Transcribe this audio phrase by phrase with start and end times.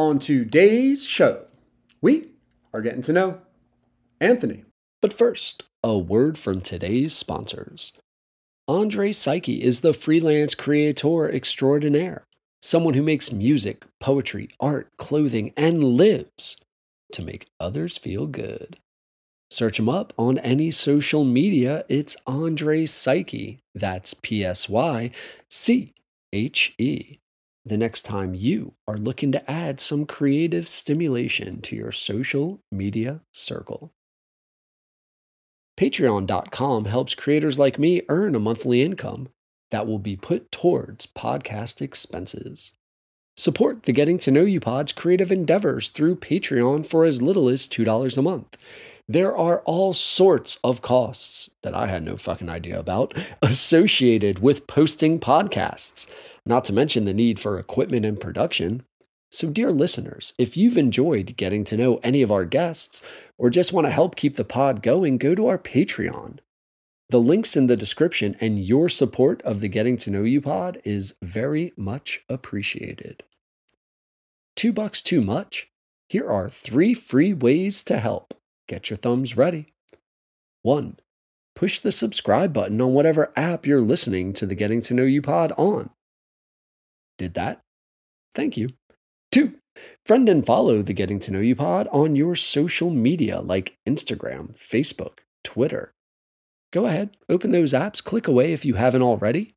[0.00, 1.44] On today's show,
[2.00, 2.30] we
[2.72, 3.42] are getting to know
[4.18, 4.64] Anthony.
[5.02, 7.92] But first, a word from today's sponsors.
[8.66, 12.24] Andre Psyche is the freelance creator extraordinaire,
[12.62, 16.56] someone who makes music, poetry, art, clothing, and lives
[17.12, 18.78] to make others feel good.
[19.50, 21.84] Search him up on any social media.
[21.90, 23.60] It's Andre Psyche.
[23.74, 25.10] That's P S Y
[25.50, 25.92] C
[26.32, 27.18] H E.
[27.64, 33.20] The next time you are looking to add some creative stimulation to your social media
[33.32, 33.92] circle.
[35.78, 39.28] Patreon.com helps creators like me earn a monthly income
[39.70, 42.72] that will be put towards podcast expenses.
[43.36, 47.66] Support the Getting to Know You Pod's creative endeavors through Patreon for as little as
[47.66, 48.56] $2 a month.
[49.08, 54.66] There are all sorts of costs that I had no fucking idea about associated with
[54.66, 56.08] posting podcasts,
[56.46, 58.82] not to mention the need for equipment and production.
[59.30, 63.02] So, dear listeners, if you've enjoyed getting to know any of our guests
[63.38, 66.38] or just want to help keep the pod going, go to our Patreon.
[67.10, 70.80] The link's in the description, and your support of the Getting to Know You pod
[70.84, 73.24] is very much appreciated.
[74.54, 75.68] Two bucks too much?
[76.08, 78.34] Here are three free ways to help.
[78.68, 79.66] Get your thumbs ready.
[80.62, 80.98] One,
[81.56, 85.22] push the subscribe button on whatever app you're listening to the Getting to Know You
[85.22, 85.90] pod on.
[87.20, 87.60] Did that?
[88.34, 88.70] Thank you.
[89.30, 89.56] Two,
[90.06, 94.56] friend and follow the Getting to Know You pod on your social media like Instagram,
[94.56, 95.92] Facebook, Twitter.
[96.72, 99.52] Go ahead, open those apps, click away if you haven't already.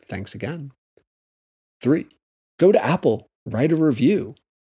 [0.00, 0.70] Thanks again.
[1.80, 2.06] Three,
[2.60, 4.36] go to Apple, write a review.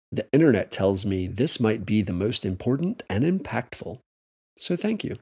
[0.09, 3.99] The internet tells me this might be the most important and impactful.
[4.57, 5.17] So thank you.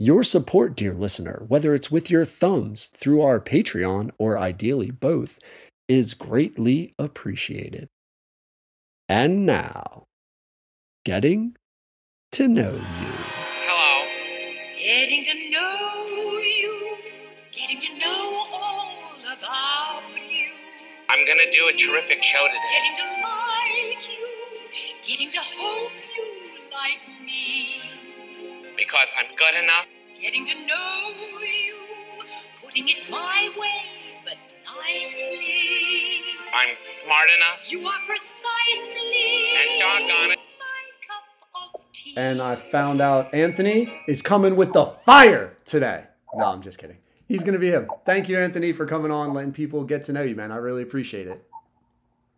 [0.00, 5.40] Your support, dear listener, whether it's with your thumbs through our Patreon or ideally both,
[5.88, 7.88] is greatly appreciated.
[9.08, 10.04] And now,
[11.04, 11.56] getting
[12.32, 13.14] to know you.
[13.66, 14.06] Hello.
[14.82, 16.06] Getting to know
[16.40, 16.96] you,
[17.52, 18.92] getting to know all
[19.32, 20.50] about you,
[21.08, 22.60] I'm gonna do a terrific show today.
[22.74, 24.28] getting to like you,
[25.02, 27.80] getting to hope you like me,
[28.76, 29.86] Because I'm good enough.
[30.20, 31.76] getting to know you,
[32.62, 33.97] putting it my way,
[34.28, 34.36] but
[34.86, 36.22] nicely.
[36.52, 37.70] I'm smart enough.
[37.72, 40.38] You are precisely And doggone it.
[40.58, 40.74] my
[41.06, 42.14] cup of tea.
[42.16, 46.04] And I found out Anthony is coming with the fire today.
[46.34, 46.98] No, I'm just kidding.
[47.26, 47.88] He's going to be him.
[48.04, 50.50] Thank you, Anthony, for coming on, letting people get to know you, man.
[50.52, 51.42] I really appreciate it.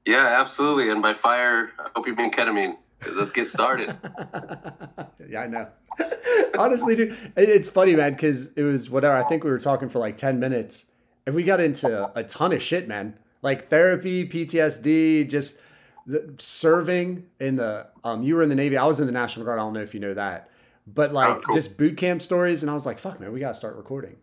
[0.06, 0.90] Yeah, absolutely.
[0.90, 2.76] And by fire, I hope you mean ketamine.
[3.12, 3.96] let's get started.
[5.28, 5.68] yeah, I know.
[6.58, 9.14] Honestly, dude, it's funny, man, because it was whatever.
[9.16, 10.86] I think we were talking for like 10 minutes
[11.26, 13.18] and we got into a ton of shit, man.
[13.42, 15.56] Like therapy, PTSD, just
[16.06, 18.76] the, serving in the, um, you were in the Navy.
[18.76, 19.58] I was in the National Guard.
[19.58, 20.50] I don't know if you know that,
[20.86, 21.54] but like Oh, cool.
[21.54, 22.62] just boot camp stories.
[22.62, 24.16] And I was like, fuck, man, we got to start recording.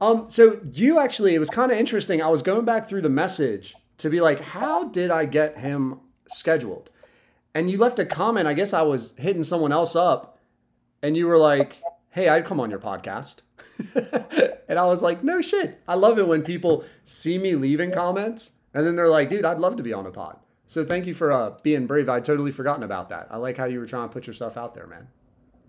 [0.00, 2.22] Um, so you actually, it was kind of interesting.
[2.22, 6.00] I was going back through the message to be like, how did I get him
[6.28, 6.88] scheduled?
[7.54, 8.46] And you left a comment.
[8.48, 10.38] I guess I was hitting someone else up,
[11.02, 13.40] and you were like, "Hey, I'd come on your podcast."
[14.68, 18.52] and I was like, "No shit." I love it when people see me leaving comments,
[18.74, 21.14] and then they're like, "Dude, I'd love to be on a pod." So thank you
[21.14, 22.08] for uh, being brave.
[22.08, 23.26] I'd totally forgotten about that.
[23.30, 25.08] I like how you were trying to put yourself out there, man.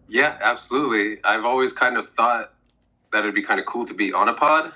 [0.08, 1.20] yeah, absolutely.
[1.24, 2.54] I've always kind of thought
[3.12, 4.74] that it'd be kind of cool to be on a pod.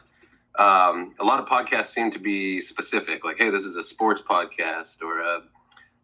[0.58, 4.22] Um, a lot of podcasts seem to be specific, like, hey, this is a sports
[4.28, 5.42] podcast or a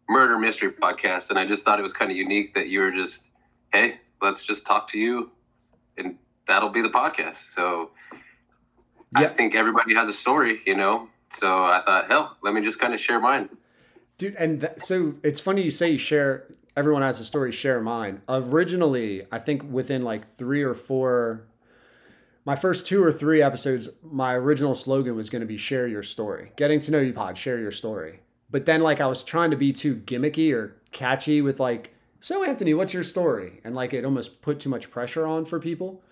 [0.08, 1.30] murder mystery podcast.
[1.30, 3.32] And I just thought it was kind of unique that you were just,
[3.72, 5.30] hey, let's just talk to you
[5.96, 6.16] and
[6.46, 7.36] that'll be the podcast.
[7.54, 7.90] So
[9.14, 11.08] I think everybody has a story, you know?
[11.38, 13.48] So I thought, hell, let me just kind of share mine.
[14.18, 16.46] Dude, and so it's funny you say you share.
[16.76, 17.52] Everyone has a story.
[17.52, 18.22] Share mine.
[18.28, 21.46] Originally, I think within like three or four,
[22.44, 26.02] my first two or three episodes, my original slogan was going to be "Share your
[26.02, 27.36] story." Getting to know you, pod.
[27.36, 28.20] Share your story.
[28.50, 31.91] But then, like, I was trying to be too gimmicky or catchy with like,
[32.22, 35.60] "So, Anthony, what's your story?" And like, it almost put too much pressure on for
[35.60, 36.02] people.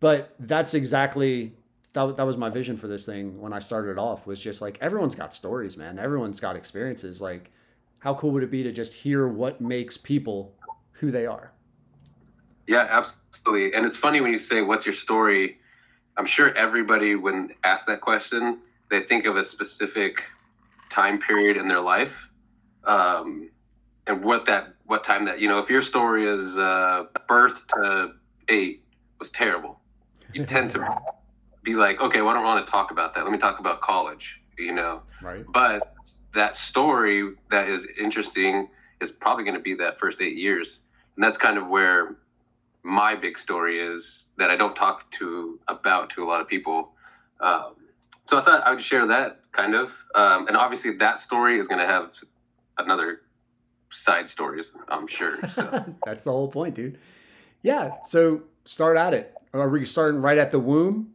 [0.00, 1.54] But that's exactly
[1.92, 4.78] that, that was my vision for this thing when I started off was just like
[4.80, 5.98] everyone's got stories, man.
[5.98, 7.20] Everyone's got experiences.
[7.20, 7.50] Like,
[7.98, 10.54] how cool would it be to just hear what makes people
[10.92, 11.52] who they are?
[12.66, 13.74] Yeah, absolutely.
[13.74, 15.58] And it's funny when you say, What's your story?
[16.16, 18.58] I'm sure everybody, when asked that question,
[18.90, 20.16] they think of a specific
[20.90, 22.12] time period in their life.
[22.84, 23.50] Um,
[24.06, 28.12] and what that, what time that, you know, if your story is uh, birth to
[28.48, 28.82] eight
[29.20, 29.78] was terrible,
[30.32, 30.98] you tend to
[31.62, 33.22] be like, okay, well, I don't want to talk about that.
[33.22, 35.02] Let me talk about college, you know?
[35.22, 35.44] Right.
[35.52, 35.94] But
[36.34, 38.68] that story that is interesting
[39.02, 40.78] is probably going to be that first eight years,
[41.16, 42.16] and that's kind of where
[42.82, 46.92] my big story is that I don't talk to about to a lot of people.
[47.40, 47.74] Um,
[48.26, 51.68] so I thought I would share that kind of, um, and obviously that story is
[51.68, 52.10] going to have
[52.78, 53.20] another
[53.92, 55.38] side stories, I'm sure.
[55.54, 55.94] So.
[56.04, 56.98] That's the whole point, dude.
[57.62, 57.92] Yeah.
[58.04, 59.34] So start at it.
[59.52, 61.12] Are we starting right at the womb?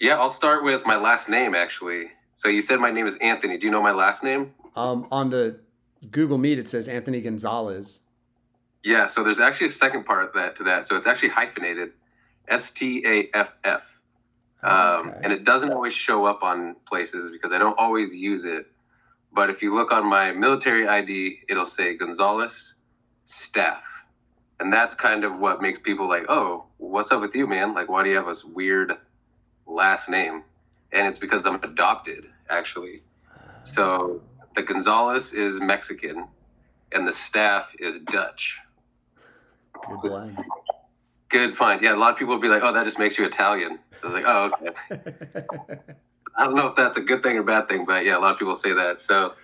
[0.00, 2.06] yeah, I'll start with my last name actually.
[2.36, 3.58] So you said my name is Anthony.
[3.58, 4.54] Do you know my last name?
[4.74, 5.60] Um, on the
[6.10, 8.00] Google Meet, it says Anthony Gonzalez.
[8.82, 10.88] Yeah, so there's actually a second part of that to that.
[10.88, 11.90] So it's actually hyphenated,
[12.48, 13.82] S T A F F,
[14.62, 15.18] um, Okay.
[15.24, 18.66] and it doesn't always show up on places because I don't always use it.
[19.32, 22.74] But if you look on my military ID, it'll say Gonzalez
[23.26, 23.82] Staff,
[24.58, 27.74] and that's kind of what makes people like, oh, what's up with you, man?
[27.74, 28.92] Like, why do you have this weird
[29.66, 30.42] last name?
[30.92, 33.02] And it's because I'm adopted, actually.
[33.64, 34.20] So
[34.56, 36.26] the Gonzalez is Mexican,
[36.92, 38.56] and the staff is Dutch.
[39.88, 40.38] Good blend.
[41.30, 41.80] Good find.
[41.80, 44.06] Yeah, a lot of people will be like, "Oh, that just makes you Italian." I
[44.06, 44.50] was like, "Oh,
[44.90, 45.44] okay."
[46.40, 48.32] I don't know if that's a good thing or bad thing, but yeah, a lot
[48.32, 49.02] of people say that.
[49.02, 49.34] So,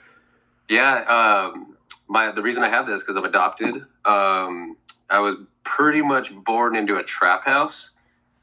[0.67, 1.77] yeah, um,
[2.09, 3.75] my the reason I have this because I'm adopted.
[4.07, 4.79] Um,
[5.11, 7.91] I was pretty much born into a trap house.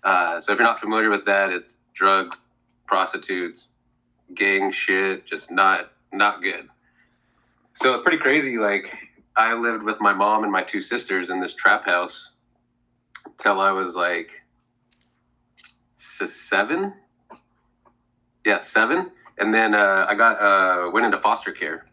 [0.03, 2.37] Uh, so if you're not familiar with that, it's drugs,
[2.85, 3.69] prostitutes,
[4.35, 6.69] gang shit, just not not good.
[7.81, 8.59] So it's pretty crazy.
[8.59, 8.85] Like
[9.35, 12.29] I lived with my mom and my two sisters in this trap house
[13.41, 14.29] till I was like
[16.47, 16.93] seven.
[18.45, 19.11] Yeah, seven.
[19.37, 21.85] And then uh, I got uh, went into foster care,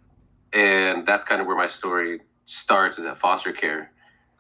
[0.52, 3.90] and that's kind of where my story starts is at foster care,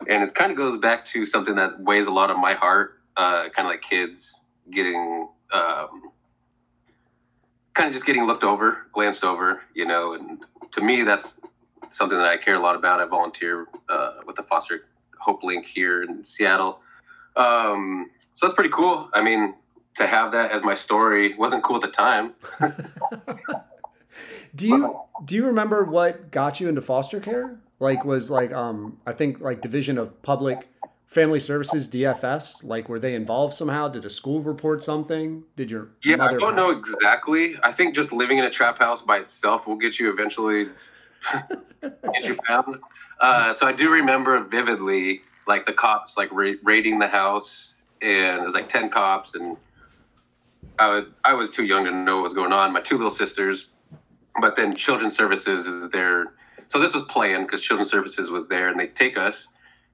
[0.08, 3.00] and it kind of goes back to something that weighs a lot on my heart,
[3.16, 4.34] uh, kind of like kids
[4.72, 5.28] getting.
[5.52, 6.10] Um,
[7.74, 10.40] kind of just getting looked over, glanced over, you know, and
[10.72, 11.38] to me, that's
[11.90, 13.00] something that I care a lot about.
[13.00, 14.86] I volunteer uh, with the Foster
[15.18, 16.80] Hope Link here in Seattle.
[17.36, 19.08] Um, so that's pretty cool.
[19.14, 19.54] I mean,
[19.96, 22.34] to have that as my story wasn't cool at the time.
[24.54, 27.58] do you do you remember what got you into foster care?
[27.78, 30.68] Like was like um I think like Division of Public
[31.06, 33.88] Family Services DFS like were they involved somehow?
[33.88, 35.44] Did a school report something?
[35.56, 37.56] Did your Yeah, I don't know exactly.
[37.62, 40.68] I think just living in a trap house by itself will get you eventually
[41.82, 42.76] get you found.
[43.20, 48.40] Uh, so I do remember vividly, like the cops like ra- raiding the house, and
[48.40, 49.56] it was like ten cops, and
[50.80, 52.72] I was I was too young to know what was going on.
[52.72, 53.66] My two little sisters,
[54.40, 56.32] but then Children's Services is there.
[56.70, 59.46] So this was planned because Children's Services was there, and they take us,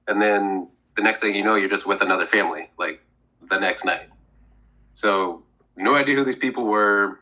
[0.07, 3.01] and then the next thing you know, you're just with another family, like
[3.49, 4.09] the next night.
[4.95, 5.43] So
[5.75, 7.19] no idea who these people were.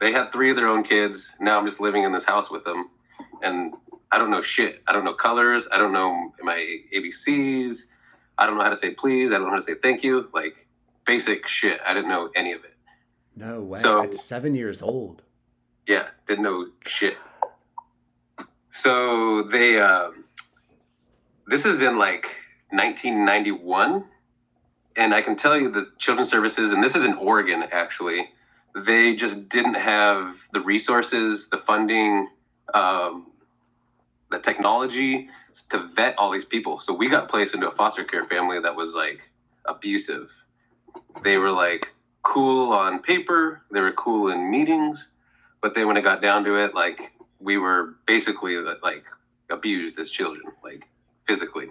[0.00, 1.20] They had three of their own kids.
[1.38, 2.88] Now I'm just living in this house with them,
[3.42, 3.74] and
[4.10, 4.82] I don't know shit.
[4.88, 5.68] I don't know colors.
[5.70, 7.76] I don't know my ABCs.
[8.38, 9.28] I don't know how to say please.
[9.28, 10.30] I don't know how to say thank you.
[10.32, 10.66] Like
[11.06, 11.78] basic shit.
[11.86, 12.69] I didn't know any of it.
[13.40, 13.80] No way.
[13.80, 15.22] So- At seven years old.
[15.86, 17.14] Yeah, didn't know shit.
[18.72, 20.24] So they, um,
[21.46, 22.24] this is in like
[22.70, 24.04] 1991,
[24.96, 28.28] and I can tell you the children's services, and this is in Oregon actually.
[28.86, 32.28] They just didn't have the resources, the funding,
[32.72, 33.26] um,
[34.30, 35.28] the technology
[35.70, 36.78] to vet all these people.
[36.78, 39.20] So we got placed into a foster care family that was like
[39.64, 40.28] abusive.
[41.24, 41.88] They were like
[42.22, 45.08] cool on paper, they were cool in meetings,
[45.62, 49.04] but then when it got down to it, like we were basically like
[49.50, 50.84] abused as children, like
[51.26, 51.68] physically.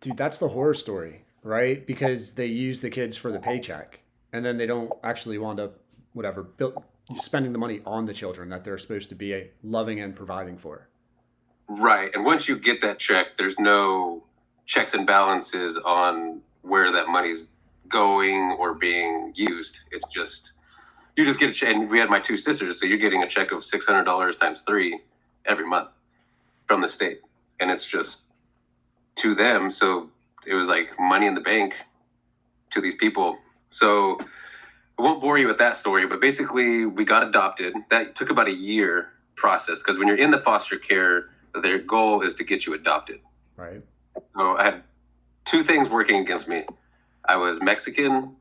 [0.00, 1.86] Dude, that's the horror story, right?
[1.86, 4.00] Because they use the kids for the paycheck
[4.32, 5.80] and then they don't actually wind up
[6.12, 6.82] whatever built
[7.14, 10.58] spending the money on the children that they're supposed to be a loving and providing
[10.58, 10.88] for.
[11.68, 12.10] Right.
[12.14, 14.24] And once you get that check, there's no
[14.66, 17.46] checks and balances on where that money's
[17.88, 19.74] going or being used.
[19.90, 20.52] It's just
[21.16, 21.74] you just get a check.
[21.74, 24.36] And we had my two sisters, so you're getting a check of six hundred dollars
[24.36, 25.00] times three
[25.46, 25.88] every month
[26.66, 27.20] from the state,
[27.60, 28.18] and it's just
[29.16, 29.72] to them.
[29.72, 30.10] So
[30.46, 31.74] it was like money in the bank
[32.72, 33.38] to these people.
[33.70, 34.18] So
[34.98, 37.74] I won't bore you with that story, but basically we got adopted.
[37.90, 41.30] That took about a year process because when you're in the foster care,
[41.62, 43.20] their goal is to get you adopted.
[43.56, 43.82] Right.
[44.36, 44.82] So I had
[45.44, 46.64] two things working against me.
[47.28, 48.36] I was Mexican.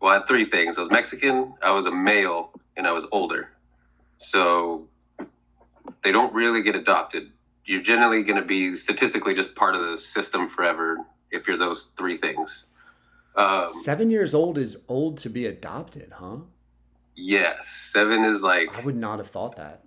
[0.00, 0.76] Well, I had three things.
[0.78, 3.50] I was Mexican, I was a male, and I was older.
[4.18, 4.86] So
[6.04, 7.30] they don't really get adopted.
[7.64, 10.98] You're generally going to be statistically just part of the system forever
[11.30, 12.64] if you're those three things.
[13.36, 16.38] Um, Seven years old is old to be adopted, huh?
[17.16, 17.56] yes,
[17.92, 19.82] seven is like I would not have thought that.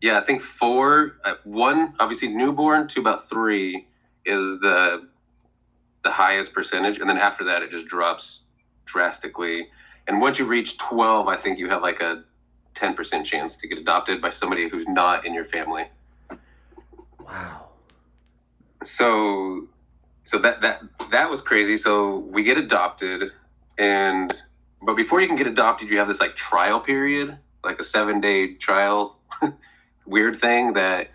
[0.00, 3.86] yeah, I think four, uh, one, obviously newborn to about three
[4.26, 5.08] is the
[6.04, 8.40] the highest percentage, and then after that, it just drops
[8.84, 9.68] drastically.
[10.06, 12.24] And once you reach twelve, I think you have like a
[12.74, 15.84] ten percent chance to get adopted by somebody who's not in your family.
[17.18, 17.68] Wow.
[18.84, 19.68] So,
[20.24, 21.78] so that that that was crazy.
[21.78, 23.30] So we get adopted,
[23.78, 24.32] and
[24.82, 28.20] but before you can get adopted, you have this like trial period, like a seven
[28.20, 29.16] day trial
[30.06, 31.08] weird thing that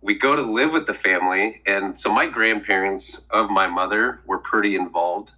[0.00, 1.62] we go to live with the family.
[1.66, 5.32] And so my grandparents of my mother were pretty involved.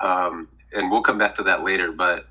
[0.00, 2.26] Um, and we'll come back to that later but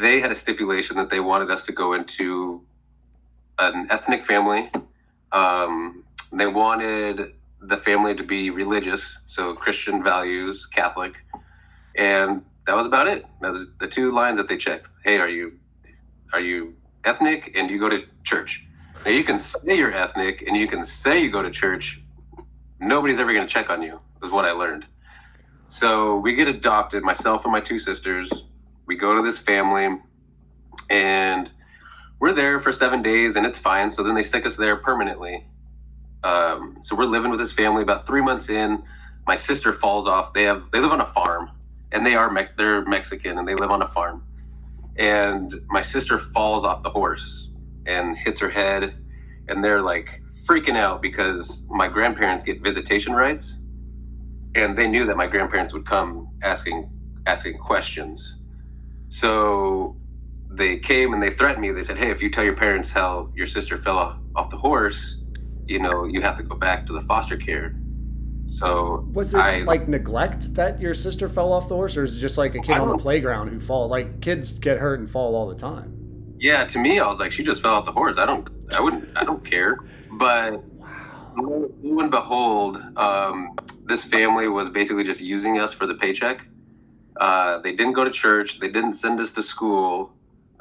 [0.00, 2.62] they had a stipulation that they wanted us to go into
[3.58, 4.70] an ethnic family.
[5.32, 11.14] Um, they wanted the family to be religious so christian values catholic.
[11.96, 13.24] And that was about it.
[13.40, 14.88] That was the two lines that they checked.
[15.02, 15.58] Hey are you
[16.32, 16.74] are you
[17.04, 17.52] ethnic?
[17.54, 18.62] And do you go to church
[19.04, 22.00] now you can say you're ethnic and you can say you go to church.
[22.80, 24.00] Nobody's ever going to check on you.
[24.22, 24.86] Is what I learned.
[25.68, 28.30] So we get adopted, myself and my two sisters.
[28.86, 29.98] We go to this family,
[30.88, 31.50] and
[32.20, 33.92] we're there for seven days, and it's fine.
[33.92, 35.46] So then they stick us there permanently.
[36.22, 37.82] Um, so we're living with this family.
[37.82, 38.82] About three months in,
[39.26, 40.32] my sister falls off.
[40.32, 41.50] They have they live on a farm,
[41.92, 44.24] and they are Me- they're Mexican, and they live on a farm.
[44.96, 47.48] And my sister falls off the horse
[47.86, 48.94] and hits her head
[49.48, 50.08] and they're like
[50.48, 53.54] freaking out because my grandparents get visitation rights
[54.54, 56.90] and they knew that my grandparents would come asking
[57.26, 58.34] asking questions
[59.08, 59.96] so
[60.50, 63.30] they came and they threatened me they said hey if you tell your parents how
[63.34, 63.98] your sister fell
[64.36, 65.16] off, the horse
[65.66, 67.74] you know you have to go back to the foster care
[68.46, 72.16] so Was it I, like neglect that your sister fell off the horse, or is
[72.16, 73.88] it just like a kid on the playground who fall?
[73.88, 76.03] Like kids get hurt and fall all the time.
[76.44, 78.46] Yeah to me i was like she just fell off the horse i don't
[78.76, 79.72] i wouldn't i don't care
[80.12, 80.62] but
[81.36, 86.46] lo and behold, um, this family was basically just using us for the paycheck.
[87.20, 88.58] Uh, they didn't go to church.
[88.60, 90.12] They didn't send us to school.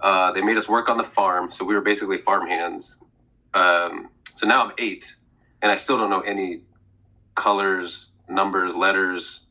[0.01, 2.95] Uh, they made us work on the farm, so we were basically farm hands.
[3.53, 5.05] Um, so now I'm eight,
[5.61, 6.63] and I still don't know any
[7.35, 9.45] colors, numbers, letters,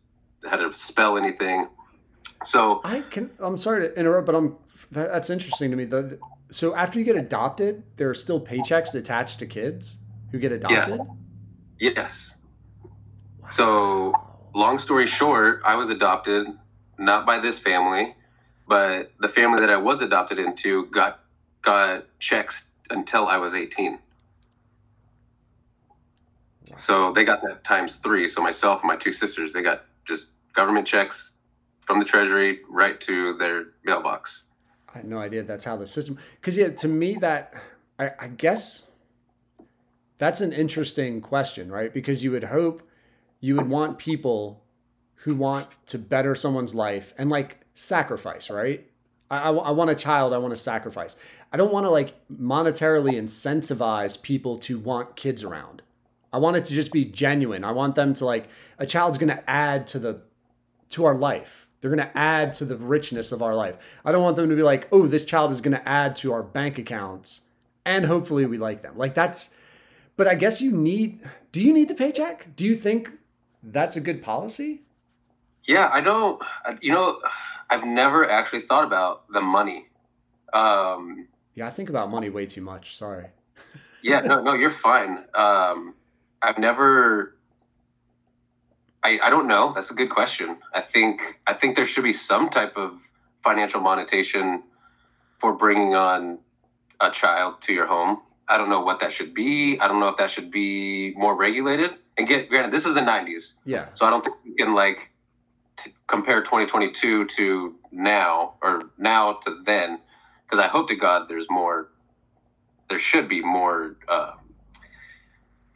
[0.48, 1.68] how to spell anything.
[2.46, 3.30] So I can.
[3.38, 4.56] I'm sorry to interrupt, but I'm.
[4.92, 5.84] that- That's interesting to me.
[5.84, 6.18] The,
[6.50, 9.96] so after you get adopted, there are still paychecks attached to kids
[10.30, 11.00] who get adopted.
[11.80, 12.12] yes,
[13.52, 14.12] So,
[14.54, 16.46] long story short, I was adopted
[16.98, 18.14] not by this family,
[18.68, 21.20] but the family that I was adopted into got
[21.64, 22.54] got checks
[22.90, 23.98] until I was 18.
[26.78, 28.30] So they got that times three.
[28.30, 31.31] So myself and my two sisters, they got just government checks
[31.86, 34.42] from the treasury right to their mailbox.
[34.94, 36.18] I had no idea that's how the system.
[36.40, 37.54] Because yeah, to me that
[37.98, 38.88] I, I guess
[40.18, 41.92] that's an interesting question, right?
[41.92, 42.82] Because you would hope
[43.40, 44.62] you would want people
[45.24, 48.88] who want to better someone's life and like sacrifice, right?
[49.30, 50.32] I, I, I want a child.
[50.32, 51.16] I want to sacrifice.
[51.52, 55.82] I don't want to like monetarily incentivize people to want kids around.
[56.32, 57.64] I want it to just be genuine.
[57.64, 58.48] I want them to like
[58.78, 60.22] a child's going to add to the
[60.90, 61.66] to our life.
[61.82, 63.76] They're going to add to the richness of our life.
[64.04, 66.32] I don't want them to be like, "Oh, this child is going to add to
[66.32, 67.42] our bank accounts."
[67.84, 68.96] And hopefully we like them.
[68.96, 69.54] Like that's
[70.16, 71.20] but I guess you need
[71.52, 72.54] do you need the paycheck?
[72.56, 73.10] Do you think
[73.62, 74.82] that's a good policy?
[75.66, 76.40] Yeah, I don't.
[76.80, 77.18] You know,
[77.70, 79.86] I've never actually thought about the money.
[80.52, 82.96] Um, Yeah, I think about money way too much.
[82.96, 83.26] Sorry.
[84.02, 85.24] yeah, no, no, you're fine.
[85.34, 85.94] Um,
[86.42, 87.36] I've never.
[89.04, 89.72] I, I don't know.
[89.74, 90.58] That's a good question.
[90.74, 92.92] I think I think there should be some type of
[93.42, 94.62] financial monetization
[95.40, 96.38] for bringing on
[97.00, 98.20] a child to your home.
[98.48, 99.78] I don't know what that should be.
[99.80, 101.90] I don't know if that should be more regulated.
[102.16, 103.86] And get granted, this is the '90s, Yeah.
[103.94, 104.98] so I don't think you can like
[105.82, 109.98] t- compare 2022 to now or now to then,
[110.44, 111.88] because I hope to God there's more.
[112.90, 114.32] There should be more, uh,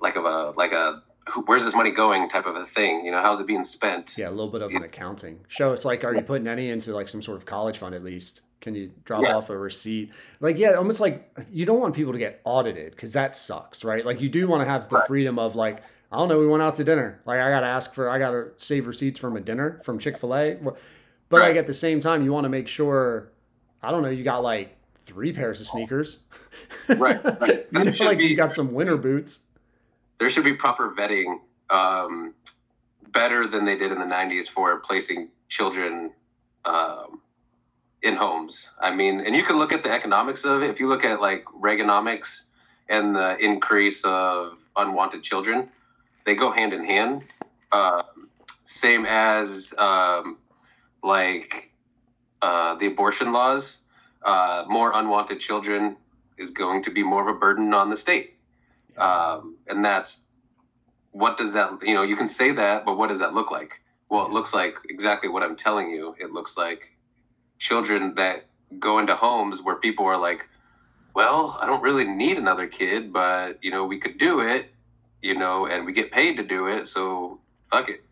[0.01, 3.05] like of a like a who- where's this money going type of a thing.
[3.05, 4.17] You know, how's it being spent?
[4.17, 5.41] Yeah, a little bit of an accounting.
[5.49, 8.05] Show It's like are you putting any into like some sort of college fund at
[8.05, 8.43] least?
[8.61, 9.37] Can you drop Yeah.
[9.37, 10.13] off a receipt?
[10.41, 14.05] Like yeah, almost like you don't want people to get audited cuz that sucks, right?
[14.07, 15.07] Like you do want to have the Right.
[15.07, 17.21] freedom of like I don't know, we went out to dinner.
[17.27, 19.99] Like I got to ask for I got to save receipts from a dinner from
[19.99, 20.59] Chick-fil-A.
[20.63, 23.33] But like at the same time you want to make sure
[23.83, 26.21] I don't know, you got like three pairs of sneakers.
[26.89, 27.67] Right, right.
[27.73, 29.41] you know, like you got some winter boots.
[30.19, 31.39] There should be proper vetting
[31.71, 32.35] um,
[33.13, 36.11] better than they did in the 90s for placing children
[36.65, 37.21] um,
[38.03, 40.89] in homes i mean and you can look at the economics of it if you
[40.89, 42.43] look at like reaganomics
[42.89, 45.69] and the increase of unwanted children,
[46.25, 47.25] they go hand in hand.
[47.73, 48.03] Uh,
[48.65, 50.39] same as um,
[51.03, 51.71] like
[52.43, 53.77] uh, the abortion laws,
[54.25, 55.97] uh, more unwanted children
[56.39, 58.36] is going to be more of a burden on the state.
[58.99, 60.17] Um, and that's
[61.13, 63.71] what does that, you know, you can say that, but what does that look like?
[64.11, 66.15] Well, it looks like exactly what I'm telling you.
[66.21, 66.81] It looks like
[67.59, 68.47] children that
[68.79, 70.41] go into homes where people are like,
[71.15, 74.67] well, I don't really need another kid, but, you know, we could do it,
[75.23, 76.89] you know, and we get paid to do it.
[76.89, 78.05] So fuck it,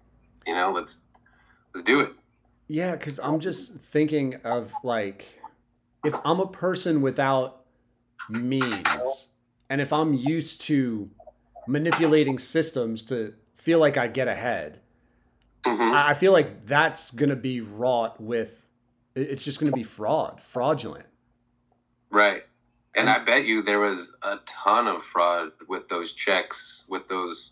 [0.47, 0.97] you know, let's,
[1.75, 2.13] let's do it.
[2.69, 5.27] Yeah, because I'm just thinking of like,
[6.05, 7.67] if I'm a person without
[8.31, 9.29] means,
[9.75, 11.11] and if I'm used to
[11.67, 14.79] manipulating systems to feel like I get ahead,
[15.65, 15.93] Mhm.
[15.93, 18.69] I feel like that's gonna be wrought with.
[19.17, 21.07] It's just gonna be fraud, fraudulent.
[22.09, 22.45] Right.
[22.95, 27.51] And I bet you there was a ton of fraud with those checks, with those.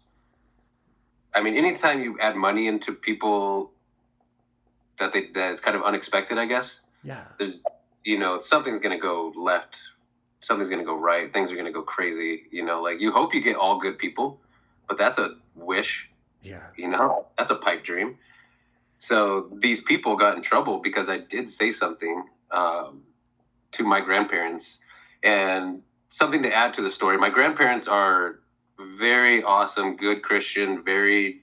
[1.34, 3.72] I mean, anytime you add money into people
[5.00, 7.24] that they that is kind of unexpected, I guess Yeah.
[7.40, 7.56] there's,
[8.04, 9.74] you know, something's gonna go left,
[10.42, 12.44] something's gonna go right, things are gonna go crazy.
[12.50, 14.40] You know, like you hope you get all good people,
[14.88, 16.08] but that's a wish
[16.42, 16.60] Yeah.
[16.76, 18.16] you know that's a pipe dream
[18.98, 23.02] so these people got in trouble because i did say something um,
[23.72, 24.78] to my grandparents
[25.22, 28.40] and something to add to the story my grandparents are
[28.98, 31.42] very awesome good christian very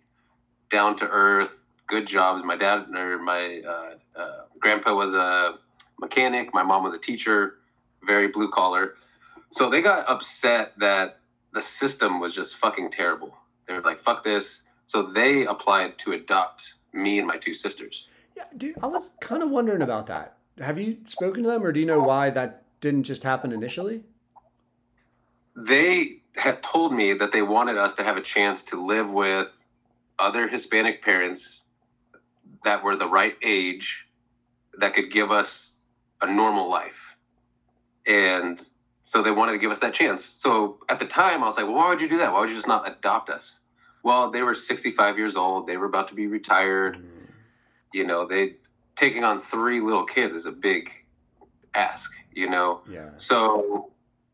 [0.71, 1.51] down to earth
[1.87, 5.55] good jobs my dad or my uh, uh, grandpa was a
[5.99, 7.58] mechanic my mom was a teacher
[8.05, 8.95] very blue collar
[9.51, 11.19] so they got upset that
[11.53, 13.35] the system was just fucking terrible
[13.67, 16.63] they were like fuck this so they applied to adopt
[16.93, 18.07] me and my two sisters.
[18.35, 20.37] Yeah, dude, I was kind of wondering about that.
[20.59, 24.03] Have you spoken to them, or do you know why that didn't just happen initially?
[25.55, 29.47] They had told me that they wanted us to have a chance to live with
[30.17, 31.61] other Hispanic parents
[32.63, 34.05] that were the right age
[34.79, 35.69] that could give us
[36.21, 37.08] a normal life.
[38.05, 38.61] And
[39.03, 40.23] so they wanted to give us that chance.
[40.39, 42.31] So at the time, I was like, well, why would you do that?
[42.31, 43.55] Why would you just not adopt us?
[44.03, 45.67] Well, they were 65 years old.
[45.67, 46.97] They were about to be retired.
[46.97, 47.31] Mm.
[47.93, 48.57] You know, they
[48.95, 50.89] taking on three little kids is a big
[51.73, 52.81] ask, you know?
[52.89, 53.09] Yeah.
[53.17, 53.91] So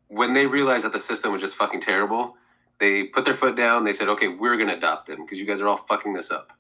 [0.08, 2.36] when they realized that the system was just fucking terrible,
[2.80, 3.86] they put their foot down.
[3.86, 6.32] They said, okay, we're going to adopt them because you guys are all fucking this
[6.32, 6.52] up.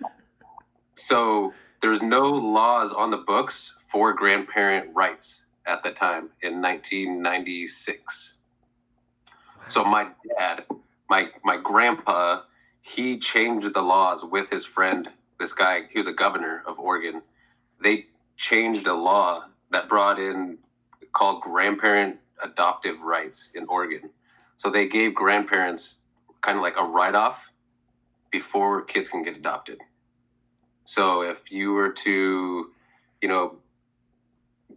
[0.96, 1.52] so
[1.82, 8.34] there's no laws on the books for grandparent rights at the time in 1996.
[9.70, 10.64] So my dad,
[11.08, 12.42] my my grandpa,
[12.82, 15.08] he changed the laws with his friend.
[15.40, 17.22] This guy, he was a governor of Oregon.
[17.82, 20.58] They changed a law that brought in
[21.12, 24.10] called grandparent adoptive rights in Oregon.
[24.58, 25.96] So they gave grandparents
[26.42, 27.38] kind of like a write off
[28.30, 29.78] before kids can get adopted.
[30.84, 32.70] So if you were to,
[33.22, 33.56] you know,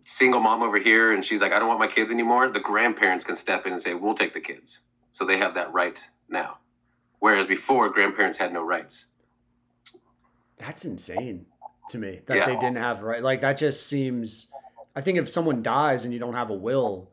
[0.07, 3.25] single mom over here and she's like, I don't want my kids anymore, the grandparents
[3.25, 4.79] can step in and say, We'll take the kids.
[5.11, 5.97] So they have that right
[6.29, 6.57] now.
[7.19, 9.05] Whereas before, grandparents had no rights.
[10.57, 11.45] That's insane
[11.89, 12.45] to me that Yeah.
[12.45, 13.21] they didn't have right.
[13.21, 14.51] Like that just seems.
[14.95, 17.11] I think if someone dies and you don't have a will,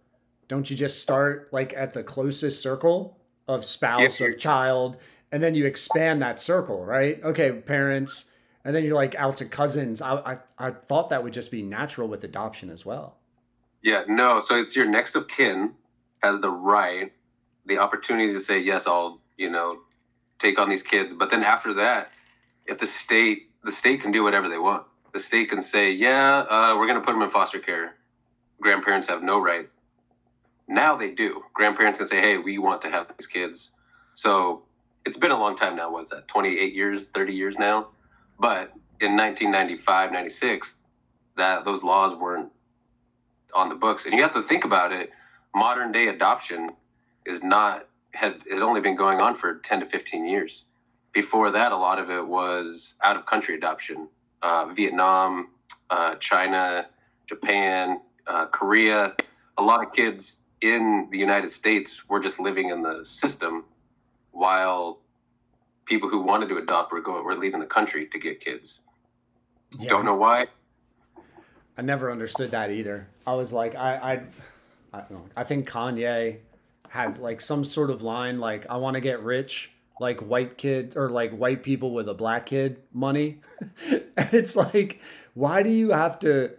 [0.48, 4.28] don't you just start like at the closest circle of spouse Yeah.
[4.28, 4.96] of child,
[5.32, 7.22] and then you expand that circle, right?
[7.22, 8.30] Okay, parents,
[8.64, 10.00] and then you're like out to cousins.
[10.00, 13.16] I I, I thought that would just be natural with adoption as well.
[13.84, 14.40] Yeah, no.
[14.40, 15.74] So it's your next of kin
[16.22, 17.12] has the right,
[17.66, 19.80] the opportunity to say, yes, I'll, you know,
[20.40, 21.12] take on these kids.
[21.16, 22.10] But then after that,
[22.66, 24.86] if the state, the state can do whatever they want.
[25.12, 27.94] The state can say, yeah, uh, we're going to put them in foster care.
[28.58, 29.68] Grandparents have no right.
[30.66, 31.42] Now they do.
[31.52, 33.70] Grandparents can say, hey, we want to have these kids.
[34.14, 34.62] So
[35.04, 35.92] it's been a long time now.
[35.92, 36.26] What's that?
[36.28, 37.88] 28 years, 30 years now.
[38.38, 40.74] But in 1995, 96,
[41.36, 42.50] that those laws weren't
[43.54, 44.04] on the books.
[44.04, 45.10] And you have to think about it.
[45.54, 46.70] Modern day adoption
[47.26, 50.62] is not had it only been going on for 10 to 15 years.
[51.12, 54.08] Before that, a lot of it was out of country adoption.
[54.42, 55.48] Uh, Vietnam,
[55.90, 56.86] uh, China,
[57.28, 59.14] Japan, uh, Korea.
[59.58, 63.64] A lot of kids in the United States were just living in the system,
[64.32, 65.00] while
[65.86, 68.80] people who wanted to adopt were going were leaving the country to get kids.
[69.78, 69.90] Yeah.
[69.90, 70.46] Don't know why.
[71.76, 73.08] I never understood that either.
[73.26, 73.94] I was like, I,
[74.92, 75.24] I, I know.
[75.36, 76.38] I think Kanye
[76.88, 79.70] had like some sort of line like, "I want to get rich
[80.00, 83.40] like white kid or like white people with a black kid money,"
[83.90, 85.00] and it's like,
[85.34, 86.52] why do you have to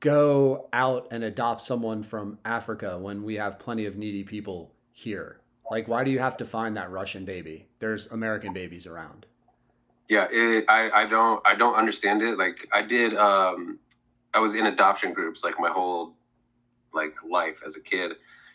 [0.00, 5.38] go out and adopt someone from Africa when we have plenty of needy people here?
[5.70, 7.66] Like, why do you have to find that Russian baby?
[7.78, 9.26] There's American babies around.
[10.08, 12.38] Yeah, it, I I don't I don't understand it.
[12.38, 13.78] Like I did, um,
[14.32, 16.14] I was in adoption groups like my whole
[16.94, 18.12] like life as a kid,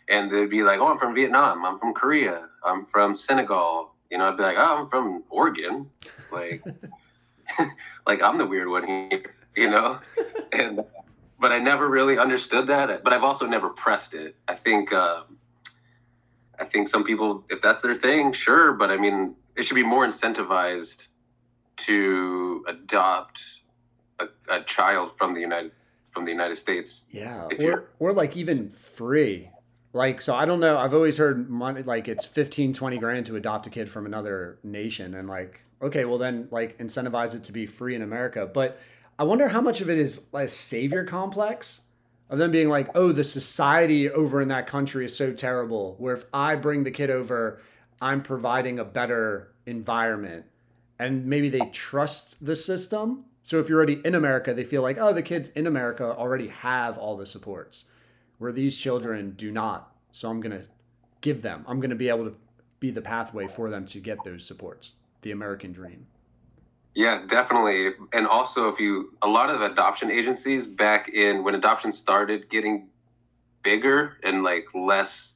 [0.08, 1.64] and they'd be like, "Oh, I'm from Vietnam.
[1.66, 2.48] I'm from Korea.
[2.64, 5.90] I'm from Senegal." You know, I'd be like, "Oh, I'm from Oregon."
[6.32, 6.64] Like,
[8.06, 9.34] like I'm the weird one here.
[9.54, 9.98] You know,
[10.52, 10.80] and
[11.38, 13.04] but I never really understood that.
[13.04, 14.36] But I've also never pressed it.
[14.48, 14.90] I think.
[14.90, 15.36] Um,
[16.58, 18.72] I think some people, if that's their thing, sure.
[18.72, 21.06] But I mean, it should be more incentivized
[21.78, 23.40] to adopt
[24.20, 25.72] a, a child from the United
[26.12, 27.02] from the United States.
[27.10, 29.50] Yeah, or or like even free.
[29.92, 33.36] Like so I don't know, I've always heard money like it's 15 20 grand to
[33.36, 37.52] adopt a kid from another nation and like okay, well then like incentivize it to
[37.52, 38.46] be free in America.
[38.46, 38.78] But
[39.18, 41.82] I wonder how much of it is like a savior complex
[42.32, 45.94] of them being like, "Oh, the society over in that country is so terrible.
[45.98, 47.60] Where if I bring the kid over,
[48.00, 50.46] I'm providing a better environment."
[51.02, 53.24] and maybe they trust the system.
[53.42, 56.46] So if you're already in America, they feel like, oh, the kids in America already
[56.46, 57.86] have all the supports,
[58.38, 59.92] where these children do not.
[60.12, 60.68] So I'm going to
[61.20, 62.36] give them, I'm going to be able to
[62.78, 64.92] be the pathway for them to get those supports,
[65.22, 66.06] the American dream.
[66.94, 67.90] Yeah, definitely.
[68.12, 72.88] And also, if you, a lot of adoption agencies back in when adoption started getting
[73.64, 75.32] bigger and like less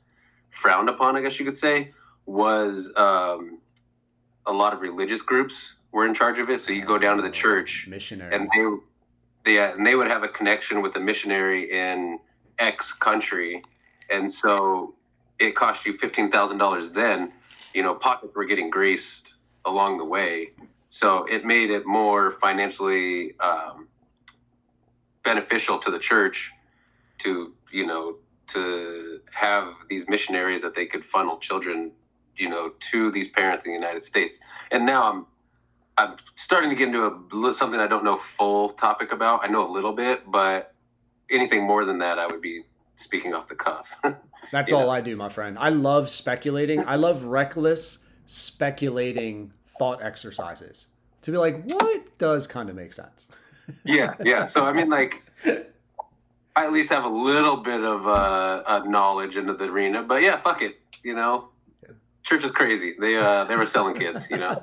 [0.60, 1.92] frowned upon, I guess you could say,
[2.26, 3.58] was um,
[4.46, 5.54] a lot of religious groups
[5.92, 6.60] were in charge of it.
[6.60, 8.38] So you go down to the church Missionaries.
[8.38, 8.50] and
[9.44, 12.18] they, they, and they would have a connection with a missionary in
[12.58, 13.62] X country,
[14.10, 14.94] and so
[15.38, 16.90] it cost you fifteen thousand dollars.
[16.92, 17.32] Then,
[17.74, 20.50] you know, pockets were getting greased along the way,
[20.98, 23.88] so it made it more financially um,
[25.24, 26.50] beneficial to the church
[27.18, 28.16] to, you know,
[28.54, 31.90] to have these missionaries that they could funnel children,
[32.36, 34.38] you know, to these parents in the United States.
[34.70, 35.26] And now I'm
[35.98, 39.42] I'm starting to get into a something I don't know full topic about.
[39.42, 40.74] I know a little bit, but
[41.30, 42.62] anything more than that, I would be
[42.96, 43.86] speaking off the cuff.
[44.52, 44.90] That's all know.
[44.90, 45.58] I do, my friend.
[45.58, 46.86] I love speculating.
[46.86, 50.88] I love reckless speculating thought exercises
[51.22, 53.28] to be like, what does kind of make sense?
[53.84, 54.46] yeah, yeah.
[54.46, 59.34] So I mean, like, I at least have a little bit of uh, uh, knowledge
[59.34, 60.02] into the arena.
[60.02, 60.76] But yeah, fuck it.
[61.02, 61.48] You know,
[62.22, 62.94] church is crazy.
[62.98, 64.20] They uh, they were selling kids.
[64.30, 64.62] You know,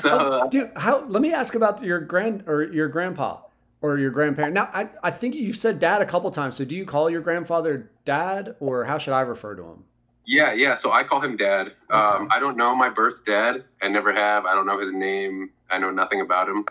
[0.01, 1.05] so uh, Dude, how?
[1.07, 3.41] Let me ask about your grand or your grandpa
[3.81, 4.55] or your grandparent.
[4.55, 6.57] Now, I, I think you've said dad a couple times.
[6.57, 9.85] So, do you call your grandfather dad, or how should I refer to him?
[10.29, 10.77] Yeah, yeah.
[10.77, 11.69] So I call him dad.
[11.91, 13.65] Um, I don't know my birth dad.
[13.81, 14.45] I never have.
[14.45, 15.51] I don't know his name.
[15.71, 16.67] I know nothing about him.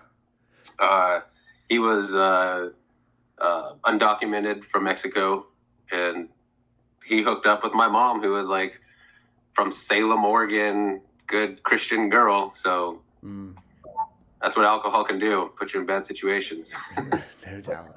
[0.78, 1.22] Uh,
[1.68, 2.70] he was uh,
[3.40, 5.48] uh, undocumented from Mexico,
[5.92, 6.30] and
[7.04, 8.74] he hooked up with my mom, who was like
[9.56, 12.54] from Salem, Oregon, good Christian girl.
[12.62, 13.56] So Mm,
[14.40, 16.70] that's what alcohol can do: put you in bad situations.
[17.48, 17.96] no doubt.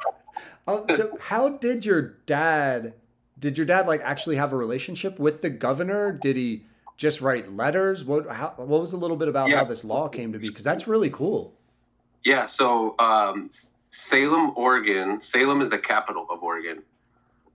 [0.67, 2.95] Oh, so how did your dad?
[3.41, 6.13] Did your dad like actually have a relationship with the governor?
[6.13, 8.05] Did he just write letters?
[8.05, 8.29] What?
[8.29, 8.53] How?
[8.57, 9.57] What was a little bit about Yeah.
[9.57, 10.49] how this law came to be?
[10.49, 11.55] Because that's really cool.
[12.23, 13.51] Yeah, so um,
[13.91, 15.21] Salem, Oregon.
[15.23, 16.83] Salem is the capital of Oregon.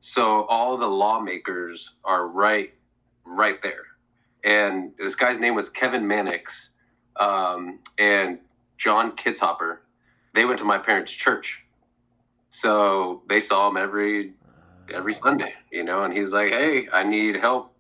[0.01, 2.73] So all the lawmakers are right,
[3.25, 3.85] right there.
[4.43, 6.51] And this guy's name was Kevin Mannix,
[7.19, 8.39] um, and
[8.77, 9.77] John Kitzhaber.
[10.33, 11.61] They went to my parents' church,
[12.49, 14.33] so they saw him every
[14.93, 16.03] every Sunday, you know.
[16.03, 17.73] And he's like, "Hey, I need help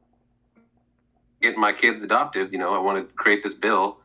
[1.41, 2.51] getting my kids adopted.
[2.51, 3.99] You know, I want to create this bill."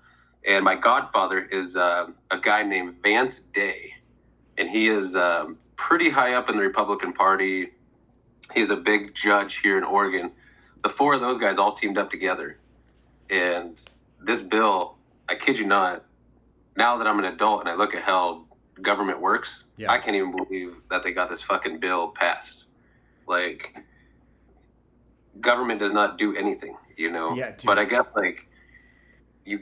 [0.46, 3.94] and my godfather is uh, a guy named Vance Day,
[4.56, 7.70] and he is um, pretty high up in the Republican Party.
[8.54, 10.32] He's a big judge here in Oregon.
[10.82, 12.58] The four of those guys all teamed up together,
[13.28, 13.76] and
[14.24, 14.96] this bill,
[15.28, 16.04] I kid you not,
[16.76, 18.44] now that I'm an adult and I look at how
[18.80, 19.90] government works, Yeah.
[19.90, 22.64] I can't even believe that they got this fucking bill passed.
[23.30, 23.76] Like,
[25.40, 27.32] government does not do anything, you know.
[27.34, 27.64] Yeah, dude.
[27.64, 28.40] but I guess like
[29.44, 29.60] you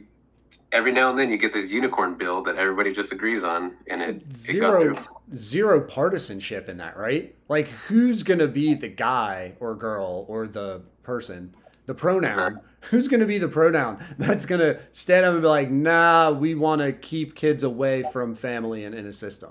[0.72, 4.00] every now and then you get this unicorn bill that everybody just agrees on, and
[4.00, 5.04] it, it got zero through.
[5.34, 7.34] zero partisanship in that, right?
[7.48, 11.54] Like who's gonna be the guy or girl or the person,
[11.84, 12.38] the pronoun?
[12.54, 12.60] Uh-huh.
[12.90, 16.92] Who's gonna be the pronoun that's gonna stand up and be like, nah, we wanna
[16.92, 19.50] keep kids away from family and in a system.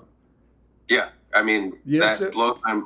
[0.88, 2.82] Yeah, I mean Yeah, that so- blows my.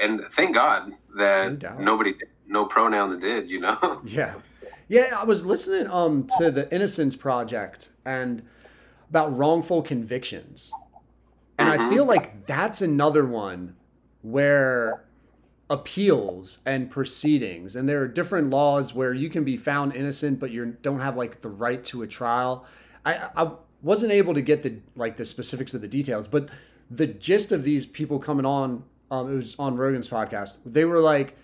[0.00, 1.80] And thank God that doubt.
[1.80, 2.14] nobody,
[2.46, 3.48] no pronouns did.
[3.50, 4.00] You know.
[4.06, 4.34] Yeah.
[4.88, 8.42] Yeah, I was listening um to the Innocence Project and
[9.10, 10.72] about wrongful convictions.
[11.58, 11.88] And I Mhm.
[11.90, 13.76] feel like that's another one
[14.22, 15.04] where
[15.68, 20.50] appeals and proceedings and there are different laws where you can be found innocent but
[20.50, 22.64] you don't have like the right to a trial
[23.06, 23.48] i i
[23.80, 26.48] wasn't able to get the like the specifics of the details but
[26.90, 30.58] the gist of these people coming on um, it was on rogan's podcast.
[30.64, 31.36] They were like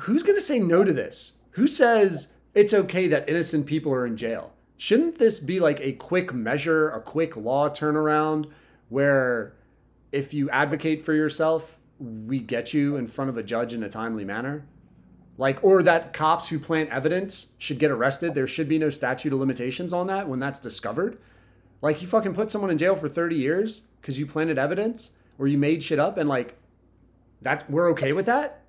[0.00, 1.32] who's going to say no to this?
[1.52, 4.52] Who says it's okay that innocent people are in jail?
[4.76, 8.50] Shouldn't this be like a quick measure a quick law turnaround
[8.88, 9.54] where
[10.10, 13.90] if you advocate for yourself we get you in front of a judge in a
[13.90, 14.66] timely manner?
[15.36, 18.34] Like or that cops who plant evidence should get arrested?
[18.34, 21.18] There should be no statute of limitations on that when that's discovered?
[21.82, 25.48] Like you fucking put someone in jail for 30 years because you planted evidence or
[25.48, 26.54] you made shit up and like
[27.42, 28.62] that we're okay with that?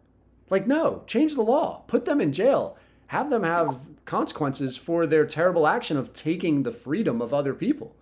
[0.50, 1.84] Like no change the law.
[1.88, 2.78] Put them in jail.
[3.08, 7.94] Have them have consequences for their terrible action of taking the freedom of other people.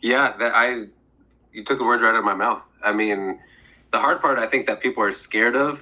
[0.00, 0.86] Yeah, that I
[1.52, 2.62] you took the words right out of my mouth.
[2.82, 3.38] I mean,
[3.92, 5.80] the hard part I think that people are scared of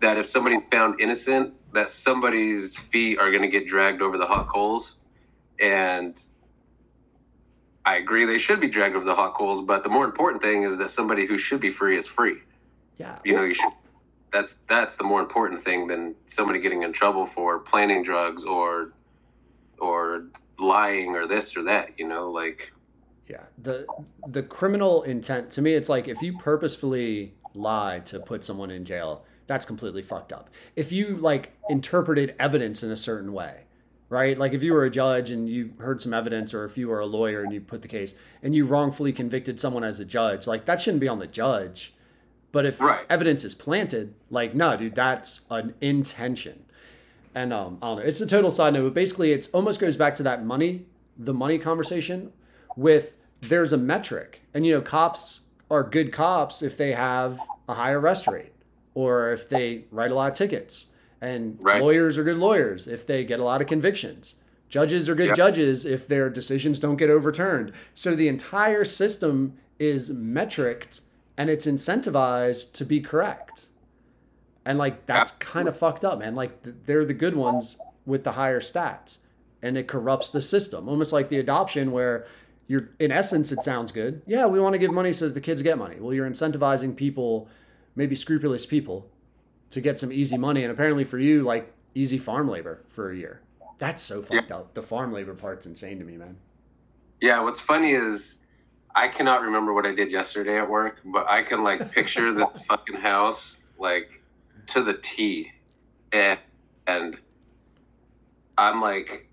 [0.00, 4.26] that if somebody's found innocent, that somebody's feet are going to get dragged over the
[4.26, 4.96] hot coals,
[5.60, 6.14] and
[7.84, 9.64] I agree they should be dragged over the hot coals.
[9.66, 12.38] But the more important thing is that somebody who should be free is free.
[12.98, 13.72] yeah You know, you should.
[14.32, 18.92] That's that's the more important thing than somebody getting in trouble for planting drugs or
[19.78, 20.26] or
[20.58, 21.98] lying or this or that.
[21.98, 22.72] You know, like
[23.28, 23.86] Yeah, the
[24.26, 28.84] the criminal intent to me, it's like if you purposefully lie to put someone in
[28.84, 30.48] jail, that's completely fucked up.
[30.76, 33.64] If you like interpreted evidence in a certain way,
[34.10, 34.36] right?
[34.36, 37.00] Like if you were a judge and you heard some evidence, or if you were
[37.00, 40.46] a lawyer and you put the case and you wrongfully convicted someone as a judge,
[40.46, 41.94] like that shouldn't be on the judge.
[42.52, 43.06] But if Right.
[43.08, 46.64] evidence is planted, like no, dude, that's an intention.
[47.34, 48.04] And um, I don't know.
[48.04, 50.84] It's a total side note, but basically, it almost goes back to that money,
[51.16, 52.32] the money conversation.
[52.76, 57.74] With there's a metric, and you know, cops are good cops if they have a
[57.74, 58.52] high arrest rate,
[58.94, 60.86] or if they write a lot of tickets,
[61.20, 61.80] and Right.
[61.82, 64.36] lawyers are good lawyers if they get a lot of convictions.
[64.68, 65.34] Judges are good Yeah.
[65.34, 67.72] judges if their decisions don't get overturned.
[67.94, 71.00] So the entire system is metriced
[71.36, 73.66] and it's incentivized to be correct.
[74.64, 76.34] And like that's kind of fucked up, man.
[76.34, 76.52] Like
[76.86, 79.18] they're the good ones with the higher stats,
[79.62, 80.88] and it corrupts the system.
[80.88, 82.26] Almost like the adoption, where
[82.66, 84.22] you're in essence, it sounds good.
[84.26, 85.96] Yeah, we want to give money so that the kids get money.
[85.98, 87.48] Well, you're incentivizing people,
[87.96, 89.08] maybe scrupulous people,
[89.70, 93.16] to get some easy money, and apparently for you, like easy farm labor for a
[93.16, 93.40] year.
[93.78, 94.74] That's so fucked up.
[94.74, 96.36] The farm labor part's insane to me, man.
[97.20, 98.34] Yeah, what's funny is
[98.94, 102.46] I cannot remember what I did yesterday at work, but I can like picture the
[102.68, 104.10] fucking house like
[104.68, 105.50] to the T.
[106.12, 106.38] And
[106.86, 107.16] and
[108.58, 109.28] I'm like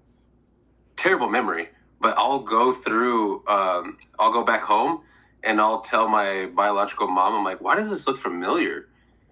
[0.95, 1.69] terrible memory,
[1.99, 5.01] but I'll go through um I'll go back home
[5.43, 8.87] and I'll tell my biological mom, I'm like, why does this look familiar?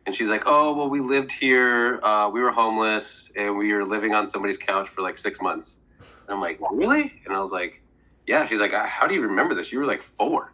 [0.06, 2.00] And she's like, oh, well, we lived here.
[2.04, 5.72] Uh, we were homeless and we were living on somebody's couch for like six months.
[6.00, 7.22] And I'm like, really?
[7.26, 7.82] And I was like,
[8.28, 8.48] yeah.
[8.48, 9.72] She's like, "Uh, how do you remember this?
[9.72, 10.52] You were like four.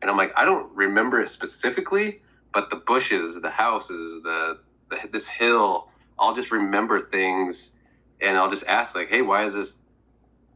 [0.00, 2.22] And I'm like, I don't remember it specifically,
[2.54, 5.88] but the bushes, the houses, the, the this hill,
[6.18, 7.70] I'll just remember things,
[8.20, 9.72] and I'll just ask like, hey, why is this,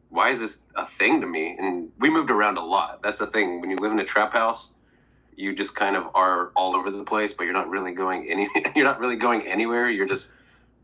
[0.09, 1.57] why is this a thing to me?
[1.59, 3.03] And we moved around a lot.
[3.03, 3.61] That's the thing.
[3.61, 4.71] When you live in a trap house,
[5.37, 8.49] you just kind of are all over the place, but you're not really going any.
[8.77, 9.89] You're not really going anywhere.
[9.91, 10.29] You're just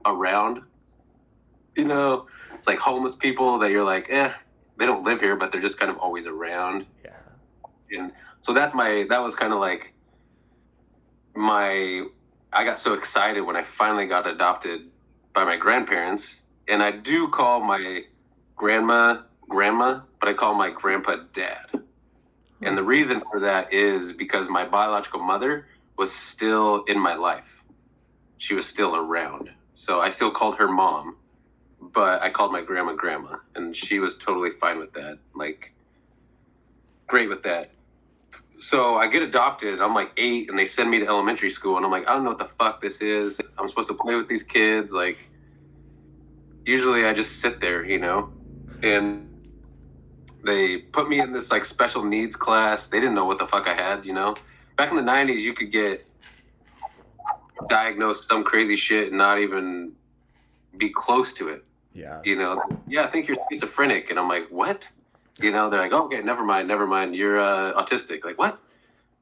[0.05, 0.63] around.
[1.77, 4.33] You know, it's like homeless people that you're like, eh,
[4.79, 7.11] they don't live here, but they're just kind of always around Yeah.
[7.93, 9.93] and so that's my that was kind of like
[11.35, 12.05] my
[12.53, 14.81] i got so excited when i finally got adopted
[15.35, 16.25] by my grandparents
[16.69, 18.01] and i do call my
[18.57, 21.67] grandma grandma but i call my grandpa dad
[22.63, 27.45] and the reason for that is because my biological mother was still in my life
[28.39, 31.17] she was still around so i still called her mom
[31.81, 35.73] but i called my grandma grandma and she was totally fine with that like
[37.07, 37.71] great with that
[38.61, 39.81] so I get adopted.
[39.81, 42.25] I'm like eight, and they send me to elementary school, and I'm like, I don't
[42.25, 43.41] know what the fuck this is.
[43.59, 44.93] I'm supposed to play with these kids.
[44.93, 45.17] Like,
[46.67, 48.31] usually I just sit there, you know,
[48.83, 49.30] and
[50.45, 52.87] they put me in this like special needs class.
[52.87, 54.37] They didn't know what the fuck I had, you know.
[54.77, 56.07] Back in the '90s, you could get
[57.69, 59.93] diagnosed some crazy shit and not even
[60.79, 62.21] be close to it Yeah.
[62.25, 64.09] you know, yeah, I think you're schizophrenic.
[64.11, 64.83] And I'm like, what?
[65.39, 67.15] You know, they're like, oh, okay, never mind, never mind.
[67.17, 68.25] You're uh, autistic.
[68.25, 68.59] Like, what?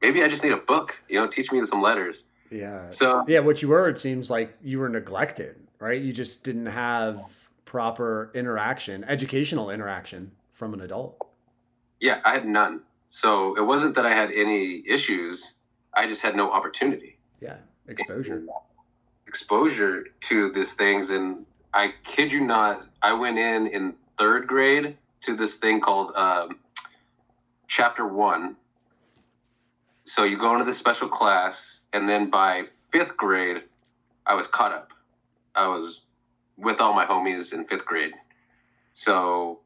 [0.02, 2.22] Maybe I just need a book, you know, teach me some letters.
[2.50, 2.90] Yeah.
[2.90, 6.00] So, Yeah, what you were, it seems like you were neglected, right?
[6.00, 7.20] You just didn't have
[7.64, 11.16] proper interaction, educational interaction from an adult.
[12.00, 12.80] yeah, I had none.
[13.10, 15.42] So it wasn't that I had any issues,
[15.94, 17.18] I just had no opportunity.
[17.40, 17.56] Yeah.
[17.86, 18.44] exposure.
[19.26, 24.96] exposure to these things and i kid you not i went in in third grade
[25.24, 26.58] to this thing called um,
[27.68, 28.56] chapter one
[30.04, 33.58] so you go into this special class and then by fifth grade
[34.26, 34.88] i was caught up
[35.54, 36.02] i was
[36.56, 38.12] with all my homies in fifth grade
[38.94, 39.60] so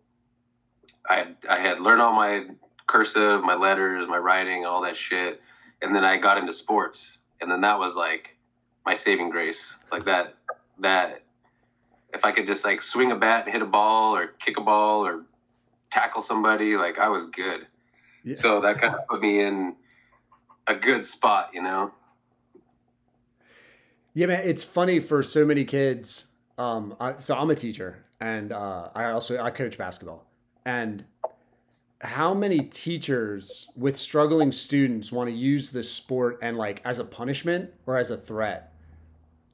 [1.08, 2.46] i i had learned all my
[2.86, 5.40] cursive my letters my writing all that shit
[5.80, 8.36] and then i got into sports and then that was like
[8.86, 9.58] my saving grace.
[9.90, 10.34] Like that
[10.80, 11.22] that
[12.12, 14.62] if I could just like swing a bat and hit a ball or kick a
[14.62, 15.24] ball or
[15.90, 17.66] tackle somebody, like I was good.
[18.24, 18.36] Yeah.
[18.40, 19.74] So that kind of put me in
[20.66, 21.92] a good spot, you know.
[24.14, 26.26] Yeah, man, it's funny for so many kids.
[26.58, 30.26] Um, I, so I'm a teacher, and uh, I also I coach basketball,
[30.64, 31.04] and
[32.00, 37.04] how many teachers with struggling students want to use this sport and like as a
[37.04, 38.72] punishment or as a threat?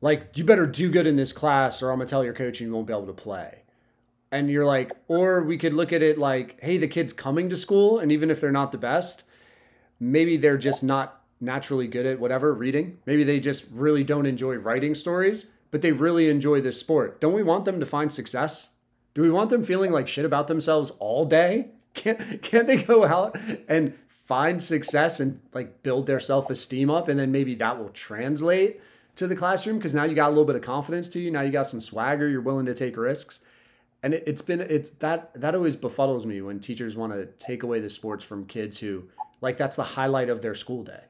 [0.01, 2.68] Like, you better do good in this class, or I'm gonna tell your coach and
[2.68, 3.62] you won't be able to play.
[4.31, 7.57] And you're like, or we could look at it like, hey, the kid's coming to
[7.57, 9.25] school, and even if they're not the best,
[9.99, 12.99] maybe they're just not naturally good at whatever reading.
[13.07, 17.21] Maybe they just really don't enjoy writing stories, but they really enjoy this sport.
[17.21, 18.71] Don't we want them to find success?
[19.19, 21.71] Do we want them feeling like shit about themselves all day?
[21.95, 23.93] Can't can't they go out and
[24.27, 28.81] find success and like build their self-esteem up and then maybe that will translate
[29.17, 31.33] to the classroom because now you got a little bit of confidence to you.
[31.33, 33.41] Now you got some swagger, you're willing to take risks.
[34.05, 37.65] And it, it's been it's that that always befuddles me when teachers want to take
[37.65, 39.09] away the sports from kids who
[39.41, 41.03] like that's the highlight of their school day.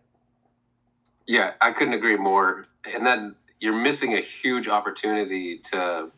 [1.26, 2.68] Yeah, I couldn't agree more.
[2.86, 6.10] And then you're missing a huge opportunity to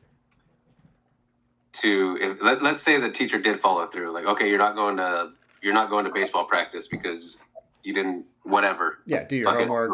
[1.82, 4.96] to if, let, let's say the teacher did follow through like okay you're not going
[4.96, 5.30] to
[5.62, 7.38] you're not going to baseball practice because
[7.82, 9.92] you didn't whatever Yeah, do your homework,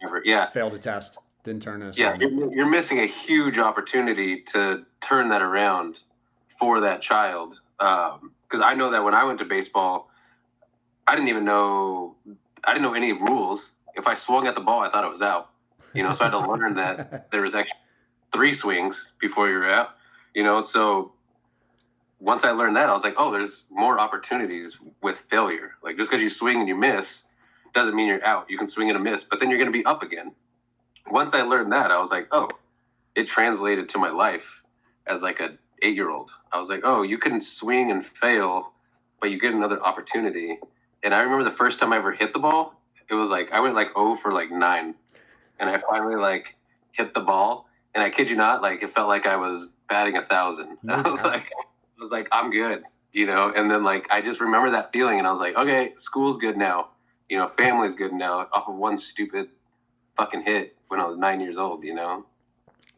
[0.00, 0.22] whatever.
[0.24, 1.92] yeah failed a test, didn't turn in.
[1.96, 5.96] yeah you're, you're missing a huge opportunity to turn that around
[6.58, 10.10] for that child um, because i know that when i went to baseball
[11.06, 12.14] i didn't even know
[12.64, 13.60] i didn't know any rules
[13.94, 15.50] if i swung at the ball i thought it was out
[15.94, 17.78] you know so i had to learn that there was actually
[18.32, 19.90] three swings before you're out
[20.34, 21.12] you know so
[22.24, 25.72] once i learned that i was like oh there's more opportunities with failure.
[25.84, 27.06] Like just because you swing and you miss
[27.74, 28.46] doesn't mean you're out.
[28.50, 30.32] You can swing and a miss but then you're going to be up again.
[31.10, 32.48] Once i learned that i was like oh
[33.16, 34.44] it translated to my life
[35.06, 35.50] as like a
[35.82, 38.72] eight year old i was like oh you can swing and fail
[39.20, 40.58] but you get another opportunity.
[41.04, 43.60] And i remember the first time i ever hit the ball it was like i
[43.60, 44.94] went like oh for like nine.
[45.60, 46.46] And i finally like
[46.92, 47.68] hit the ball.
[47.94, 50.78] And i kid you not like it felt like i was batting a thousand.
[50.90, 51.44] I was like
[52.04, 55.26] was like i'm good you know and then like i just remember that feeling and
[55.26, 56.88] i was like okay school's good now
[57.28, 59.48] you know family's good now off of one stupid
[60.16, 62.24] fucking hit when i was nine years old you know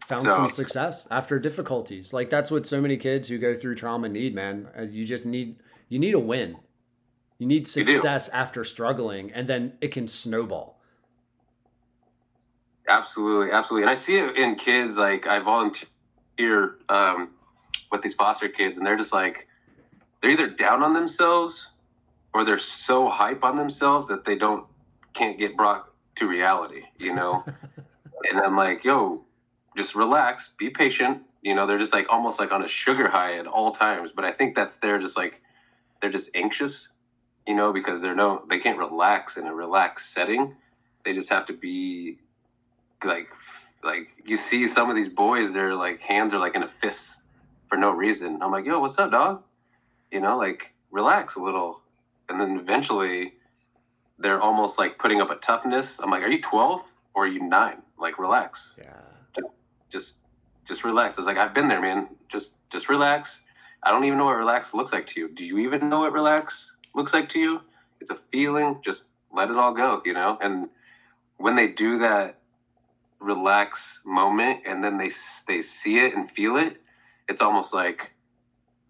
[0.06, 2.12] found So- some success after difficulties.
[2.12, 4.68] Like that's what so many kids who go through trauma need, man.
[4.78, 5.56] Uh, You just need
[5.88, 6.58] you need a win.
[7.38, 10.78] You need You success after struggling, and then it can snowball.
[12.88, 13.88] Absolutely, absolutely.
[13.88, 14.96] And I see it in kids.
[14.96, 17.30] Like I volunteer um,
[17.96, 19.46] with these foster kids, and they're just like
[20.20, 21.56] they're either down on themselves
[22.32, 24.66] or they're so hype on themselves that they don't
[25.14, 26.82] can't get brought to reality.
[26.98, 27.44] You know.
[28.30, 29.24] and I'm like, yo,
[29.76, 31.22] just relax, be patient.
[31.42, 34.10] You know, they're just like almost like on a sugar high at all times.
[34.14, 35.40] But I think that's they're just like
[36.00, 36.88] they're just anxious.
[37.46, 40.56] You know, because they're no they can't relax in a relaxed setting.
[41.04, 42.18] They just have to be
[43.04, 43.28] like
[43.84, 47.06] like you see some of these boys their like hands are like in a fist
[47.68, 48.40] for no reason.
[48.42, 49.42] I'm like yo what's up dog?
[50.10, 51.80] You know like relax a little.
[52.28, 53.34] And then eventually
[54.18, 55.88] they're almost like putting up a toughness.
[55.98, 56.80] I'm like are you 12
[57.14, 58.60] or are you 9 like relax.
[58.78, 59.42] Yeah.
[59.90, 60.14] just
[60.66, 61.16] just relax.
[61.18, 62.08] It's like i've been there man.
[62.30, 63.30] Just just relax.
[63.82, 65.28] I don't even know what relax looks like to you.
[65.28, 66.54] Do you even know what relax
[66.94, 67.60] looks like to you?
[68.00, 68.80] It's a feeling.
[68.84, 70.38] Just let it all go you know?
[70.40, 70.68] And
[71.36, 72.38] when they do that
[73.20, 75.12] relax moment and then they
[75.48, 76.80] they see it and feel it
[77.28, 78.12] it's almost like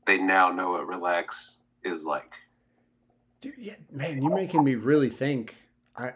[0.06, 2.32] they now know what relax is like.
[3.40, 5.56] Dude, yeah, man, you're making me really think.
[5.96, 6.12] I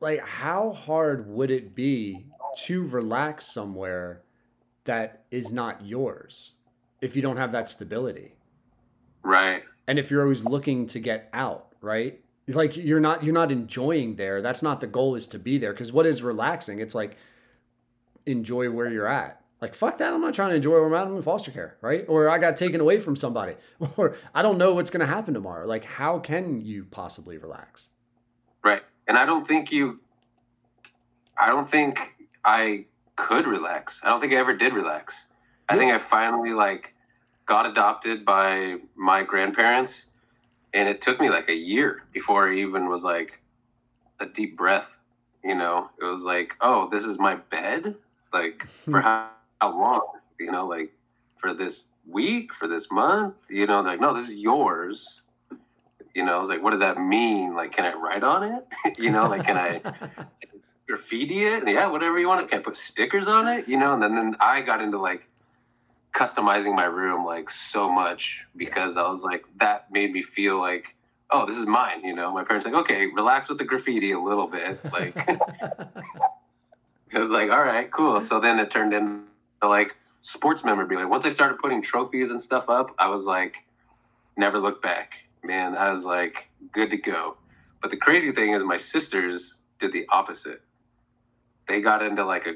[0.00, 2.26] like how hard would it be
[2.64, 4.22] to relax somewhere
[4.84, 6.52] that is not yours
[7.00, 8.34] if you don't have that stability?
[9.22, 9.62] right.
[9.86, 12.20] And if you're always looking to get out right?
[12.46, 14.40] Like you're not you're not enjoying there.
[14.40, 15.72] That's not the goal is to be there.
[15.72, 16.80] Because what is relaxing?
[16.80, 17.16] It's like
[18.26, 21.22] enjoy where you're at like fuck that i'm not trying to enjoy where i'm in
[21.22, 23.54] foster care right or i got taken away from somebody
[23.96, 27.88] or i don't know what's going to happen tomorrow like how can you possibly relax
[28.64, 29.98] right and i don't think you
[31.38, 31.98] I don't think
[32.44, 32.86] I
[33.16, 33.98] could relax.
[34.02, 35.14] I don't think I ever did relax.
[35.68, 36.94] I think I finally like
[37.46, 39.92] got adopted by my grandparents
[40.74, 43.40] and it took me like a year before I even was like
[44.20, 44.88] a deep breath,
[45.44, 45.88] you know.
[46.00, 47.94] It was like, "Oh, this is my bed?"
[48.32, 49.30] Like for how,
[49.60, 50.06] how long,
[50.38, 50.92] you know, like
[51.40, 55.06] for this week, for this month, you know, like no, this is yours.
[56.14, 57.54] You know, I was like, what does that mean?
[57.54, 58.66] Like, can I write on it?
[58.98, 59.80] you know, like, can I
[60.88, 61.62] graffiti it?
[61.66, 62.48] Yeah, whatever you want.
[62.50, 63.68] Can I put stickers on it?
[63.68, 65.28] You know, and then, then I got into like
[66.14, 70.86] customizing my room like so much because I was like, that made me feel like,
[71.30, 72.04] oh, this is mine.
[72.04, 74.80] You know, my parents like, okay, relax with the graffiti a little bit.
[74.92, 75.14] Like,
[77.12, 78.20] it was like, all right, cool.
[78.26, 79.20] So then it turned into
[79.66, 81.06] like sports memorabilia.
[81.06, 83.54] Once I started putting trophies and stuff up, I was like,
[84.36, 85.12] never look back.
[85.42, 86.34] Man, I was like,
[86.72, 87.36] good to go.
[87.80, 90.60] But the crazy thing is, my sisters did the opposite.
[91.68, 92.54] They got into like a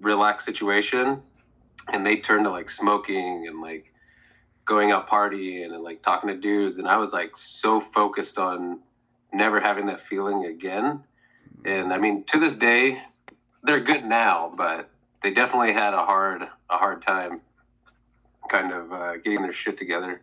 [0.00, 1.22] relaxed situation
[1.92, 3.92] and they turned to like smoking and like
[4.66, 6.78] going out partying and like talking to dudes.
[6.78, 8.80] And I was like so focused on
[9.32, 11.04] never having that feeling again.
[11.64, 12.98] And I mean, to this day,
[13.62, 14.90] they're good now, but
[15.22, 17.40] they definitely had a hard a hard time
[18.50, 20.20] kind of uh, getting their shit together.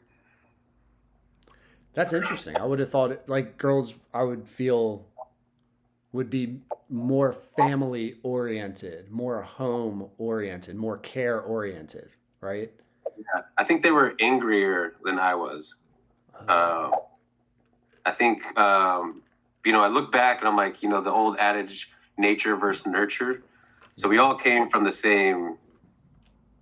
[1.93, 2.55] That's interesting.
[2.55, 5.05] I would have thought it, like girls I would feel
[6.11, 12.09] would be more family oriented, more home oriented, more care oriented,
[12.41, 12.71] right?
[13.17, 15.75] Yeah, I think they were angrier than I was.
[16.47, 16.91] Uh,
[18.05, 19.21] I think um,
[19.65, 22.85] you know I look back and I'm like you know the old adage nature versus
[22.85, 23.43] nurture.
[23.97, 25.57] So we all came from the same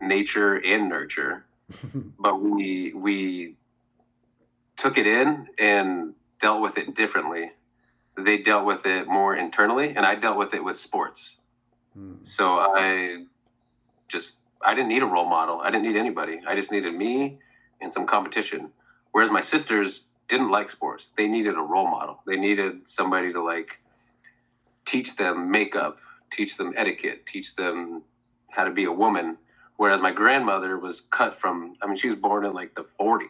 [0.01, 1.45] nature and nurture,
[2.19, 3.55] but we we
[4.77, 7.51] took it in and dealt with it differently.
[8.17, 11.21] They dealt with it more internally, and I dealt with it with sports.
[11.93, 12.15] Hmm.
[12.23, 13.25] So I
[14.07, 15.61] just I didn't need a role model.
[15.61, 16.41] I didn't need anybody.
[16.47, 17.39] I just needed me
[17.81, 18.71] and some competition.
[19.11, 21.09] Whereas my sisters didn't like sports.
[21.17, 22.19] They needed a role model.
[22.25, 23.79] They needed somebody to like
[24.85, 25.97] teach them makeup,
[26.31, 28.03] teach them etiquette, teach them
[28.49, 29.37] how to be a woman.
[29.77, 33.27] Whereas my grandmother was cut from I mean she was born in like the 40s.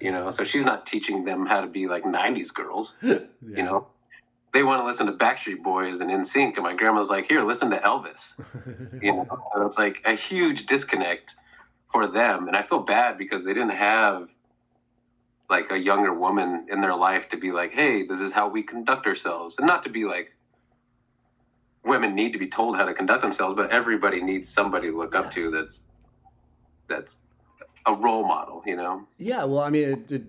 [0.00, 3.18] You know, so she's not teaching them how to be like 90s girls, Yeah.
[3.42, 3.88] you know.
[4.54, 7.68] They want to listen to Backstreet Boys and NSYNC and my grandma's like, "Here, listen
[7.70, 8.22] to Elvis."
[9.02, 11.32] you know so it's like a huge disconnect
[11.92, 14.28] for them and i feel bad because they didn't have
[15.48, 18.62] like a younger woman in their life to be like hey this is how we
[18.62, 20.30] conduct ourselves and not to be like
[21.84, 25.14] women need to be told how to conduct themselves but everybody needs somebody to look
[25.14, 25.80] up to that's
[26.88, 27.18] that's
[27.86, 30.24] a role model you know Yeah, well, I mean, it, it,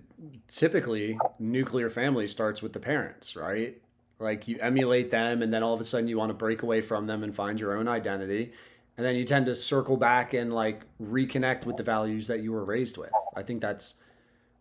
[0.48, 3.76] typically nuclear family starts with the parents, right?
[4.18, 6.80] Like you emulate them, and then all of a sudden you want to break away
[6.80, 8.52] from them and find your own identity,
[8.96, 12.52] and then you tend to circle back and like reconnect with the values that you
[12.52, 13.12] were raised with.
[13.36, 13.94] I think that's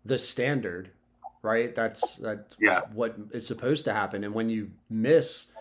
[0.05, 0.91] the standard,
[1.41, 1.73] right?
[1.75, 2.81] That's that's Yeah.
[2.93, 4.23] what is supposed to happen.
[4.23, 5.51] And when you miss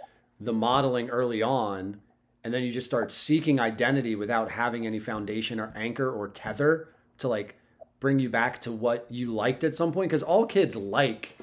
[0.40, 2.00] the modeling early on,
[2.44, 6.88] and then you just start seeking identity without having any foundation or anchor or tether
[7.18, 7.56] to like
[8.00, 11.36] bring you back to what you liked at some point because all kids like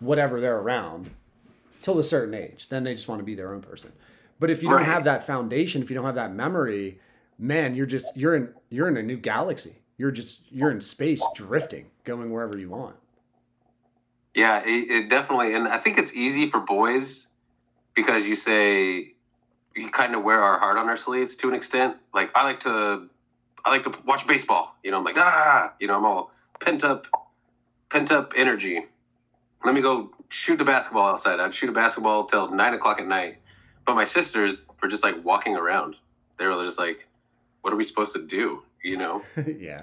[0.00, 1.10] whatever they're around
[1.80, 2.68] till a certain age.
[2.68, 3.92] Then they just want to be their own person.
[4.40, 6.98] But if you don't have that foundation if you don't have that memory
[7.38, 9.76] man you're just you're in you're in a new galaxy.
[9.96, 12.96] You're just you're in space drifting going wherever you want.
[14.34, 17.26] Yeah, it, it definitely, and I think it's easy for boys
[17.94, 19.14] because you say
[19.76, 21.96] you kind of wear our heart on our sleeves to an extent.
[22.14, 23.08] Like I like to,
[23.64, 24.76] I like to watch baseball.
[24.82, 27.06] You know, I'm like ah, you know, I'm all pent up,
[27.90, 28.84] pent up energy.
[29.64, 31.40] Let me go shoot the basketball outside.
[31.40, 33.38] I'd shoot a basketball till nine o'clock at night.
[33.86, 35.96] But my sisters were just like walking around.
[36.38, 37.06] They were just like,
[37.62, 39.22] "What are we supposed to do?" You know.
[39.58, 39.82] yeah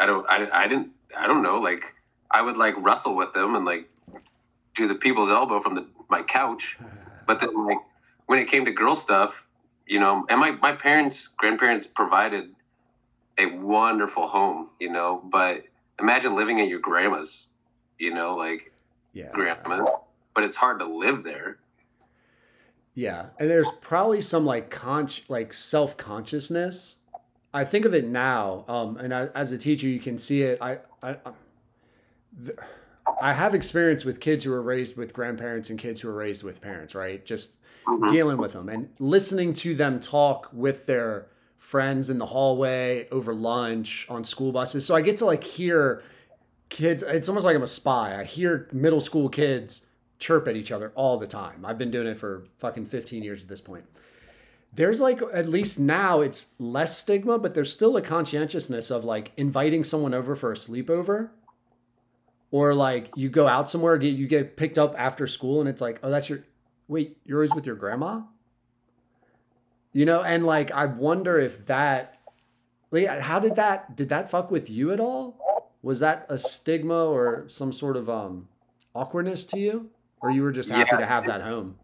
[0.00, 1.84] I don't I, I didn't I don't know like
[2.30, 3.88] I would like wrestle with them and like
[4.74, 6.78] do the people's elbow from the my couch
[7.30, 7.78] but then like
[8.26, 9.32] when it came to girl stuff
[9.86, 12.44] you know and my my parents grandparents provided
[13.38, 15.62] a wonderful home you know but
[16.00, 17.46] imagine living at your grandma's
[17.98, 18.72] you know like
[19.12, 19.88] yeah grandma's
[20.34, 21.58] but it's hard to live there
[22.94, 26.96] Yeah, and there's probably some like con like self consciousness.
[27.54, 30.58] I think of it now, um, and I, as a teacher, you can see it.
[30.60, 31.38] I I I-
[32.44, 32.58] th-
[33.20, 36.42] I have experience with kids who are raised with grandparents and kids who are raised
[36.42, 37.24] with parents, right?
[37.24, 37.56] Just
[37.86, 38.08] Mhm.
[38.08, 41.26] dealing with them and listening to them talk with their
[41.58, 44.84] friends in the hallway over lunch on school buses.
[44.84, 46.02] So I get to like hear
[46.68, 47.02] kids.
[47.02, 48.18] It's almost like I'm a spy.
[48.18, 49.82] I hear middle school kids
[50.18, 51.64] chirp at each other all the time.
[51.64, 53.84] I've been doing it for fucking 15 years at this point.
[54.72, 59.32] There's like at least now it's less stigma, but there's still a conscientiousness of like
[59.36, 61.30] inviting someone over for a sleepover.
[62.52, 65.80] Or like you go out somewhere, get you get picked up after school and it's
[65.80, 66.40] like, "Oh, that's your
[66.88, 68.22] wait, you're always with your grandma?"
[69.92, 72.18] You know, and like I wonder if that
[72.90, 75.36] like how did that did that fuck with you at all?
[75.82, 78.48] Was that a stigma or some sort of um
[78.94, 79.90] awkwardness to you?
[80.20, 80.98] Or you were just happy Yeah.
[80.98, 81.76] to have that home?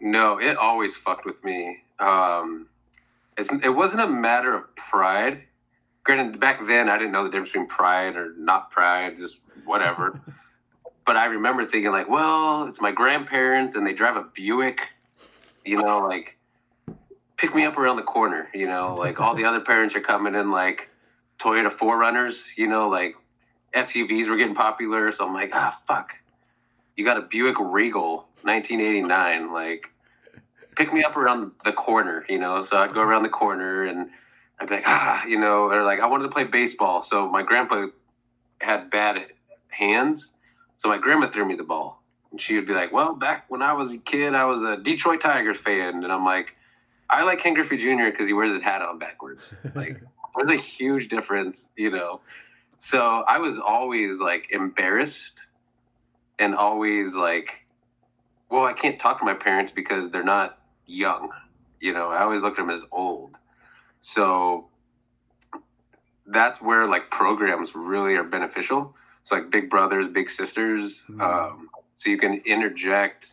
[0.00, 1.82] No, it always fucked with me.
[2.00, 2.66] Um,
[3.36, 5.42] it's, it wasn't a matter of pride.
[6.04, 9.36] Granted, back then I didn't know the difference between pride or not pride, just
[9.68, 10.20] whatever.
[11.06, 14.80] but I remember thinking like, well, it's my grandparents and they drive a Buick,
[15.64, 16.36] you know, like
[17.38, 20.34] pick me up around the corner, you know, like all the other parents are coming
[20.34, 20.90] in like
[21.38, 23.14] Toyota 4Runners, you know, like
[23.74, 25.12] SUVs were getting popular.
[25.12, 26.10] So I'm like, ah, fuck.
[26.96, 29.52] You got a Buick Regal, 1989.
[29.52, 29.86] Like,
[30.76, 32.64] pick me up around the corner, you know?
[32.64, 34.10] So I'd go around the corner and
[34.60, 37.02] I'd be like, ah, you know, or like I wanted to play baseball.
[37.02, 37.86] So my grandpa
[38.60, 39.26] had bad
[39.78, 40.28] hands.
[40.76, 42.02] So my grandma threw me the ball.
[42.30, 44.82] And she would be like, well, back when I was a kid, I was a
[44.82, 46.04] Detroit Tigers fan.
[46.04, 46.48] And I'm like,
[47.10, 48.10] I like Ken Griffey Jr.
[48.10, 49.42] because he wears his hat on backwards.
[49.74, 50.00] Like,
[50.36, 52.20] there's a huge difference, you know?
[52.80, 55.34] So I was always like embarrassed
[56.38, 57.48] and always like,
[58.50, 61.30] well, I can't talk to my parents because they're not young.
[61.80, 63.30] You know, I always looked at them as old.
[64.00, 64.68] So
[66.26, 68.94] that's where like programs really are beneficial.
[69.28, 71.02] So like Big Brothers, Big Sisters.
[71.10, 71.20] Mhm.
[71.20, 71.68] Um,
[71.98, 73.32] so you can interject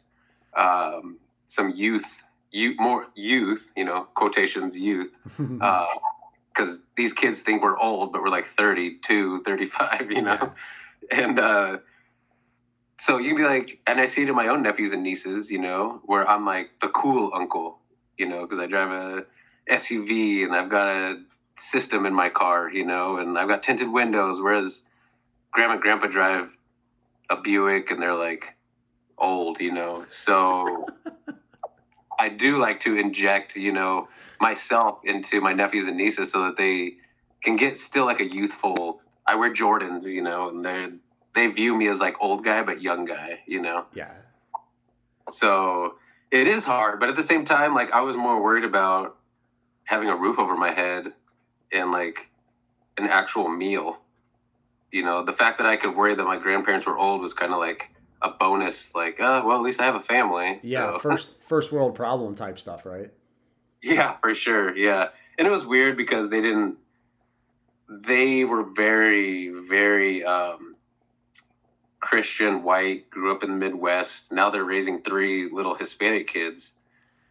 [0.58, 1.18] um,
[1.50, 2.06] some youth,
[2.52, 8.30] you more youth, you know, quotations youth, because these kids think we're old, but we're
[8.30, 10.54] like 32, 35, you know?
[11.12, 11.78] And uh,
[13.00, 15.52] so you can be like, and I see it in my own nephews and nieces,
[15.52, 17.78] you know, where I'm like the cool uncle,
[18.18, 19.26] you know, because I drive a
[19.72, 21.22] SUV and I've got a
[21.60, 24.82] system in my car, you know, and I've got tinted windows, whereas
[25.56, 26.49] grandma and grandpa drive
[27.30, 28.43] a Buick and they're like
[29.18, 30.06] old, you know.
[30.24, 30.86] So
[32.20, 36.58] I do like to inject, you know, myself into my nephews and nieces so that
[36.58, 36.97] they
[37.41, 39.01] can get still like a youthful.
[39.26, 40.89] I wear Jordans, you know, and they
[41.34, 43.86] they view me as like old guy but young guy, you know.
[43.93, 44.12] yeah.
[45.34, 45.95] So
[46.32, 49.16] it is hard, but at the same time, like I was more worried about
[49.86, 51.14] having a roof over my head
[51.72, 52.18] and like
[52.97, 53.97] an actual meal.
[54.92, 57.52] You know, the fact that I could worry that my grandparents were old was kind
[57.52, 57.84] of like
[58.22, 58.90] a bonus.
[58.96, 60.60] Like, uh, well, at least I have a family.
[60.64, 63.12] Yeah, so- first first world problem type stuff, right?
[63.84, 64.76] Yeah, for sure.
[64.76, 65.10] Yeah.
[65.38, 66.78] And it was weird because they didn't
[67.88, 70.76] they were very, very um
[72.00, 74.32] Christian white, grew up in the Midwest.
[74.32, 76.72] Now they're raising three little Hispanic kids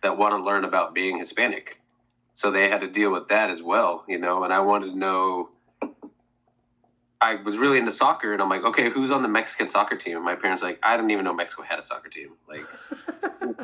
[0.03, 1.79] that want to learn about being Hispanic.
[2.35, 4.99] So they had to deal with that as well, you know, and I wanted to
[4.99, 5.51] know
[7.21, 10.17] I was really into soccer and I'm like, okay, who's on the Mexican soccer team?
[10.17, 12.31] And my parents like, I didn't even know Mexico had a soccer team.
[12.49, 12.61] Like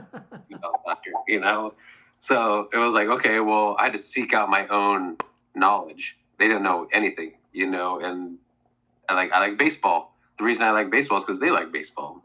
[0.85, 1.75] soccer, you know?
[2.23, 5.17] So it was like, okay, well, I had to seek out my own
[5.55, 6.17] knowledge.
[6.39, 8.39] They didn't know anything, you know, and
[9.09, 10.17] I like I like baseball.
[10.39, 12.25] The reason I like baseball is because they like baseball.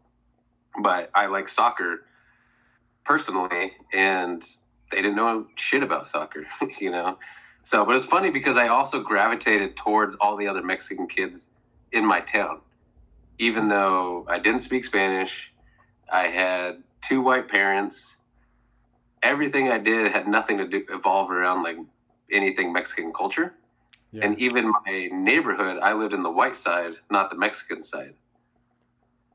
[0.81, 2.05] But I like soccer
[3.05, 4.43] personally, and
[4.91, 6.45] they didn't know shit about soccer,
[6.79, 7.17] you know.
[7.65, 11.41] So, but it's funny because I also gravitated towards all the other Mexican kids
[11.91, 12.61] in my town,
[13.39, 15.31] even though I didn't speak Spanish.
[16.11, 17.97] I had two white parents.
[19.23, 21.77] Everything I did had nothing to do evolve around like
[22.31, 23.55] anything Mexican culture.
[24.11, 24.25] Yeah.
[24.25, 28.13] And even my neighborhood, I lived in the white side, not the Mexican side.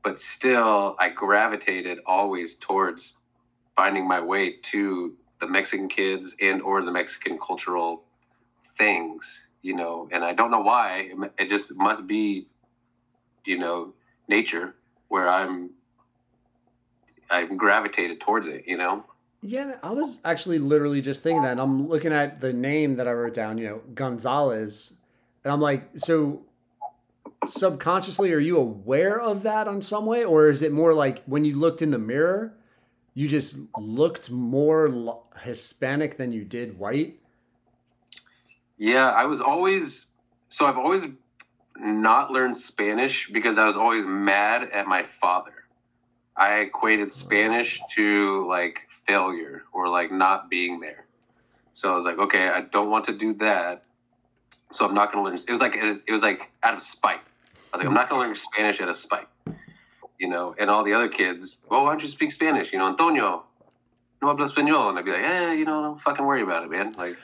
[0.05, 3.17] But still, I gravitated always towards
[3.75, 8.05] finding my way to the Mexican kids and or the Mexican cultural
[8.77, 9.25] things,
[9.61, 10.09] you know.
[10.11, 11.11] And I don't know why.
[11.37, 12.47] It just must be,
[13.45, 13.93] you know,
[14.27, 14.75] nature
[15.07, 15.71] where I'm.
[17.29, 19.05] I'm gravitated towards it, you know.
[19.41, 21.53] Yeah, I was actually literally just thinking that.
[21.53, 24.95] And I'm looking at the name that I wrote down, you know, Gonzalez.
[25.45, 26.41] And I'm like, so
[27.45, 30.25] subconsciously, are you aware of that on some way?
[30.25, 32.53] Or is it more like when you looked in the mirror,
[33.13, 37.20] you just looked more Hispanic than you did white?
[38.81, 40.07] Yeah, I was always
[40.49, 41.03] so I've always
[41.77, 45.53] not learned Spanish because I was always mad at my father.
[46.35, 51.05] I equated Spanish to like failure or like not being there.
[51.75, 53.83] So I was like, okay, I don't want to do that.
[54.73, 55.39] So I'm not going to learn.
[55.47, 57.21] It was like it was like out of spite.
[57.71, 59.27] I was like, I'm not going to learn Spanish out of spite.
[60.19, 62.73] you know, and all the other kids, well, why don't you speak Spanish?
[62.73, 63.43] You know, Antonio,
[64.23, 64.89] no habla español.
[64.89, 66.93] And I'd be like, eh, you know, don't fucking worry about it, man.
[66.97, 67.15] Like,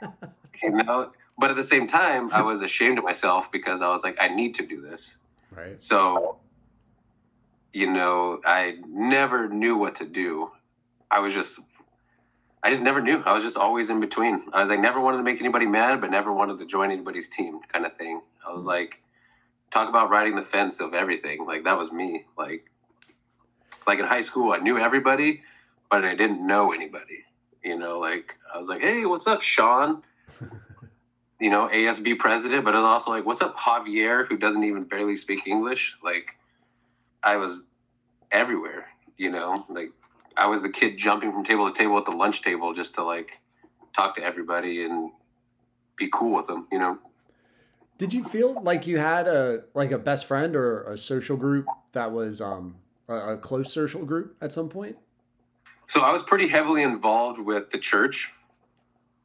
[0.64, 4.02] you know, but at the same time, I was ashamed of myself because I was
[4.02, 5.16] like, I need to do this.
[5.50, 5.80] Right.
[5.82, 6.38] So,
[7.72, 10.50] you know, I never knew what to do.
[11.10, 11.58] I was just,
[12.62, 13.20] I just never knew.
[13.24, 14.42] I was just always in between.
[14.52, 17.28] I was like, never wanted to make anybody mad, but never wanted to join anybody's
[17.28, 18.22] team kind of thing.
[18.46, 18.68] I was mm-hmm.
[18.68, 18.94] like,
[19.72, 21.44] talk about riding the fence of everything.
[21.46, 22.26] Like, that was me.
[22.38, 22.64] Like,
[23.86, 25.42] like in high school, I knew everybody,
[25.90, 27.24] but I didn't know anybody.
[27.62, 30.02] You know, like, I was like, hey, what's up, Sean?
[31.40, 35.16] you know, ASB president, but it's also like, what's up, Javier, who doesn't even barely
[35.16, 35.94] speak English?
[36.02, 36.36] Like,
[37.22, 37.60] I was
[38.30, 39.90] everywhere, you know, like
[40.36, 43.04] I was the kid jumping from table to table at the lunch table just to
[43.04, 43.30] like
[43.94, 45.10] talk to everybody and
[45.96, 46.98] be cool with them, you know.
[47.96, 51.66] Did you feel like you had a like a best friend or a social group
[51.92, 52.76] that was um
[53.08, 54.96] a, a close social group at some point?
[55.88, 58.30] So I was pretty heavily involved with the church.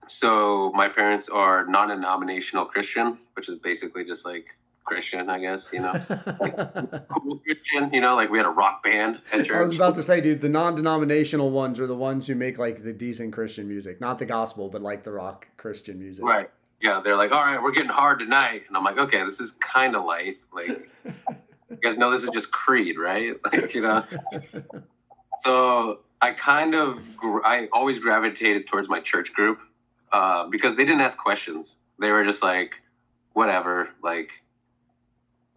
[0.10, 4.48] So my parents are non-denominational Christian, which is basically just like
[4.84, 5.94] Christian, I guess, you know.
[7.10, 9.56] cool Christian, you know, like we had a rock band at church.
[9.56, 12.84] I was about to say, dude, the non-denominational ones are the ones who make like
[12.84, 16.26] the decent Christian music, not the gospel, but like the rock Christian music.
[16.26, 16.50] Right.
[16.82, 19.52] Yeah, they're like, all right, we're getting hard tonight, and I'm like, okay, this is
[19.60, 20.38] kind of light.
[20.54, 23.36] Like, you guys know this is just Creed, right?
[23.52, 24.06] Like, you know.
[25.44, 27.04] so I kind of,
[27.44, 29.60] I always gravitated towards my church group
[30.12, 31.68] uh, because they didn't ask questions.
[32.00, 32.72] They were just like,
[33.34, 33.90] whatever.
[34.04, 34.30] Like,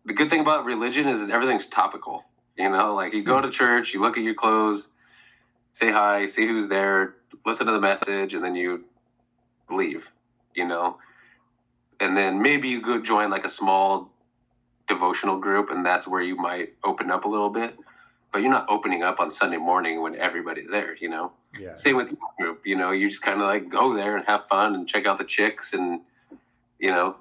[0.05, 2.25] the good thing about religion is everything's topical.
[2.59, 4.89] You know, like you go to church, you look at your clothes,
[5.75, 7.15] say hi, see who's there,
[7.47, 8.85] listen to the message, and then you
[9.71, 10.05] leave.
[10.55, 10.99] You know,
[11.99, 14.11] and then maybe you go join like a small
[14.87, 17.75] devotional group, and that's where you might open up a little bit.
[18.33, 20.97] But you're not opening up on Sunday morning when everybody's there.
[20.97, 21.33] You know.
[21.59, 21.75] Yeah.
[21.75, 22.63] Same with your group.
[22.65, 25.19] You know, you just kind of like go there and have fun and check out
[25.19, 26.01] the chicks and
[26.79, 27.17] you know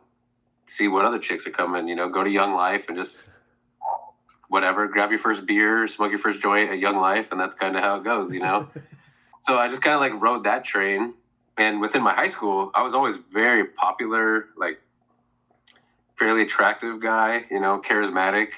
[0.77, 1.87] see what other chicks are coming.
[1.87, 3.29] You know, go to Young Life and just
[4.47, 7.75] whatever, grab your first beer, smoke your first joint at Young Life, and that's kind
[7.75, 8.31] of how it goes.
[8.31, 8.67] You know.
[9.47, 11.13] so I just kind of like rode that train.
[11.57, 14.79] And within my high school, I was always very popular, like
[16.17, 18.49] fairly attractive guy, you know, charismatic,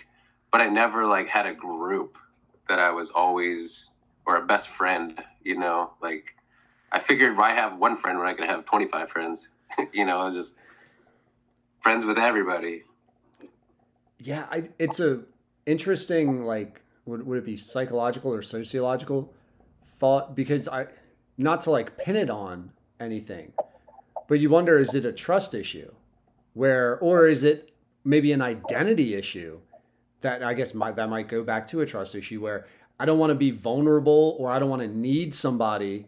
[0.52, 2.18] but I never like had a group
[2.74, 3.86] that I was always
[4.26, 6.26] or a best friend, you know, like
[6.92, 9.48] I figured why have one friend when I could have 25 friends,
[9.94, 10.56] you know, just
[11.84, 12.82] friends with everybody.
[14.18, 15.22] Yeah, I, it's a
[15.68, 19.32] interesting like would, would it be psychological or sociological
[20.00, 20.36] thought?
[20.36, 20.88] Because I
[21.38, 23.54] not to like pin it on anything,
[24.28, 25.92] but you wonder is it a trust issue?
[26.56, 27.72] Where or is it
[28.04, 29.60] maybe an identity issue
[30.24, 32.66] that I guess might that might go back to a trust issue where
[33.00, 36.08] I don't want to be vulnerable or I don't want to need somebody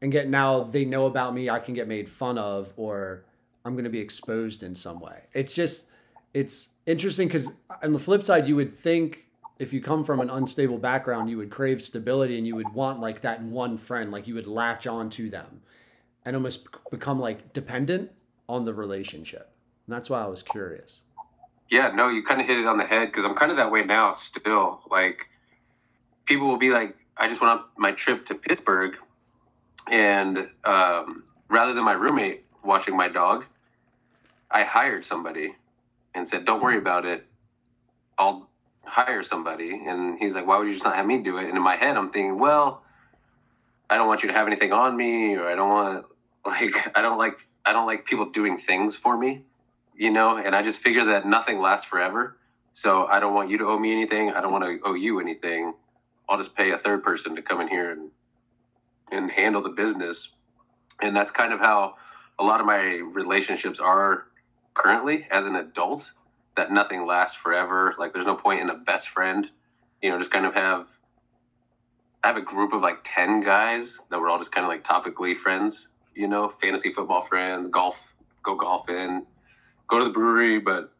[0.00, 3.24] and get now they know about me I can get made fun of or
[3.64, 5.24] I'm going to be exposed in some way.
[5.32, 5.86] It's just
[6.32, 9.26] it's interesting because on the flip side, you would think
[9.58, 13.00] if you come from an unstable background, you would crave stability and you would want
[13.00, 15.62] like that one friend, like you would latch on to them
[16.24, 18.10] and almost become like dependent
[18.48, 19.50] on the relationship.
[19.86, 21.02] And that's why I was curious.
[21.70, 23.70] Yeah, no, you kind of hit it on the head because I'm kind of that
[23.70, 24.80] way now still.
[24.90, 25.18] Like,
[26.24, 28.94] people will be like, I just went on my trip to Pittsburgh,
[29.90, 33.44] and um, rather than my roommate watching my dog,
[34.50, 35.54] I hired somebody
[36.14, 37.26] and said, Don't worry about it.
[38.16, 38.48] I'll
[38.84, 39.82] hire somebody.
[39.86, 41.48] And he's like, Why would you just not have me do it?
[41.48, 42.82] And in my head, I'm thinking, Well,
[43.90, 46.06] I don't want you to have anything on me, or I don't want,
[46.46, 49.42] like, I don't like, I don't like people doing things for me
[49.98, 52.36] you know, and I just figure that nothing lasts forever.
[52.72, 54.30] So I don't want you to owe me anything.
[54.30, 55.74] I don't want to owe you anything.
[56.28, 58.10] I'll just pay a third person to come in here and
[59.10, 60.28] and handle the business.
[61.00, 61.94] And that's kind of how
[62.38, 64.26] a lot of my relationships are
[64.74, 66.04] currently as an adult.
[66.56, 67.94] That nothing lasts forever.
[67.98, 69.48] Like there's no point in a best friend.
[70.00, 70.86] You know, just kind of have
[72.22, 74.84] I have a group of like ten guys that we're all just kind of like
[74.84, 75.86] topically friends.
[76.14, 77.96] You know, fantasy football friends, golf,
[78.44, 79.24] go golfing,
[79.88, 80.92] go to the brewery, but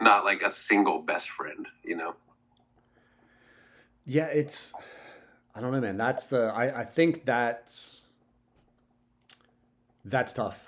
[0.00, 2.14] not like a single best friend, you know?
[4.04, 4.72] Yeah, it's
[5.54, 5.96] I don't know, man.
[5.96, 8.02] That's the I, I think that's
[10.04, 10.64] that's tough.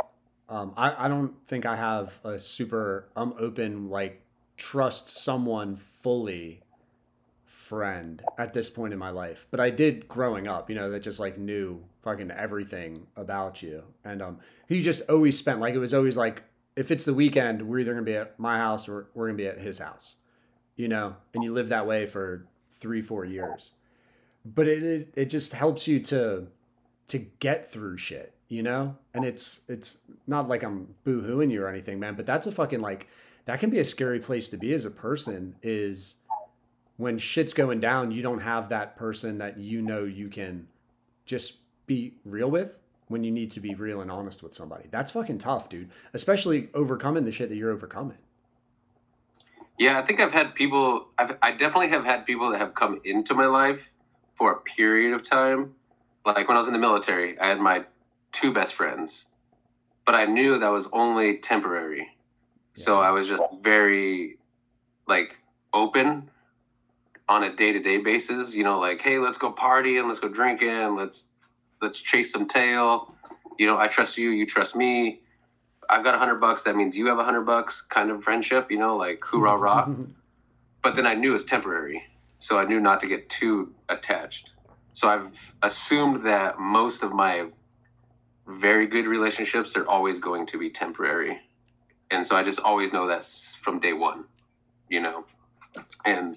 [0.49, 4.23] Um, I, I don't think I have a super I'm open like
[4.57, 6.63] trust someone fully
[7.47, 9.47] friend at this point in my life.
[9.51, 13.83] But I did growing up, you know, that just like knew fucking everything about you.
[14.05, 14.39] And um
[14.69, 16.43] he just always spent like it was always like
[16.77, 19.47] if it's the weekend, we're either gonna be at my house or we're gonna be
[19.47, 20.17] at his house.
[20.77, 22.47] you know, and you live that way for
[22.81, 23.73] three, four years.
[24.45, 26.49] But it it, it just helps you to
[27.09, 28.97] to get through shit, you know?
[29.15, 32.81] And it's it's not like I'm boo-hooing you or anything, man, but that's a fucking
[32.81, 33.07] like
[33.45, 36.17] that can be a scary place to be as a person is
[36.97, 40.69] when shit's going down, you don't have that person that you know you can
[41.27, 42.79] just be real with
[43.13, 44.89] when you need to be real and honest with somebody.
[44.91, 45.91] That's fucking tough, dude.
[46.13, 48.19] Especially overcoming the shit that you're overcoming.
[49.79, 51.09] Yeah, I think I've had people.
[51.19, 53.81] I've, I definitely have had people that have come into my life
[54.37, 55.75] for a period of time.
[56.27, 57.85] Like when I was in the military, I had my
[58.33, 59.13] two best friends,
[60.07, 62.09] but I knew that was only temporary.
[62.75, 64.39] So I was just very,
[65.07, 65.37] like,
[65.75, 66.31] open
[67.29, 68.55] on a day to day basis.
[68.55, 70.97] You know, like, hey, let's go party and let's go drinking.
[70.97, 71.25] Let's
[71.83, 73.15] let's chase some tail.
[73.59, 74.31] You know, I trust you.
[74.31, 75.21] You trust me.
[75.91, 76.63] I've got a hundred bucks.
[76.63, 77.83] That means you have a hundred bucks.
[77.91, 78.71] Kind of friendship.
[78.71, 79.89] You know, like hoorah rah.
[80.83, 82.03] but then I knew it was temporary,
[82.39, 84.51] so I knew not to get too attached.
[84.95, 85.27] So I've
[85.63, 87.49] assumed that most of my
[88.47, 91.39] very good relationships are always going to be temporary,
[92.11, 93.27] and so I just always know that
[93.63, 94.25] from day one,
[94.89, 95.25] you know.
[96.05, 96.37] And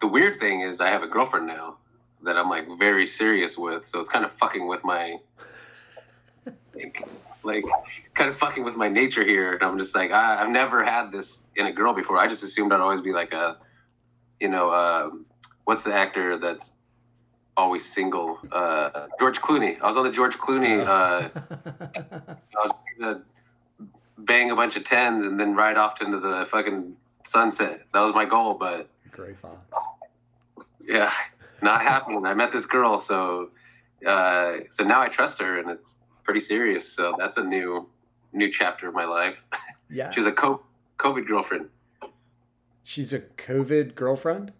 [0.00, 1.78] the weird thing is, I have a girlfriend now
[2.24, 5.18] that I'm like very serious with, so it's kind of fucking with my
[6.74, 7.04] like,
[7.42, 7.64] like
[8.14, 9.54] kind of fucking with my nature here.
[9.54, 12.18] And I'm just like, I, I've never had this in a girl before.
[12.18, 13.56] I just assumed I'd always be like a,
[14.38, 15.26] you know, um
[15.64, 16.72] what's the actor that's
[17.56, 18.38] always single?
[18.50, 19.80] Uh, George Clooney.
[19.80, 20.84] I was on the George Clooney.
[20.84, 21.28] Uh,
[22.58, 23.22] I was gonna
[24.18, 26.96] bang a bunch of tens and then ride off into the fucking
[27.26, 27.82] sunset.
[27.92, 29.56] That was my goal, but Gray Fox.
[30.86, 31.12] yeah,
[31.62, 32.24] not happening.
[32.26, 33.50] I met this girl, so
[34.06, 36.92] uh, so now I trust her, and it's pretty serious.
[36.92, 37.88] So that's a new
[38.32, 39.36] new chapter of my life.
[39.90, 40.10] Yeah.
[40.12, 40.62] She was a co-
[40.98, 41.68] COVID girlfriend.
[42.84, 44.52] She's a COVID girlfriend?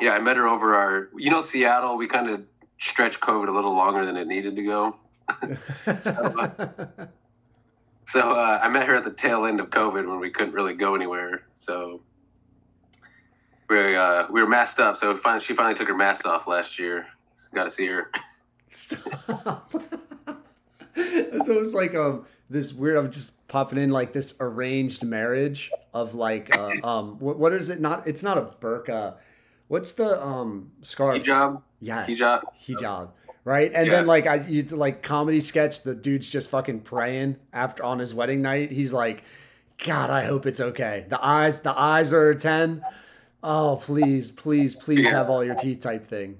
[0.00, 1.96] Yeah, I met her over our, you know, Seattle.
[1.96, 2.42] We kind of
[2.80, 4.96] stretched COVID a little longer than it needed to go.
[8.12, 10.74] So uh, I met her at the tail end of COVID when we couldn't really
[10.74, 11.42] go anywhere.
[11.60, 12.00] So
[13.68, 14.98] we uh, we were masked up.
[14.98, 17.06] So finally, she finally took her mask off last year.
[17.54, 18.10] Got to see her.
[18.70, 19.74] Stop.
[20.96, 22.96] So it's almost like um this weird.
[22.96, 27.70] I'm just popping in like this arranged marriage of like uh, um what, what is
[27.70, 27.80] it?
[27.80, 29.14] Not it's not a burqa.
[29.68, 31.22] What's the um scarf?
[31.22, 31.62] Hijab.
[31.80, 32.10] Yes.
[32.10, 32.42] Hijab.
[32.60, 33.08] Hijab.
[33.44, 33.92] Right, and Yeah.
[33.92, 35.84] then like I you like comedy sketch.
[35.84, 38.72] The dude's just fucking praying after on his wedding night.
[38.72, 39.22] He's like,
[39.86, 41.06] God, I hope it's okay.
[41.08, 42.82] The eyes, the eyes are ten.
[43.42, 45.10] Oh, please, please, please Yeah.
[45.12, 46.38] have all your teeth type thing.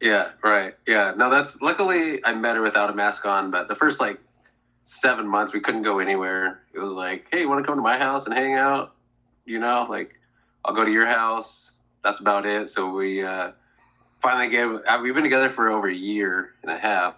[0.00, 0.74] Yeah, right.
[0.86, 1.14] Yeah.
[1.16, 4.18] No, that's luckily I met her without a mask on, but the first like
[4.84, 6.60] seven months we couldn't go anywhere.
[6.72, 8.94] It was like, hey, you want to come to my house and hang out?
[9.44, 10.14] You know, like
[10.64, 11.80] I'll go to your house.
[12.04, 12.70] That's about it.
[12.70, 13.52] So we uh,
[14.22, 14.70] finally gave.
[14.86, 17.14] Uh, we've been together for over a year and a half,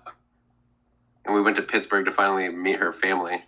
[1.27, 3.45] and we went to Pittsburgh to finally meet her family.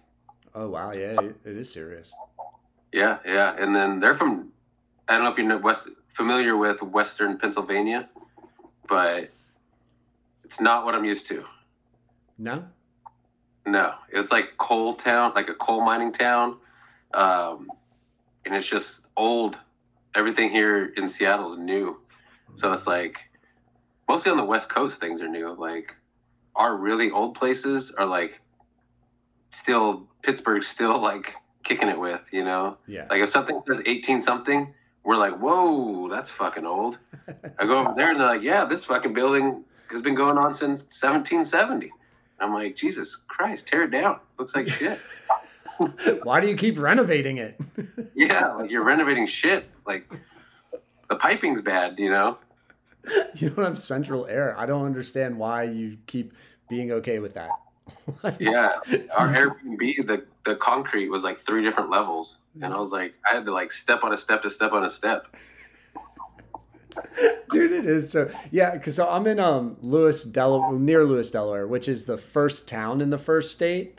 [0.54, 2.12] Oh wow, yeah, it, it is serious.
[2.92, 3.54] Yeah, yeah.
[3.58, 4.52] And then they're from.
[5.08, 8.08] I don't know if you're west familiar with Western Pennsylvania,
[8.88, 9.30] but
[10.44, 11.44] it's not what I'm used to.
[12.38, 12.64] No,
[13.66, 16.56] No, it's like coal town, like a coal mining town,
[17.14, 17.70] um,
[18.44, 19.56] and it's just old.
[20.14, 21.98] Everything here in Seattle is new,
[22.56, 23.16] so it's like
[24.08, 25.54] mostly on the West Coast things are new.
[25.58, 25.94] Like
[26.54, 28.40] our really old places are like
[29.52, 31.26] still Pittsburgh's still like
[31.64, 32.76] kicking it with, you know.
[32.86, 33.06] yeah.
[33.08, 34.74] Like if something says eighteen something,
[35.04, 36.98] we're like, whoa, that's fucking old.
[37.58, 40.54] I go over there and they're like, yeah, this fucking building has been going on
[40.54, 41.90] since 1770.
[42.40, 44.18] I'm like, Jesus Christ, tear it down.
[44.38, 45.00] Looks like shit.
[46.22, 47.60] Why do you keep renovating it?
[48.14, 49.68] yeah, like you're renovating shit.
[49.86, 50.10] Like
[51.08, 52.38] the piping's bad, you know?
[53.34, 54.56] you don't have central air.
[54.58, 56.32] I don't understand why you keep
[56.68, 57.50] being okay with that.
[58.38, 58.78] Yeah.
[59.16, 62.38] Our Airbnb, the, the concrete was like three different levels.
[62.60, 64.84] And I was like, I had to like step on a step to step on
[64.84, 65.26] a step.
[67.50, 71.66] dude it is so yeah because so i'm in um Lewes delaware near Lewes delaware
[71.66, 73.98] which is the first town in the first state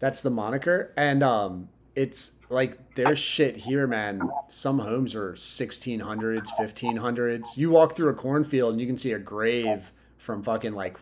[0.00, 6.48] that's the moniker and um it's like there's shit here man some homes are 1600s
[6.58, 10.96] 1500s you walk through a cornfield and you can see a grave from fucking like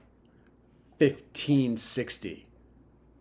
[0.99, 2.47] 1560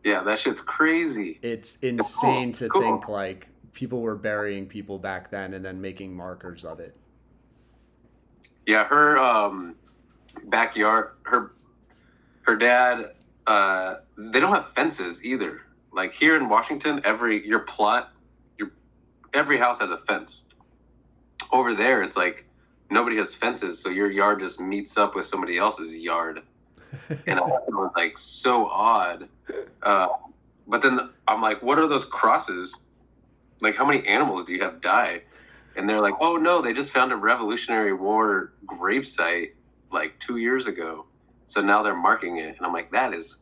[0.04, 1.40] Yeah, that shit's crazy.
[1.42, 2.82] it's insane to Cool.
[2.82, 6.96] think like people were burying people back then and then making markers of it
[8.66, 9.76] Yeah, her um,
[10.46, 11.54] backyard, her
[12.44, 13.14] her dad,
[13.48, 15.62] uh, they don't have fences either.
[15.94, 18.12] Like here in Washington, every your plot,
[18.58, 18.72] your
[19.34, 20.42] every house has a fence.
[21.52, 22.46] over there, it's like
[22.90, 26.42] nobody has fences, so your yard just meets up with somebody else's yard,
[27.10, 29.28] and it was like so odd.
[29.82, 30.08] Uh,
[30.68, 32.74] but then I'm like, what are those crosses?
[33.64, 35.22] Like, how many animals do you have die?
[35.76, 39.54] And they're like, oh no, they just found a Revolutionary War gravesite
[39.92, 41.06] like two years ago,
[41.48, 43.36] so now they're marking it, and I'm like, that is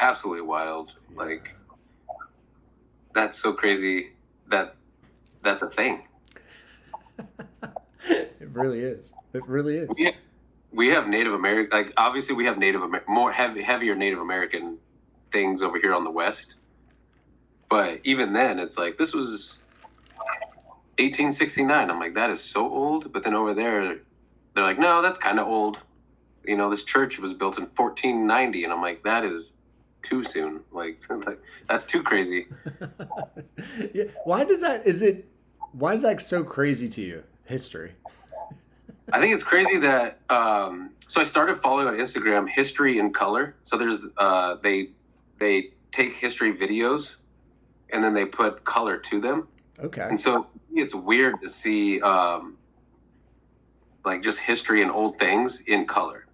[0.00, 0.92] absolutely wild.
[1.14, 1.48] Like,
[3.14, 4.12] that's so crazy
[4.50, 4.76] that
[5.42, 6.06] that's a thing.
[8.08, 9.12] it really is.
[9.34, 9.90] It really is.
[9.98, 10.10] Yeah.
[10.72, 14.78] we have Native American, like obviously we have Native Amer- more heavy, heavier Native American
[15.32, 16.54] things over here on the west.
[17.68, 19.54] But even then, it's like this was
[20.98, 21.90] 1869.
[21.90, 23.12] I'm like, that is so old.
[23.12, 23.98] But then over there,
[24.54, 25.78] they're like, no, that's kind of old.
[26.44, 29.52] You know, this church was built in 1490, and I'm like, that is
[30.02, 30.60] too soon.
[30.72, 32.46] Like, like that's too crazy.
[33.94, 34.04] yeah.
[34.24, 34.86] Why does that?
[34.86, 35.28] Is it?
[35.72, 37.24] Why is that so crazy to you?
[37.44, 37.92] History.
[39.12, 40.20] I think it's crazy that.
[40.30, 43.54] Um, so I started following on Instagram history in color.
[43.64, 44.90] So there's uh, they
[45.38, 47.10] they take history videos,
[47.92, 49.48] and then they put color to them.
[49.78, 50.02] Okay.
[50.02, 52.56] And so it's weird to see um,
[54.04, 56.26] like just history and old things in color.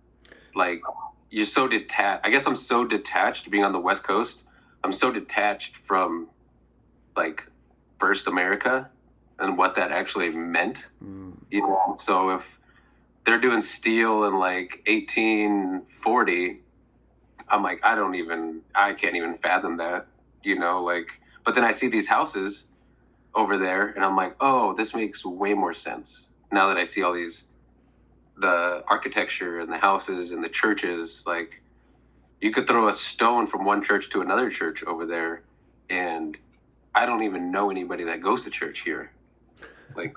[0.55, 0.81] Like
[1.31, 2.25] you're so detached.
[2.25, 4.39] I guess I'm so detached being on the West Coast.
[4.83, 6.29] I'm so detached from
[7.17, 7.43] like
[7.99, 8.89] first America
[9.39, 10.79] and what that actually meant.
[11.03, 11.35] Mm.
[11.51, 12.43] You know, so if
[13.27, 16.61] they're doing steel in like 1840,
[17.49, 20.07] I'm like, I don't even, I can't even fathom that.
[20.43, 21.09] You know, like,
[21.45, 22.65] but then I see these houses
[23.35, 27.03] over there, and I'm like, oh, this makes way more sense now that I see
[27.03, 27.43] all these,
[28.39, 31.23] the architecture and the houses and the churches.
[31.27, 31.61] Like,
[32.41, 35.43] you could throw a stone from one church to another church over there,
[35.91, 36.37] and
[36.95, 39.11] I don't even know anybody that goes to church here.
[39.97, 40.15] Like,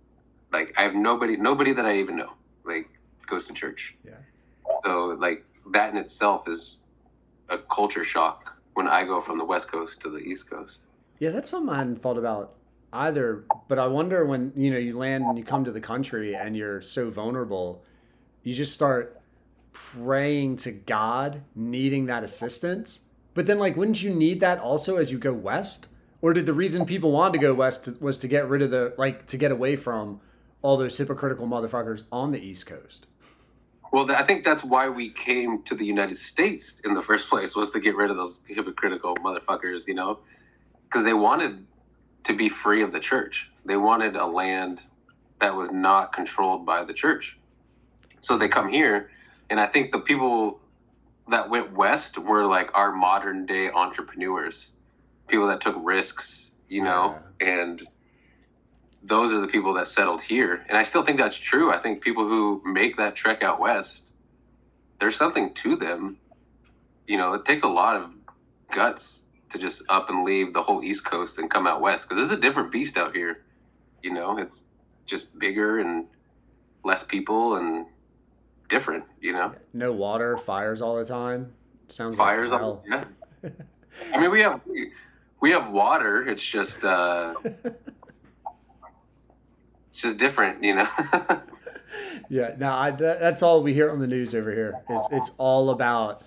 [0.52, 2.32] like I have nobody, nobody that I even know,
[2.64, 2.88] like,
[3.28, 3.94] goes to church.
[4.04, 4.12] Yeah.
[4.84, 6.76] So, like, that in itself is
[7.48, 8.47] a culture shock
[8.78, 10.78] when I go from the West Coast to the East Coast.
[11.18, 12.54] Yeah, that's something I hadn't thought about
[12.92, 13.44] either.
[13.66, 16.56] But I wonder when you know you land and you come to the country and
[16.56, 17.82] you're so vulnerable,
[18.44, 19.20] you just start
[19.72, 23.00] praying to God, needing that assistance.
[23.34, 25.88] But then, like, wouldn't you need that also as you go west?
[26.22, 28.94] Or did the reason people wanted to go west was to get rid of the
[28.96, 30.20] like to get away from
[30.62, 33.08] all those hypocritical motherfuckers on the East Coast?
[33.92, 37.56] Well, I think that's why we came to the United States in the first place
[37.56, 40.20] was to get rid of those hypocritical motherfuckers, you know,
[40.84, 41.66] because they wanted
[42.24, 43.48] to be free of the church.
[43.64, 44.80] They wanted a land
[45.40, 47.38] that was not controlled by the church.
[48.20, 49.10] So they come here,
[49.48, 50.60] and I think the people
[51.30, 54.54] that went west were like our modern day entrepreneurs,
[55.28, 57.86] people that took risks, you know, and
[59.02, 60.64] those are the people that settled here.
[60.68, 61.72] And I still think that's true.
[61.72, 64.02] I think people who make that trek out west,
[65.00, 66.16] there's something to them.
[67.06, 68.10] You know, it takes a lot of
[68.74, 69.20] guts
[69.52, 72.32] to just up and leave the whole East Coast and come out west because it's
[72.32, 73.44] a different beast out here.
[74.02, 74.64] You know, it's
[75.06, 76.06] just bigger and
[76.84, 77.86] less people and
[78.68, 79.04] different.
[79.20, 81.52] You know, No water, fires all the time.
[81.88, 82.50] Sounds fires.
[82.50, 83.04] like All, yeah.
[84.14, 84.60] I mean, we have
[85.40, 86.28] we have water.
[86.28, 87.34] It's just uh,
[89.98, 90.62] it's just different.
[90.62, 90.88] You know.
[92.28, 94.74] Yeah, no, I, that, that's all we hear on the news over here.
[94.90, 96.22] It's it's all about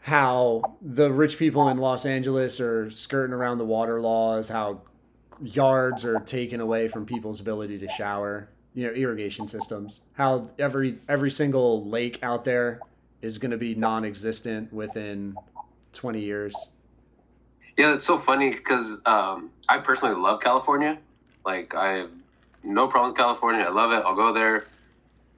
[0.00, 4.80] how the rich people in Los Angeles are skirting around the water laws, how
[5.40, 10.98] yards are taken away from people's ability to shower, you know, irrigation systems, how every
[11.08, 12.80] every single lake out there
[13.22, 15.36] is going to be non-existent within
[15.92, 16.56] 20 years.
[17.76, 20.98] Yeah, it's so funny because um, I personally love California.
[21.44, 22.10] Like, I have
[22.62, 23.64] no problem California.
[23.64, 24.02] I love it.
[24.04, 24.66] I'll go there.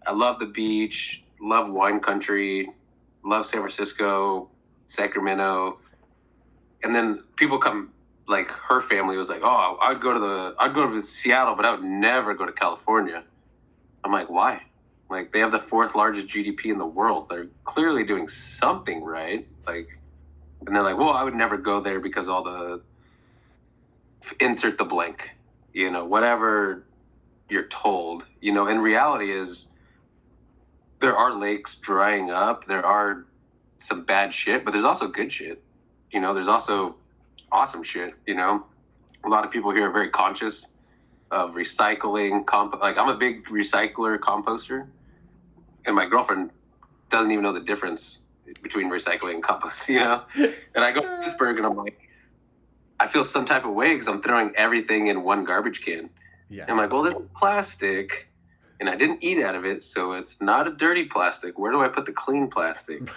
[0.06, 2.68] I love the beach, love wine country,
[3.24, 4.48] love San Francisco,
[4.88, 5.78] Sacramento.
[6.82, 7.90] And then people come,
[8.26, 11.64] like, her family was like, oh, I'd go to the, I'd go to Seattle, but
[11.64, 13.22] I would never go to California.
[14.04, 14.62] I'm like, why?
[15.08, 17.28] Like, they have the fourth largest GDP in the world.
[17.28, 19.46] They're clearly doing something right.
[19.66, 19.88] Like,
[20.66, 22.80] and they're like, well, I would never go there because all the
[24.40, 25.20] insert the blank,
[25.72, 26.84] you know, whatever
[27.52, 29.66] you're told, you know, and reality is
[31.00, 33.26] there are lakes drying up, there are
[33.86, 35.62] some bad shit, but there's also good shit.
[36.10, 36.96] You know, there's also
[37.50, 38.64] awesome shit, you know.
[39.24, 40.64] A lot of people here are very conscious
[41.30, 44.86] of recycling, comp like I'm a big recycler composter.
[45.84, 46.50] And my girlfriend
[47.10, 48.18] doesn't even know the difference
[48.62, 50.22] between recycling and compost, you know?
[50.34, 51.98] And I go to Pittsburgh and I'm like,
[52.98, 56.08] I feel some type of way because I'm throwing everything in one garbage can.
[56.52, 56.66] Yeah.
[56.68, 58.28] I'm like, well, this is plastic,
[58.78, 61.58] and I didn't eat out of it, so it's not a dirty plastic.
[61.58, 63.08] Where do I put the clean plastic?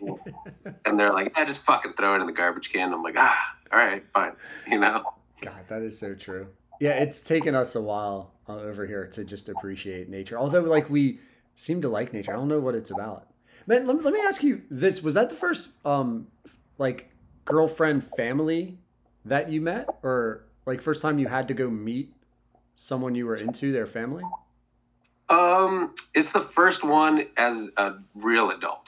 [0.84, 2.92] and they're like, I just fucking throw it in the garbage can.
[2.92, 3.38] I'm like, ah,
[3.72, 4.32] all right, fine.
[4.70, 5.02] You know?
[5.40, 6.48] God, that is so true.
[6.78, 10.38] Yeah, it's taken us a while uh, over here to just appreciate nature.
[10.38, 11.20] Although, like, we
[11.54, 12.32] seem to like nature.
[12.32, 13.28] I don't know what it's about.
[13.66, 16.26] Man, let, let me ask you this: Was that the first, um,
[16.76, 17.10] like,
[17.44, 18.78] girlfriend family
[19.24, 22.12] that you met, or like first time you had to go meet
[22.80, 24.22] someone you were into their family?
[25.28, 28.84] Um, it's the first one as a real adult.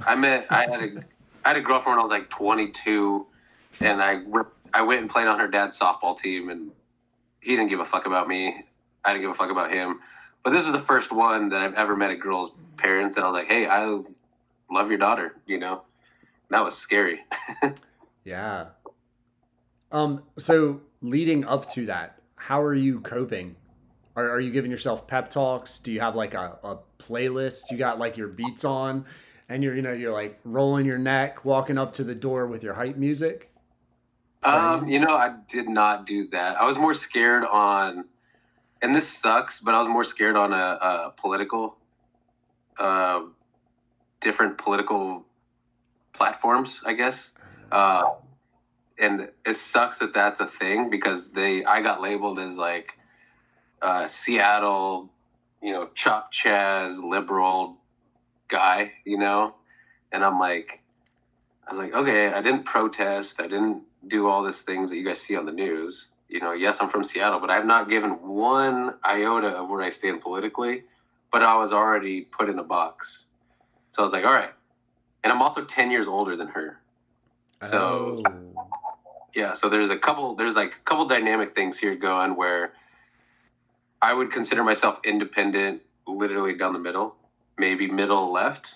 [0.00, 1.04] I met, I had a,
[1.44, 3.26] I had a girlfriend when I was like 22,
[3.80, 4.22] and I
[4.72, 6.70] I went and played on her dad's softball team, and
[7.40, 8.64] he didn't give a fuck about me.
[9.04, 10.00] I didn't give a fuck about him.
[10.42, 13.30] But this is the first one that I've ever met a girl's parents, and I
[13.30, 14.00] was like, hey, I
[14.70, 15.36] love your daughter.
[15.46, 15.82] You know,
[16.50, 17.20] that was scary.
[18.24, 18.66] Yeah.
[19.90, 20.22] Um.
[20.38, 23.56] So leading up to that, how are you coping?
[24.16, 25.78] Are, are you giving yourself pep talks?
[25.78, 27.70] Do you have like a, a playlist?
[27.70, 29.04] You got like your beats on,
[29.48, 32.62] and you're you know you're like rolling your neck, walking up to the door with
[32.62, 33.50] your hype music.
[34.42, 36.56] Um, you know, I did not do that.
[36.56, 38.04] I was more scared on,
[38.80, 41.76] and this sucks, but I was more scared on a, a political,
[42.78, 43.22] uh,
[44.20, 45.24] different political
[46.14, 47.16] platforms, I guess.
[47.70, 48.04] Uh,
[48.98, 52.90] and it sucks that that's a thing because they, I got labeled as like
[53.80, 55.10] uh, Seattle,
[55.62, 57.76] you know, chop chaz liberal
[58.48, 59.54] guy, you know,
[60.12, 60.80] and I'm like,
[61.66, 63.34] I was like, okay, I didn't protest.
[63.38, 66.06] I didn't do all these things that you guys see on the news.
[66.28, 69.90] You know, yes, I'm from Seattle, but I've not given one iota of where I
[69.90, 70.84] stand politically.
[71.30, 73.24] But I was already put in a box.
[73.94, 74.52] So I was like, all right.
[75.22, 76.80] And I'm also 10 years older than her.
[77.70, 78.47] So- Oh.
[79.38, 82.72] Yeah, so there's a couple there's like a couple dynamic things here going where
[84.02, 87.14] I would consider myself independent literally down the middle,
[87.56, 88.66] maybe middle left.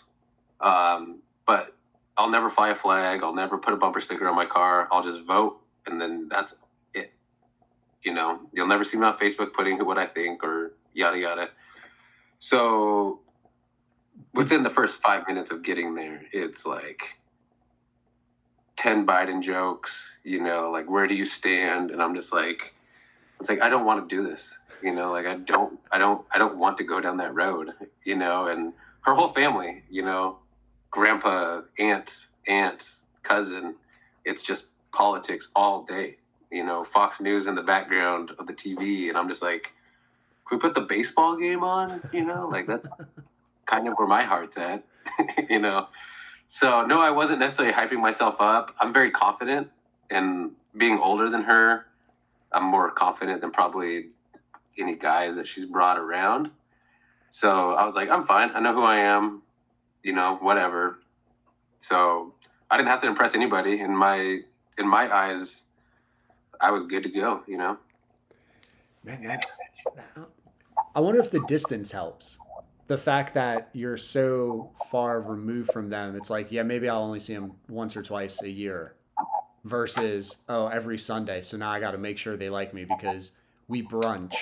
[0.60, 1.74] Um, but
[2.16, 4.86] I'll never fly a flag, I'll never put a bumper sticker on my car.
[4.92, 6.54] I'll just vote and then that's
[6.94, 7.12] it.
[8.04, 11.48] You know, you'll never see me on Facebook putting what I think or yada yada.
[12.38, 13.18] So
[14.32, 17.00] within the first five minutes of getting there, it's like
[18.76, 19.90] 10 Biden jokes,
[20.24, 21.90] you know, like where do you stand?
[21.90, 22.72] And I'm just like,
[23.40, 24.42] it's like I don't want to do this,
[24.82, 27.70] you know, like I don't, I don't, I don't want to go down that road,
[28.04, 28.46] you know.
[28.46, 30.38] And her whole family, you know,
[30.90, 32.10] grandpa, aunt,
[32.46, 32.82] aunt,
[33.22, 33.74] cousin,
[34.24, 36.16] it's just politics all day,
[36.50, 36.86] you know.
[36.92, 39.68] Fox News in the background of the TV, and I'm just like,
[40.48, 42.00] can we put the baseball game on?
[42.12, 42.86] You know, like that's
[43.66, 44.84] kind of where my heart's at,
[45.50, 45.88] you know.
[46.54, 48.74] So no, I wasn't necessarily hyping myself up.
[48.78, 49.68] I'm very confident,
[50.10, 51.86] and being older than her,
[52.52, 54.10] I'm more confident than probably
[54.78, 56.50] any guys that she's brought around.
[57.30, 58.50] So I was like, I'm fine.
[58.54, 59.40] I know who I am.
[60.02, 60.98] You know, whatever.
[61.88, 62.34] So
[62.70, 63.80] I didn't have to impress anybody.
[63.80, 64.40] In my
[64.76, 65.62] in my eyes,
[66.60, 67.40] I was good to go.
[67.48, 67.78] You know.
[69.04, 69.56] Man, that's.
[70.94, 72.36] I wonder if the distance helps.
[72.92, 77.20] The fact that you're so far removed from them, it's like, yeah, maybe I'll only
[77.20, 78.92] see them once or twice a year
[79.64, 81.40] versus, oh, every Sunday.
[81.40, 83.32] So now I got to make sure they like me because
[83.66, 84.34] we brunch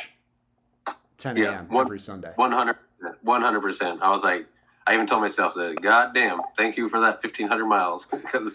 [1.18, 1.68] 10 Yeah, a.m.
[1.68, 2.32] one- every Sunday.
[2.34, 2.76] 100
[3.24, 4.03] 100%.
[4.03, 4.46] I was like,
[4.84, 8.55] I even told myself that, God damn, thank you for that 1500 miles because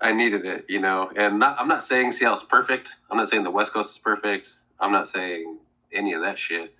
[0.00, 1.08] I needed it, you know.
[1.14, 2.88] And not, I'm not saying Seattle's perfect.
[3.12, 4.48] I'm not saying the West Coast is perfect.
[4.80, 5.58] I'm not saying
[5.92, 6.74] any of that shit.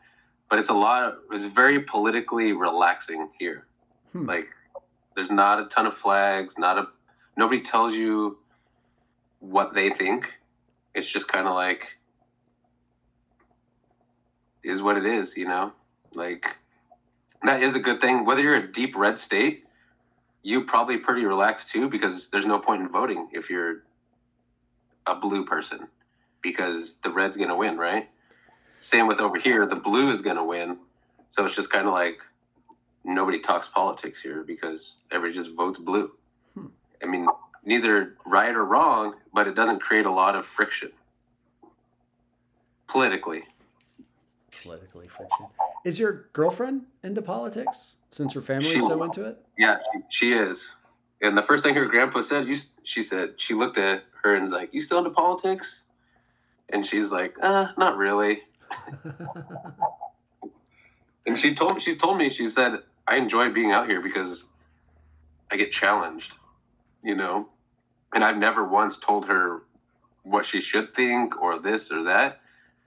[0.55, 3.67] But it's a lot of, it's very politically relaxing here.
[4.13, 4.27] Hmm.
[4.27, 4.47] Like,
[5.17, 6.87] there's not a ton of flags, not a,
[7.37, 8.39] nobody tells you
[9.41, 10.27] what they think.
[10.95, 11.81] It's just kind of like,
[14.63, 15.73] is what it is, you know?
[16.13, 16.45] Like,
[17.43, 18.25] that is a good thing.
[18.25, 19.65] Whether you're a deep red state,
[20.45, 23.83] you probably pretty relaxed too because there's no point in voting if you're
[25.05, 25.89] a blue person
[26.45, 28.09] because the red's going to win, right?
[28.85, 30.77] Same with over here, the blue is going to win.
[31.31, 32.19] So it's just kind of like
[33.03, 36.11] nobody talks politics here because everybody just votes blue.
[36.55, 36.67] Hmm.
[37.03, 37.27] I mean,
[37.65, 40.91] neither right or wrong, but it doesn't create a lot of friction
[42.89, 43.43] politically.
[44.63, 45.47] Politically friction.
[45.85, 49.43] Is your girlfriend into politics since her family's She- so into it?
[49.59, 50.59] Yeah, she, she is.
[51.23, 54.43] And the first thing her grandpa said, you, she said, she looked at her and
[54.45, 55.83] was like, "You still into politics?"
[56.69, 58.43] And she's like, "Uh, not really."
[61.27, 64.45] And she told she's told me she said, "I enjoy being out here because
[65.51, 66.33] I get challenged,
[67.03, 67.49] you know."
[68.13, 69.63] And I've never once told her
[70.23, 72.41] what she should think or this or that.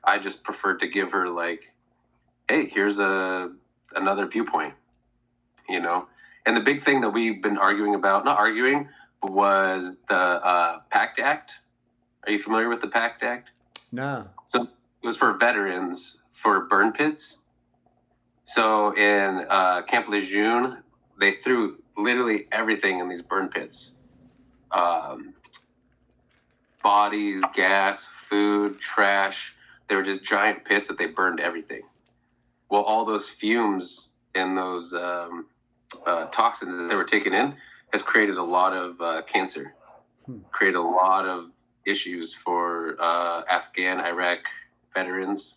[0.03, 1.61] I just prefer to give her like,
[2.49, 3.51] hey, here's a
[3.95, 4.73] another viewpoint,
[5.67, 6.07] you know.
[6.45, 8.87] And the big thing that we've been arguing about, not arguing,
[9.21, 11.51] was the uh, PACT Act.
[12.25, 13.49] Are you familiar with the PACT Act?
[13.91, 14.27] No.
[15.03, 17.37] It was for veterans for burn pits.
[18.55, 20.77] So in uh, Camp Lejeune,
[21.19, 23.91] they threw literally everything in these burn pits
[24.71, 25.33] um,
[26.83, 29.53] bodies, gas, food, trash.
[29.89, 31.81] They were just giant pits that they burned everything.
[32.69, 35.47] Well, all those fumes and those um,
[36.05, 37.55] uh, toxins that they were taking in
[37.93, 39.73] has created a lot of uh, cancer,
[40.25, 40.39] Hmm.
[40.51, 41.45] created a lot of
[41.85, 44.39] issues for uh, Afghan, Iraq
[44.99, 45.55] veterans.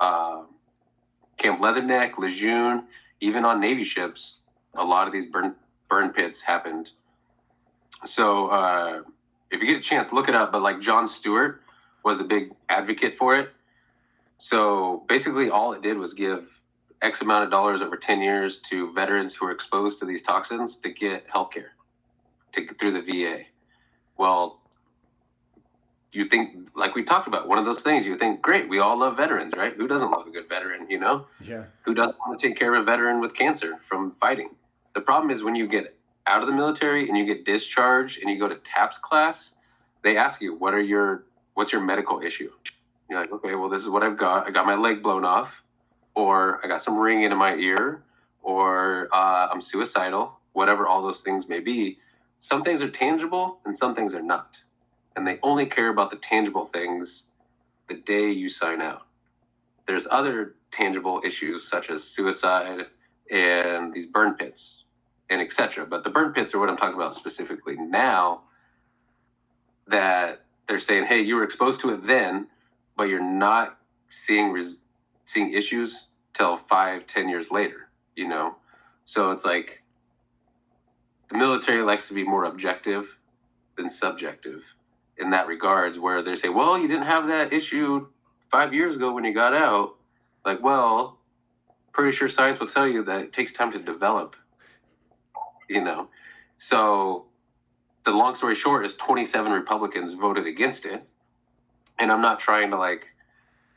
[0.00, 0.48] Um
[1.38, 2.84] Camp Leatherneck, Lejeune,
[3.20, 4.36] even on Navy ships,
[4.76, 5.54] a lot of these burn
[5.88, 6.88] burn pits happened.
[8.06, 9.02] So uh,
[9.50, 10.52] if you get a chance, look it up.
[10.52, 11.62] But like Jon Stewart
[12.04, 13.50] was a big advocate for it.
[14.38, 16.46] So basically, all it did was give
[17.02, 20.76] X amount of dollars over 10 years to veterans who are exposed to these toxins
[20.78, 21.72] to get health care
[22.54, 23.42] to, through the VA.
[24.18, 24.61] Well,
[26.12, 28.98] you think, like we talked about, one of those things, you think, great, we all
[28.98, 29.74] love veterans, right?
[29.74, 31.26] Who doesn't love a good veteran, you know?
[31.40, 31.64] Yeah.
[31.84, 34.50] who doesn't want to take care of a veteran with cancer from fighting.
[34.94, 35.96] The problem is when you get
[36.26, 39.50] out of the military and you get discharged and you go to TAPS class,
[40.04, 42.50] they ask you, what are your, what's your medical issue?
[43.08, 44.46] You're like, okay, well, this is what I've got.
[44.46, 45.50] I got my leg blown off,
[46.14, 48.02] or I got some ringing in my ear,
[48.42, 51.98] or uh, I'm suicidal, whatever all those things may be.
[52.40, 54.56] Some things are tangible and some things are not.
[55.16, 57.24] And they only care about the tangible things
[57.88, 59.02] the day you sign out
[59.86, 62.86] there's other tangible issues such as suicide
[63.30, 64.84] and these burn pits
[65.30, 65.86] and etc.
[65.86, 68.42] But the burn pits are what I'm talking about specifically now.
[69.88, 72.48] That they're saying, hey, you were exposed to it then,
[72.96, 73.78] but you're not
[74.10, 74.76] seeing res-
[75.26, 75.94] seeing issues
[76.36, 77.88] till five, ten years later.
[78.16, 78.56] You know,
[79.06, 79.82] so it's like
[81.30, 83.06] the military likes to be more objective
[83.76, 84.62] than subjective
[85.18, 88.06] in that regards, where they say, well, you didn't have that issue
[88.50, 89.94] five years ago when you got out,
[90.44, 91.18] like, well,
[91.92, 94.34] pretty sure science will tell you that it takes time to develop.
[95.68, 96.08] You know,
[96.58, 97.26] so
[98.04, 101.02] the long story short is 27 Republicans voted against it,
[101.98, 103.06] and I'm not trying to like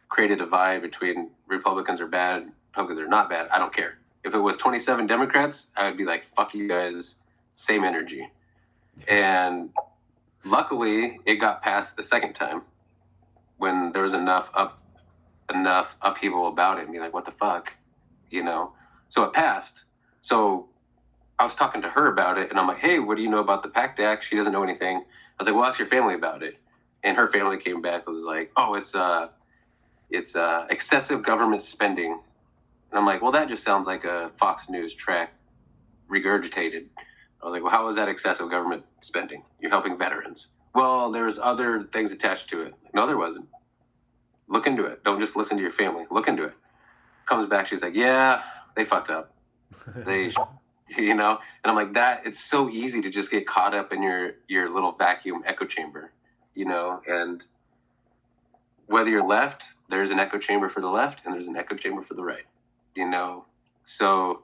[0.09, 3.47] create a divide between Republicans are bad, Republicans are not bad.
[3.49, 3.97] I don't care.
[4.23, 7.15] If it was 27 Democrats, I would be like, fuck you guys,
[7.55, 8.27] same energy.
[9.07, 9.69] And
[10.45, 12.61] luckily, it got passed the second time
[13.57, 14.81] when there was enough up
[15.53, 17.71] enough upheaval about it and be like, what the fuck?
[18.29, 18.73] You know?
[19.09, 19.73] So it passed.
[20.21, 20.69] So
[21.37, 23.39] I was talking to her about it and I'm like, hey, what do you know
[23.39, 24.25] about the PACT Act?
[24.27, 24.97] She doesn't know anything.
[24.97, 26.55] I was like, well, ask your family about it.
[27.03, 29.27] And her family came back was like, oh, it's uh
[30.09, 32.13] it's uh excessive government spending.
[32.91, 35.33] And I'm like, well, that just sounds like a Fox News track
[36.09, 36.85] regurgitated.
[37.45, 39.43] I was like, well, how is that excessive government spending?
[39.61, 40.47] You're helping veterans.
[40.73, 42.73] Well, there's other things attached to it.
[42.91, 43.47] No, there wasn't.
[44.47, 45.03] Look into it.
[45.03, 46.05] Don't just listen to your family.
[46.09, 46.53] Look into it.
[47.29, 48.41] Comes back, she's like, yeah,
[48.75, 49.31] they fucked up.
[50.05, 50.33] They,
[50.97, 52.23] you know, and I'm like, that.
[52.25, 56.11] It's so easy to just get caught up in your your little vacuum echo chamber,
[56.55, 57.43] you know, and
[58.87, 62.01] whether you're left, there's an echo chamber for the left, and there's an echo chamber
[62.03, 62.45] for the right,
[62.95, 63.45] you know.
[63.86, 64.41] So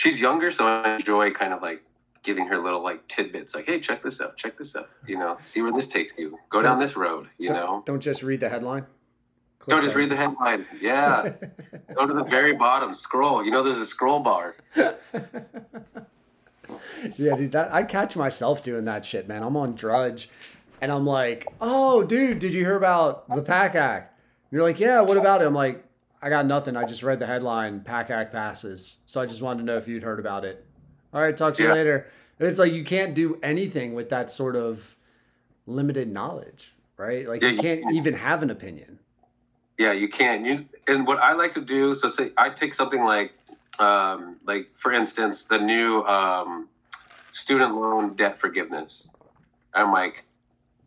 [0.00, 1.82] she's younger, so I enjoy kind of like
[2.22, 5.36] giving her little like tidbits, like, hey, check this out, check this out, you know,
[5.46, 6.38] see where this takes you.
[6.50, 7.82] Go down this road, you Don't- know.
[7.86, 8.86] Don't just read the headline.
[9.68, 10.64] Don't just read the headline.
[10.80, 11.32] Yeah.
[11.94, 13.44] Go to the very bottom, scroll.
[13.44, 14.54] You know, there's a scroll bar.
[14.74, 14.94] yeah,
[17.36, 19.42] dude, that I catch myself doing that shit, man.
[19.42, 20.30] I'm on Drudge,
[20.80, 24.18] and I'm like, "Oh, dude, did you hear about the PACT Act?"
[24.50, 25.84] And you're like, "Yeah, what about it?" I'm like,
[26.22, 26.76] "I got nothing.
[26.76, 27.80] I just read the headline.
[27.80, 30.64] PACT Act passes." So I just wanted to know if you'd heard about it.
[31.12, 32.06] All right, talk to you later.
[32.38, 34.96] And it's like you can't do anything with that sort of
[35.66, 37.28] limited knowledge, right?
[37.28, 37.92] Like Yeah, you can't.
[37.92, 38.98] even have an opinion.
[39.76, 40.44] Yeah, you can't.
[40.46, 41.94] You and what I like to do.
[41.94, 43.32] So say I take something like,
[43.78, 46.68] um, like for instance, the new um,
[47.32, 49.08] student loan debt forgiveness.
[49.74, 50.24] I'm like,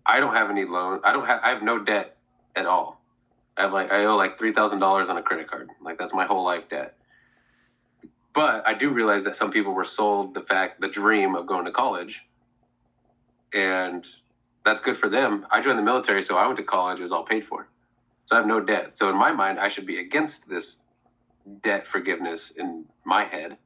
[0.05, 1.01] I don't have any loan.
[1.03, 1.41] I don't have.
[1.43, 2.17] I have no debt
[2.55, 3.02] at all.
[3.57, 5.69] I have like I owe like three thousand dollars on a credit card.
[5.81, 6.95] Like that's my whole life debt.
[8.33, 11.65] But I do realize that some people were sold the fact, the dream of going
[11.65, 12.21] to college,
[13.53, 14.05] and
[14.65, 15.45] that's good for them.
[15.51, 16.99] I joined the military, so I went to college.
[16.99, 17.67] It was all paid for.
[18.25, 18.97] So I have no debt.
[18.97, 20.77] So in my mind, I should be against this
[21.63, 23.57] debt forgiveness in my head.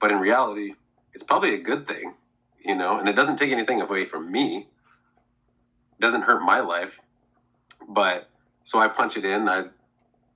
[0.00, 0.74] But in reality,
[1.14, 2.14] it's probably a good thing,
[2.62, 4.68] you know, and it doesn't take anything away from me.
[5.98, 6.92] It doesn't hurt my life.
[7.88, 8.28] But
[8.66, 9.48] so I punch it in.
[9.48, 9.64] I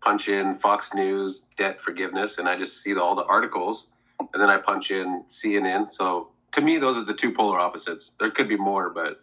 [0.02, 3.84] punch in Fox News debt forgiveness, and I just see the, all the articles,
[4.18, 5.92] and then I punch in CNN.
[5.92, 8.12] So to me, those are the two polar opposites.
[8.18, 9.22] There could be more, but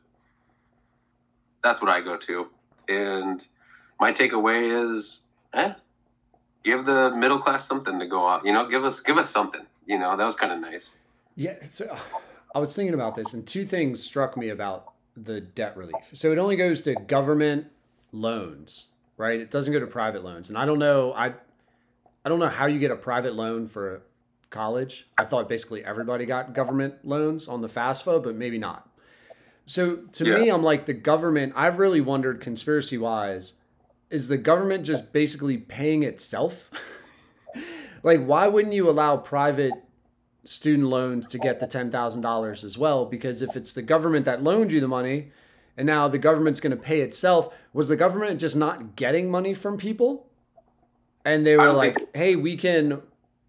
[1.63, 2.47] that's what I go to.
[2.87, 3.41] And
[3.99, 5.19] my takeaway is,
[5.53, 5.73] eh,
[6.63, 8.45] give the middle class something to go on.
[8.45, 9.65] You know, give us give us something.
[9.85, 10.85] You know, that was kind of nice.
[11.35, 11.95] Yeah, so
[12.53, 16.11] I was thinking about this, and two things struck me about the debt relief.
[16.13, 17.67] So it only goes to government
[18.11, 18.85] loans,
[19.17, 19.39] right?
[19.39, 21.13] It doesn't go to private loans, and I don't know.
[21.13, 21.33] I
[22.25, 24.01] I don't know how you get a private loan for
[24.49, 25.07] college.
[25.17, 28.89] I thought basically everybody got government loans on the FAFSA, but maybe not.
[29.65, 30.35] So to Yeah.
[30.35, 31.53] me, I'm like the government.
[31.55, 33.53] I've really wondered, conspiracy wise,
[34.09, 36.69] is the government just basically paying itself?
[38.03, 39.73] like, why wouldn't you allow private
[40.45, 43.05] student loans to get the $10,000 as well?
[43.05, 45.31] Because if it's the government that loaned you the money
[45.77, 49.53] and now the government's going to pay itself, was the government just not getting money
[49.53, 50.27] from people?
[51.23, 53.01] And they were like, think- hey, we can,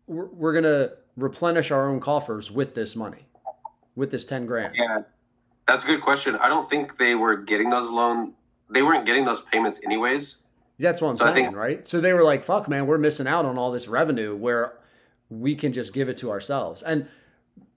[0.06, 3.26] we're, we're going to replenish our own coffers with this money,
[3.96, 4.74] with this 10 grand.
[4.76, 5.02] Yeah,
[5.66, 6.36] that's a good question.
[6.36, 8.34] I don't think they were getting those loan.
[8.70, 10.36] They weren't getting those payments anyways.
[10.78, 11.88] That's what I'm So saying, think- right?
[11.88, 14.74] So they were like, fuck, man, we're missing out on all this revenue where
[15.30, 16.82] we can just give it to ourselves.
[16.82, 17.09] And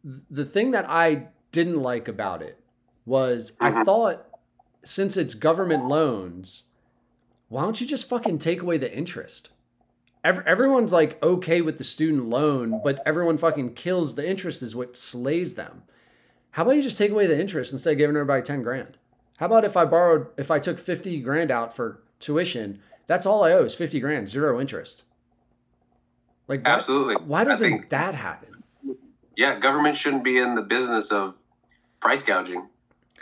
[0.04, 2.60] th- the thing that I didn't like about it
[3.06, 3.86] was I Mhm.
[3.86, 4.26] thought
[4.84, 6.64] since it's government loans,
[7.50, 9.50] why don't you just fucking take away the interest?
[10.24, 14.76] Ev- everyone's like okay with the student loan, but everyone fucking kills the interest is
[14.76, 15.84] what slays them.
[16.52, 18.98] How about you just take away the interest instead of giving everybody 10 grand?
[19.38, 23.44] How about if I borrowed, if I took 50 grand out for tuition, that's all
[23.44, 25.04] I owe is 50 grand, zero interest.
[26.48, 27.16] Like, why, Absolutely.
[27.26, 28.64] why doesn't think- that happen?
[29.38, 31.34] Yeah, government shouldn't be in the business of
[32.02, 32.68] price gouging.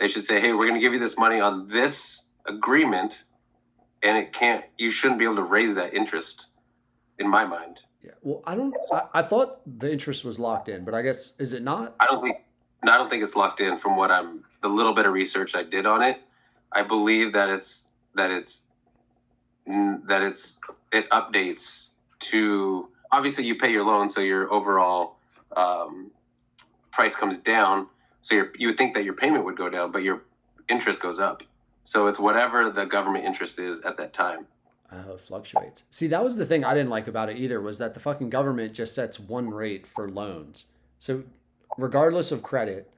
[0.00, 3.12] They should say, "Hey, we're going to give you this money on this agreement,
[4.02, 4.64] and it can't.
[4.78, 6.46] You shouldn't be able to raise that interest."
[7.18, 8.12] In my mind, Yeah.
[8.22, 11.52] Well, I don't, I, I thought the interest was locked in, but I guess, is
[11.52, 11.96] it not?
[12.00, 12.38] I don't think.
[12.82, 13.78] No, I don't think it's locked in.
[13.78, 16.16] From what I'm, the little bit of research I did on it,
[16.72, 17.82] I believe that it's
[18.14, 18.60] that it's
[19.66, 20.54] that it's
[20.92, 21.62] it updates
[22.30, 25.16] to obviously you pay your loan, so your overall
[25.54, 26.10] um,
[26.90, 27.86] price comes down.
[28.22, 30.22] So your, you would think that your payment would go down, but your
[30.68, 31.42] interest goes up.
[31.84, 34.46] So it's whatever the government interest is at that time.
[34.92, 35.84] Oh, it fluctuates.
[35.90, 38.30] See, that was the thing I didn't like about it either was that the fucking
[38.30, 40.64] government just sets one rate for loans.
[40.98, 41.24] So,
[41.78, 42.90] regardless of credit,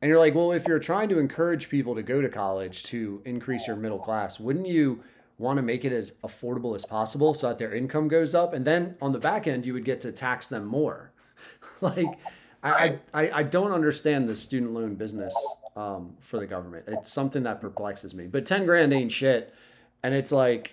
[0.00, 3.22] and you're like, well, if you're trying to encourage people to go to college to
[3.24, 5.02] increase your middle class, wouldn't you
[5.38, 8.52] want to make it as affordable as possible so that their income goes up?
[8.52, 11.12] And then on the back end, you would get to tax them more.
[11.80, 12.18] like,
[12.64, 15.34] I, I, I don't understand the student loan business
[15.76, 16.84] um, for the government.
[16.88, 18.26] It's something that perplexes me.
[18.26, 19.54] But 10 grand ain't shit.
[20.02, 20.72] And it's like,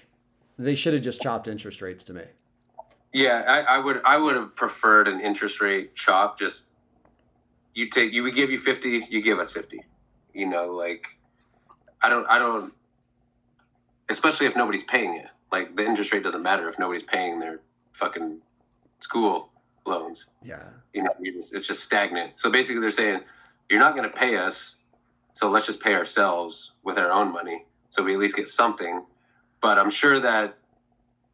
[0.57, 2.23] they should have just chopped interest rates to me.
[3.13, 6.39] Yeah, I, I would I would have preferred an interest rate chop.
[6.39, 6.63] Just
[7.73, 9.83] you take you would give you fifty, you give us fifty.
[10.33, 11.03] You know, like
[12.01, 12.71] I don't I don't
[14.09, 15.25] especially if nobody's paying it.
[15.51, 17.59] Like the interest rate doesn't matter if nobody's paying their
[17.99, 18.37] fucking
[19.01, 19.50] school
[19.85, 20.19] loans.
[20.43, 20.69] Yeah.
[20.93, 22.33] You know, just, it's just stagnant.
[22.37, 23.21] So basically, they're saying
[23.69, 24.75] you're not going to pay us,
[25.33, 29.05] so let's just pay ourselves with our own money, so we at least get something.
[29.61, 30.57] But I'm sure that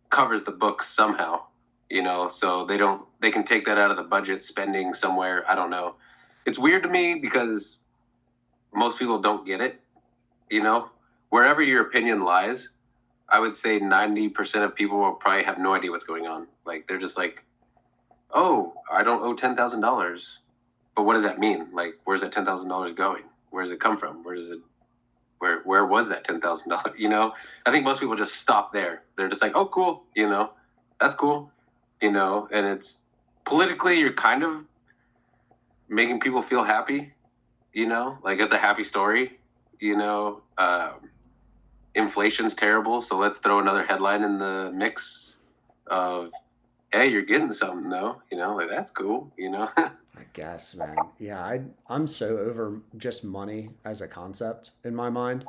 [0.09, 1.41] covers the books somehow.
[1.89, 5.49] You know, so they don't they can take that out of the budget spending somewhere.
[5.49, 5.95] I don't know.
[6.45, 7.79] It's weird to me because
[8.73, 9.79] most people don't get it.
[10.49, 10.89] You know,
[11.29, 12.69] wherever your opinion lies,
[13.29, 16.47] I would say 90% of people will probably have no idea what's going on.
[16.65, 17.43] Like they're just like,
[18.33, 20.39] oh, I don't owe ten thousand dollars.
[20.95, 21.67] But what does that mean?
[21.73, 23.23] Like, where's that ten thousand dollars going?
[23.49, 24.23] Where does it come from?
[24.23, 24.59] Where does it?
[25.39, 26.93] Where where was that ten thousand dollars?
[26.97, 27.33] You know,
[27.65, 29.03] I think most people just stop there.
[29.17, 30.03] They're just like, oh, cool.
[30.15, 30.51] You know,
[30.99, 31.51] that's cool.
[32.01, 32.99] You know, and it's
[33.45, 34.63] politically, you're kind of
[35.89, 37.13] making people feel happy.
[37.73, 39.39] You know, like it's a happy story.
[39.79, 41.09] You know, um,
[41.93, 45.35] inflation's terrible, so let's throw another headline in the mix
[45.85, 46.31] of
[46.91, 49.69] hey, you're getting something though, you know, like that's cool, you know.
[49.77, 50.95] I guess, man.
[51.19, 55.45] Yeah, I I'm so over just money as a concept in my mind.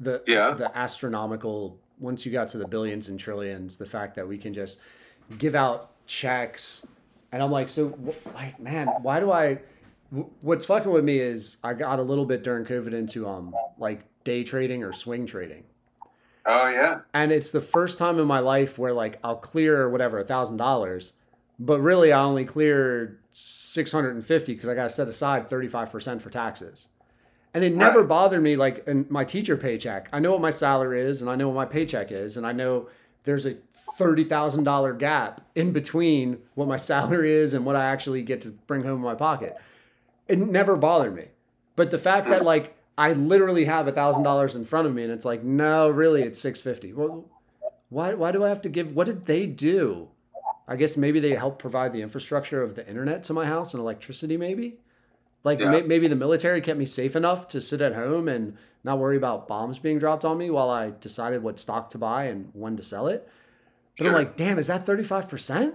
[0.00, 0.54] The Yeah.
[0.54, 4.52] the astronomical once you got to the billions and trillions, the fact that we can
[4.52, 4.80] just
[5.38, 6.84] give out checks,
[7.30, 7.96] and I'm like, so
[8.34, 9.60] like, man, why do I?
[10.40, 14.00] What's fucking with me is I got a little bit during COVID into um like
[14.24, 15.64] day trading or swing trading.
[16.46, 17.00] Oh yeah.
[17.14, 20.56] and it's the first time in my life where like I'll clear whatever a thousand
[20.56, 21.14] dollars,
[21.58, 25.48] but really I only cleared six hundred and fifty because I got to set aside
[25.48, 26.88] thirty five percent for taxes,
[27.54, 28.08] And it never Right.
[28.08, 30.08] bothered me like in my teacher paycheck.
[30.12, 32.52] I know what my salary is and I know what my paycheck is and I
[32.52, 32.88] know
[33.24, 33.56] there's a
[33.98, 38.82] $30,000 gap in between what my salary is and what I actually get to bring
[38.82, 39.56] home in my pocket.
[40.28, 41.26] It never bothered me.
[41.76, 42.46] But the fact that hmm.
[42.46, 45.88] like I literally have a thousand dollars in front of me and it's like, no,
[45.88, 46.92] really it's six fifty.
[46.92, 47.24] Well,
[47.88, 50.08] why why do I have to give what did they do?
[50.68, 53.80] I guess maybe they helped provide the infrastructure of the internet to my house and
[53.80, 54.78] electricity, maybe.
[55.42, 55.70] Like Yeah.
[55.72, 59.16] may, maybe the military kept me safe enough to sit at home and not worry
[59.16, 62.76] about bombs being dropped on me while I decided what stock to buy and when
[62.76, 63.28] to sell it.
[63.98, 65.74] But I'm like, damn, is that 35%?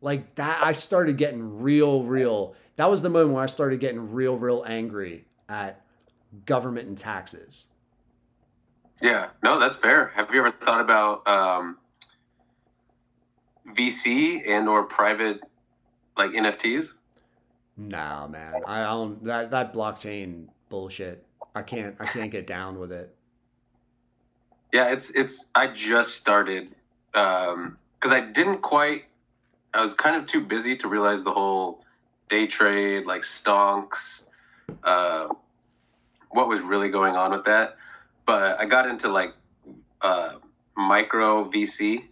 [0.00, 2.54] Like that, I started getting real, real.
[2.76, 5.80] That was the moment where I started getting real, real angry at
[6.46, 7.66] government and taxes.
[9.00, 10.12] Yeah, no, that's fair.
[10.14, 11.78] Have you ever thought about um,
[13.76, 15.40] VC and or private
[16.16, 16.88] like NFTs?
[17.76, 21.24] Nah, man, I don't that that blockchain bullshit.
[21.54, 23.14] I can't, I can't get down with it.
[24.72, 25.44] Yeah, it's it's.
[25.54, 26.74] I just started
[27.14, 29.04] um because I didn't quite.
[29.74, 31.82] I was kind of too busy to realize the whole
[32.28, 34.20] day trade, like stonks,
[34.84, 35.28] uh,
[36.32, 37.76] what was really going on with that.
[38.26, 39.30] But I got into like
[40.00, 40.36] uh,
[40.76, 42.04] micro VC,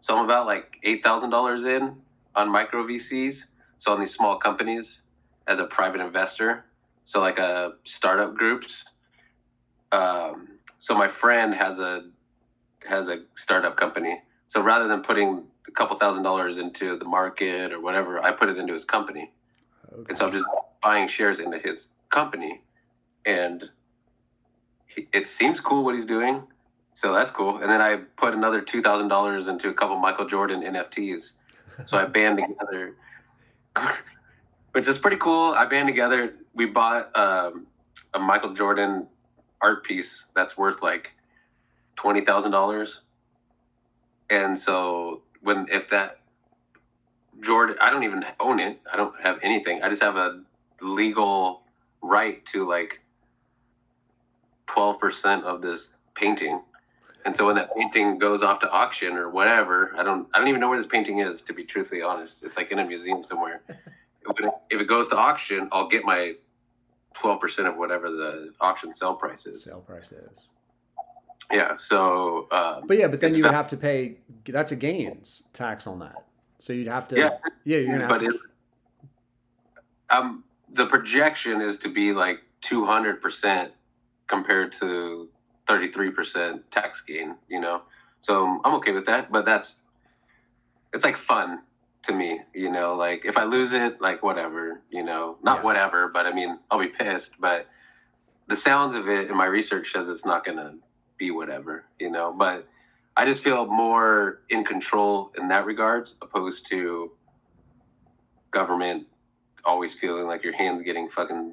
[0.00, 1.96] so I'm about like eight thousand dollars in
[2.34, 3.36] on micro VCs.
[3.78, 5.00] So on these small companies
[5.46, 6.64] as a private investor.
[7.04, 8.72] So like a startup groups.
[9.92, 10.48] Um,
[10.78, 12.10] so my friend has a
[12.88, 14.20] has a startup company.
[14.48, 18.48] So rather than putting a couple thousand dollars into the market or whatever, I put
[18.48, 19.30] it into his company.
[19.92, 20.04] Okay.
[20.08, 20.44] And so I'm just
[20.82, 22.60] buying shares into his company,
[23.26, 23.64] and
[24.86, 26.42] he, it seems cool what he's doing.
[26.94, 27.58] So that's cool.
[27.58, 31.24] And then I put another two thousand dollars into a couple Michael Jordan NFTs.
[31.84, 32.96] So I band together,
[34.72, 35.52] which is pretty cool.
[35.52, 36.34] I band together.
[36.54, 37.66] We bought um,
[38.14, 39.06] a Michael Jordan
[39.60, 41.08] art piece that's worth like
[41.96, 43.00] twenty thousand dollars.
[44.30, 46.20] And so when if that
[47.44, 48.80] Jordan, I don't even own it.
[48.90, 49.82] I don't have anything.
[49.82, 50.40] I just have a
[50.80, 51.62] legal
[52.00, 53.00] right to like
[54.66, 56.60] twelve percent of this painting.
[57.24, 60.48] And so when that painting goes off to auction or whatever, I don't I don't
[60.48, 62.36] even know where this painting is to be truthfully honest.
[62.42, 63.62] It's like in a museum somewhere.
[64.28, 66.32] If it, goes to auction, I'll get my
[67.14, 69.62] twelve percent of whatever the auction sell price is.
[69.62, 70.48] Sale price is.
[71.52, 71.76] Yeah.
[71.76, 74.16] So uh, But yeah, but then you would have to pay.
[74.44, 76.24] That's a gains tax on that.
[76.58, 77.16] So you'd have to.
[77.16, 77.30] Yeah.
[77.64, 78.26] Yeah, you're gonna have but to.
[78.26, 78.40] it,
[80.10, 80.44] um,
[80.74, 83.72] the projection is to be like two hundred percent
[84.28, 85.28] compared to
[85.68, 87.36] thirty three percent tax gain.
[87.48, 87.82] You know,
[88.22, 89.30] so um, I'm okay with that.
[89.30, 89.76] But that's
[90.92, 91.60] it's like fun
[92.04, 92.40] to me.
[92.54, 94.80] You know, like if I lose it, like whatever.
[94.90, 95.64] You know, not Yeah.
[95.64, 97.32] whatever, but I mean, I'll be pissed.
[97.40, 97.66] But
[98.48, 100.74] the sounds of it in my research says it's not gonna
[101.18, 101.84] be whatever.
[101.98, 102.66] You know, but
[103.16, 107.12] I just feel more in control in that regards, opposed to
[108.50, 109.06] government
[109.64, 111.52] always feeling like your hands getting fucking,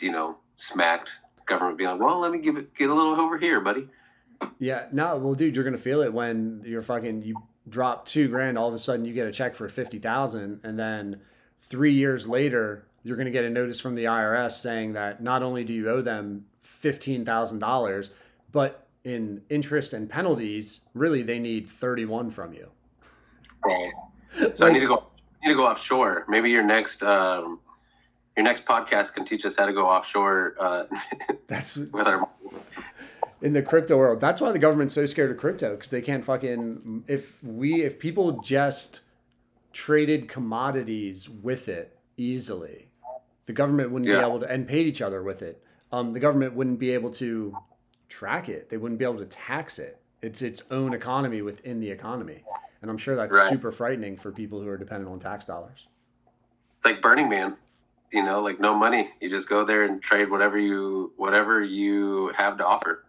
[0.00, 1.10] you know, smacked.
[1.46, 3.88] Government be like, well, let me give it, get a little over here, buddy.
[4.58, 7.36] Yeah, no, well, dude, you're gonna feel it when you're fucking you
[7.68, 10.78] drop two grand, all of a sudden you get a check for fifty thousand, and
[10.78, 11.20] then
[11.60, 15.64] three years later you're gonna get a notice from the IRS saying that not only
[15.64, 18.10] do you owe them fifteen thousand dollars,
[18.50, 22.68] but in interest and penalties, really they need thirty one from you.
[23.64, 23.92] Right.
[24.56, 25.06] So I need to go,
[25.42, 26.24] I need to go offshore.
[26.28, 27.60] Maybe your next, um,
[28.36, 30.84] your next podcast can teach us how to go offshore uh,
[31.48, 32.28] That's with our.
[33.42, 34.20] in the crypto world.
[34.20, 37.98] That's why the government's so scared of crypto because they can't fucking if we if
[37.98, 39.00] people just
[39.72, 42.88] traded commodities with it easily,
[43.46, 45.62] the government wouldn't be able to and paid each other with it.
[45.90, 47.56] Um, the government wouldn't be able to
[48.08, 48.70] track it.
[48.70, 49.98] They wouldn't be able to tax it.
[50.22, 52.44] It's its own economy within the economy,
[52.80, 53.50] and I'm sure that's Right.
[53.50, 55.88] super frightening for people who are dependent on tax dollars.
[56.78, 57.56] It's like Burning Man,
[58.12, 59.10] you know, like no money.
[59.20, 63.04] You just go there and trade whatever you whatever you have to offer.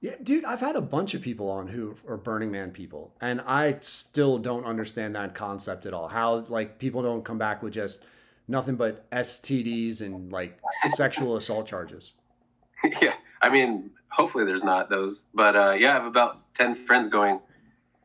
[0.00, 3.40] Yeah, dude, I've had a bunch of people on who are Burning Man people, and
[3.42, 6.08] I still don't understand that concept at all.
[6.08, 8.04] How like people don't come back with just
[8.48, 10.58] nothing but STDs and like
[10.94, 12.14] sexual assault charges.
[13.02, 17.12] yeah, I mean, hopefully there's not those, but uh, yeah, I have about ten friends
[17.12, 17.40] going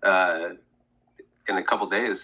[0.03, 0.49] uh,
[1.47, 2.19] in a couple days.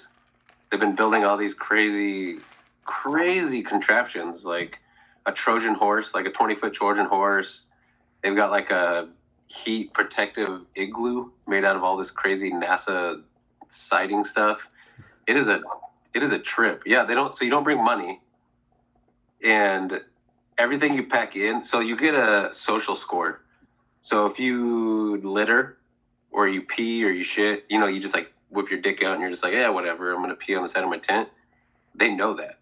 [0.70, 2.40] They've been building all these crazy,
[2.86, 4.78] crazy contraptions, like
[5.26, 7.66] a Trojan horse, like a twenty foot Trojan horse.
[8.24, 9.10] They've got like a
[9.48, 13.22] heat protective igloo made out of all this crazy NASA
[13.70, 14.60] sighting stuff.
[15.28, 15.62] It is a
[16.14, 16.84] it is a trip.
[16.86, 18.22] Yeah, they don't so you don't bring money
[19.44, 20.02] and
[20.58, 21.64] everything you pack in.
[21.66, 23.42] So you get a social score.
[24.02, 25.78] So if you litter
[26.32, 29.14] or you pee or you shit, you know, you just like whip your dick out
[29.14, 30.14] and you're just like, yeah, whatever.
[30.14, 31.30] I'm gonna pee on the side of my tent.
[31.96, 32.60] They know that,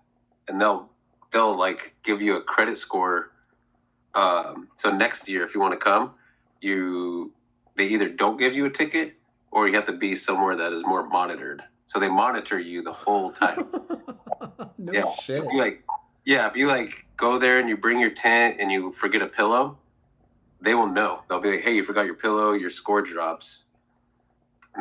[0.50, 0.90] and they'll
[1.32, 3.32] they'll like give you a credit score.
[4.16, 6.12] Um, so next year, if you want to come,
[6.60, 7.32] you
[7.78, 9.14] they either don't give you a ticket
[9.52, 11.62] or you have to be somewhere that is more monitored.
[11.88, 13.68] So they monitor you the whole time.
[14.78, 15.10] no Yeah.
[15.12, 15.44] shit.
[15.44, 15.84] If you like,
[16.26, 19.28] yeah, if you like go there and you bring your tent and you forget a
[19.28, 19.78] pillow,
[20.62, 21.22] they will know.
[21.30, 22.52] They'll be like, "Hey, you forgot your pillow.
[22.54, 23.64] Your score drops.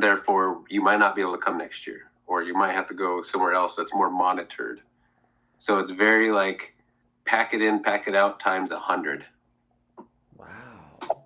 [0.00, 2.94] Therefore, you might not be able to come next year, or you might have to
[2.94, 4.80] go somewhere else that's more monitored."
[5.58, 6.74] So it's very like
[7.24, 9.24] pack it in, pack it out times a hundred.
[10.36, 11.24] Wow.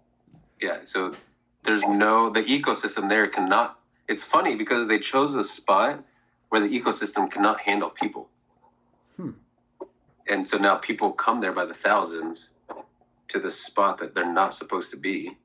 [0.60, 0.78] Yeah.
[0.86, 1.12] So
[1.64, 3.78] there's no the ecosystem there cannot.
[4.09, 6.04] It's funny because they chose a spot
[6.48, 8.28] where the ecosystem cannot handle people.
[9.16, 9.30] Hmm.
[10.28, 12.48] And so now people come there by the thousands
[13.28, 15.36] to the spot that they're not supposed to be.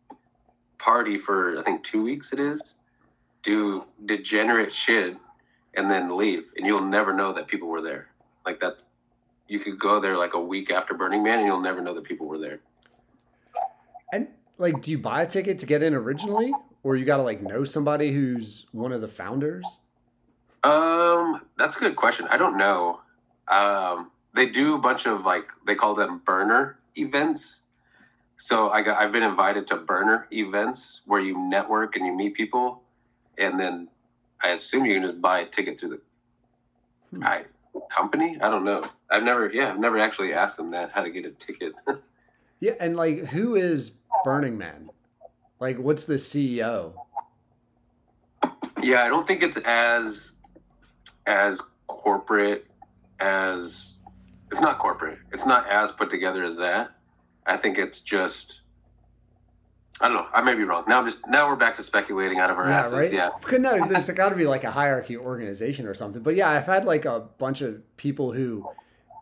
[0.79, 2.61] Party for I think two weeks it is.
[3.43, 5.15] Do degenerate shit
[5.75, 8.07] and then leave, and you'll never know that people were there.
[8.47, 8.81] Like that's
[9.49, 12.05] you could go there like a week after Burning Man, and you'll never know that
[12.05, 12.61] people were there.
[14.13, 17.23] And like, do you buy a ticket to get in originally, or you got to
[17.23, 19.65] like know somebody who's one of the founders?
[20.63, 22.25] Um, that's a good question.
[22.29, 23.01] I don't know.
[23.49, 27.57] Um, they do a bunch of like they call them burner events.
[28.39, 32.33] So I got I've been invited to burner events where you network and you meet
[32.33, 32.81] people,
[33.37, 33.89] and then
[34.41, 35.99] I assume you can just buy a ticket through the
[37.11, 37.23] Hmm.
[37.23, 37.43] I,
[37.95, 38.37] company.
[38.41, 38.85] I don't know.
[39.11, 41.73] I've never yeah I've never actually asked them that how to get a ticket.
[42.59, 43.91] Yeah, and like, who is
[44.23, 44.89] Burning Man?
[45.59, 46.93] Like, what's the CEO?
[48.81, 50.31] Yeah, I don't think it's as
[51.25, 52.65] as corporate
[53.19, 53.93] as
[54.51, 55.19] it's not corporate.
[55.31, 56.91] It's not as put together as that.
[57.45, 58.61] I think it's just
[59.99, 60.27] I don't know.
[60.33, 60.83] I may be wrong.
[60.87, 62.93] Now I'm just now we're back to speculating out of our yeah, asses.
[62.93, 63.11] right.
[63.11, 63.29] Yeah.
[63.57, 66.21] No, there's got to be like a hierarchy organization or something.
[66.21, 68.67] But yeah, I've had like a bunch of people who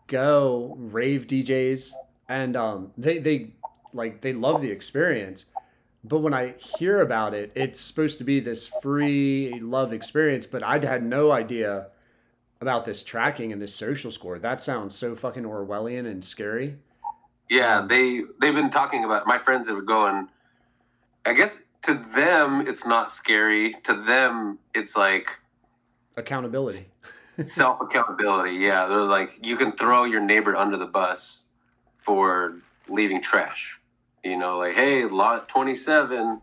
[0.06, 1.92] go rave DJs,
[2.28, 3.52] and um, they they
[3.92, 5.46] like they love the experience.
[6.04, 10.46] But when I hear about it, it's supposed to be this free love experience.
[10.46, 11.88] But I had no idea
[12.60, 14.38] about this tracking and this social score.
[14.38, 16.76] That sounds so fucking Orwellian and scary.
[17.48, 20.28] Yeah, Um, they they've been talking about my friends that would go and
[21.26, 21.52] I guess
[21.84, 23.74] to them it's not scary.
[23.84, 25.26] To them it's like
[26.16, 26.86] Accountability.
[27.46, 28.56] self accountability.
[28.56, 31.42] Yeah, they're like you can throw your neighbor under the bus
[32.04, 32.58] for
[32.88, 33.76] leaving trash.
[34.24, 36.40] You know, like hey, lot twenty seven,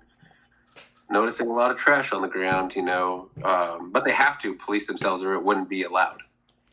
[1.09, 2.73] noticing a lot of trash on the ground.
[2.75, 6.21] You know, um, but they have to police themselves, or it wouldn't be allowed.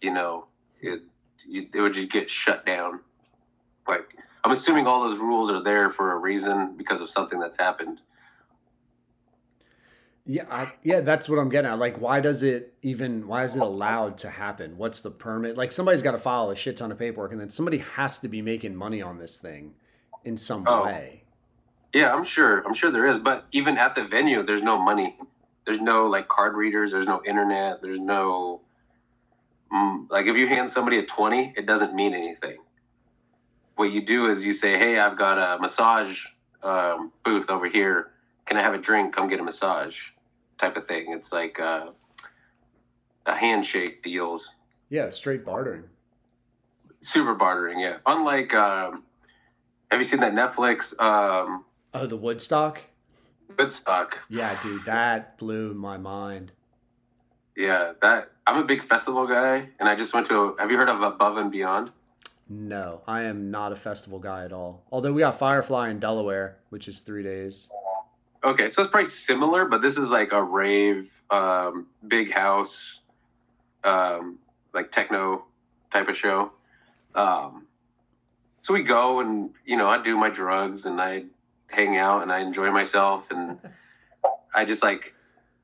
[0.03, 0.47] You know,
[0.82, 1.01] it
[1.47, 3.01] you, it would just get shut down.
[3.89, 4.15] Like
[4.45, 8.01] I'm assuming all those rules are there for a reason because of something that's happened.
[10.27, 11.79] Yeah, I, yeah, that's what I'm getting at.
[11.79, 13.27] Like, why does it even?
[13.27, 14.77] Why is it allowed to happen?
[14.77, 15.57] What's the permit?
[15.57, 18.29] Like, somebody's got to file a shit ton of paperwork, and then somebody has to
[18.29, 19.75] be making money on this thing
[20.25, 20.85] in some Oh.
[20.85, 21.25] way.
[21.93, 22.62] Yeah, I'm sure.
[22.65, 23.19] I'm sure there is.
[23.19, 25.19] But even at the venue, there's no money.
[25.67, 26.93] There's no like card readers.
[26.93, 27.83] There's no internet.
[27.83, 28.61] There's no
[29.73, 32.59] mm, like if you hand somebody a twenty, it doesn't mean anything.
[33.81, 36.27] What you do is you say, "Hey, I've got a massage
[36.62, 38.11] um, booth over here.
[38.44, 39.16] Can I have a drink?
[39.16, 39.94] Come get a massage."
[40.61, 41.15] Type of thing.
[41.16, 41.86] It's like uh,
[43.24, 44.47] a handshake deals.
[44.90, 45.85] Yeah, straight bartering.
[47.01, 47.78] Super bartering.
[47.81, 47.97] Yeah.
[48.05, 49.05] Unlike, um,
[49.90, 52.82] have you seen that Netflix um, Oh, the Woodstock.
[53.59, 54.15] Woodstock?
[54.28, 56.52] Yeah, dude, that blew my mind.
[57.57, 60.55] Yeah, that I'm a big festival guy, and I just went to.
[60.59, 61.93] Have you heard of Above and Beyond?
[62.52, 64.82] No, I am not a festival guy at all.
[64.90, 67.68] Although we got Firefly in Delaware, which is three days.
[68.43, 72.98] Okay, so it's probably similar, but this is like a rave, um, big house,
[73.85, 74.40] um,
[74.74, 75.44] like techno
[75.93, 76.51] type of show.
[77.14, 77.66] Um,
[78.62, 81.27] so we go, and you know, I do my drugs, and I
[81.68, 83.60] hang out, and I enjoy myself, and
[84.55, 85.14] I just like,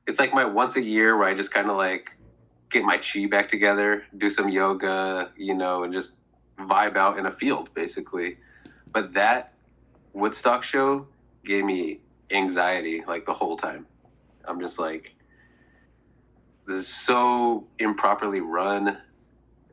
[0.07, 2.11] it's like my once a year where I just kind of like
[2.71, 6.11] get my chi back together, do some yoga, you know, and just
[6.59, 8.37] vibe out in a field, basically.
[8.91, 9.53] But that
[10.13, 11.07] Woodstock show
[11.45, 11.99] gave me
[12.31, 13.85] anxiety like the whole time.
[14.45, 15.13] I'm just like,
[16.67, 18.97] this is so improperly run.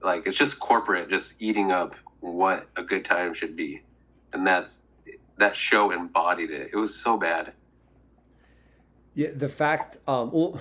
[0.02, 3.82] Like it's just corporate, just eating up what a good time should be,
[4.32, 4.72] and that's
[5.38, 6.70] that show embodied it.
[6.72, 7.52] It was so bad.
[9.14, 10.60] Yeah, the fact, um, well,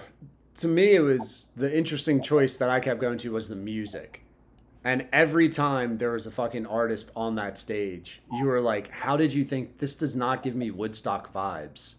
[0.57, 4.22] to me, it was the interesting choice that I kept going to was the music.
[4.84, 9.15] And every time there was a fucking artist on that stage, you were like, how
[9.15, 11.95] did you think this does not give me Woodstock vibes?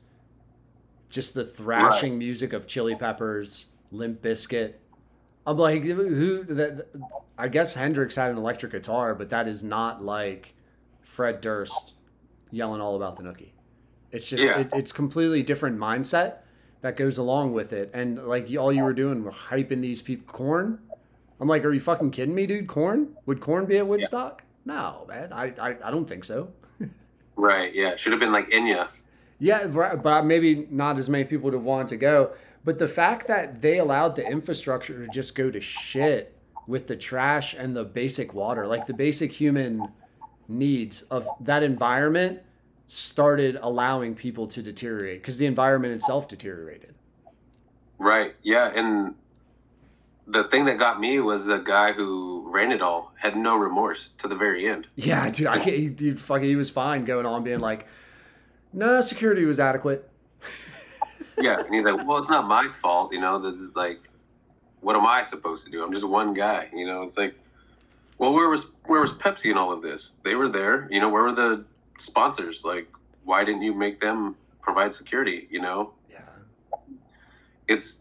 [1.09, 4.75] Just the thrashing music of Chili Peppers, Limp Bizkit.
[5.47, 6.89] I'm like, who that
[7.39, 10.55] I guess Hendrix had an electric guitar, but that is not like
[11.03, 11.95] Fred Durst
[12.51, 13.53] yelling all about the nookie.
[14.13, 14.61] It's just Yeah.
[14.61, 16.37] it, it's completely different mindset
[16.83, 17.91] that goes along with it.
[17.95, 20.79] And like all you were doing were hyping these people Korn.
[21.45, 22.67] I'm like, are you fucking kidding me, dude?
[22.67, 23.19] Korn?
[23.27, 24.43] Would Korn be at Woodstock?
[24.65, 25.31] No, man.
[25.31, 26.49] I, I I don't think so.
[27.37, 27.75] Right.
[27.75, 27.97] Yeah.
[27.97, 28.89] Should have been like Enya.
[29.41, 32.31] Yeah, right, but maybe not as many people would have wanted to go.
[32.65, 36.35] But the fact that they allowed the infrastructure to just go to shit
[36.69, 39.89] with the trash and the basic water, like the basic human
[40.49, 42.41] needs of that environment,
[42.87, 46.95] started allowing people to deteriorate because the environment itself deteriorated.
[47.99, 48.35] Right.
[48.45, 48.71] Yeah.
[48.75, 49.17] And
[50.27, 54.11] the thing that got me was the guy who ran it all had no remorse
[54.19, 54.87] to the very end.
[54.97, 55.77] Yeah, dude, I can't.
[55.77, 57.87] He, dude, fucking, he was fine going on being like,
[58.73, 60.09] no, security was adequate.
[61.39, 61.61] Yeah.
[61.61, 63.13] And he's like, well, it's not my fault.
[63.13, 63.99] You know, this is like,
[64.81, 65.83] what am I supposed to do?
[65.85, 66.69] I'm just one guy.
[66.73, 67.35] You know, it's like,
[68.19, 70.11] well, where was where was Pepsi in all of this?
[70.25, 70.89] They were there.
[70.91, 71.65] You know, where were the
[71.99, 72.63] sponsors?
[72.65, 72.87] Like,
[73.25, 75.49] why didn't you make them provide security?
[75.51, 76.21] You know, Yeah.
[77.69, 77.97] it's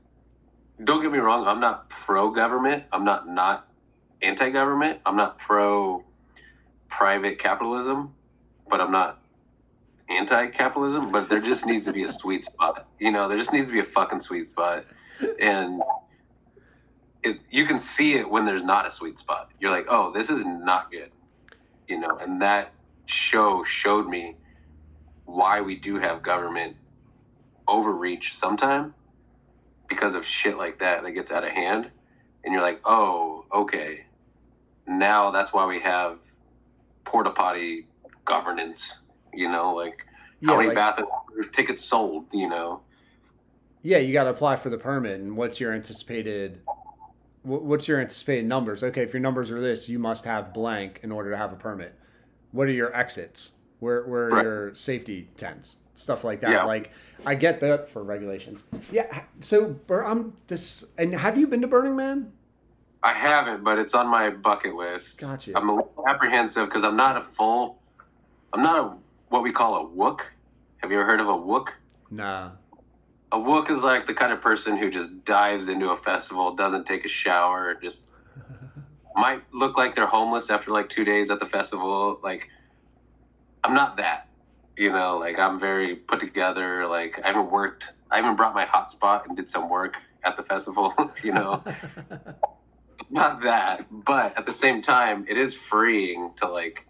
[0.84, 3.68] don't get me wrong i'm not pro government i'm not not
[4.22, 6.04] anti government i'm not pro
[6.90, 8.14] private capitalism
[8.70, 9.24] but i'm not
[10.10, 12.88] anti capitalism but there just needs to be a sweet spot.
[13.00, 14.86] You know there just needs to be a fucking sweet spot.
[15.40, 15.82] And
[17.24, 19.50] it, you can see it when there's not a sweet spot.
[19.60, 21.12] You're like oh this is not good.
[21.88, 22.74] You know and that
[23.06, 24.36] show showed me
[25.26, 26.76] why we do have government
[27.68, 28.94] overreach sometime
[29.94, 31.90] because of shit like that that gets out of hand
[32.44, 34.06] and you're like oh okay
[34.88, 36.18] now that's why we have
[37.06, 37.86] porta potty
[38.26, 38.80] governance
[39.34, 39.98] you know like
[40.46, 41.10] how Yeah, many like- bathroom
[41.56, 42.82] tickets sold you know
[43.82, 46.62] Yeah, you got to apply for the permit, and what's your anticipated?
[47.44, 48.82] What's your anticipated numbers?
[48.82, 51.58] Okay, if your numbers are this, you must have blank in order to have a
[51.58, 51.94] permit.
[52.54, 53.56] What are your exits?
[53.80, 54.44] Where where are Right.
[54.46, 55.76] your safety tents?
[55.96, 56.52] Stuff like that.
[56.52, 56.64] Yeah.
[56.66, 56.92] Like
[57.26, 58.64] I get that for regulations.
[58.92, 59.24] Yeah.
[59.40, 60.86] So I'm this.
[60.98, 62.32] And have you been to Burning Man?
[63.06, 65.52] i haven't but it's on my bucket list Gotcha.
[65.58, 67.82] i'm a little apprehensive because i'm not a full
[68.54, 68.96] i'm not a
[69.28, 70.20] what we call a wook
[70.78, 71.66] have you ever heard of a wook
[72.10, 72.52] Nah.
[73.34, 76.86] a wook is like the kind of person who just dives into a festival doesn't
[76.86, 78.04] take a shower just
[79.18, 82.48] might look like they're homeless after like two days at the festival like
[83.66, 84.30] i'm not that
[84.78, 88.66] you know like i'm very put together like i haven't worked i haven't brought my
[88.66, 89.94] hotspot and did some work
[90.26, 90.94] at the festival
[91.24, 91.64] you know
[93.10, 96.86] not that but at the same time it is freeing to like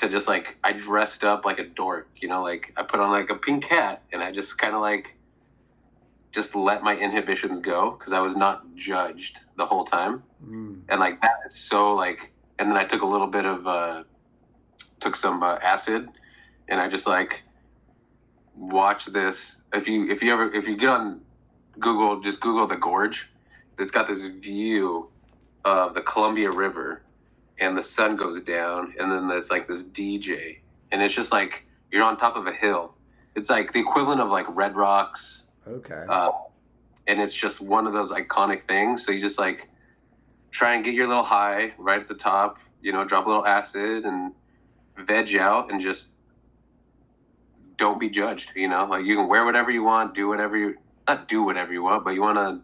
[0.00, 3.10] to just like i dressed up like a dork you know like i put on
[3.10, 5.06] like a pink hat and i just kind of like
[6.32, 10.82] just let my inhibitions go because i was not judged the whole time Mm.
[10.90, 12.18] and like that is so like
[12.58, 14.02] and then i took a little bit of uh
[15.00, 16.06] took some uh, acid
[16.68, 17.42] and i just like
[18.56, 19.36] watch this
[19.72, 21.20] if you if you ever if you get on
[21.80, 23.26] google just google the gorge
[23.78, 25.08] it's got this view
[25.64, 27.02] of the columbia river
[27.58, 30.58] and the sun goes down and then there's like this dj
[30.92, 32.94] and it's just like you're on top of a hill
[33.34, 36.04] it's like the equivalent of like red rocks Okay.
[36.08, 36.30] uh,
[37.06, 39.04] and it's just one of those iconic things.
[39.04, 39.68] So you just like
[40.50, 43.46] try and get your little high right at the top, you know, drop a little
[43.46, 44.32] acid and
[45.06, 46.08] veg out and just
[47.78, 50.76] don't be judged, you know, like you can wear whatever you want, do whatever you,
[51.06, 52.60] not do whatever you want, but you want to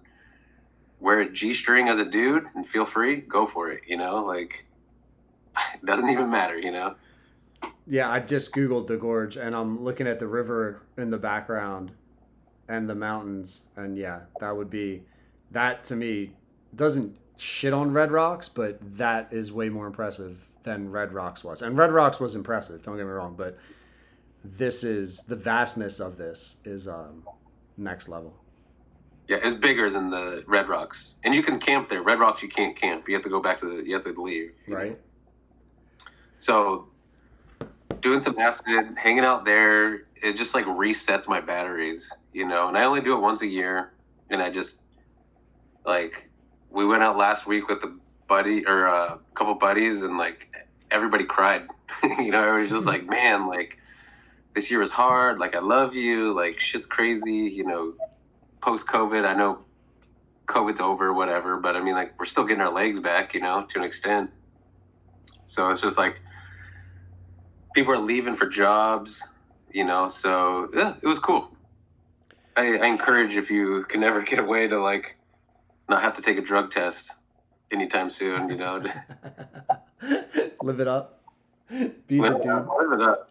[1.01, 4.25] wear a G string as a dude and feel free, go for it, you know,
[4.25, 4.53] like
[5.75, 6.95] it doesn't even matter, you know?
[7.87, 11.93] Yeah, I just googled the gorge and I'm looking at the river in the background
[12.69, 15.03] and the mountains and yeah, that would be
[15.51, 16.33] that to me
[16.75, 21.63] doesn't shit on Red Rocks, but that is way more impressive than Red Rocks was.
[21.63, 23.59] And Red Rocks was impressive, don't get me wrong, but
[24.45, 27.25] this is the vastness of this is um
[27.77, 28.35] next level.
[29.29, 32.03] Yeah, it's bigger than the Red Rocks, and you can camp there.
[32.03, 33.09] Red Rocks, you can't camp.
[33.09, 33.87] You have to go back to the.
[33.87, 34.53] You have to leave.
[34.67, 34.77] know?
[34.77, 35.01] Right?
[36.41, 36.89] So,
[38.03, 42.03] doing some acid, hanging out there, it just like resets my batteries,
[42.33, 42.69] you know.
[42.69, 43.93] And I only do it once a year,
[44.31, 44.79] and I just
[45.87, 46.29] like
[46.71, 47.97] we went out last week with a
[48.29, 50.49] buddy or a couple buddies, and like
[50.91, 51.69] everybody cried.
[52.03, 53.77] you know, everybody's just like, man, like
[54.55, 55.39] this year was hard.
[55.39, 56.35] Like I love you.
[56.35, 57.33] Like shit's crazy.
[57.33, 57.95] You know,
[58.63, 59.61] post COVID, I know
[60.47, 61.57] COVID's over, whatever.
[61.57, 64.31] But I mean, like, we're still getting our legs back, you know, to an extent.
[65.47, 66.21] So it's just like
[67.75, 69.21] people are leaving for jobs,
[69.73, 70.09] you know.
[70.09, 71.51] So yeah, it was cool.
[72.57, 75.17] I, I encourage if you can ever get away to like
[75.89, 77.11] not have to take a drug test
[77.73, 78.83] anytime soon, you know.
[80.63, 81.21] Live it up.
[81.71, 82.53] Be the live, it dude.
[82.53, 83.31] up, live it up.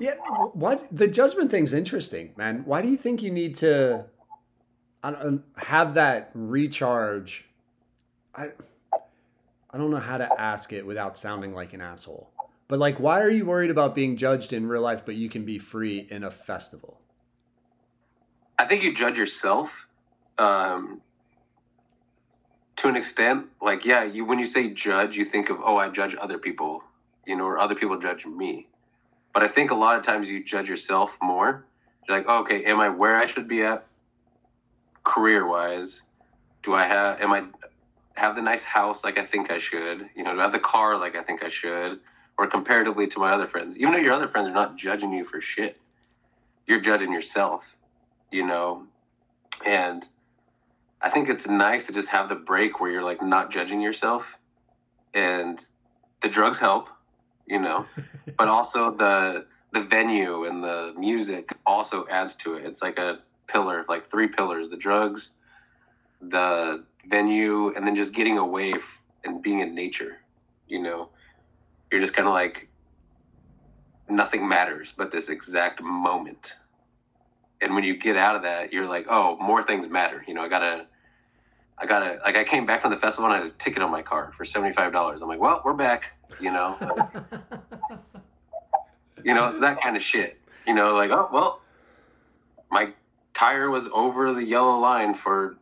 [0.00, 0.14] Yeah,
[0.54, 2.62] what the judgment thing's interesting, man.
[2.64, 4.06] Why do you think you need to
[5.02, 7.44] I don't, have that recharge?
[8.34, 8.48] I
[9.72, 12.30] I don't know how to ask it without sounding like an asshole.
[12.66, 15.44] But like why are you worried about being judged in real life but you can
[15.44, 16.98] be free in a festival?
[18.58, 19.70] I think you judge yourself
[20.38, 21.02] um,
[22.76, 23.46] to an extent.
[23.60, 26.82] Like, yeah, you when you say judge, you think of oh, I judge other people,
[27.26, 28.66] you know, or other people judge me.
[29.32, 31.64] But I think a lot of times you judge yourself more.
[32.08, 33.86] You're like, oh, okay, am I where I should be at,
[35.04, 36.00] career wise?
[36.62, 37.44] Do I have am I
[38.14, 40.08] have the nice house like I think I should?
[40.14, 42.00] You know, do I have the car like I think I should?
[42.38, 45.26] Or comparatively to my other friends, even though your other friends are not judging you
[45.26, 45.78] for shit,
[46.66, 47.62] you're judging yourself
[48.30, 48.84] you know
[49.66, 50.04] and
[51.02, 54.24] i think it's nice to just have the break where you're like not judging yourself
[55.14, 55.60] and
[56.22, 56.88] the drugs help
[57.50, 57.84] you know?
[58.38, 62.64] But also the the venue and the music also adds to it.
[62.64, 63.18] It's like a
[63.48, 65.30] pillar like three pillars the drugs
[66.22, 68.72] the venue and then just getting away
[69.24, 70.18] and being in nature
[70.70, 71.08] you know?
[71.90, 72.68] You're just kind of like
[74.08, 76.52] nothing matters but this exact moment.
[77.60, 80.24] And when you get out of that, you're like, oh, more things matter.
[80.26, 80.86] You know, I gotta,
[81.80, 83.90] I gotta, like, I came back from the festival and I had a ticket on
[83.90, 85.20] my car for seventy five dollars.
[85.22, 86.04] I'm like, well, we're back.
[86.40, 86.76] You know,
[89.24, 90.38] you know, it's that kind of shit.
[90.66, 91.60] You know, like, oh, well,
[92.70, 92.92] my
[93.34, 95.56] tire was over the yellow line for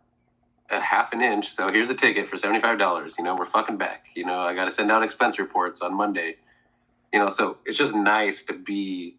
[0.71, 3.15] a half an inch, so here's a ticket for seventy five dollars.
[3.17, 4.07] You know, we're fucking back.
[4.15, 6.37] You know, I got to send out expense reports on Monday.
[7.13, 9.17] You know, so it's just nice to be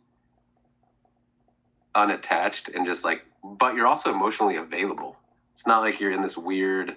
[1.95, 5.17] unattached and just like but you're also emotionally available
[5.59, 6.95] it's not like you're in this weird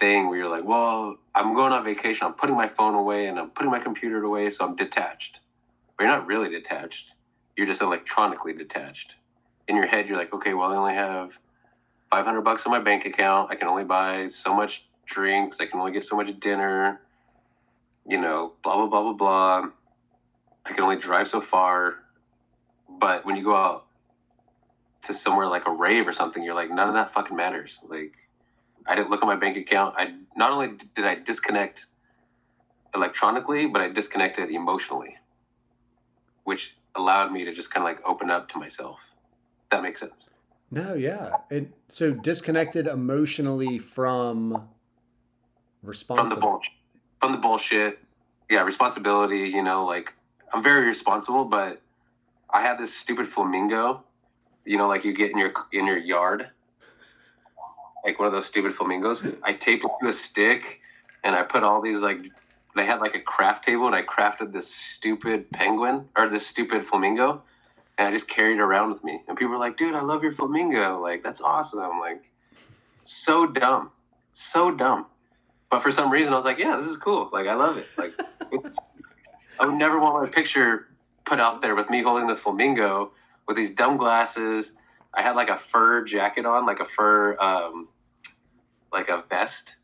[0.00, 2.26] thing where you're like well i'm going on vacation.
[2.26, 5.40] I'm putting my phone away and i'm putting my computer away so i'm detached.
[5.96, 7.12] But you're not really detached.
[7.54, 9.12] You're just electronically detached.
[9.68, 11.32] In your head you're like okay well i only have
[12.10, 13.50] 500 bucks in my bank account.
[13.50, 15.58] I can only buy so much drinks.
[15.60, 17.02] I can only get so much dinner.
[18.08, 19.70] You know blah blah blah blah blah.
[20.64, 21.96] I can only drive so far.
[22.88, 23.85] But when you go out
[25.06, 27.78] to somewhere like a rave or something, you're like, none of that fucking matters.
[27.88, 28.12] Like,
[28.86, 29.94] I didn't look at my bank account.
[29.98, 31.86] I not only did I disconnect
[32.94, 35.16] electronically, but I disconnected emotionally,
[36.44, 38.98] which allowed me to just kind of like open up to myself.
[39.70, 40.14] That makes sense.
[40.70, 41.36] No, yeah.
[41.50, 44.68] And so disconnected emotionally from
[45.82, 46.72] From the bullshit.
[47.20, 47.98] From the bullshit.
[48.50, 49.50] Yeah, responsibility.
[49.54, 50.12] You know, like
[50.52, 51.80] I'm very responsible, but
[52.50, 54.02] I had this stupid flamingo.
[54.66, 56.48] You know, like you get in your in your yard,
[58.04, 59.22] like one of those stupid flamingos.
[59.42, 60.62] I taped it to a stick,
[61.24, 62.18] and I put all these like
[62.74, 66.86] they had like a craft table, and I crafted this stupid penguin or this stupid
[66.86, 67.42] flamingo,
[67.96, 69.22] and I just carried it around with me.
[69.28, 71.00] And people were like, "Dude, I love your flamingo.
[71.00, 72.24] Like that's awesome." I'm like,
[73.04, 73.92] so dumb,
[74.34, 75.06] so dumb.
[75.70, 77.30] But for some reason, I was like, "Yeah, this is cool.
[77.32, 77.86] Like I love it.
[77.96, 78.14] Like
[79.60, 80.88] I would never want my picture
[81.24, 83.12] put out there with me holding this flamingo
[83.46, 84.72] with these dumb glasses.
[85.14, 87.88] I had like a fur jacket on, like a fur, um,
[88.92, 89.76] like a vest,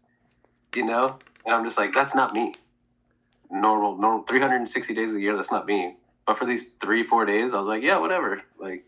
[0.75, 1.19] you know.
[1.45, 2.55] And I'm just like, that's not me.
[3.51, 5.97] Normal, normal, 360 days of the year, that's not me.
[6.27, 8.43] But for these three, four days, I was like, yeah, whatever.
[8.59, 8.85] Like,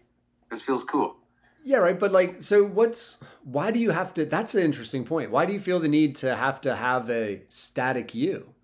[0.51, 1.17] this feels cool.
[1.65, 1.99] Yeah, right.
[1.99, 4.27] But like, so what's why do you have to?
[4.27, 5.31] That's an interesting point.
[5.31, 8.55] Why do you feel the need to have to have a static you?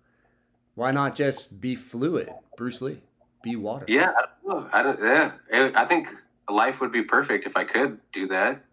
[0.75, 3.01] Why not just be fluid, Bruce Lee?
[3.43, 3.85] Be water.
[3.87, 4.69] Yeah, I don't know.
[4.71, 4.99] I don't.
[4.99, 6.07] Yeah, I I think
[6.49, 8.63] life would be perfect if I could do that.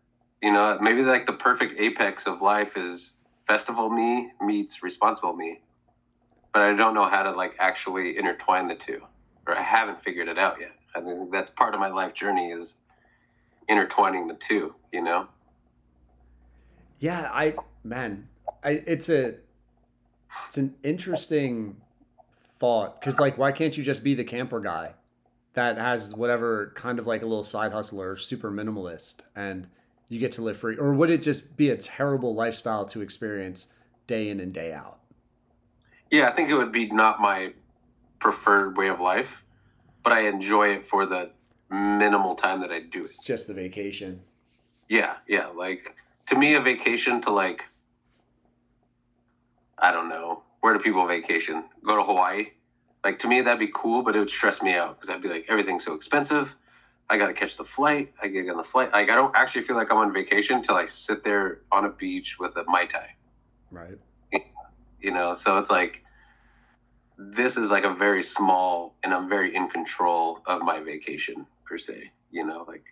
[0.42, 3.12] You know, maybe like the perfect apex of life is
[3.46, 5.60] festival me meets responsible me,
[6.52, 9.00] but I don't know how to like actually intertwine the two,
[9.46, 10.72] or I haven't figured it out yet.
[10.94, 12.74] I think that's part of my life journey is
[13.68, 14.74] intertwining the two.
[14.92, 15.28] You know.
[17.00, 18.28] Yeah, I man,
[18.62, 19.36] I it's a
[20.46, 21.80] it's an interesting
[22.58, 24.94] thought because like, why can't you just be the camper guy
[25.54, 29.68] that has whatever kind of like a little side hustle or super minimalist and
[30.08, 30.76] you get to live free?
[30.76, 33.68] Or would it just be a terrible lifestyle to experience
[34.06, 34.98] day in and day out?
[36.10, 37.52] Yeah, I think it would be not my
[38.20, 39.28] preferred way of life,
[40.02, 41.30] but I enjoy it for the
[41.70, 43.04] minimal time that I do it.
[43.04, 44.22] It's just the vacation.
[44.88, 45.48] Yeah, yeah.
[45.48, 45.94] Like
[46.28, 47.62] to me a vacation to like
[49.78, 51.64] I don't know where do people vacation?
[51.84, 52.48] Go to Hawaii.
[53.04, 55.28] Like to me that'd be cool, but it would stress me out because I'd be
[55.28, 56.48] like everything's so expensive.
[57.10, 58.12] I got to catch the flight.
[58.22, 58.92] I get on the flight.
[58.92, 61.90] Like I don't actually feel like I'm on vacation till I sit there on a
[61.90, 63.14] beach with a mai tai.
[63.70, 63.98] Right.
[65.00, 66.02] You know, so it's like
[67.16, 71.78] this is like a very small, and I'm very in control of my vacation per
[71.78, 72.10] se.
[72.30, 72.82] You know, like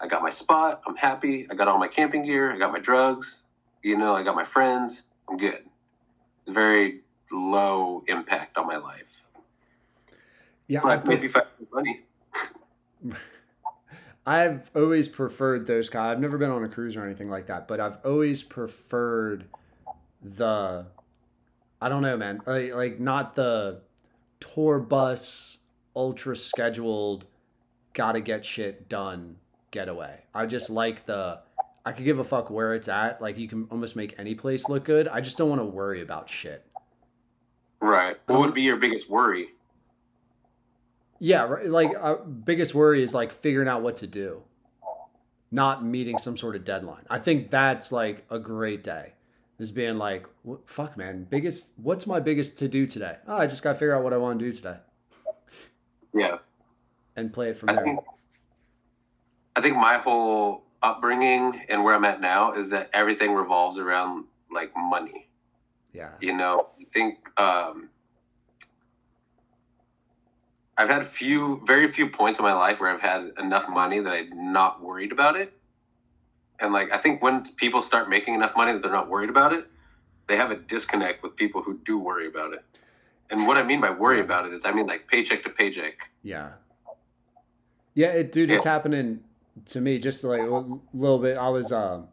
[0.00, 0.82] I got my spot.
[0.86, 1.46] I'm happy.
[1.50, 2.52] I got all my camping gear.
[2.52, 3.36] I got my drugs.
[3.82, 5.02] You know, I got my friends.
[5.28, 5.64] I'm good.
[6.48, 7.00] Very
[7.34, 9.02] low impact on my life.
[10.66, 12.00] Yeah, I But maybe if I have money.
[14.26, 16.12] I've always preferred those guys.
[16.12, 19.44] I've never been on a cruise or anything like that, but I've always preferred
[20.22, 20.86] the
[21.80, 22.40] I don't know, man.
[22.46, 23.82] Like, like not the
[24.40, 25.58] tour bus
[25.94, 27.26] ultra scheduled
[27.92, 29.36] gotta get shit done
[29.70, 30.22] getaway.
[30.34, 31.40] I just like the
[31.84, 33.20] I could give a fuck where it's at.
[33.20, 35.06] Like you can almost make any place look good.
[35.08, 36.66] I just don't want to worry about shit.
[37.84, 38.16] Right.
[38.28, 39.48] What would be your biggest worry?
[41.18, 41.68] Yeah, right.
[41.68, 44.42] Like uh, biggest worry is like figuring out what to do,
[45.50, 47.04] not meeting some sort of deadline.
[47.10, 49.12] I think that's like a great day.
[49.58, 50.26] Is being like,
[50.64, 51.24] fuck, man.
[51.28, 51.72] Biggest.
[51.76, 53.16] What's my biggest to do today?
[53.28, 54.78] Oh, I just gotta figure out what I want to do today
[56.14, 56.38] Yeah.
[57.16, 57.84] and play it from I there.
[57.84, 58.00] think
[59.56, 64.24] I think my whole upbringing and where I'm at now is that everything revolves around
[64.50, 65.28] like money.
[65.94, 66.10] Yeah.
[66.20, 67.88] You know, I think um,
[70.76, 74.10] I've had few, very few points in my life where I've had enough money that
[74.10, 75.52] I'm not worried about it.
[76.60, 79.52] And like, I think when people start making enough money that they're not worried about
[79.52, 79.66] it,
[80.28, 82.64] they have a disconnect with people who do worry about it.
[83.30, 84.24] And what I mean by worry Yeah.
[84.24, 85.94] about it is, I mean like paycheck to paycheck.
[86.22, 86.50] Yeah.
[87.94, 89.20] Yeah, it, dude, it's happening
[89.66, 91.36] to me just like a little bit.
[91.36, 92.08] I was um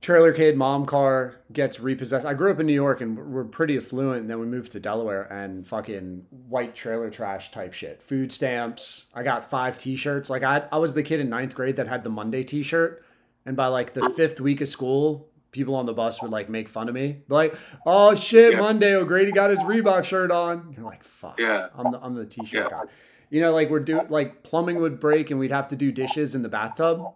[0.00, 2.24] trailer kid, mom car gets repossessed.
[2.26, 4.80] I grew up in New York and we're pretty affluent, and then we moved to
[4.80, 8.02] Delaware and fucking white trailer trash type shit.
[8.02, 9.06] Food stamps.
[9.14, 10.30] I got five T-shirts.
[10.30, 13.04] Like I, I was the kid in ninth grade that had the Monday T-shirt,
[13.44, 15.28] and by like the fifth week of school.
[15.52, 17.54] People on the bus would like make fun of me, Be like,
[17.86, 18.60] "Oh shit, Yeah.
[18.60, 18.94] Monday!
[18.94, 21.68] O'Grady got his Reebok shirt on." You're like, "Fuck!" Yeah.
[21.74, 22.68] I'm the I'm the T-shirt Yeah.
[22.68, 22.82] guy.
[23.30, 26.34] You know, like we're doing like plumbing would break and we'd have to do dishes
[26.34, 27.06] in the bathtub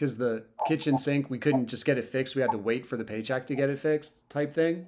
[0.00, 2.34] because the kitchen sink we couldn't just get it fixed.
[2.34, 4.86] We had to wait for the paycheck to get it fixed, type thing.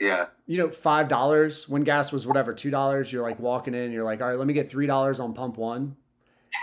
[0.00, 0.26] Yeah.
[0.46, 3.12] You know, five dollars when gas was whatever two dollars.
[3.12, 5.58] You're like walking in, you're like, all right, let me get three dollars on pump
[5.58, 5.96] one.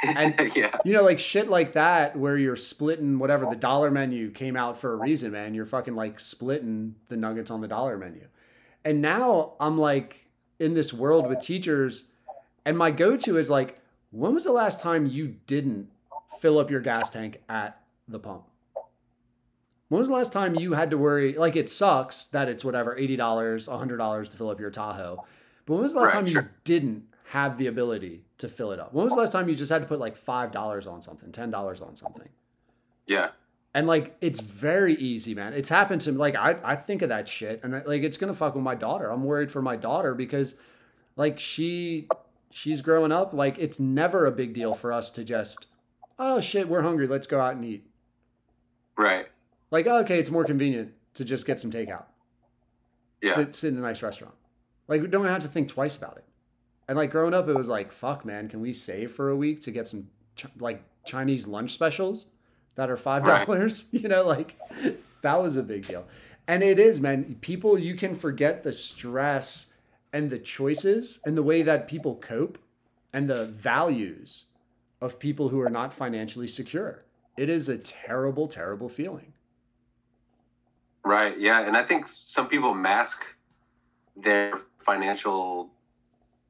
[0.03, 0.77] And- yeah.
[0.83, 4.79] You know, like shit like that where you're splitting whatever the dollar menu came out
[4.79, 5.53] for a reason, man.
[5.53, 8.25] You're fucking like splitting the nuggets on the dollar menu.
[8.83, 10.25] And now I'm like
[10.57, 12.05] in this world with teachers,
[12.65, 13.77] and my go to is like,
[14.09, 15.89] when was the last time you didn't
[16.39, 18.43] fill up your gas tank at the pump?
[19.89, 21.33] When was the last time you had to worry?
[21.33, 25.25] Like, it sucks that it's whatever, $80, $100 to fill up your Tahoe.
[25.65, 28.79] But when was the last Right, time you didn't have the ability to fill it
[28.79, 28.93] up?
[28.93, 31.81] When was the last time you just had to put like $5 on something, $10
[31.81, 32.29] on something?
[33.07, 33.29] Yeah.
[33.73, 35.53] And like it's very easy, man.
[35.53, 36.17] It's happened to me.
[36.17, 39.11] Like I, I think of that shit, and like it's gonna fuck with my daughter.
[39.11, 40.55] I'm worried for my daughter because,
[41.15, 42.07] like she,
[42.49, 43.31] she's growing up.
[43.31, 45.67] Like it's never a big deal for us to just,
[46.19, 47.07] oh shit, we're hungry.
[47.07, 47.87] Let's go out and eat.
[48.97, 49.27] Right.
[49.71, 52.05] Like oh, okay, it's more convenient to just get some takeout.
[53.21, 53.33] Yeah.
[53.33, 54.35] Sit, sit in a nice restaurant.
[54.87, 56.25] Like we don't have to think twice about it.
[56.87, 59.61] And like growing up, it was like, fuck, man, can we save for a week
[59.61, 62.25] to get some ch- like Chinese lunch specials
[62.75, 63.85] that are five dollars?
[63.91, 64.57] You know, like
[65.21, 66.05] that was a big deal.
[66.47, 67.37] And it is, man.
[67.41, 69.67] People, you can forget the stress
[70.11, 72.57] and the choices and the way that people cope
[73.13, 74.45] and the values
[75.01, 77.03] of people who are not financially secure.
[77.37, 79.33] It is a terrible, terrible feeling.
[81.05, 81.39] Right.
[81.39, 81.65] Yeah.
[81.65, 83.23] And I think some people mask
[84.15, 84.53] their
[84.85, 85.69] financial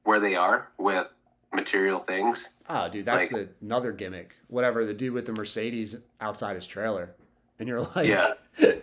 [0.03, 1.07] where they are with
[1.53, 2.39] material things.
[2.67, 4.35] Oh, dude, that's Like- another gimmick.
[4.47, 7.15] Whatever the dude with the Mercedes outside his trailer,
[7.59, 8.33] and you're like, Yeah.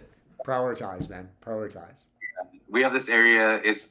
[0.44, 2.04] prioritize, man, prioritize.
[2.68, 3.60] We have this area.
[3.64, 3.88] It's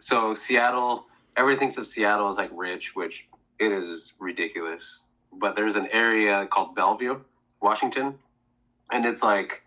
[0.00, 1.06] so Seattle.
[1.36, 3.26] Everyone thinks of Seattle is like rich, which
[3.58, 5.00] it is ridiculous.
[5.38, 7.20] But there's an area called Bellevue,
[7.60, 8.14] Washington,
[8.90, 9.62] and it's like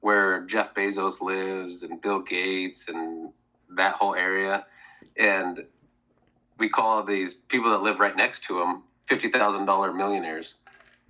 [0.00, 3.30] where Jeff Bezos lives and Bill Gates and
[3.76, 4.64] that whole area.
[5.16, 5.64] And
[6.58, 10.54] we call these people that live right next to them fifty thousand dollar millionaires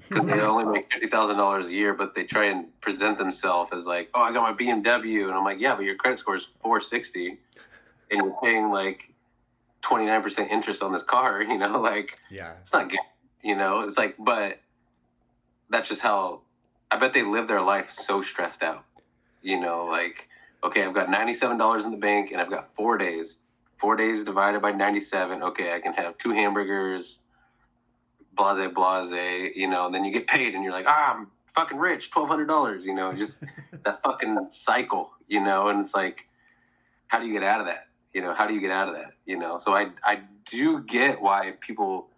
[0.08, 3.70] because they only make fifty thousand dollars a year, but they try and present themselves
[3.72, 6.36] as like, oh, I got my BMW, and I'm like, yeah, but your credit score
[6.36, 7.38] is four sixty,
[8.10, 9.00] and you're paying like
[9.82, 11.42] twenty nine percent interest on this car.
[11.48, 12.98] You know, like Yeah, it's not good.
[13.46, 14.58] You know, it's like, but
[15.70, 16.40] that's just how
[16.90, 18.84] I bet they live their life so stressed out.
[19.40, 20.16] You know, like,
[20.64, 23.36] okay, I've got $97 in the bank and I've got four days.
[23.80, 25.44] Four days divided by 97.
[25.44, 27.18] Okay, I can have two hamburgers,
[28.36, 31.78] blase, blase, you know, and then you get paid and you're like, ah, I'm fucking
[31.78, 33.36] rich, $1,200, you know, just
[33.84, 36.18] that fucking cycle, you know, and it's like,
[37.06, 37.86] how do you get out of that?
[38.12, 39.12] You know, how do you get out of that?
[39.24, 42.08] You know, so I, I do get why people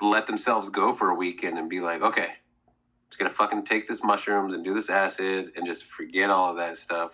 [0.00, 3.88] let themselves go for a weekend and be like, okay, I'm just gonna fucking take
[3.88, 7.12] this mushrooms and do this acid and just forget all of that stuff.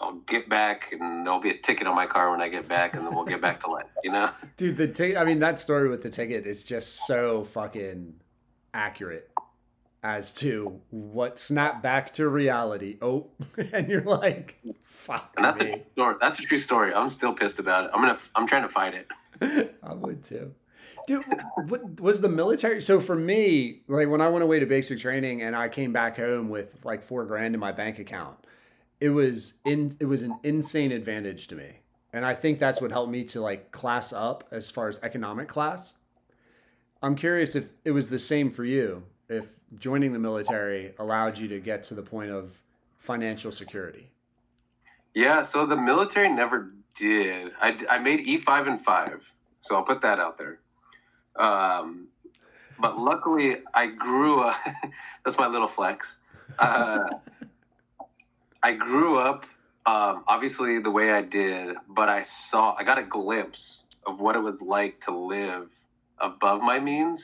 [0.00, 2.94] I'll get back and there'll be a ticket on my car when I get back
[2.94, 4.30] and then we'll get back to life, you know?
[4.56, 8.14] Dude, the ticket, I mean, that story with the ticket is just so fucking
[8.72, 9.30] accurate
[10.02, 12.96] as to what snap back to reality.
[13.02, 13.26] Oh,
[13.72, 15.70] and you're like, fuck And that's a me.
[15.72, 16.14] true story.
[16.18, 16.94] That's a true story.
[16.94, 17.90] I'm still pissed about it.
[17.92, 19.76] I'm gonna I'm trying to fight it.
[19.82, 20.54] I would too.
[21.06, 21.24] Dude,
[21.66, 22.80] what was the military?
[22.80, 26.16] So for me, like when I went away to basic training and I came back
[26.16, 28.36] home with like four grand in my bank account,
[29.00, 31.80] it was in it was an insane advantage to me.
[32.12, 35.48] And I think that's what helped me to like class up as far as economic
[35.48, 35.94] class.
[37.02, 39.46] I'm curious if it was the same for you, if
[39.78, 42.52] joining the military allowed you to get to the point of
[42.98, 44.10] financial security.
[45.14, 47.52] Yeah, so the military never did.
[47.60, 49.20] I, I made E5 and 5,
[49.62, 50.60] so I'll put that out there.
[51.36, 52.08] Um,
[52.80, 54.56] but luckily, I grew up.
[55.24, 56.06] that's my little flex.
[56.58, 57.04] Uh,
[58.62, 59.44] I grew up,
[59.86, 64.36] um, obviously, the way I did, but I saw, I got a glimpse of what
[64.36, 65.68] it was like to live
[66.20, 67.22] above my means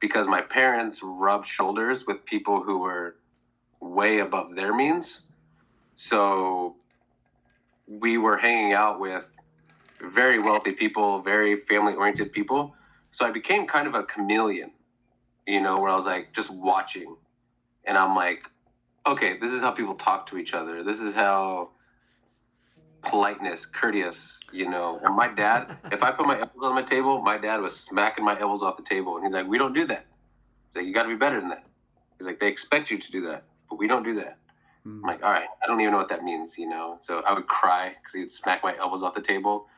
[0.00, 3.16] because my parents rubbed shoulders with people who were
[3.80, 5.20] way above their means.
[5.96, 6.76] So
[7.88, 9.24] we were hanging out with
[10.00, 12.75] very wealthy people, very family oriented people.
[13.16, 14.72] So I became kind of a chameleon,
[15.46, 17.16] you know, where I was like just watching.
[17.86, 18.40] And I'm like,
[19.06, 20.84] okay, this is how people talk to each other.
[20.84, 21.70] This is how
[23.02, 24.18] politeness, courteous,
[24.52, 25.00] you know.
[25.02, 28.22] And my dad, if I put my elbows on my table, my dad was smacking
[28.22, 29.16] my elbows off the table.
[29.16, 30.04] And he's like, we don't do that.
[30.68, 31.64] He's like, you got to be better than that.
[32.18, 34.36] He's like, they expect you to do that, but we don't do that.
[34.82, 34.96] Hmm.
[34.96, 36.98] I'm like, all right, I don't even know what that means, you know.
[37.00, 39.68] So I would cry because he'd smack my elbows off the table.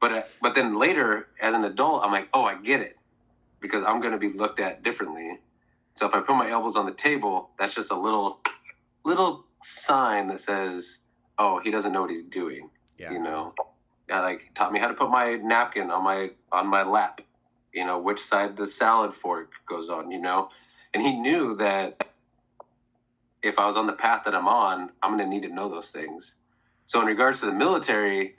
[0.00, 2.96] But uh, but then later, as an adult, I'm like, oh, I get it,
[3.60, 5.38] because I'm going to be looked at differently.
[5.96, 8.40] So if I put my elbows on the table, that's just a little
[9.04, 10.84] little sign that says,
[11.38, 12.70] oh, he doesn't know what he's doing.
[12.98, 13.12] Yeah.
[13.12, 13.54] You know,
[14.08, 17.20] yeah, like taught me how to put my napkin on my on my lap.
[17.74, 20.10] You know, which side the salad fork goes on.
[20.10, 20.48] You know,
[20.94, 22.06] and he knew that
[23.42, 25.68] if I was on the path that I'm on, I'm going to need to know
[25.68, 26.32] those things.
[26.86, 28.34] So in regards to the military,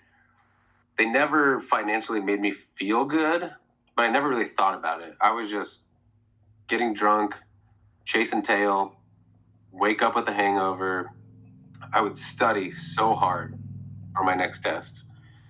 [1.02, 3.50] they never financially made me feel good,
[3.96, 5.16] but I never really thought about it.
[5.20, 5.80] I was just
[6.70, 7.34] getting drunk,
[8.06, 8.94] chasing tail,
[9.72, 11.10] wake up with a hangover.
[11.92, 13.58] I would study so hard
[14.16, 14.92] for my next test.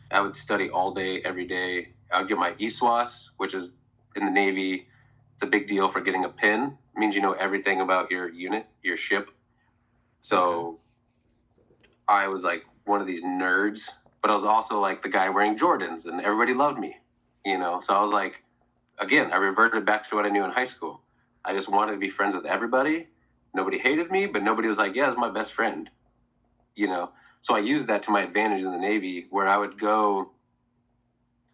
[0.10, 1.95] I would study all day, every day.
[2.14, 3.72] I would get my ESWAS, which is
[4.15, 4.88] in the Navy.
[5.34, 6.78] It's a big deal for getting a pin.
[6.95, 9.28] It means you know everything about your unit, your ship.
[10.22, 10.80] So
[12.07, 13.82] I was like one of these nerds,
[14.22, 16.98] but I was also like the guy wearing Jordans, and everybody loved me,
[17.45, 17.81] you know.
[17.85, 18.35] So I was like,
[18.99, 21.02] again, I reverted back to what I knew in high school.
[21.43, 23.07] I just wanted to be friends with everybody.
[23.53, 25.89] Nobody hated me, but nobody was like, yeah, it's my best friend,
[26.76, 27.11] you know.
[27.41, 30.31] So I used that to my advantage in the Navy, where I would go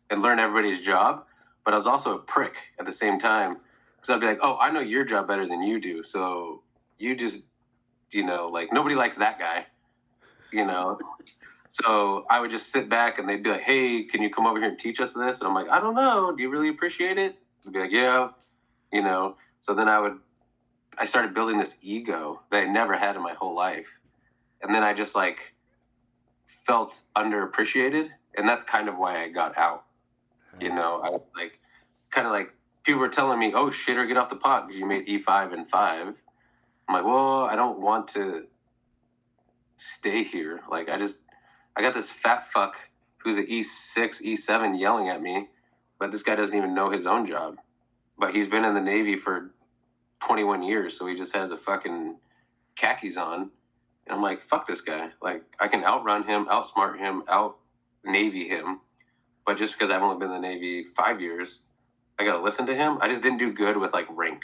[0.10, 1.24] and learn everybody's job,
[1.64, 3.58] but I was also a prick at the same time.
[3.96, 6.04] Because I'd be like, oh, I know your job better than you do.
[6.04, 6.62] So
[6.98, 7.38] you just,
[8.12, 9.66] you know, like nobody likes that guy,
[10.52, 11.00] you know.
[11.84, 14.60] So I would just sit back and they'd be like, hey, can you come over
[14.60, 15.40] here and teach us this?
[15.40, 16.34] And I'm like, I don't know.
[16.36, 17.36] Do you really appreciate it?
[17.66, 18.30] I'd be like, yeah,
[18.92, 19.36] you know.
[19.62, 20.18] So then I would,
[20.98, 23.88] I started building this ego that I never had in my whole life.
[24.62, 25.38] And then I just like
[26.66, 28.10] felt underappreciated.
[28.36, 29.84] And that's kind of why I got out
[30.60, 31.60] you know i was like
[32.12, 34.80] kind of like people were telling me oh shit or get off the pot because
[34.80, 36.16] you made e5 and 5 i'm
[36.96, 38.46] like well i don't want to
[39.98, 41.16] stay here like i just
[41.78, 42.74] i got this fat fuck
[43.24, 45.48] who's an e6 e7 yelling at me
[46.00, 47.56] but this guy doesn't even know his own job
[48.20, 49.52] but he's been in the navy for
[50.26, 52.16] 21 years so he just has a fucking
[52.76, 53.50] khakis on
[54.06, 57.58] and i'm like fuck this guy like i can outrun him outsmart him out
[58.04, 58.80] navy him
[59.48, 61.60] but just because I've only been in the Navy five years,
[62.20, 62.98] I gotta listen to him.
[63.02, 64.42] I just didn't do good with like rank.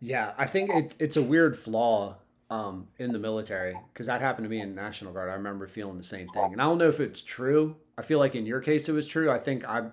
[0.00, 2.16] Yeah, I think it, it's a weird flaw
[2.50, 5.28] um, in the military because that happened to me in National Guard.
[5.30, 7.76] I remember feeling the same thing, and I don't know if it's true.
[7.96, 9.30] I feel like in your case it was true.
[9.30, 9.88] I think I,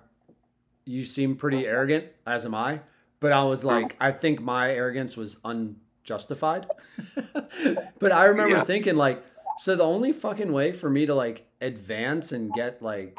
[0.84, 2.80] you seem pretty arrogant, as am I.
[3.20, 6.66] but I was like, I think my arrogance was unjustified.
[7.98, 8.64] but I remember Yeah.
[8.64, 9.22] thinking like,
[9.58, 13.18] so the only fucking way for me to like advance and get like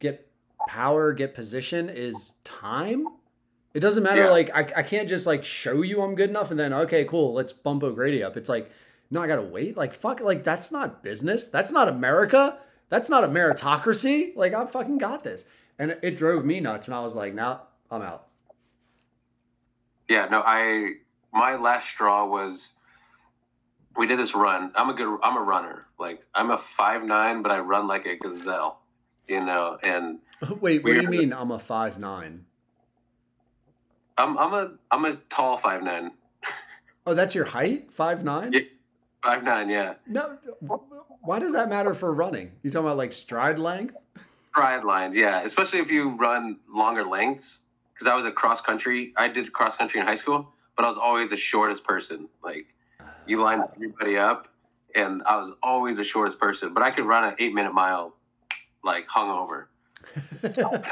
[0.00, 0.26] get
[0.66, 3.06] power, get position is time.
[3.74, 4.30] It doesn't matter Yeah.
[4.30, 7.32] like I, I can't just like show you I'm good enough and then okay, cool,
[7.32, 8.36] let's bump O'Grady up.
[8.36, 8.70] It's like,
[9.10, 9.76] no, I gotta wait.
[9.76, 11.48] Like fuck, like that's not business.
[11.48, 12.58] That's not America.
[12.90, 14.36] That's not a meritocracy.
[14.36, 15.44] Like I fucking got this.
[15.78, 16.86] And it, drove me nuts.
[16.86, 18.26] And I was like, nah, I'm out.
[20.08, 20.94] Yeah, no, I
[21.32, 22.60] my last straw was
[23.96, 24.72] we did this run.
[24.76, 25.86] I'm a good I'm a runner.
[25.98, 28.80] Like I'm a five nine, but I run like a gazelle.
[29.28, 30.18] You know, and
[30.60, 32.44] Wait, what do you mean I'm a five nine?
[34.18, 36.12] I'm I'm a I'm a tall five nine.
[37.06, 37.92] Oh, that's your height?
[37.92, 38.52] Five nine?
[38.52, 38.60] Yeah.
[39.22, 39.94] Five nine, yeah.
[40.06, 40.38] No
[41.22, 42.52] why does that matter for running?
[42.62, 43.96] You talking about like stride length?
[44.48, 45.44] Stride lines, yeah.
[45.44, 47.60] Especially if you run longer lengths.
[47.94, 49.12] Because I was a cross country.
[49.16, 52.28] I did cross country in high school, but I was always the shortest person.
[52.42, 52.66] Like
[53.26, 54.48] you line everybody up,
[54.94, 56.74] and I was always the shortest person.
[56.74, 58.14] But I could run an eight minute mile,
[58.82, 59.66] like hungover.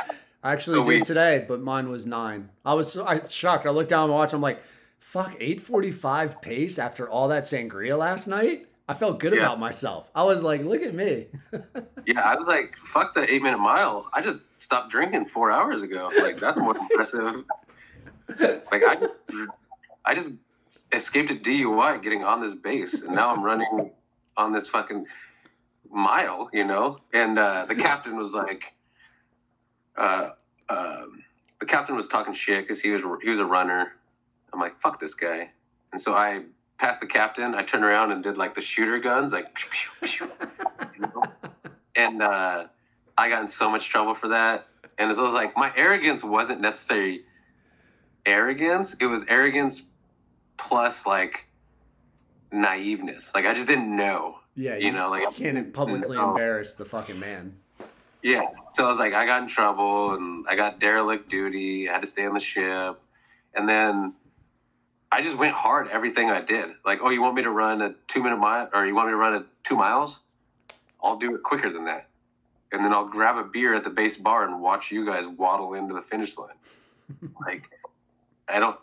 [0.43, 2.49] I actually So did we- today, but mine was nine.
[2.65, 3.67] I was so, I shocked.
[3.67, 4.33] I looked down and watched.
[4.33, 4.63] I'm like,
[4.99, 8.67] fuck, eight forty five pace after all that sangria last night.
[8.89, 9.41] I felt good Yeah.
[9.41, 10.11] about myself.
[10.15, 11.27] I was like, look at me.
[12.07, 14.09] Yeah, I was like, fuck the eight minute mile.
[14.13, 16.11] I just stopped drinking four hours ago.
[16.21, 17.45] Like that's more impressive.
[18.39, 19.13] Like I, just,
[20.05, 20.31] I just
[20.93, 23.91] escaped a DUI getting on this base, and now I'm running
[24.37, 25.05] on this fucking
[25.91, 26.97] mile, you know.
[27.13, 28.63] And uh, the captain was like,
[29.97, 30.31] uh,
[30.69, 31.23] um,
[31.61, 33.93] the captain was talking shit because he was he was a runner.
[34.53, 35.51] I'm like, fuck this guy.
[35.93, 36.43] And so I
[36.79, 37.55] passed the captain.
[37.55, 39.55] I turned around and did like the shooter guns, like.
[39.55, 40.31] pew, pew, pew,
[40.95, 41.23] you know?
[41.97, 42.65] and uh,
[43.17, 44.67] I got in so much trouble for that.
[44.99, 47.23] And so it was like my arrogance wasn't necessarily
[48.27, 49.83] arrogance; it was arrogance
[50.59, 51.47] plus like
[52.53, 53.25] naiveness.
[53.35, 55.11] Like I just didn't know, Yeah, you know.
[55.11, 57.57] Like can't publicly embarrass the fucking man.
[58.23, 58.43] Yeah.
[58.75, 61.89] So I was like, I got in trouble and I got derelict duty.
[61.89, 63.01] I had to stay on the ship.
[63.55, 64.15] And then
[65.11, 66.71] I just went hard everything I did.
[66.85, 69.13] Like, oh, you want me to run a two minute mile or you want me
[69.13, 70.17] to run a two miles?
[71.03, 72.09] I'll do it quicker than that.
[72.73, 75.75] And then I'll grab a beer at the base bar and watch you guys waddle
[75.75, 76.51] into the finish line.
[77.47, 77.65] like,
[78.49, 78.77] I don't,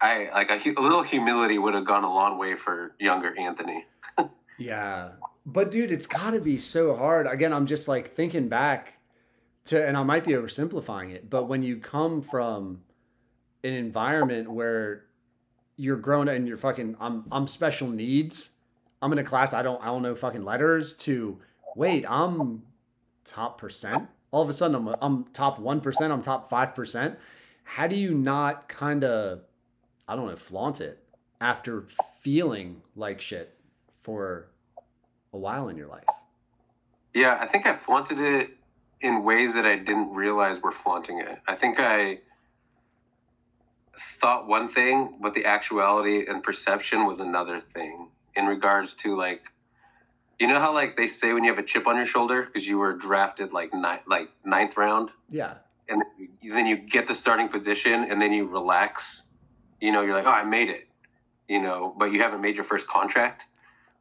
[0.00, 3.84] I like a, a little humility would have gone a long way for younger Anthony.
[4.58, 5.10] Yeah.
[5.46, 7.26] But dude, it's got to be so hard.
[7.26, 8.97] Again, I'm just like thinking back
[9.68, 12.82] to, and I might be oversimplifying it, but when you come from
[13.64, 15.04] an environment where
[15.76, 18.50] you're grown and you're fucking, I'm, I'm special needs.
[19.00, 20.94] I'm in a class I don't, I don't know fucking letters.
[20.98, 21.38] To
[21.76, 22.62] wait, I'm
[23.24, 24.08] top percent.
[24.30, 26.12] All of a sudden, I'm, I'm top one percent.
[26.12, 27.18] I'm top five percent.
[27.62, 29.42] How do you not kind of,
[30.08, 31.02] I don't know, flaunt it
[31.40, 31.86] after
[32.20, 33.54] feeling like shit
[34.02, 34.48] for
[35.32, 36.04] a while in your life.
[37.14, 38.50] Yeah, I think I flaunted it
[39.00, 41.38] in ways that I didn't realize were flaunting it.
[41.46, 42.18] I think I
[44.20, 49.42] thought one thing, but the actuality and perception was another thing in regards to like
[50.38, 52.66] you know how like they say when you have a chip on your shoulder because
[52.66, 55.54] you were drafted like ni- like ninth round Yeah.
[55.88, 59.02] and then you, then you get the starting position and then you relax
[59.80, 60.86] you know you're like oh i made it
[61.48, 63.42] you know but you haven't made your first contract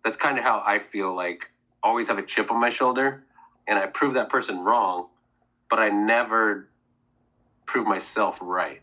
[0.03, 1.39] that's kind of how i feel like
[1.81, 3.23] always have a chip on my shoulder
[3.67, 5.07] and i prove that person wrong
[5.69, 6.69] but i never
[7.65, 8.81] prove myself right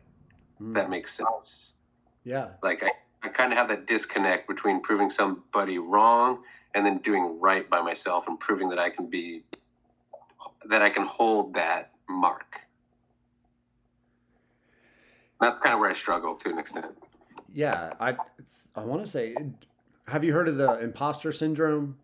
[0.60, 0.74] Mm.
[0.74, 1.72] that makes sense
[2.22, 2.50] Yeah.
[2.62, 2.90] like i,
[3.26, 6.44] I kind of have that disconnect between proving somebody wrong
[6.76, 9.42] and then doing right by myself and proving that i can be
[10.70, 12.46] that i can hold that mark
[15.40, 16.86] that's kind of where i struggle to an extent
[17.52, 17.92] Yeah.
[18.00, 18.16] I
[18.76, 19.34] I want to say
[20.06, 21.96] have you heard of the imposter syndrome?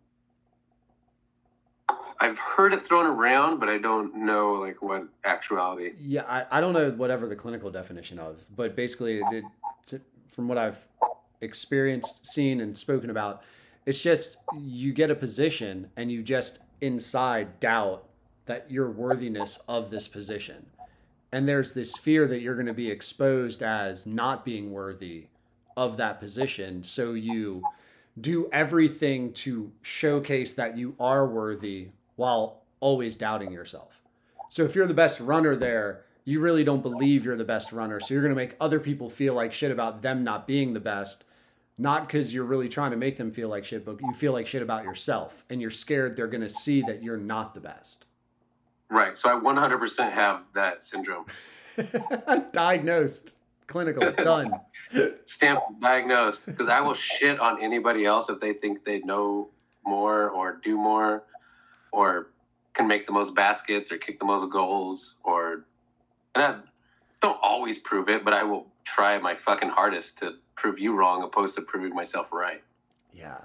[2.21, 6.61] I've heard it thrown around but i don't know like what actuality Yeah, I, I
[6.61, 9.43] don't know whatever the clinical definition of, but basically it,
[9.91, 10.87] it from what I've
[11.41, 13.43] experienced, seen and spoken about,
[13.85, 18.07] it's just you get a position and you just inside doubt
[18.45, 20.65] that your worthiness of this position.
[21.31, 25.27] And there's this fear that you're going to be exposed as not being worthy
[25.77, 26.83] of that position.
[26.83, 27.63] So you
[28.19, 34.01] do everything to showcase that you are worthy while always doubting yourself.
[34.49, 37.99] So if you're the best runner there, you really don't believe you're the best runner.
[37.99, 40.79] So you're going to make other people feel like shit about them not being the
[40.79, 41.23] best,
[41.77, 44.45] not because you're really trying to make them feel like shit, but you feel like
[44.45, 48.05] shit about yourself and you're scared they're going to see that you're not the best.
[48.89, 51.25] right so i 100% have that syndrome
[52.51, 53.35] Diagnosed.
[53.67, 54.51] clinical, done.
[55.25, 59.49] stamp diagnosed because I will shit on anybody else if they think they know
[59.85, 61.23] more or do more
[61.91, 62.27] or
[62.73, 65.65] can make the most baskets or kick the most goals or
[66.33, 66.59] and I
[67.21, 71.23] don't always prove it, but I will try my fucking hardest to prove you wrong
[71.23, 72.63] opposed to proving myself right.
[73.13, 73.37] Yeah.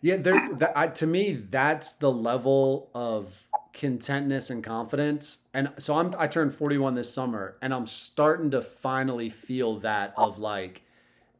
[0.00, 5.38] Yeah, there that I, to me that's the level of contentness and confidence.
[5.54, 10.12] And so I'm I turned 41 this summer and I'm starting to finally feel that
[10.16, 10.82] of like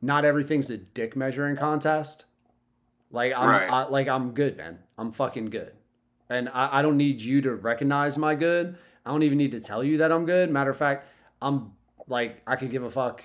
[0.01, 2.25] not everything's a dick measuring contest.
[3.11, 3.71] Like I'm Right.
[3.71, 4.79] I, like I'm good, man.
[4.97, 5.73] I'm fucking good.
[6.33, 8.77] And I, I don't need you to recognize my good.
[9.05, 10.51] I don't even need to tell you that I'm good.
[10.51, 11.07] Matter of fact,
[11.41, 11.73] I'm
[12.07, 13.23] like I could give a fuck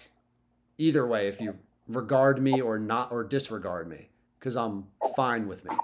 [0.77, 1.57] either way if you
[1.87, 4.09] regard me or not or disregard me
[4.39, 4.85] because I'm
[5.15, 5.75] fine with me.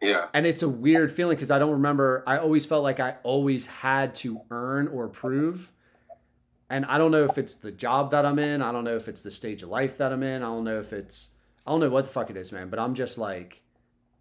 [0.00, 0.28] Yeah.
[0.32, 2.24] And it's a weird feeling because I don't remember.
[2.26, 5.70] I always felt like I always had to earn or prove.
[6.70, 8.62] And I don't know if it's the job that I'm in.
[8.62, 10.42] I don't know if it's the stage of life that I'm in.
[10.42, 11.30] I don't know if it's,
[11.66, 12.70] I don't know what the fuck it is, man.
[12.70, 13.62] But I'm just like,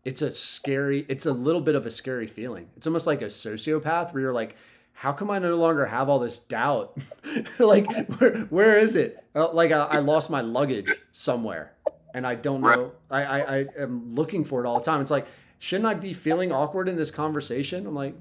[0.10, 2.68] it's a scary, it's a little bit of a scary feeling.
[2.76, 4.56] It's almost like a sociopath where you're like,
[4.92, 6.98] how come I no longer have all this doubt?
[7.60, 7.86] like,
[8.18, 9.24] where, where is it?
[9.36, 11.74] Like, I, I lost my luggage somewhere
[12.16, 12.94] and I don't know.
[13.12, 15.00] I, I, I am looking for it all the time.
[15.00, 15.28] It's like,
[15.60, 17.86] shouldn't I be feeling awkward in this conversation?
[17.86, 18.16] I'm like,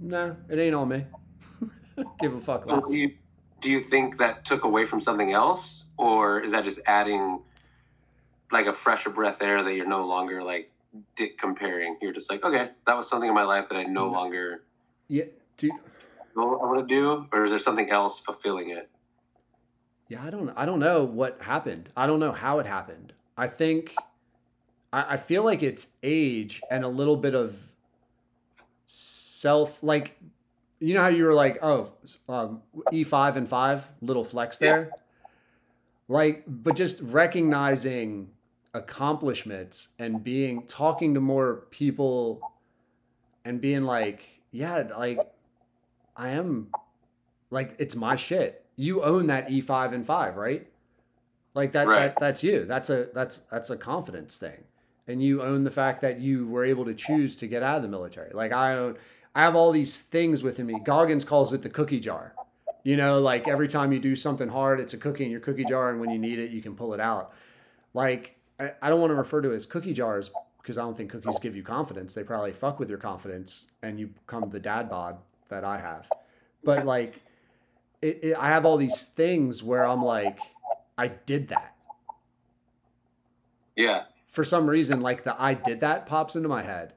[0.00, 1.04] nah, it ain't on me.
[2.20, 2.88] Give a fuck less.
[2.88, 3.12] do you,
[3.60, 7.40] do you think that took away from something else, or is that just adding
[8.52, 10.70] like a fresher breath air that you're no longer like
[11.16, 11.96] dick comparing?
[12.00, 14.62] You're just like, okay, that was something in my life that I no longer
[15.08, 15.24] Yeah,
[15.56, 15.72] dude.
[16.36, 18.90] I want to do, or is there something else fulfilling it?
[20.08, 21.88] Yeah, I don't I don't know what happened.
[21.96, 23.12] I don't know how it happened.
[23.36, 23.94] I think
[24.92, 27.56] I, I feel like it's age and a little bit of
[28.86, 30.18] self like
[30.80, 31.92] you know how you were like, oh,
[32.28, 32.60] um,
[32.92, 34.68] E5 and 5, little flex Yeah.
[34.68, 34.90] there.
[36.08, 38.30] Like, but just recognizing
[38.74, 42.52] accomplishments and being talking to more people
[43.44, 45.20] and being like, yeah, like
[46.16, 46.68] I am
[47.50, 48.64] like it's my shit.
[48.76, 50.66] You own that E5 and 5, right?
[51.54, 52.14] Like that Right.
[52.14, 52.64] that that's you.
[52.64, 54.64] That's a that's that's a confidence thing.
[55.06, 57.82] And you own the fact that you were able to choose to get out of
[57.82, 58.32] the military.
[58.34, 58.96] Like I own
[59.34, 60.80] I have all these things within me.
[60.84, 62.34] Goggins calls it the cookie jar.
[62.84, 65.64] You know, like every time you do something hard, it's a cookie in your cookie
[65.64, 67.32] jar, and when you need it, you can pull it out.
[67.94, 70.96] Like, I, I don't want to refer to it as cookie jars because I don't
[70.96, 72.14] think cookies give you confidence.
[72.14, 75.18] They probably fuck with your confidence, and you become the dad bod
[75.48, 76.08] that I have.
[76.64, 77.20] But like,
[78.00, 80.38] it, it, I have all these things where I'm like,
[80.96, 81.74] I did that
[83.76, 86.94] Yeah, for some reason, like the I did that pops into my head.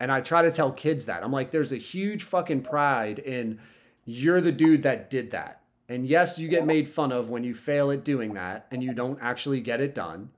[0.00, 1.22] And I try to tell kids that.
[1.22, 3.60] I'm like, there's a huge fucking pride in
[4.04, 5.60] you're the dude that did that.
[5.88, 8.92] And yes, you get made fun of when you fail at doing that and you
[8.92, 10.30] don't actually get it done.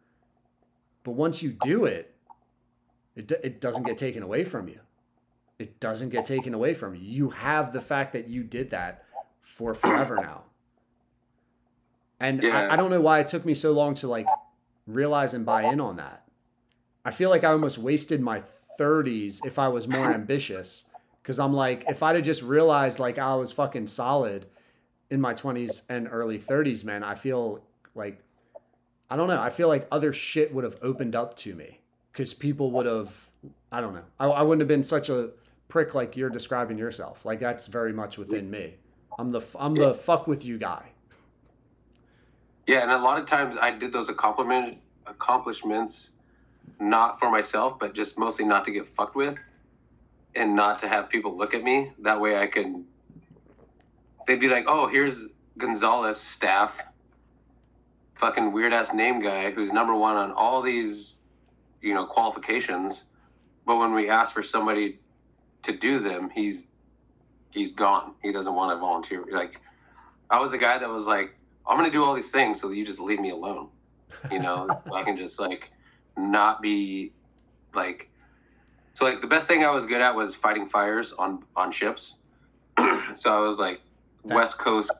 [1.06, 2.16] But once you do it,
[3.14, 4.80] it, it doesn't get taken away from you.
[5.56, 7.00] It doesn't get taken away from you.
[7.00, 9.04] You have the fact that you did that
[9.40, 10.42] for forever now.
[12.18, 12.58] And Yeah.
[12.58, 14.26] I, I don't know why it took me so long to like
[14.88, 16.24] realize and buy in on that.
[17.04, 18.42] I feel like I almost wasted my
[18.76, 20.86] 30s if I was more ambitious.
[21.22, 24.46] Cause I'm like, if I'd have just realized like I was fucking solid
[25.08, 27.62] in my 20s and early 30s, man, I feel
[27.94, 28.24] like,
[29.10, 29.40] I don't know.
[29.40, 31.80] I feel like other shit would have opened up to me
[32.12, 33.30] because people would have,
[33.70, 34.02] I don't know.
[34.18, 35.30] I, I wouldn't have been such a
[35.68, 37.24] prick like you're describing yourself.
[37.24, 38.74] Like that's very much within me.
[39.18, 40.90] I'm the, I'm the fuck with you guy.
[42.66, 46.08] yeah, and a lot of times I did those accomplishment accomplishments
[46.80, 49.36] not for myself, but just mostly not to get fucked with,
[50.34, 51.92] and not to have people look at me.
[52.00, 52.84] That way, I can.
[54.26, 55.14] They'd be like, "Oh, here's
[55.56, 56.72] Gonzalez staff,
[58.18, 61.16] fucking weird ass name guy who's number one on all these,
[61.80, 63.02] you know, qualifications,
[63.66, 64.98] but when we ask for somebody
[65.64, 66.62] to do them, he's
[67.50, 68.14] he's gone.
[68.22, 69.24] He doesn't want to volunteer.
[69.30, 69.60] Like,
[70.30, 71.36] I was the guy that was like,
[71.66, 73.68] I'm gonna do all these things so that you just leave me alone.
[74.30, 75.70] You know, so I can just like
[76.16, 77.12] not be
[77.74, 78.08] like.
[78.94, 82.14] So like the best thing I was good at was fighting fires on on ships.
[82.78, 83.80] so I was like
[84.22, 84.90] West Coast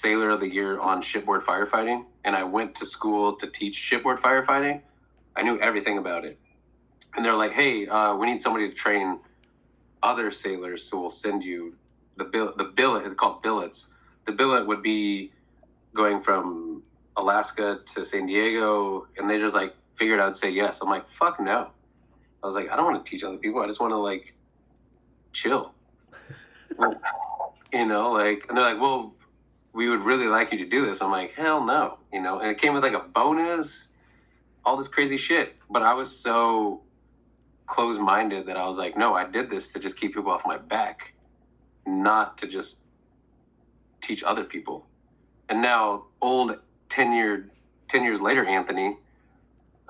[0.00, 4.20] Sailor of the Year on shipboard firefighting, and I went to school to teach shipboard
[4.22, 4.80] firefighting.
[5.36, 6.38] I knew everything about it,
[7.14, 9.20] and they're like, "Hey, uh, we need somebody to train
[10.02, 11.74] other sailors, so we'll send you
[12.16, 12.52] the bill.
[12.56, 13.86] The billet it's called billets.
[14.26, 15.32] The billet would be
[15.94, 16.82] going from
[17.16, 20.78] Alaska to San Diego, and they just like figured I'd say yes.
[20.80, 21.68] I'm like, fuck no.
[22.42, 23.60] I was like, I don't want to teach other people.
[23.60, 24.34] I just want to like
[25.32, 25.72] chill.
[27.74, 29.14] You know, like, and they're like, well,
[29.72, 30.98] we would really like you to do this.
[31.00, 32.40] I'm like, hell no, you know.
[32.40, 33.70] And it came with like a bonus,
[34.64, 35.56] all this crazy shit.
[35.70, 36.82] But I was so
[37.66, 40.58] close-minded that I was like, no, I did this to just keep people off my
[40.58, 41.14] back,
[41.86, 42.76] not to just
[44.02, 44.86] teach other people.
[45.48, 46.56] And now, old
[46.90, 47.50] ten year,
[47.88, 48.96] ten years later, Anthony,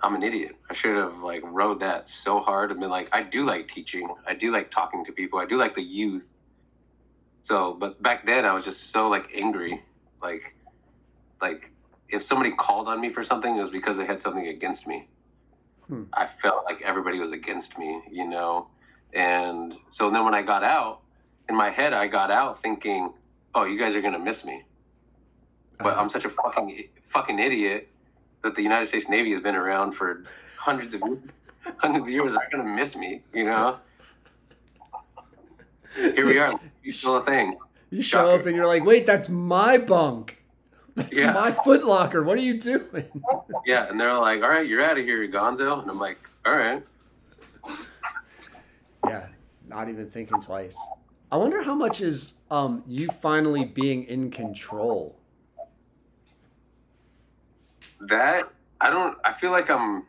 [0.02, 0.56] I'm an idiot.
[0.68, 4.08] I should have like rode that so hard and been like, I do like teaching.
[4.26, 5.38] I do like talking to people.
[5.38, 6.22] I do like the youth.
[7.42, 9.82] So, but back then I was just so like angry,
[10.22, 10.54] like,
[11.40, 11.70] like
[12.08, 15.08] if somebody called on me for something, it was because they had something against me.
[15.88, 16.04] Hmm.
[16.12, 18.68] I felt like everybody was against me, you know.
[19.12, 21.00] And so then when I got out,
[21.48, 23.12] in my head, I got out thinking,
[23.54, 24.64] "Oh, you guys are gonna miss me."
[25.78, 27.88] But I'm such a fucking fucking idiot
[28.42, 30.24] that the United States Navy has been around for
[30.56, 31.02] hundreds of
[31.78, 32.32] hundreds of years.
[32.32, 33.78] They're gonna miss me, you know.
[35.94, 37.58] Here we are, it's still a thing.
[37.90, 40.38] You show up and you're like, wait, that's my bunk.
[40.94, 41.32] That's Yeah.
[41.32, 42.22] my foot locker.
[42.22, 43.06] What are you doing?
[43.66, 46.54] Yeah, and they're like, "All right, you're out of here, Gonzo," and I'm like, "All
[46.56, 46.82] right."
[49.06, 49.26] yeah,
[49.68, 50.76] not even thinking twice.
[51.30, 55.16] I wonder how much is um you finally being in control.
[58.08, 58.50] That
[58.80, 59.16] I don't.
[59.24, 60.04] I feel like I'm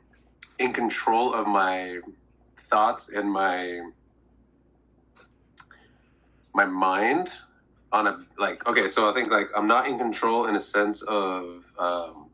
[0.59, 1.99] in control of my
[2.69, 3.81] thoughts and my
[6.53, 7.29] my mind
[7.91, 8.65] on a like.
[8.67, 12.29] Okay, so I think like I'm not in control in a sense of um,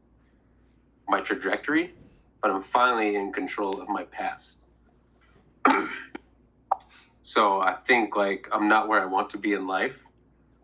[1.07, 1.93] my trajectory,
[2.41, 4.55] but I'm finally in control of my past.
[7.23, 9.95] so I think like I'm not where I want to be in life.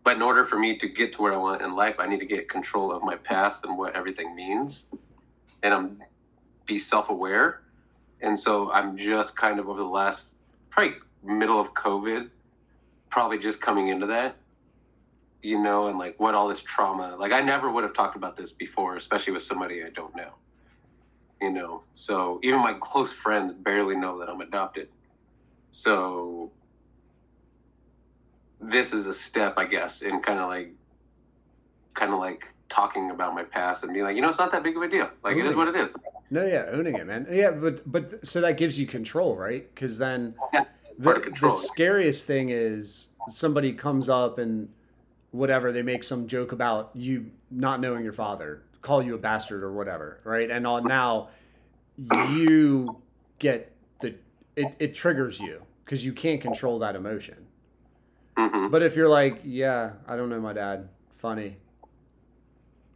[0.04, 2.20] But in order for me to get to where I want in life, I need
[2.20, 4.84] to get control of my past and what everything means,
[5.64, 6.00] and I'm
[6.68, 7.62] be self-aware.
[8.22, 10.26] And so I'm just kind of over the last
[10.70, 12.30] probably middle of COVID,
[13.10, 14.38] probably just coming into that,
[15.42, 17.16] you know, and like what all this trauma.
[17.20, 20.32] Like I never would have talked about this before, especially with somebody I don't know.
[21.42, 24.88] You know, so even my close friends barely know that I'm adopted.
[25.72, 26.52] So
[28.62, 30.74] this is a step, I guess, in kind of like,
[31.94, 34.64] kind of like talking about my past and being like, you know, it's not that
[34.64, 35.10] big of a deal.
[35.24, 35.94] Like it is what it is.
[36.32, 37.28] No, yeah, owning it, man.
[37.30, 39.74] Yeah, but but so that gives you control, right?
[39.74, 40.64] Because then Yeah,
[40.98, 44.70] the, the scariest thing is somebody comes up and
[45.32, 49.64] whatever they make some joke about you not knowing your father, call you a bastard
[49.64, 50.50] or whatever, right?
[50.50, 51.30] And on now
[51.98, 53.02] you
[53.40, 54.16] get the
[54.56, 57.48] it, it triggers you because you can't control that emotion.
[58.38, 61.58] hmm But if you're like, yeah, I don't know my dad, funny.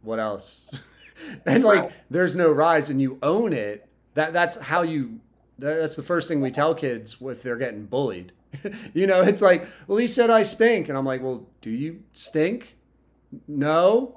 [0.02, 0.70] What else?
[1.46, 3.88] and like, there's no rise, and you own it.
[4.14, 5.20] That that's how you.
[5.60, 8.32] That- That's the first thing we tell kids if they're getting bullied.
[8.94, 12.02] you know, it's like, well, he said I stink, and I'm like, well, do you
[12.12, 12.76] stink?
[13.46, 14.14] No.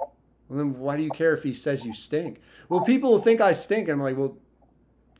[0.50, 2.42] Well, then why do you care if he says you stink?
[2.70, 3.88] Well, people will think I stink.
[3.88, 4.38] And I'm like, well,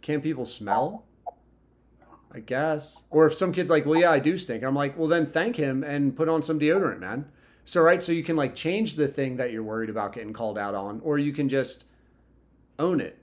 [0.02, 1.06] can people smell?
[2.32, 3.04] I guess.
[3.12, 4.64] Or if some kid's like, well, yeah, I do stink.
[4.64, 7.26] I'm like, well, then thank him and put on some deodorant, man.
[7.66, 8.02] So, right.
[8.02, 11.00] So you can like change the thing that you're worried about getting called out on,
[11.04, 11.86] or you can just
[12.80, 13.20] own it.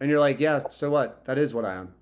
[0.00, 1.24] And you're like, yeah, so what?
[1.26, 1.94] That is what I am.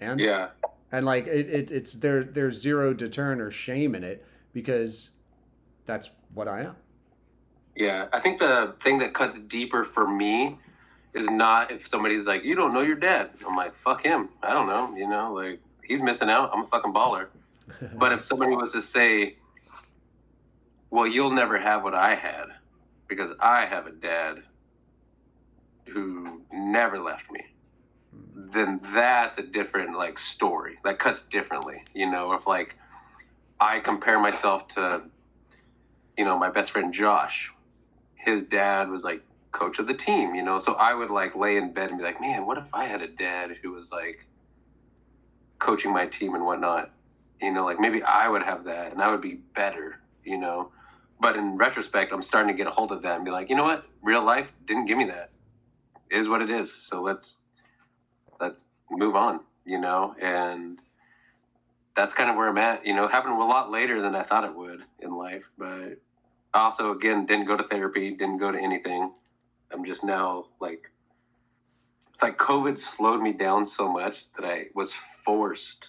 [0.00, 0.48] And, Yeah.
[0.92, 5.10] and like, it, it, it's there, there's zero deterrent or shame in it because
[5.86, 6.76] that's what I am.
[7.76, 10.58] Yeah, I think the thing that cuts deeper for me
[11.14, 14.52] is not if somebody's like, "You don't know your dad." I'm like, "Fuck him." I
[14.52, 14.94] don't know.
[14.96, 16.50] You know, like he's missing out.
[16.52, 17.28] I'm a fucking baller.
[17.98, 19.36] but if somebody was to say,
[20.90, 22.46] "Well, you'll never have what I had
[23.08, 24.42] because I have a dad
[25.88, 27.40] who never left me,"
[28.52, 30.78] then that's a different like story.
[30.84, 31.82] That cuts differently.
[31.94, 32.76] You know, if like
[33.60, 35.02] I compare myself to
[36.20, 37.50] you know, my best friend Josh,
[38.14, 39.22] his dad was like
[39.52, 40.60] coach of the team, you know.
[40.60, 43.00] So I would like lay in bed and be like, man, what if I had
[43.00, 44.26] a dad who was like
[45.58, 46.90] coaching my team and whatnot?
[47.40, 50.72] You know, like maybe I would have that and I would be better, you know.
[51.18, 53.56] But in retrospect, I'm starting to get a hold of that and be like, you
[53.56, 53.86] know what?
[54.02, 55.30] Real life didn't give me that.
[56.10, 56.70] It is what it is.
[56.90, 57.36] So let's
[58.40, 60.78] let's move on, you know, and
[61.96, 62.86] that's kind of where I'm at.
[62.86, 65.98] You know, it happened a lot later than I thought it would in life, but
[66.54, 69.12] also again didn't go to therapy, didn't go to anything.
[69.72, 70.90] I'm just now like
[72.22, 74.90] like COVID slowed me down so much that I was
[75.24, 75.88] forced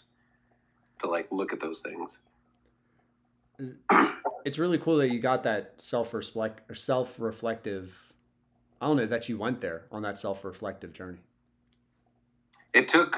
[1.02, 2.12] to like look at those things.
[4.46, 8.14] it's really cool that you got that self reflect or self reflective.
[8.80, 11.20] I don't know that you went there on that self reflective journey.
[12.74, 13.16] It took,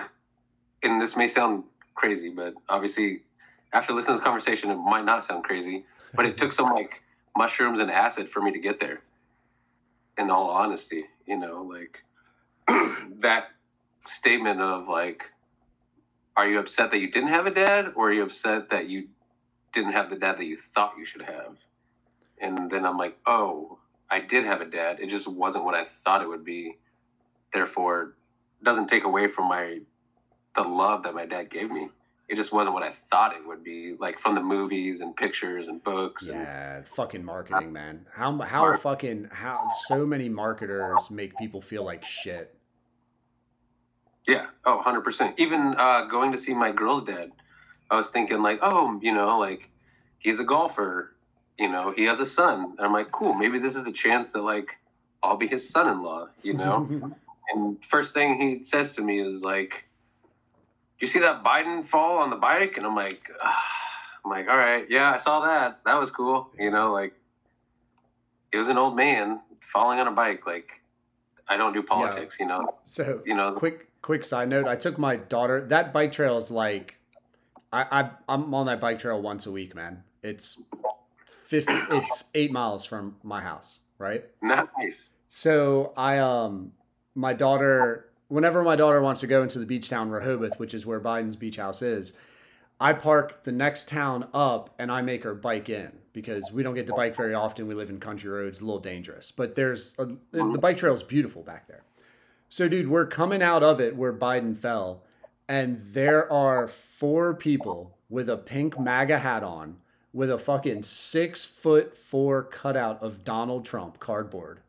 [0.81, 1.63] and this may sound
[1.95, 3.21] crazy, but obviously
[3.73, 5.85] after listening to this conversation, it might not sound crazy.
[6.15, 7.01] But it took some like
[7.35, 9.01] mushrooms and acid for me to get there.
[10.17, 11.97] In all honesty, you know, like
[13.21, 13.45] that
[14.05, 15.23] statement of like,
[16.37, 19.07] are you upset that you didn't have a dad, or are you upset that you
[19.73, 21.55] didn't have the dad that you thought you should have?
[22.39, 24.99] And then I'm like, oh, I did have a dad.
[24.99, 26.77] It just wasn't what I thought it would be.
[27.53, 28.13] Therefore,
[28.63, 29.79] doesn't take away from my
[30.55, 31.89] the love that my dad gave me.
[32.29, 35.67] It just wasn't what I thought it would be, like from the movies and pictures
[35.67, 36.23] and books.
[36.23, 38.05] And, Yeah, fucking marketing, man.
[38.13, 42.55] How how fucking how so many marketers make people feel like shit.
[44.27, 44.47] Yeah.
[44.65, 45.33] Oh, 100%.
[45.37, 47.31] Even uh, going to see my girl's dad,
[47.91, 49.69] I was thinking, like, oh, you know, like,
[50.19, 51.11] he's a golfer.
[51.59, 52.75] You know, he has a son.
[52.77, 54.67] And I'm like, cool, maybe this is a chance that, like,
[55.21, 57.13] I'll be his son in law, you know?
[57.49, 59.71] and first thing he says to me is, like,
[60.99, 62.77] do you see that Biden fall on the bike?
[62.77, 63.63] And I'm like, ah.
[64.25, 65.81] I'm like, all right, yeah, I saw that.
[65.85, 66.49] That was cool.
[66.57, 67.13] You know, like,
[68.53, 69.41] it was an old man
[69.73, 70.47] falling on a bike.
[70.47, 70.69] Like,
[71.49, 72.75] I don't do politics, you know?
[72.83, 76.51] so You know, quick quick side note i took my daughter that bike trail is
[76.51, 76.95] like
[77.71, 80.57] i, I i'm on that bike trail once a week man it's
[81.47, 84.97] 50 it's eight miles from my house right nice.
[85.29, 86.73] so i um
[87.15, 90.85] my daughter whenever my daughter wants to go into the beach town rehoboth which is
[90.85, 92.13] where biden's beach house is
[92.79, 96.75] i park the next town up and i make her bike in because we don't
[96.75, 97.67] get to bike very often.
[97.67, 101.03] We live in country roads a little dangerous but there's a, the bike trail is
[101.03, 101.83] beautiful back there.
[102.53, 105.01] So, dude, we're coming out of it where Biden fell,
[105.47, 109.77] and there are four people with a pink MAGA hat on,
[110.13, 114.59] with a fucking six foot four cutout of Donald Trump cardboard,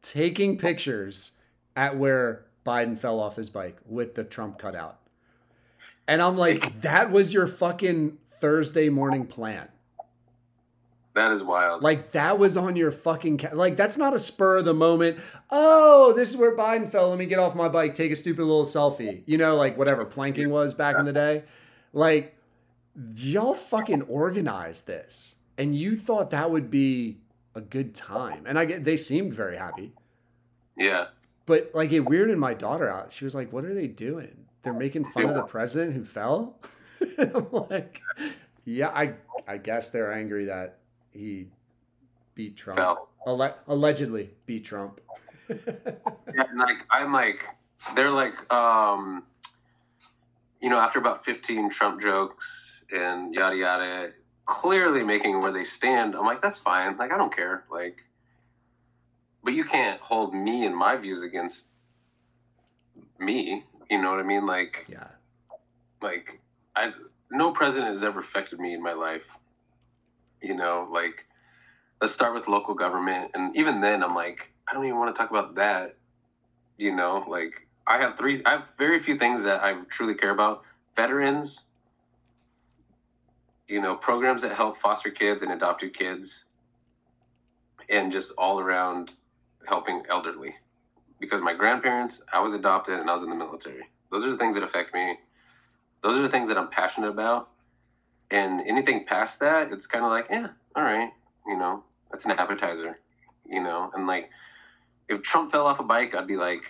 [0.00, 1.32] taking pictures
[1.80, 4.98] at where Biden fell off his bike with the Trump cutout.
[6.06, 9.68] And I'm like, that was your fucking Thursday morning plan.
[11.14, 11.82] That is wild.
[11.82, 15.20] Like that was on your fucking ca- like that's not a spur of the moment.
[15.48, 17.08] Oh, this is where Biden fell.
[17.08, 19.22] Let me get off my bike, take a stupid little selfie.
[19.24, 21.44] You know, like whatever planking was back in the day.
[21.94, 22.36] Like
[23.16, 27.18] y'all fucking organized this, and you thought that would be
[27.54, 28.44] a good time.
[28.46, 29.92] And I get they seemed very happy,
[30.76, 31.06] yeah.
[31.50, 33.12] But like it weirded my daughter out.
[33.12, 34.46] She was like, "What are they doing?
[34.62, 36.60] They're making fun of the president who fell."
[37.18, 38.00] I'm like,
[38.64, 39.14] "Yeah, I
[39.48, 40.78] I guess they're angry that
[41.10, 41.48] he
[42.36, 43.08] beat Trump." Fell.
[43.26, 45.00] Alle- allegedly beat Trump.
[46.32, 47.40] Yeah, like I'm like
[47.96, 49.24] they're like um
[50.62, 52.46] you know, after about fifteen Trump jokes
[52.92, 54.10] and yada yada,
[54.46, 56.96] clearly making where they stand, I'm like, that's fine.
[56.96, 57.64] Like I don't care.
[57.68, 57.96] Like
[59.42, 61.62] but you can't hold me and my views against
[63.18, 63.64] me.
[63.90, 64.46] You know what I mean?
[64.46, 65.08] Like yeah.
[66.02, 66.40] like
[66.76, 66.90] I
[67.30, 69.22] no president has ever affected me in my life.
[70.42, 71.26] You know, like
[72.00, 74.38] let's start with local government and even then I'm like
[74.68, 75.96] I don't even want to talk about that.
[76.78, 77.52] You know, like
[77.86, 80.62] I have three I have very few things that I truly care about.
[80.96, 81.58] Veterans,
[83.68, 86.30] you know, programs that help foster kids and adopted kids
[87.88, 89.10] and just all around
[89.66, 90.54] helping elderly.
[91.20, 93.88] Because my grandparents, I was adopted and I was in the military.
[94.10, 95.16] Those are the things that affect me
[96.02, 97.48] those are the things that I'm passionate about.
[98.30, 101.10] And anything past that, it's kind of like, yeah, all right,
[101.46, 102.98] you know, that's an appetizer,
[103.48, 103.90] you know.
[103.94, 104.30] And like,
[105.08, 106.62] if Trump fell off a bike, I'd be like,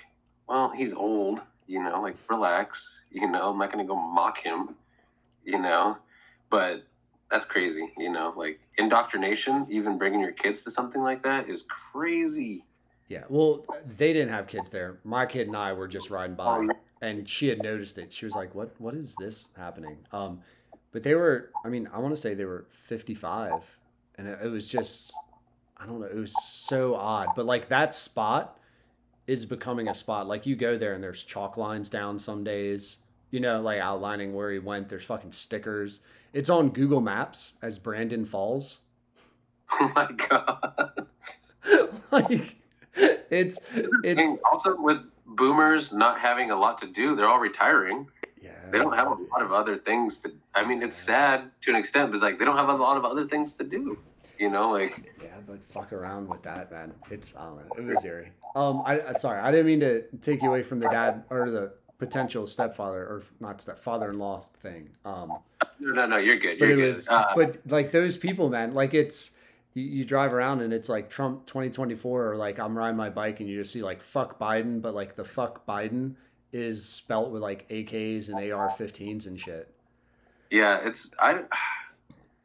[0.49, 3.51] well, he's old, you know, like relax, you know.
[3.51, 4.75] I'm not gonna go mock him,
[5.45, 5.99] you know.
[6.51, 6.85] But
[7.31, 8.33] that's crazy, you know.
[8.35, 12.65] Like indoctrination, even bringing your kids to something like that is crazy.
[13.11, 13.25] Yeah.
[13.29, 13.67] Well,
[13.97, 15.01] they didn't have kids there.
[15.03, 16.65] My kid and I were just riding by,
[17.03, 18.13] and she had noticed it.
[18.13, 18.73] She was like, "What?
[18.79, 20.41] What is this happening?" Um,
[20.93, 21.51] but they were.
[21.65, 23.79] I mean, I want to say they were fifty-five,
[24.15, 25.13] and it, it was just.
[25.77, 26.07] I don't know.
[26.07, 28.59] It was so odd, but like that spot
[29.27, 30.29] is becoming a spot.
[30.29, 32.99] Like you go there and there's chalk lines down some days.
[33.33, 34.89] You know, like outlining where he went.
[34.89, 36.01] There's fucking stickers.
[36.33, 38.79] It's on Google Maps as Brandon Falls.
[39.73, 41.07] Oh my god.
[42.11, 42.57] like
[43.31, 43.61] it's
[44.05, 48.09] it's And also with boomers not having a lot to do, they're all retiring.
[48.43, 48.51] yeah.
[48.71, 50.33] They don't have a lot of other things to.
[50.55, 52.97] I mean, it's sad to an extent, but it's like they don't have a lot
[52.97, 53.99] of other things to do.
[54.39, 56.93] You know, like Yeah, but fuck around with that, man.
[57.11, 57.75] It's I don't know.
[57.77, 58.33] It was eerie.
[58.57, 61.73] Um, I sorry, I didn't mean to take you away from the dad or the
[61.99, 64.89] potential stepfather or not stepfather-in-law thing.
[65.05, 65.39] Um,
[65.79, 66.59] no, no, no, you're good.
[66.59, 66.89] but You're it good.
[66.89, 68.73] was, Uh, but like those people, man.
[68.75, 69.33] Like it's
[69.75, 73.41] you, you drive around and it's like Trump 2024, or like I'm riding my bike
[73.41, 76.15] and you just see like fuck Biden, but like the fuck Biden
[76.53, 79.73] is spelt with like AKs and AR-15s and shit.
[80.51, 81.43] yeah, it's I.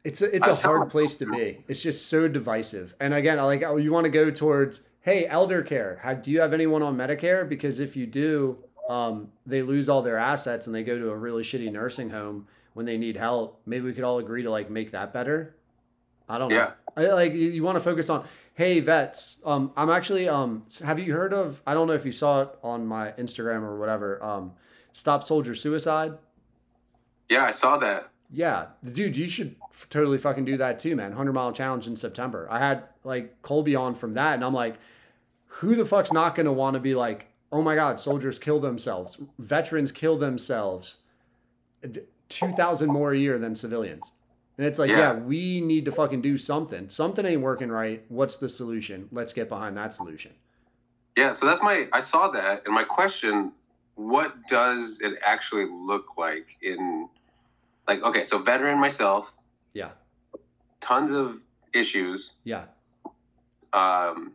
[0.04, 1.64] It's a, it's a I feel hard place to be.
[1.66, 2.94] It's just so divisive.
[3.00, 5.98] And again, I like oh, you want to go towards, hey, elder care.
[6.04, 7.48] Have, do you have anyone on Medicare?
[7.48, 8.56] Because if you do,
[8.88, 12.46] um, they lose all their assets and they go to a really shitty nursing home
[12.74, 13.60] when they need help.
[13.66, 15.56] Maybe we could all agree to like make that better.
[16.28, 16.72] I don't know.
[16.96, 19.40] I, like you, you want to focus on, hey, vets.
[19.44, 21.62] Um, I'm actually um, have you heard of?
[21.66, 24.22] I don't know if you saw it on my Instagram or whatever.
[24.22, 24.52] Um,
[24.92, 26.14] Stop Soldier Suicide.
[27.28, 28.10] Yeah, I saw that.
[28.30, 29.56] Yeah, dude, you should
[29.90, 31.12] totally fucking do that too, man.
[31.12, 32.48] Hundred mile challenge in September.
[32.50, 34.76] I had like Colby on from that, and I'm like,
[35.46, 39.18] who the fuck's not gonna want to be like, oh my god, soldiers kill themselves,
[39.38, 40.98] veterans kill themselves,
[42.28, 44.12] two thousand more a year than civilians,
[44.58, 44.98] and it's like, yeah.
[44.98, 45.12] Yeah.
[45.14, 46.88] we need to fucking do something.
[46.88, 48.04] Something ain't working right.
[48.08, 49.08] What's the solution?
[49.12, 50.32] Let's get behind that solution.
[51.16, 51.88] Yeah, so that's my.
[51.92, 53.52] I saw that, and my question:
[53.94, 57.08] What does it actually look like in,
[57.88, 59.26] like, okay, so veteran myself,
[59.72, 59.90] Yeah,
[60.80, 61.36] tons of
[61.74, 62.30] issues.
[62.44, 62.64] yeah,
[63.72, 64.32] Um,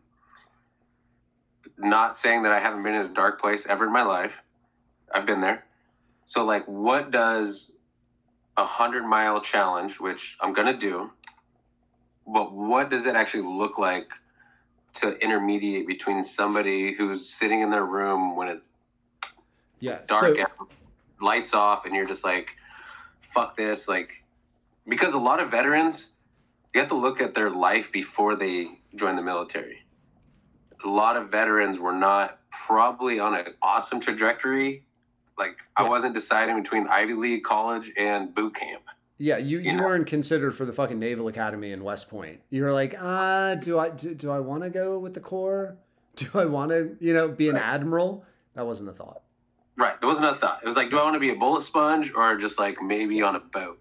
[1.78, 4.32] not saying that I haven't been in a dark place ever in my life.
[5.12, 5.64] I've been there.
[6.26, 7.71] So, like, what does
[8.56, 11.10] a hundred mile challenge, which I'm gonna do,
[12.26, 14.08] but what does it actually look like
[14.94, 18.62] to intermediate between somebody who's sitting in their room when it's
[19.80, 19.98] yeah.
[20.06, 20.70] dark So out,
[21.20, 22.48] lights off, and you're just like,
[23.34, 23.88] fuck this.
[23.88, 24.10] Like,
[24.86, 26.06] because a lot of veterans,
[26.74, 29.78] you have to look at their life before they join the military.
[30.84, 34.84] A lot of veterans were not probably on an awesome trajectory.
[35.38, 38.82] Like, I wasn't deciding between Ivy League, college, and boot camp.
[39.18, 39.84] Yeah, you, you You know?
[39.84, 42.40] weren't considered for the fucking Naval Academy in West Point.
[42.50, 45.76] You were like, ah, do I do, do I want to go with the Corps?
[46.16, 47.64] Do I want to, you know, be an Right.
[47.64, 48.26] admiral?
[48.54, 49.22] That wasn't a thought.
[49.78, 49.94] Right.
[50.02, 50.60] it wasn't a thought.
[50.62, 53.22] It was like, do I want to be a bullet sponge or just like maybe
[53.22, 53.78] on a boat?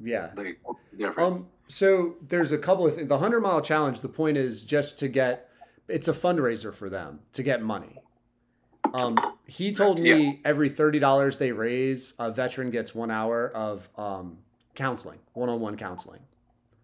[0.00, 0.30] Yeah.
[0.34, 0.60] Like,
[0.96, 1.18] different.
[1.18, 1.46] Um.
[1.68, 3.08] So there's a couple of things.
[3.10, 4.00] The hundred mile challenge.
[4.00, 5.50] The point is just to get.
[5.88, 7.98] It's a fundraiser for them to get money.
[8.94, 9.18] Um.
[9.46, 14.38] He told me every thirty dollars they raise, a veteran gets one hour of um
[14.74, 16.20] counseling, one on one counseling.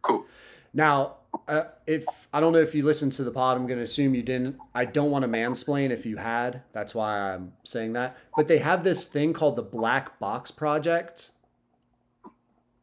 [0.02, 0.26] cool.
[0.72, 1.16] Now,
[1.48, 4.14] uh, if I don't know if you listened to the pod, I'm going to assume
[4.14, 4.56] you didn't.
[4.74, 6.62] I don't want to mansplain if you had.
[6.72, 8.16] That's why I'm saying that.
[8.36, 11.30] But they have this thing called the Black Box Project.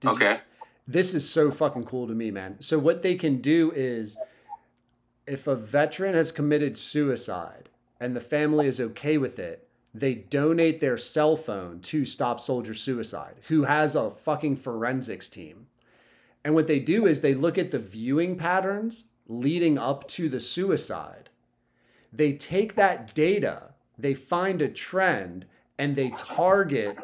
[0.02, 0.40] Did you- okay.
[0.86, 2.58] this is so fucking cool to me, man.
[2.60, 4.18] So what they can do is
[5.26, 10.80] if a veteran has committed suicide and the family is okay with it, they donate
[10.80, 15.68] their cell phone to Stop Soldier Suicide, who has a fucking forensics team.
[16.44, 20.40] And what they do is they look at the viewing patterns leading up to the
[20.40, 21.30] suicide.
[22.14, 25.46] They take that data, they find a trend,
[25.78, 26.98] and they target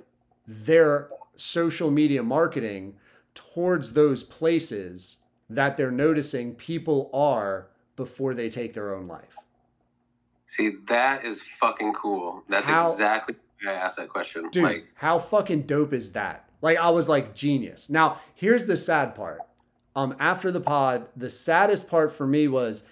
[0.48, 2.95] their social media marketing
[3.34, 5.18] towards those places
[5.49, 9.38] that they're noticing people are before they take their own life.
[10.56, 12.44] See, that is fucking cool.
[12.48, 14.50] That's How- exactly why I asked that question.
[14.50, 16.50] Dude, Like, how fucking dope is that?
[16.62, 17.90] Like I was like genius.
[17.90, 19.42] Now, here's the sad part.
[19.96, 22.84] Um after the pod, the saddest part for me was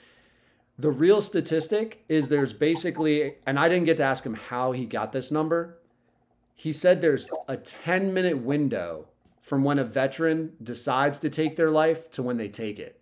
[0.77, 4.85] the real statistic is there's basically and I didn't get to ask him how he
[4.85, 5.77] got this number.
[6.55, 9.07] He said there's a 10 minute window
[9.39, 12.99] from when a veteran decides to take their life to when they take it.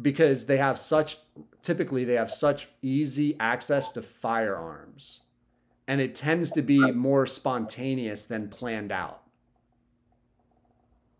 [0.00, 1.18] Because they have such
[1.66, 5.20] typically they have such easy access to firearms
[5.88, 9.22] and it tends to be more spontaneous than planned out.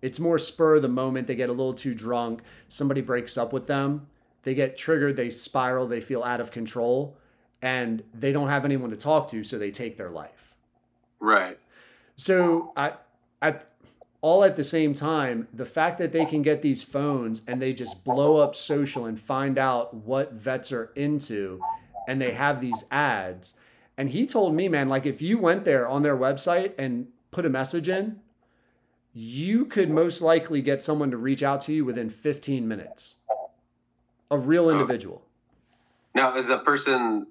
[0.02, 1.26] It's more spur of the moment.
[1.26, 2.42] They get a little too drunk.
[2.68, 4.06] Somebody breaks up with them.
[4.42, 5.16] They get triggered.
[5.16, 5.86] They spiral.
[5.86, 7.16] They feel out of control.
[7.62, 9.42] And they don't have anyone to talk to.
[9.42, 10.54] So they take their life.
[11.20, 11.58] right.
[12.16, 12.94] So I,
[13.42, 13.68] at
[14.20, 17.72] all at the same time, the fact that they can get these phones and they
[17.72, 21.60] just blow up social and find out what vets are into,
[22.08, 23.54] and they have these ads.
[23.96, 27.46] And he told me, man, like if you went there on their website and put
[27.46, 28.20] a message in,
[29.12, 33.14] you could most likely get someone to reach out to you within 15 minutes.
[34.30, 35.22] A real individual.
[36.14, 37.26] Now, is that person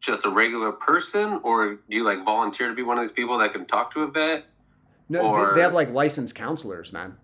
[0.00, 3.38] just a regular person, or do you like volunteer to be one of these people
[3.38, 4.44] that can talk to a vet?
[5.08, 7.16] No, they- Or- they have like licensed counselors, man.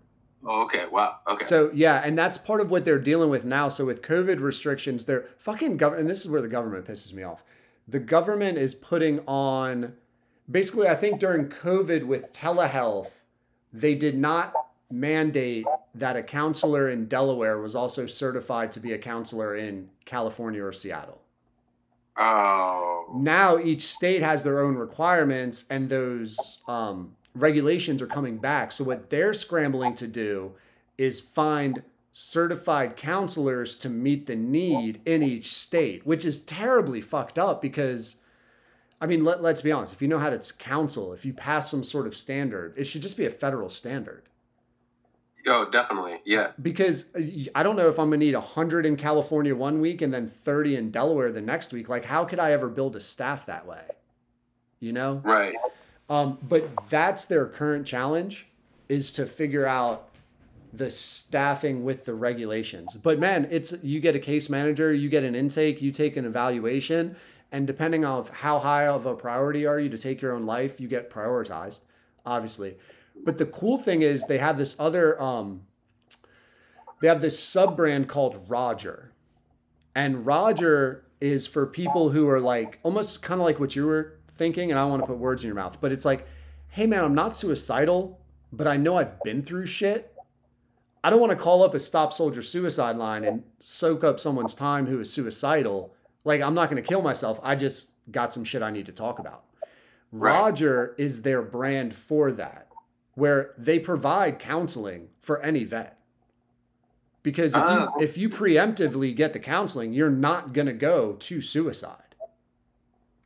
[0.45, 0.85] Oh, okay.
[0.91, 1.17] Wow.
[1.27, 1.45] Okay.
[1.45, 3.67] So yeah, and that's part of what they're dealing with now.
[3.67, 6.01] So with COVID restrictions, they're fucking government.
[6.01, 7.43] And this is where the government pisses me off.
[7.87, 9.93] The government is putting on,
[10.49, 13.09] basically, I think during COVID with telehealth,
[13.71, 14.53] they did not
[14.89, 20.63] mandate that a counselor in Delaware was also certified to be a counselor in California
[20.63, 21.21] or Seattle.
[22.17, 22.87] oh.
[23.13, 28.71] Now each state has their own requirements, and those um, regulations are coming back.
[28.71, 30.53] So what they're scrambling to do
[30.97, 37.39] is find certified counselors to meet the need in each state, which is terribly fucked
[37.39, 38.17] up because
[38.99, 41.71] I mean, let, let's be honest, if you know how to counsel, if you pass
[41.71, 44.29] some sort of standard, it should just be a federal standard.
[45.47, 46.17] Oh, definitely.
[46.23, 46.51] Yeah.
[46.61, 47.21] Because uh,
[47.55, 50.27] I don't know if I'm going to need 100 in California one week and then
[50.27, 51.89] 30 in Delaware the next week.
[51.89, 53.81] Like, how could I ever build a staff that way?
[54.79, 55.15] You know?
[55.23, 55.55] Right.
[56.11, 58.45] Um, but that's their current challenge
[58.89, 60.09] is to figure out
[60.73, 62.97] the staffing with the regulations.
[63.01, 66.25] But man, it's you get a case manager, you get an intake, you take an
[66.25, 67.15] evaluation,
[67.53, 70.81] and depending on how high of a priority are you to take your own life,
[70.81, 71.79] you get prioritized,
[72.25, 72.75] obviously.
[73.23, 75.61] But the cool thing is they have this other um
[76.99, 79.13] they have this sub brand called Roger.
[79.95, 84.17] And Roger is for people who are like almost kind of like what you were
[84.35, 86.27] thinking, and I don't want to put words in your mouth, but it's like,
[86.69, 88.19] hey man, I'm not suicidal,
[88.51, 90.13] but I know I've been through shit.
[91.03, 94.53] I don't want to call up a stop soldier suicide line and soak up someone's
[94.53, 95.95] time who is suicidal.
[96.23, 97.39] Like, I'm not going to kill myself.
[97.41, 99.43] I just got some shit I need to talk about.
[100.11, 100.31] Right.
[100.31, 102.67] Roger is their brand for that,
[103.15, 105.97] where they provide counseling for any vet.
[107.23, 107.93] Because if you Oh.
[107.99, 112.10] if you preemptively get the counseling, you're not gonna go to suicide.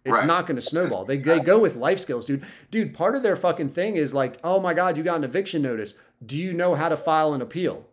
[0.05, 0.27] It's Right.
[0.27, 1.03] not gonna snowball.
[1.03, 2.45] They they go with life skills, dude.
[2.69, 5.61] Dude, part of their fucking thing is like, oh my god, you got an eviction
[5.63, 5.95] notice.
[6.25, 7.87] Do you know how to file an appeal?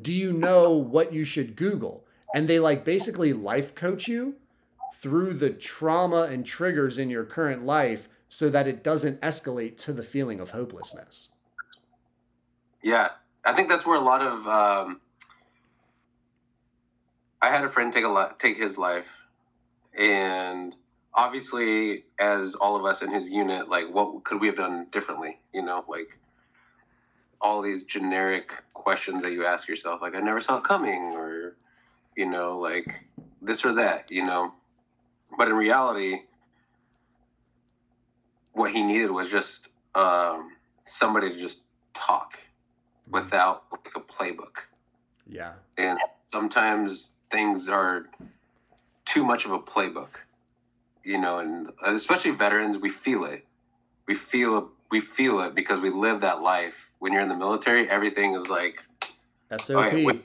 [0.00, 2.04] Do you know what you should Google?
[2.34, 4.36] And they like basically life coach you
[4.94, 9.92] through the trauma and triggers in your current life so that it doesn't escalate to
[9.92, 11.28] the feeling of hopelessness.
[12.82, 13.10] Yeah,
[13.44, 15.00] I think that's where a lot of um,
[17.42, 19.06] I had a friend take a li- take his life,
[19.96, 20.74] and
[21.14, 25.38] obviously, as all of us in his unit, like, what could we have done differently?
[25.52, 26.08] You know, like
[27.40, 31.56] all these generic questions that you ask yourself, like, I never saw it coming, or
[32.16, 32.86] you know, like
[33.42, 34.52] this or that, you know.
[35.36, 36.22] But in reality,
[38.52, 39.60] what he needed was just
[39.94, 40.52] um,
[40.86, 41.58] somebody to just
[41.94, 42.34] talk
[43.10, 44.62] without like a playbook.
[45.28, 45.52] Yeah.
[45.76, 45.98] And
[46.32, 48.06] sometimes things are
[49.04, 50.08] too much of a playbook,
[51.04, 53.44] you know, and especially veterans, we feel it.
[54.06, 56.74] We feel we feel it because we live that life.
[56.98, 58.76] When you're in the military, everything is like
[59.58, 59.86] SOP.
[59.86, 60.24] Okay, wait.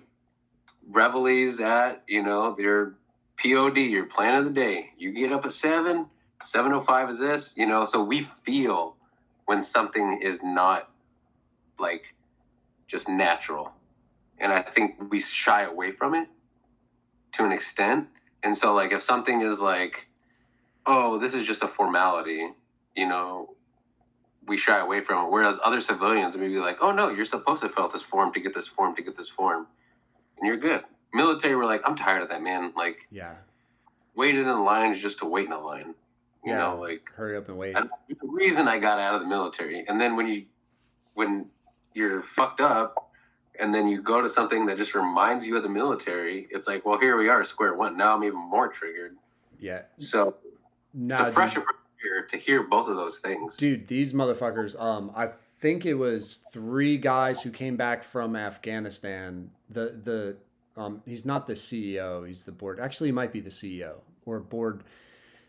[0.90, 2.96] reveille's at, you know, your
[3.42, 4.92] POD, your plan of the day.
[4.98, 6.06] You get up at seven, seven,
[6.46, 8.96] seven oh five is this, you know, so we feel
[9.46, 10.90] when something is not
[11.80, 12.04] like
[12.88, 13.72] just natural.
[14.40, 16.28] And I think we shy away from it
[17.34, 18.08] to an extent.
[18.44, 20.09] And so like if something is like,
[20.90, 22.50] oh, this is just a formality,
[22.96, 23.54] you know,
[24.48, 25.30] we shy away from it.
[25.32, 28.34] Whereas other civilians may be like, oh no, you're supposed to fill out this form
[28.34, 29.68] to get this form to get this form.
[30.40, 30.82] And you're good.
[31.14, 32.74] Military, we're like, I'm tired of that, man.
[32.76, 33.36] Like, yeah.
[34.16, 35.94] waiting in lines just to wait in a line.
[36.44, 36.58] You Yeah.
[36.58, 37.76] know, like Hurry up and wait.
[37.76, 39.86] I, the reason I got out of the military.
[39.88, 40.46] And then when you
[41.14, 41.46] when
[41.94, 43.12] you're fucked up
[43.60, 46.86] and then you go to something that just reminds you of the military, it's like,
[46.86, 47.98] well, here we are, square one.
[47.98, 49.18] Now I'm even more triggered.
[49.60, 49.82] Yeah.
[49.98, 50.36] So
[50.94, 53.54] Nah, it's a fresh dude, to hear both of those things.
[53.56, 54.80] dude, these motherfuckers.
[54.80, 55.30] Um, I
[55.60, 59.52] think it was three guys who came back from Afghanistan.
[59.70, 62.26] The the um, he's not the CEO.
[62.26, 62.80] He's the board.
[62.80, 63.96] Actually, he might be the CEO
[64.26, 64.84] or board,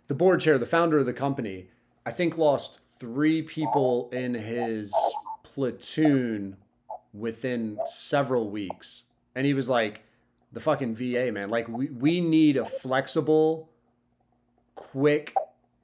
[0.09, 1.69] the board chair, the founder of the company.
[2.05, 4.95] I think lost three people in his
[5.43, 6.57] platoon
[7.13, 9.05] within several weeks,
[9.35, 10.03] and he was like,
[10.53, 11.51] "The fucking VA man.
[11.51, 13.69] Like we we need a flexible."
[14.75, 15.35] Quick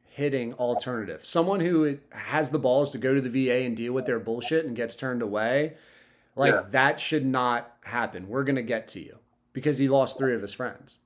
[0.04, 1.24] hitting alternative.
[1.26, 4.64] Someone who has the balls to go to the VA and deal with their bullshit
[4.64, 5.74] and gets turned away.
[6.34, 6.64] Like Yeah.
[6.70, 8.28] that should not happen.
[8.28, 9.18] We're going to get to you
[9.52, 10.98] because he lost 3 of his friends.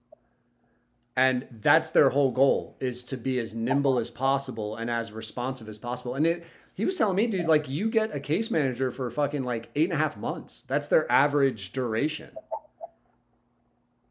[1.16, 5.68] And that's their whole goal is to be as nimble as possible and as responsive
[5.68, 6.14] as possible.
[6.14, 9.42] And it he was telling me, dude, like you get a case manager for fucking
[9.44, 10.62] like eight and a half months.
[10.62, 12.30] That's their average duration.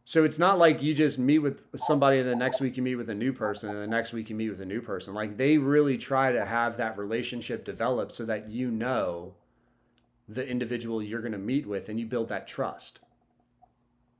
[0.10, 2.95] So it's not like you just meet with somebody and the next week you meet
[2.95, 5.14] with a new person and the next week you meet with a new person.
[5.14, 9.36] Like they really try to have that relationship develop so that you know
[10.27, 13.02] the individual you're going to meet with and you build that trust.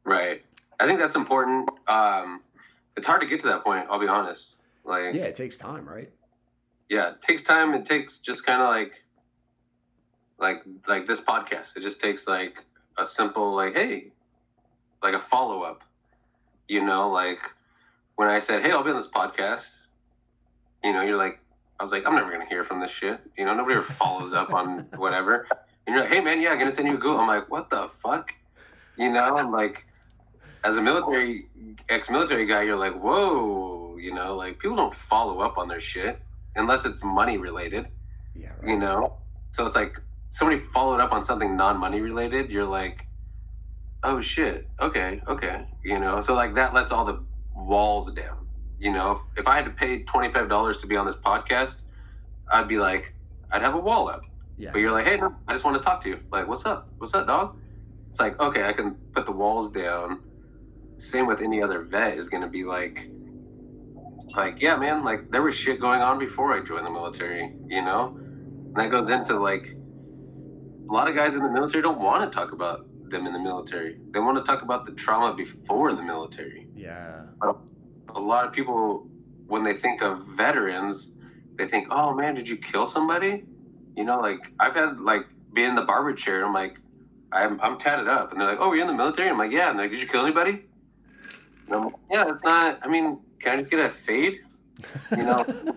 [0.04, 0.44] Right.
[0.80, 1.68] I think that's important.
[1.88, 2.42] Um,
[2.96, 3.88] it's hard to get to that point.
[3.90, 4.46] I'll be honest.
[4.86, 6.12] Like, Yeah, it takes time, right?
[6.88, 7.74] yeah, it takes time.
[7.74, 8.92] It takes just kind of like,
[10.38, 10.58] like,
[10.88, 11.76] like this podcast.
[11.76, 12.58] It just takes like
[13.00, 14.12] a simple, like, hey,
[15.02, 15.82] like a follow up.
[16.68, 17.40] You know, like
[18.16, 19.62] when I said, hey, I'll be on this podcast.
[20.84, 21.40] You know, you're like,
[21.80, 23.20] I was like, I'm never gonna hear from this shit.
[23.38, 25.48] You know, nobody ever follows up on whatever.
[25.88, 27.20] And you're like, hey man, yeah, I'm gonna send you a Google.
[27.20, 28.30] I'm like, what the fuck?
[28.98, 29.86] You know, I'm like,
[30.64, 31.48] as a military
[31.90, 36.20] ex-military guy, you're like, whoa, you know, like people don't follow up on their shit
[36.56, 37.88] unless it's money related,
[38.36, 38.52] Yeah.
[38.66, 39.18] you know.
[39.54, 39.94] So it's like
[40.32, 42.50] somebody followed up on something non-money related.
[42.50, 43.06] You're like,
[44.04, 46.22] oh shit, okay, okay, you know.
[46.22, 47.22] So like that lets all the
[47.56, 48.48] walls down.
[48.80, 51.76] You know, if I had to pay twenty five dollars to be on this podcast,
[52.52, 53.14] I'd be like,
[53.52, 54.22] I'd have a wall up.
[54.58, 54.72] Yeah.
[54.72, 56.20] But you're like, hey, no, I just want to talk to you.
[56.32, 56.90] Like, what's up?
[56.98, 57.58] What's up, dog?
[58.12, 60.22] It's like, okay, I can put the walls down.
[60.98, 62.98] Same with any other vet is going to be like,
[64.36, 67.82] like, yeah, man, like there was shit going on before I joined the military, you
[67.82, 68.18] know?
[68.18, 69.76] And that goes into like,
[70.90, 73.40] a lot of guys in the military don't want to talk about them in the
[73.40, 74.00] military.
[74.12, 76.68] They want to talk about the trauma before the military.
[76.76, 77.22] Yeah.
[77.42, 79.08] a lot of people
[79.48, 81.10] when they think of veterans
[81.58, 83.44] they think oh man did you kill somebody?
[83.96, 85.22] You know like i've had like
[85.54, 86.78] being in the barber chair i'm like
[87.32, 88.32] i'm, I'm tatted up.
[88.32, 89.30] And they're like oh you're in the military?
[89.30, 89.70] I'm like yeah.
[89.70, 90.66] And they're like did you kill anybody?
[91.68, 94.40] And I'm like, yeah it's not i mean can i just get a fade?
[95.12, 95.46] You know?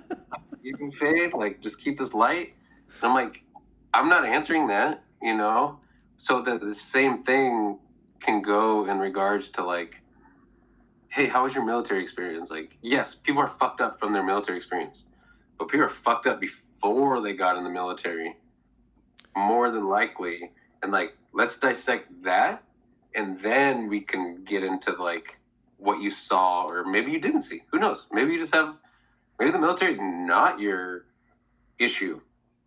[0.64, 2.54] You can fade like just keep this light.
[2.86, 3.42] And i'm like
[3.92, 5.80] i'm not answering that you know
[6.22, 7.78] so that the same thing
[8.20, 9.96] can go in regards to like
[11.12, 12.50] hey, how was your military experience?
[12.50, 15.02] Like, yes, people are fucked up from their military experience,
[15.58, 18.34] but people are fucked up before they got in the military,
[19.36, 20.50] more than likely.
[20.82, 22.62] And like, let's dissect that,
[23.14, 25.36] and then we can get into like
[25.76, 27.62] what you saw, or maybe you didn't see.
[27.72, 27.98] Who knows?
[28.10, 28.74] Maybe you just have,
[29.38, 31.04] maybe the military is not your
[31.78, 32.20] issue.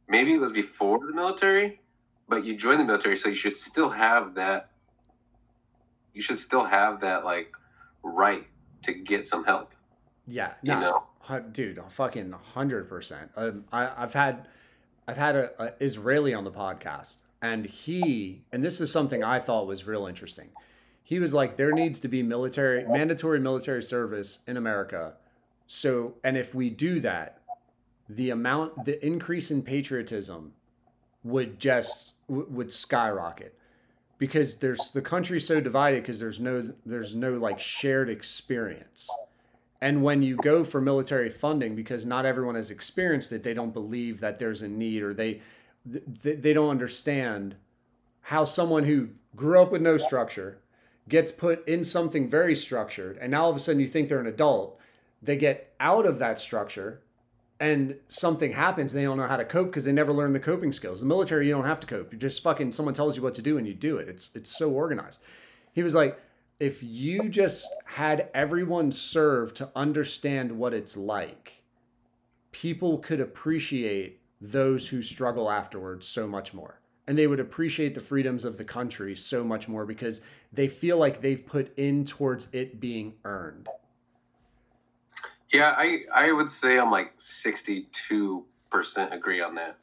[0.08, 1.80] Maybe it was before the military,
[2.28, 4.70] but you join the military, so you should still have that.
[6.14, 7.52] You should still have that like
[8.04, 8.46] right
[8.84, 9.74] to get some help.
[10.28, 11.40] Yeah, You no, know?
[11.52, 13.32] dude, fucking hundred percent.
[13.36, 14.48] Um, I, I've had,
[15.08, 19.40] I've had a, a Israeli on the podcast, and he, and this is something I
[19.40, 20.50] thought was real interesting.
[21.04, 25.14] He was like, there needs to be military, mandatory military service in America.
[25.68, 27.42] So, and if we do that,
[28.10, 30.54] the amount, the increase in patriotism
[31.24, 33.58] would just w- would skyrocket.
[34.18, 39.10] Because there's the country's so divided because there's no there's no like shared experience.
[39.82, 43.74] And when you go for military funding because not everyone has experienced it they don't
[43.74, 45.42] believe that there's a need or they
[45.86, 47.56] they, they don't understand
[48.22, 50.60] how someone who grew up with no structure
[51.08, 54.20] gets put in something very structured and now all of a sudden you think they're
[54.20, 54.80] an adult
[55.22, 57.02] they get out of that structure
[57.60, 60.72] and something happens they don't know how to cope because they never learned the coping
[60.72, 61.00] skills.
[61.00, 62.12] The military you don't have to cope.
[62.12, 64.10] You just fucking someone tells you what to do and you do it.
[64.10, 65.22] It's it's so organized.
[65.74, 66.20] He was like
[66.60, 71.64] if you just had everyone serve to understand what it's like
[72.52, 76.80] people could appreciate those who struggle afterwards so much more.
[77.08, 80.98] And they would appreciate the freedoms of the country so much more because they feel
[80.98, 83.68] like they've put in towards it being earned
[85.54, 89.78] Yeah, I I would say I'm like 62 percent agree on that.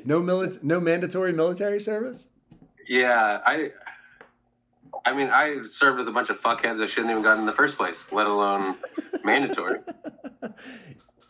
[0.04, 2.28] no milit- no mandatory military service
[2.88, 3.70] Yeah, I
[5.04, 7.52] I mean I served with a bunch of fuckheads I shouldn't even got in the
[7.52, 8.76] first place, let alone
[9.24, 9.80] mandatory.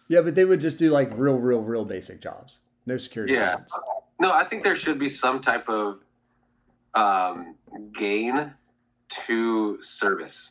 [0.08, 3.56] yeah but they would just do like real real real basic jobs no security Yeah.
[4.20, 5.98] No, I think there should be some type of
[6.94, 7.56] um,
[7.98, 8.52] gain
[9.26, 10.50] to service.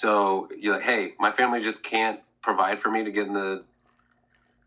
[0.00, 3.64] So you're like, hey, my family just can't provide for me to get in the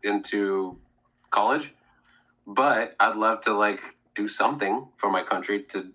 [0.02, 0.76] into
[1.30, 1.70] college,
[2.46, 3.80] but I'd love to like
[4.16, 5.88] do something for my country to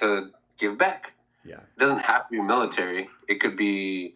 [0.00, 1.12] to give back.
[1.44, 3.08] yeah It doesn't have to be military.
[3.28, 4.14] It could be,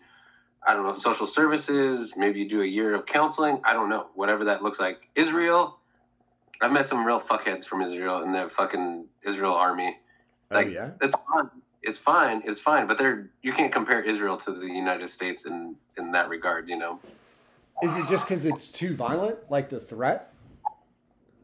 [0.66, 2.12] I don't know, social services.
[2.16, 3.60] Maybe you do a year of counseling.
[3.65, 5.08] I don't know, whatever that looks like.
[5.15, 5.76] Israel.
[6.62, 9.97] I've met some real fuckheads from Israel in the fucking Israel army.
[10.50, 11.49] Oh, like, oh yeah It's fine.
[11.83, 12.42] It's fine.
[12.44, 12.86] It's fine.
[12.86, 16.68] But they're you can't compare Israel to the United States in in that regard.
[16.68, 17.00] You know,
[17.83, 20.31] is it just because it's too violent like the threat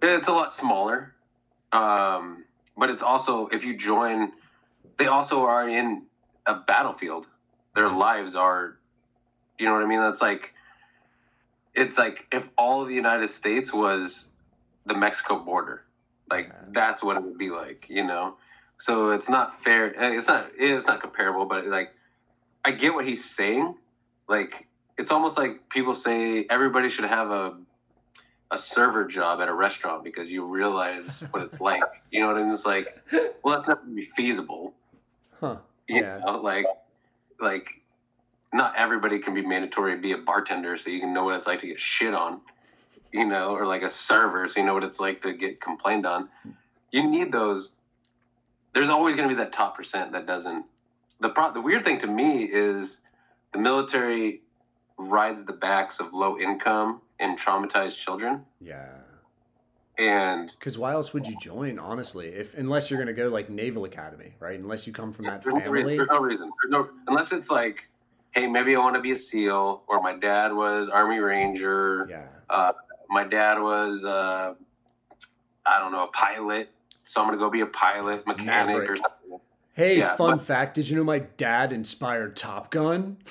[0.02, 1.12] it's a lot smaller.
[1.72, 2.44] Um,
[2.76, 4.32] but it's also if you join,
[4.98, 6.02] they also are in
[6.46, 7.26] a battlefield.
[7.74, 8.76] Their lives are,
[9.58, 10.00] you know what I mean.
[10.00, 10.52] That's like,
[11.74, 14.24] it's like if all of the United States was
[14.86, 15.82] the Mexico border,
[16.30, 18.36] like that's what it would be like, you know.
[18.80, 19.86] So it's not fair.
[20.00, 20.48] eh, It's not.
[20.58, 21.90] It's not comparable, but like,
[22.64, 23.74] I get what he's saying.
[24.28, 24.66] Like,
[24.98, 27.58] it's almost like people say everybody should have a
[28.52, 31.82] a server job at a restaurant because you realize what it's like.
[32.12, 32.54] You know what I mean?
[32.54, 32.86] It's like,
[33.42, 34.72] well, that's not to be feasible.
[35.40, 35.56] huh
[35.88, 36.20] You Yeah.
[36.24, 36.64] know, like,
[37.40, 37.66] like,
[38.54, 41.46] not everybody can be mandatory to be a bartender, so you can know what it's
[41.46, 42.40] like to get shit on.
[43.12, 46.06] you know, or like a server, so you know what it's like to get complained
[46.06, 46.28] on.
[46.92, 47.72] You need those.
[48.76, 50.66] There's always going to be that top percent that doesn't.
[51.22, 52.98] The pro, the weird thing to me is
[53.54, 54.42] the military
[54.98, 58.84] rides the backs of low income and traumatized children, Yeah.
[59.96, 62.28] and Because why else would you join, honestly?
[62.28, 64.60] If unless you're gonna go like Naval Academy, right?
[64.60, 65.96] Unless you come from that there's no, reason, family.
[65.96, 66.50] there's no reason.
[66.62, 67.78] There's no unless it's like,
[68.32, 72.06] hey, maybe I want to be a SEAL, or my dad was Army Ranger.
[72.10, 72.26] Yeah.
[72.50, 72.72] Uh,
[73.08, 74.52] my dad was, uh,
[75.64, 76.68] I don't know, a pilot.
[77.06, 79.40] So I'm gonna go be a pilot, mechanic, or something.
[79.74, 80.74] Hey, Yeah, fun but- fact.
[80.74, 83.18] Did you know my dad inspired Top Gun?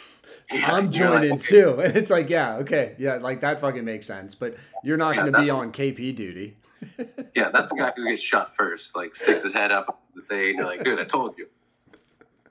[0.51, 1.79] Yeah, I'm you're like, joining too.
[1.81, 4.35] And it's like, yeah, okay, yeah, like that fucking makes sense.
[4.35, 6.55] But you're not Yeah, going to be on KP duty.
[7.35, 8.95] Yeah, that's the guy who gets shot first.
[8.95, 11.47] Like sticks his head up the thing, and you're like, dude, I told you.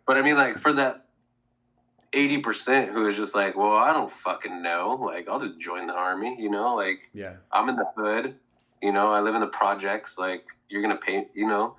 [0.08, 1.04] But I mean, like for that
[2.12, 4.98] eighty percent who is just like, well, I don't fucking know.
[5.00, 6.36] Like, I'll just join the army.
[6.38, 7.34] You know, like Yeah.
[7.52, 8.34] I'm in the hood.
[8.82, 10.18] You know, I live in the projects.
[10.18, 11.28] Like, you're gonna pay.
[11.34, 11.76] You know,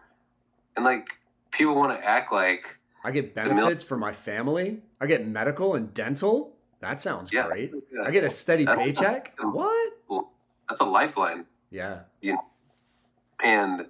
[0.76, 1.06] and like
[1.52, 2.64] people want to act like,
[3.04, 4.82] I get mil- benefits for my family.
[5.00, 6.54] I get medical and dental.
[6.82, 7.72] That sounds yeah, great.
[7.92, 9.34] yeah, I get a steady That's- paycheck.
[9.40, 9.94] What?
[10.68, 11.46] that's a lifeline.
[11.72, 12.00] Yeah.
[12.22, 12.38] you.
[13.44, 13.86] and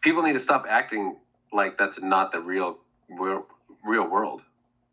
[0.00, 1.16] people need to stop acting
[1.52, 2.78] like that's not the real
[3.08, 3.46] real,
[3.84, 4.42] real world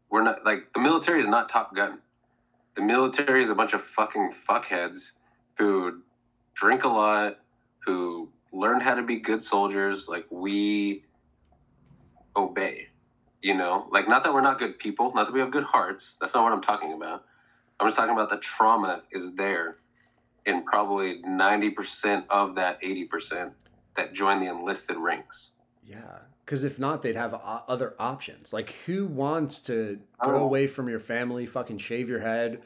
[0.09, 1.99] we're not like the military is not top gun
[2.75, 4.99] the military is a bunch of fucking fuckheads
[5.57, 6.01] who
[6.55, 7.37] drink a lot
[7.85, 11.03] who learn how to be good soldiers like we
[12.35, 12.87] obey
[13.41, 16.03] you know like not that we're not good people not that we have good hearts
[16.19, 17.23] that's not what i'm talking about
[17.79, 19.77] i'm just talking about the trauma is there
[20.45, 23.51] in probably 90% of that 80%
[23.95, 25.49] that join the enlisted ranks.
[25.85, 25.99] Yeah.
[26.45, 28.51] Because if not, they'd have o- other options.
[28.51, 32.61] Like, who wants to go away from your family, fucking shave your head,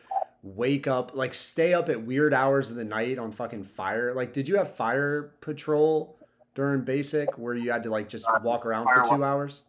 [0.50, 4.14] wake up, like, stay up at weird hours of the night on fucking fire?
[4.14, 6.18] Like, did you have fire patrol
[6.54, 9.28] during basic where you had to, like, just Uh, walk around fire for two wa-
[9.28, 9.64] hours?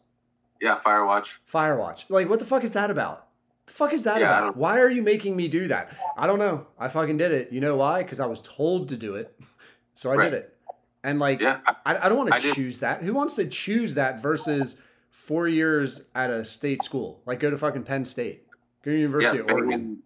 [0.61, 1.25] Yeah, Firewatch.
[1.51, 2.05] Firewatch.
[2.11, 3.27] Like, what the fuck is that about?
[3.67, 4.57] The fuck is that Yeah, about?
[4.57, 5.91] Why are you making me do that?
[6.17, 6.67] I don't know.
[6.79, 7.51] I fucking did it.
[7.53, 8.03] You know why?
[8.03, 9.35] Because I was told to do it.
[9.99, 10.25] So I Right.
[10.31, 10.55] did it.
[11.03, 13.03] And like, Yeah, I- I, don't want to choose that.
[13.03, 14.79] Who wants to choose that versus
[15.11, 17.23] four years at a state school?
[17.25, 18.47] Like, go to fucking Penn State,
[18.83, 20.03] go to yeah, University of Oregon.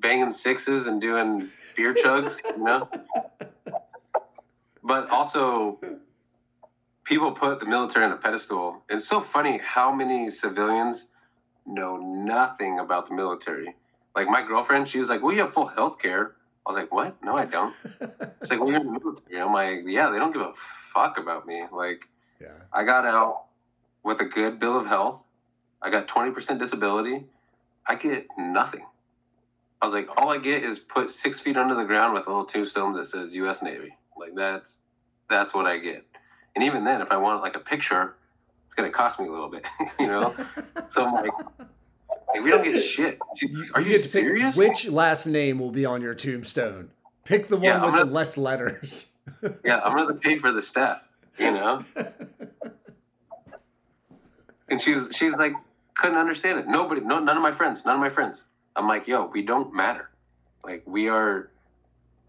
[0.00, 2.88] Banging, sixes and doing beer chugs, you know?
[4.82, 5.78] But also,
[7.04, 8.82] people put the military on a pedestal.
[8.88, 11.04] It's so funny how many civilians
[11.66, 13.74] know nothing about the military.
[14.16, 16.34] Like my girlfriend, she was like, "Well, you have full health care."
[16.66, 17.22] I was like, "What?
[17.22, 17.74] No, I don't."
[18.40, 20.54] It's like, "Well, you're in the military." I'm like, "Yeah, they don't give a
[20.94, 22.00] fuck about me." Like,
[22.40, 22.48] yeah.
[22.72, 23.44] I got out
[24.02, 25.20] with a good bill of health.
[25.82, 27.26] I got 20% disability.
[27.86, 28.86] I get nothing.
[29.80, 32.30] I was like, all I get is put six feet under the ground with a
[32.30, 33.62] little tombstone that says U.S.
[33.62, 33.94] Navy.
[34.16, 34.78] Like that's
[35.30, 36.04] that's what I get.
[36.56, 38.14] And even then, if I want like a picture,
[38.66, 39.62] it's gonna cost me a little bit,
[40.00, 40.34] you know.
[40.94, 41.30] So I'm like,
[42.34, 43.18] like, we don't get shit.
[43.74, 44.54] Are you, to serious?
[44.56, 46.90] pick which last name will be on your tombstone.
[47.24, 49.14] Pick the one Yeah, with the gonna- less letters.
[49.64, 51.02] Yeah, I'm gonna pay for the staff,
[51.36, 51.84] you know.
[54.70, 55.52] And she's she's like
[55.96, 56.66] couldn't understand it.
[56.68, 58.38] Nobody, no, none of my friends, none of my friends.
[58.78, 60.08] I'm like, yo, we don't matter.
[60.64, 61.50] Like we are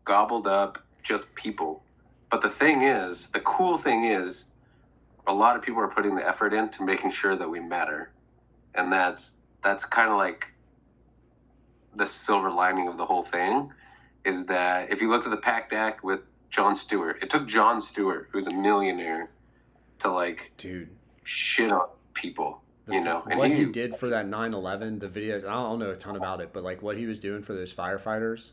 [0.03, 1.84] gobbled up, just people.
[2.32, 4.44] But the thing is, the cool thing is,
[5.28, 8.11] a lot of people are putting the effort into making sure that we matter,
[8.74, 9.32] and that's
[9.64, 10.48] that's kind of like
[11.95, 13.72] the silver lining of the whole thing.
[14.26, 17.80] Is that if you look at the PACT Act with Jon Stewart, it took Jon
[17.80, 19.30] Stewart, who's a millionaire,
[20.00, 20.90] to like Dude,
[21.24, 23.24] shit on people, the you know.
[23.30, 25.45] And what he, he did for that 9/11, the videos.
[25.45, 27.74] I don't know a ton about it, but like what he was doing for those
[27.74, 28.50] firefighters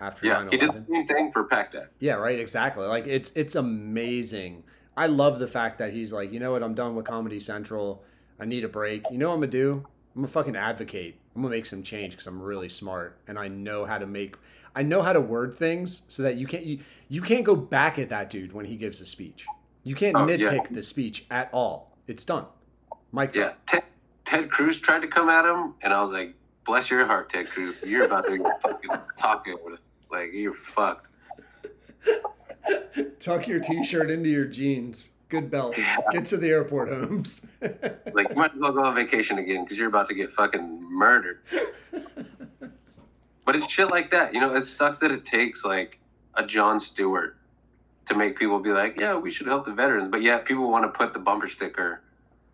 [0.00, 0.86] after yeah, he did 9/11.
[0.86, 1.92] the same thing for PACT Act.
[1.98, 2.38] Yeah, right.
[2.38, 2.86] Exactly.
[2.86, 4.64] Like it's it's amazing.
[4.96, 6.62] I love the fact that he's like, you know what?
[6.62, 8.04] I'm done with Comedy Central.
[8.38, 9.04] I need a break.
[9.10, 9.84] You know what I'm gonna do?
[10.14, 11.18] I'm gonna fucking advocate.
[11.34, 14.36] I'm gonna make some change because I'm really smart and I know how to make.
[14.76, 16.78] I know how to word things so that you can't you,
[17.08, 19.46] you can't go back at that dude when he gives a speech.
[19.82, 20.36] You can't Oh, yeah.
[20.36, 21.96] nitpick the speech at all.
[22.06, 22.46] It's done.
[23.14, 23.52] Mic Yeah.
[23.66, 23.84] Ted,
[24.26, 26.34] Ted Cruz tried to come at him, and I was like,
[26.66, 27.80] "Bless your heart, Ted Cruz.
[27.86, 29.78] You're about to get fucking talking with
[30.10, 31.06] like you're fucked."
[33.20, 35.10] Tuck your t-shirt into your jeans.
[35.28, 35.76] Good belt.
[36.12, 37.40] Get to the airport, Holmes.
[38.12, 40.82] Like you might as well go on vacation again because you're about to get fucking
[40.88, 41.40] murdered.
[43.44, 44.54] But it's shit like that, you know.
[44.54, 45.98] It sucks that it takes like
[46.34, 47.36] a Jon Stewart
[48.08, 50.84] to make people be like, "Yeah, we should help the veterans," but yet people want
[50.84, 52.02] to put the bumper sticker,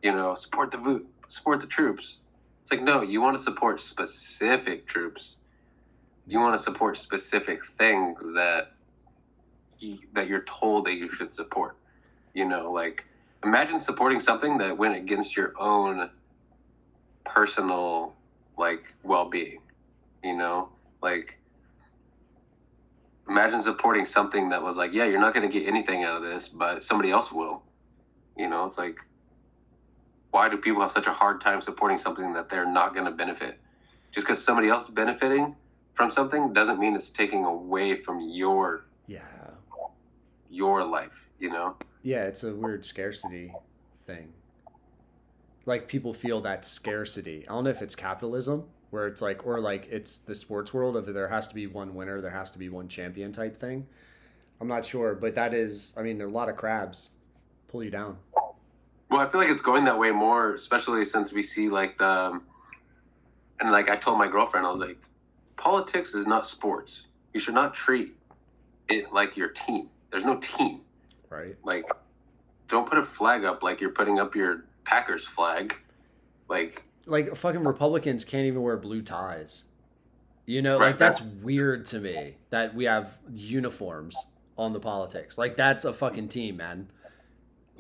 [0.02, 2.18] you know, support the vo- support the troops.
[2.62, 5.36] It's like, no, you want to support specific troops.
[6.26, 8.72] You want to support specific things that
[9.78, 11.76] you, that you're told that you should support.
[12.34, 13.04] You know, like
[13.42, 16.10] imagine supporting something that went against your own
[17.24, 18.14] personal
[18.58, 19.60] like well-being.
[20.22, 20.68] You know,
[21.02, 21.40] like
[23.28, 26.22] imagine supporting something that was like, yeah, you're not going to get anything out of
[26.22, 27.62] this, but somebody else will.
[28.36, 28.96] You know, it's like,
[30.30, 33.10] why do people have such a hard time supporting something that they're not going to
[33.10, 33.58] benefit?
[34.14, 35.54] Just because somebody else is benefiting
[35.94, 39.20] from something doesn't mean it's taking away from your Yeah.
[40.50, 41.12] your life.
[41.38, 41.76] You know?
[42.02, 43.52] Yeah, it's a weird scarcity
[44.06, 44.32] thing.
[45.66, 47.46] Like people feel that scarcity.
[47.48, 50.96] I don't know if it's capitalism where it's like or like it's the sports world
[50.96, 53.86] of there has to be one winner, there has to be one champion type thing.
[54.60, 57.10] I'm not sure, but that is I mean, there are a lot of crabs
[57.68, 58.16] pull you down.
[59.10, 62.06] Well, I feel like it's going that way more, especially since we see like the,
[62.06, 62.42] um,
[63.58, 64.98] and like I told my girlfriend, I was like,
[65.56, 67.02] politics is not sports.
[67.34, 68.14] You should not treat
[68.88, 69.88] it like your team.
[70.10, 70.80] There's no team.
[71.28, 71.56] Right?
[71.64, 71.84] Like,
[72.68, 75.74] don't put a flag up like you're putting up your Packers flag.
[76.48, 79.64] Like, Like fucking Republicans can't even wear blue ties.
[80.46, 84.16] You know, Right, like that's weird to me that we have uniforms
[84.56, 85.36] on the politics.
[85.38, 86.88] Like that's a fucking team, man.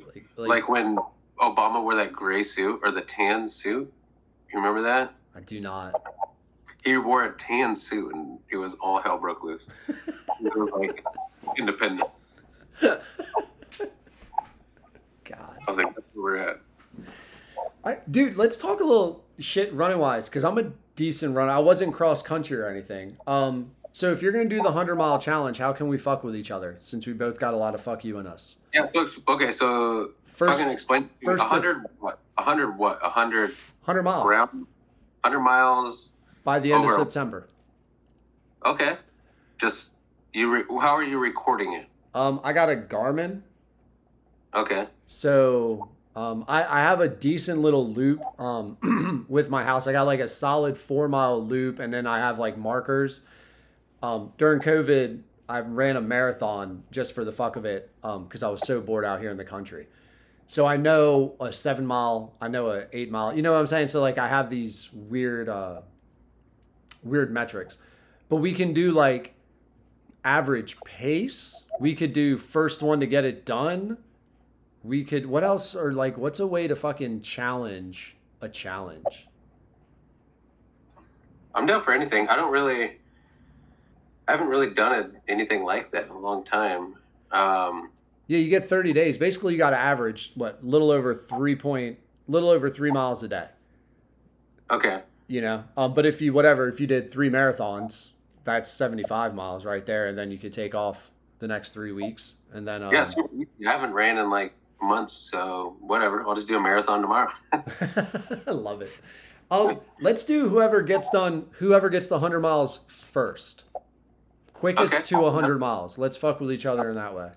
[0.06, 0.98] Like, like when
[1.40, 3.92] Obama wore that gray suit or the tan suit.
[4.52, 5.14] You remember that?
[5.34, 6.02] I do not.
[6.84, 9.62] He wore a tan suit and it was all hell broke loose.
[9.88, 11.04] it was like
[11.56, 12.08] independent.
[12.80, 12.98] God.
[15.66, 16.60] I was like, that's where we're at.
[17.84, 21.52] I, dude, let's talk a little shit running wise because I'm a decent runner.
[21.52, 23.16] I wasn't cross country or anything.
[23.26, 26.36] Um, so if you're gonna do the hundred mile challenge, how can we fuck with
[26.36, 28.56] each other since we both got a lot of fuck you in us?
[28.72, 28.86] Yeah.
[28.92, 29.52] So okay.
[29.52, 31.10] So First, fucking explain.
[31.24, 32.18] first hundred what?
[32.38, 32.98] A hundred what?
[33.02, 34.30] A hundred hundred miles.
[35.24, 36.08] Hundred miles.
[36.44, 37.46] by the end of September.
[38.64, 38.96] Okay.
[39.60, 39.90] Just
[40.32, 40.50] you.
[40.50, 41.86] Re- how are you recording it?
[42.14, 43.42] Um, I got a Garmin,
[44.52, 44.86] Okay.
[45.06, 49.86] so um, I, I have a decent little loop um, with my house.
[49.86, 53.22] I got like a solid four mile loop, and then I have like markers.
[54.02, 58.48] Um, during COVID, I ran a marathon just for the fuck of it because I
[58.48, 59.88] was so bored out here in the country.
[60.46, 63.34] So I know a seven mile, I know a eight mile.
[63.34, 63.88] You know what I'm saying?
[63.88, 65.82] So like I have these weird, uh,
[67.02, 67.78] weird metrics,
[68.28, 69.34] but we can do like
[70.24, 71.64] average pace.
[71.78, 73.98] We could do first one to get it done.
[74.82, 79.28] We could what else or like what's a way to fucking challenge a challenge?
[81.54, 82.28] I'm down for anything.
[82.28, 82.99] I don't really.
[84.30, 86.94] I haven't really done it, anything like that in a long time.
[87.32, 87.90] Um,
[88.28, 89.18] Yeah, you get 30 days.
[89.18, 93.28] Basically, you got to average what little over three point, little over three miles a
[93.28, 93.48] day.
[94.70, 95.02] okay.
[95.26, 98.10] You know, um, but if you whatever, if you did three marathons,
[98.44, 101.10] that's 75 miles right there, and then you could take off
[101.40, 103.04] the next three weeks, and then um, Yeah.
[103.04, 103.28] So
[103.66, 106.24] I haven't ran in like months, so whatever.
[106.26, 107.30] I'll just do a marathon tomorrow.
[107.52, 107.62] I
[108.50, 108.90] love it.
[109.52, 113.64] Oh, let's do whoever gets done, whoever gets the 100 miles first,
[114.60, 115.04] quickest Okay.
[115.06, 115.96] to 100 miles.
[115.96, 117.30] Let's fuck with each other in that way.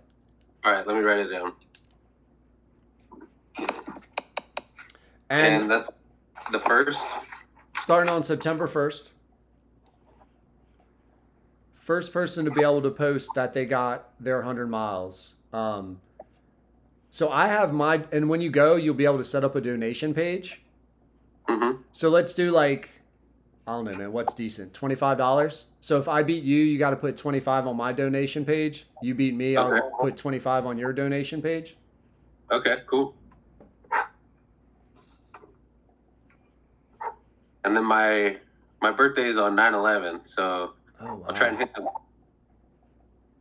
[0.65, 0.85] All right.
[0.85, 1.53] Let me write it down.
[5.29, 5.89] And, and that's
[6.51, 6.99] the first.
[7.77, 9.09] starting on September 1st.
[11.73, 15.35] First person to be able to post that they got their 100 miles.
[15.53, 16.01] Um,
[17.09, 19.61] so I have my, and when you go, you'll be able to set up a
[19.61, 20.61] donation page.
[21.47, 22.91] hmm So let's do like,
[23.65, 24.73] I don't know, man, what's decent?
[24.73, 25.63] $25?
[25.83, 28.85] So if I beat you, you got to put 25 on my donation page.
[29.01, 29.81] You beat me, Okay.
[29.81, 31.75] I'll put 25 on your donation page.
[32.53, 32.77] Okay.
[32.89, 33.13] Cool.
[37.65, 38.37] And then my
[38.81, 40.71] my birthday is on 9/11, so
[41.01, 41.25] Oh, wow.
[41.27, 41.89] I'll try and hit them.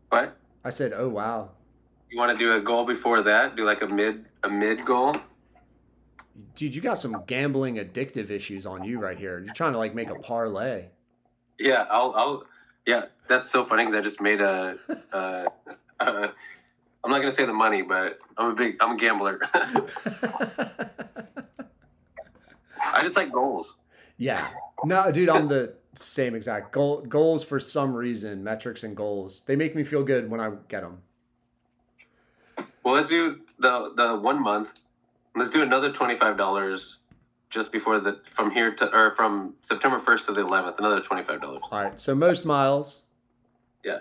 [0.09, 0.37] What?
[0.65, 1.51] I said, oh, wow.
[2.11, 3.55] You want to do a goal before that?
[3.55, 5.15] Do like a mid a mid goal?
[6.57, 9.39] Dude, you got some gambling addictive issues on you right here.
[9.39, 10.87] You're trying to like make a parlay.
[11.63, 12.45] Yeah, I'll I'll
[12.87, 13.05] yeah.
[13.29, 14.77] That's so funny because I just made a.
[15.13, 15.45] Uh,
[16.01, 16.29] uh,
[17.05, 19.41] I'm not gonna say the money, but I'm a big I'm a gambler.
[22.85, 23.75] I just like goals.
[24.19, 24.51] yeah.
[24.85, 27.03] No, dude, I'm the same exact goal.
[27.03, 30.81] Goals for some reason, metrics and goals, they make me feel good when I get
[30.81, 31.03] them.
[32.85, 34.69] Well, let's do the the one month.
[35.37, 36.97] Let's do another twenty five dollars
[37.53, 40.77] just before the from here to or from September first to the eleventh.
[40.79, 41.63] Another twenty five dollars.
[41.71, 42.01] All right.
[42.01, 43.03] So most miles.
[43.85, 43.99] Yeah.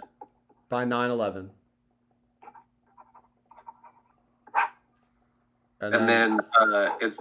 [0.70, 1.50] By 9 11.
[5.82, 7.18] And then uh, it's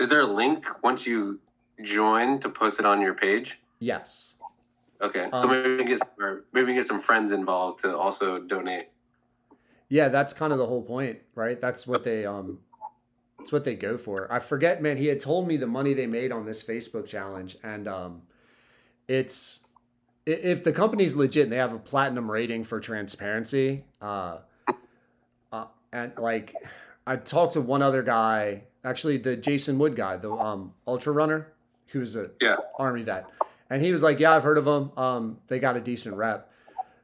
[0.00, 1.38] is there a link once you
[1.84, 3.58] join to post it on your page?
[3.80, 4.34] yes.
[5.02, 7.82] Okay, so Um, maybe we can get or maybe we can get some friends involved
[7.84, 8.88] to also donate.
[9.88, 11.58] Yeah, that's kind of the whole point, right?
[11.58, 12.58] That's what they um
[13.40, 14.30] that's what they go for.
[14.30, 17.56] I forget, man, he had told me the money they made on this Facebook challenge
[17.62, 18.22] and um
[19.08, 19.60] it's
[20.26, 24.38] if the company's legit and they have a platinum rating for transparency, uh,
[25.52, 26.54] uh and like
[27.06, 31.52] I talked to one other guy, actually the Jason Wood guy, the um ultra runner,
[31.88, 32.56] who's a Yeah.
[32.78, 33.26] army vet.
[33.70, 34.92] And he was like, "Yeah, I've heard of them.
[34.96, 36.52] Um they got a decent rep."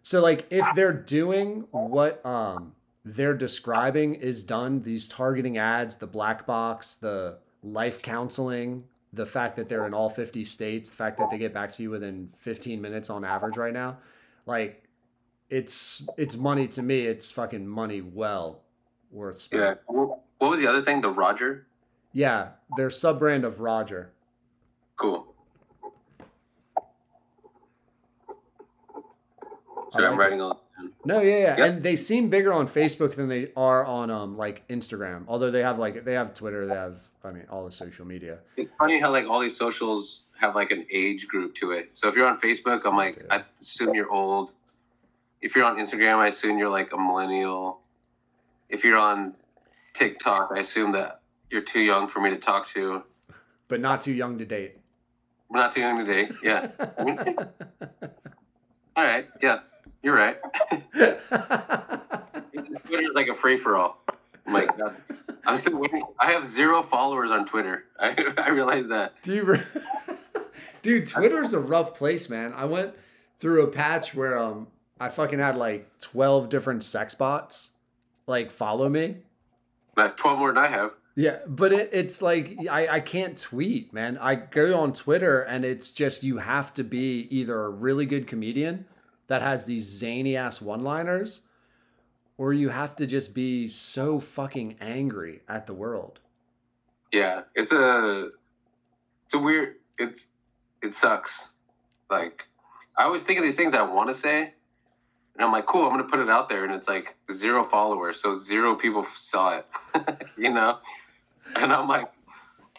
[0.02, 2.74] So like if they're doing what um
[3.08, 9.54] they're describing is done, these targeting ads, the black box, the life counseling, the fact
[9.54, 12.30] that they're in all 50 states, the fact that they get back to you within
[12.38, 13.98] 15 minutes on average right now,
[14.44, 14.88] like
[15.48, 17.06] it's it's money to me.
[17.06, 18.62] It's fucking money well
[19.12, 19.68] worth spending.
[19.68, 19.74] Yeah.
[20.38, 21.00] What was the other thing?
[21.00, 21.64] The Roger.
[22.12, 24.10] Yeah, their sub brand of Roger.
[24.96, 25.32] Cool.
[29.94, 30.54] I So I'm like writing all.
[30.54, 30.58] down.
[31.04, 31.58] No, yeah, yeah, Yep.
[31.58, 35.24] and they seem bigger on Facebook than they are on um like Instagram.
[35.28, 38.38] Although they have like they have Twitter, they have I mean all the social media.
[38.56, 41.90] It's funny how like all these socials have like an age group to it.
[41.94, 44.52] So if you're on Facebook, I'm like, I assume you're old.
[45.40, 47.80] If you're on Instagram, I assume you're like a millennial.
[48.68, 49.34] If you're on
[49.94, 53.02] TikTok, I assume that you're too young for me to talk to.
[53.68, 54.76] But not too young to date.
[55.48, 56.32] We're not too young to date.
[56.42, 56.68] Yeah.
[58.96, 59.26] All right.
[59.42, 59.60] Yeah.
[60.06, 60.36] You're right.
[60.92, 61.20] Twitter's
[63.16, 64.00] like a free for all.
[64.46, 64.94] Like, God.
[65.44, 66.04] I'm still waiting.
[66.20, 67.86] I have zero followers on Twitter.
[67.98, 69.20] I, I realize that.
[69.22, 69.60] Do you re-
[70.82, 72.52] Dude, Twitter's a rough place, man.
[72.52, 72.94] I went
[73.40, 74.68] through a patch where um
[75.00, 77.70] I fucking had like 12 different sex bots
[78.28, 79.16] like follow me.
[79.96, 80.92] That's 12 more than I have.
[81.16, 84.18] Yeah, but it, it's like I, I can't tweet, man.
[84.18, 88.28] I go on Twitter and it's just you have to be either a really good
[88.28, 88.84] comedian
[89.28, 91.40] that has these zany ass one liners,
[92.38, 96.20] or you have to just be so fucking angry at the world.
[97.12, 98.30] Yeah, it's a
[99.26, 100.24] it's a weird it's
[100.82, 101.32] it sucks.
[102.10, 102.42] Like
[102.96, 104.52] I always think of these things I want to say,
[105.34, 108.20] and I'm like, cool, I'm gonna put it out there, and it's like zero followers,
[108.22, 109.66] so zero people saw it,
[110.36, 110.78] you know.
[111.54, 112.10] And I'm like,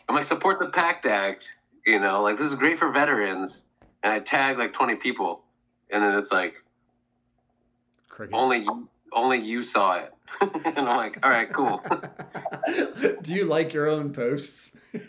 [0.09, 1.43] I'm like, support the PACT Act,
[1.85, 3.61] you know, like this is great for veterans,
[4.03, 5.43] and I tag like 20 people,
[5.91, 6.55] and then it's like
[8.09, 8.35] Crickets.
[8.37, 11.81] only you, only you saw it, and I'm like, all right, cool.
[13.21, 14.75] Do you like your own posts?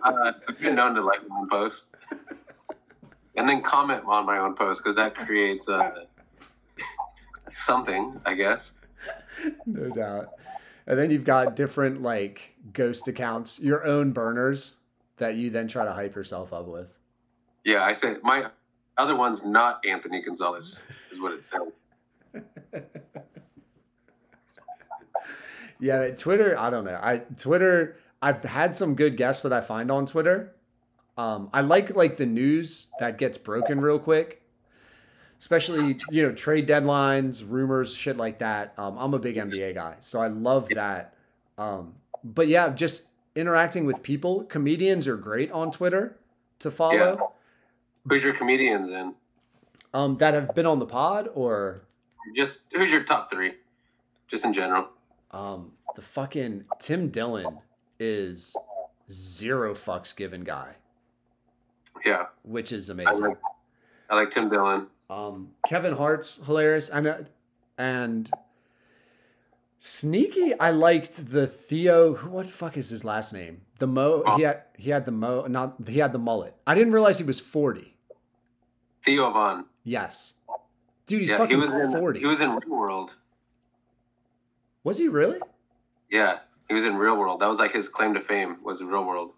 [0.00, 1.82] Uh, I've been known to like my own post,
[3.36, 5.90] and then comment on my own post because that creates uh,
[7.66, 8.62] something, I guess.
[9.66, 10.28] no doubt.
[10.86, 14.76] And then you've got different like ghost accounts, your own burners
[15.16, 16.94] that you then try to hype yourself up with.
[17.64, 18.46] Yeah, I said my
[18.98, 20.76] other one's not Anthony Gonzalez,
[21.10, 21.44] is what it
[22.32, 22.84] said.
[25.80, 26.98] Yeah, Twitter, I don't know.
[27.00, 30.54] I Twitter, I've had some good guests that I find on Twitter.
[31.16, 34.42] Um, I like like the news that gets broken real quick.
[35.38, 38.74] Especially, you know, trade deadlines, rumors, shit like that.
[38.76, 41.14] Um, I'm a big NBA guy, so I love that.
[41.56, 41.94] Um,
[42.24, 44.42] but yeah, just interacting with people.
[44.44, 46.16] Comedians are great on Twitter
[46.58, 47.34] to follow.
[48.08, 49.14] Who's your comedians in?
[49.94, 51.82] Um, that have been on the pod or
[52.36, 53.52] Just who's your top three,
[54.30, 54.88] just in general?
[55.30, 57.58] um, the fucking Tim Dillon
[57.98, 58.54] is
[59.10, 60.76] zero fucks given guy.
[62.04, 63.22] Yeah, which is I amazing.
[63.24, 63.38] like
[64.10, 64.86] I like Tim Dillon.
[65.10, 67.16] Um, Kevin Hart's hilarious, and uh,
[67.78, 68.30] and
[69.78, 70.58] sneaky.
[70.58, 72.14] I liked the Theo.
[72.14, 73.62] who- What fuck is his last name?
[73.78, 74.22] The mo.
[74.36, 75.46] He had he had the mo.
[75.48, 76.54] Not he had the mullet.
[76.66, 77.94] I didn't realize he was forty.
[79.04, 79.64] Theo Von.
[79.84, 80.34] Yes,
[81.06, 82.20] dude, he's yeah, fucking he was in forty.
[82.20, 83.10] he was in Real World.
[84.84, 85.38] Was he really?
[86.10, 87.40] Yeah, he was in Real World.
[87.40, 89.32] That was like his claim to fame was Real World.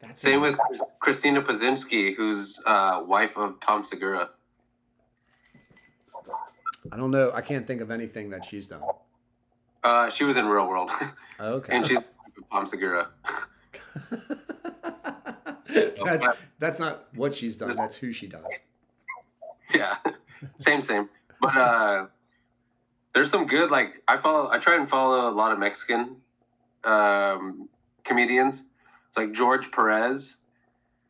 [0.00, 0.58] That's Same with.
[1.00, 4.30] Christina Pazsitzky, who's uh, wife of Tom Segura.
[6.92, 7.32] I don't know.
[7.34, 8.82] I can't think of anything that she's done.
[9.82, 10.90] Uh, she was in Real World,
[11.40, 11.76] Okay.
[11.76, 11.98] and she's
[12.50, 13.08] Tom Segura.
[16.04, 16.26] that's,
[16.58, 17.76] that's not what she's done.
[17.76, 18.44] That's who she does.
[19.74, 19.96] Yeah,
[20.58, 21.08] same, same.
[21.40, 22.06] But uh,
[23.14, 24.48] there's some good like I follow.
[24.50, 26.16] I try and follow a lot of Mexican
[26.84, 27.68] um,
[28.04, 28.54] comedians.
[28.54, 30.36] It's like George Perez.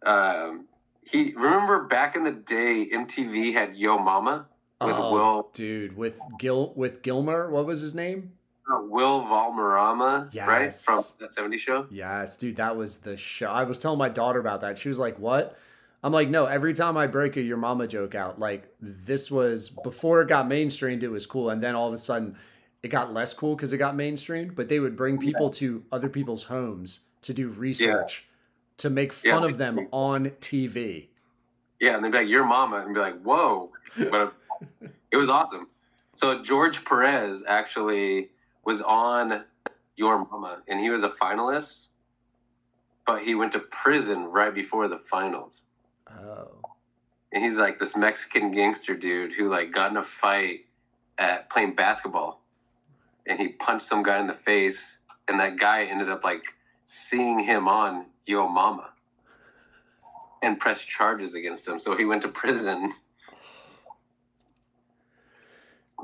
[0.05, 0.67] Um,
[1.03, 4.47] he remember back in the day, MTV had Yo Mama
[4.81, 8.33] with oh, Will dude, with Gil with Gilmer, what was his name?
[8.71, 10.85] uh, Will Valderrama, right Yes.
[10.85, 11.87] from that '70s show.
[11.91, 13.49] Yes, dude, that was the show.
[13.49, 14.79] I was telling my daughter about that.
[14.79, 15.57] She was like, "What?"
[16.03, 19.69] I'm like, no, every time I break a your mama joke out, like this was
[19.69, 21.51] before it got mainstreamed, it was cool.
[21.51, 22.37] And then all of a sudden
[22.83, 26.09] it got less cool because it got mainstreamed, but they would bring people to other
[26.09, 28.27] people's homes to do research
[28.79, 29.33] to make Yeah.
[29.33, 31.09] fun of them on TV.
[31.81, 34.35] Yeah, and they'd be like, "Your mama," and be like, "Whoa!" But
[35.11, 35.69] it was awesome.
[36.15, 38.31] So George Perez actually
[38.65, 39.45] was on
[39.97, 41.87] Your Mama, and he was a finalist,
[43.07, 45.61] but he went to prison right before the finals.
[46.21, 46.61] Oh.
[47.33, 50.61] And he's like this Mexican gangster dude who like got in a fight
[51.19, 52.41] at playing basketball,
[53.27, 54.79] and he punched some guy in the face,
[55.27, 56.43] and that guy ended up like
[56.87, 58.91] seeing him on Yo Mama
[60.43, 61.81] and pressed charges against him.
[61.81, 62.95] So he went to prison.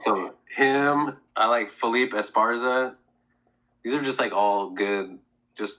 [0.01, 2.95] So him, I like Felipe Esparza.
[3.83, 5.19] These are just like all good,
[5.57, 5.79] just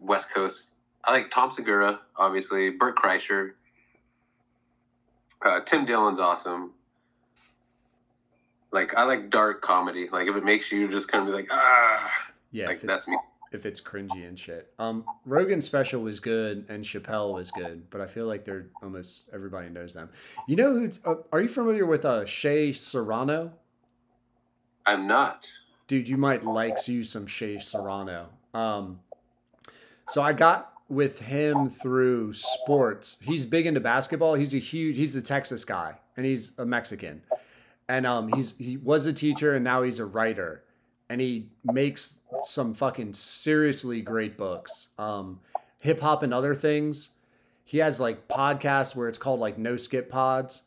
[0.00, 0.70] West Coast.
[1.04, 2.70] I like Tom Segura, obviously.
[2.70, 3.52] Bert Kreischer.
[5.44, 6.72] Uh, Tim Dillon's awesome.
[8.72, 10.08] Like I like dark comedy.
[10.12, 12.10] Like if it makes you just kind of be like ah,
[12.50, 13.16] Yeah, like that's me.
[13.52, 14.72] if it's cringy and shit.
[14.78, 19.22] Um, Rogan's special was good and Chappelle was good, but I feel like they're almost
[19.32, 20.10] everybody knows them.
[20.46, 21.00] You know who's?
[21.04, 23.52] Uh, are you familiar with uh Shea Serrano?
[24.86, 25.46] I'm not.
[25.86, 28.28] dude, you might like you some Shea Serrano.
[28.54, 29.00] Um,
[30.08, 33.18] so I got with him through sports.
[33.20, 34.34] He's big into basketball.
[34.34, 34.96] He's a huge.
[34.96, 37.22] He's a Texas guy, and he's a Mexican,
[37.88, 40.64] and um, he's he was a teacher, and now he's a writer,
[41.08, 44.88] and he makes some fucking seriously great books.
[44.98, 45.40] Um,
[45.80, 47.10] hip hop and other things.
[47.64, 50.62] He has like podcasts where it's called like No Skip Pods.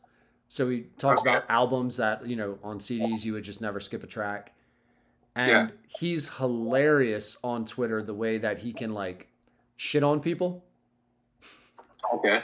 [0.48, 1.30] So he talks Okay.
[1.30, 4.52] about albums that you know on CDs you would just never skip a track
[5.34, 5.68] and Yeah.
[5.98, 9.28] he's hilarious on Twitter the way that he can like
[9.82, 10.64] shit on people.
[12.14, 12.42] Okay.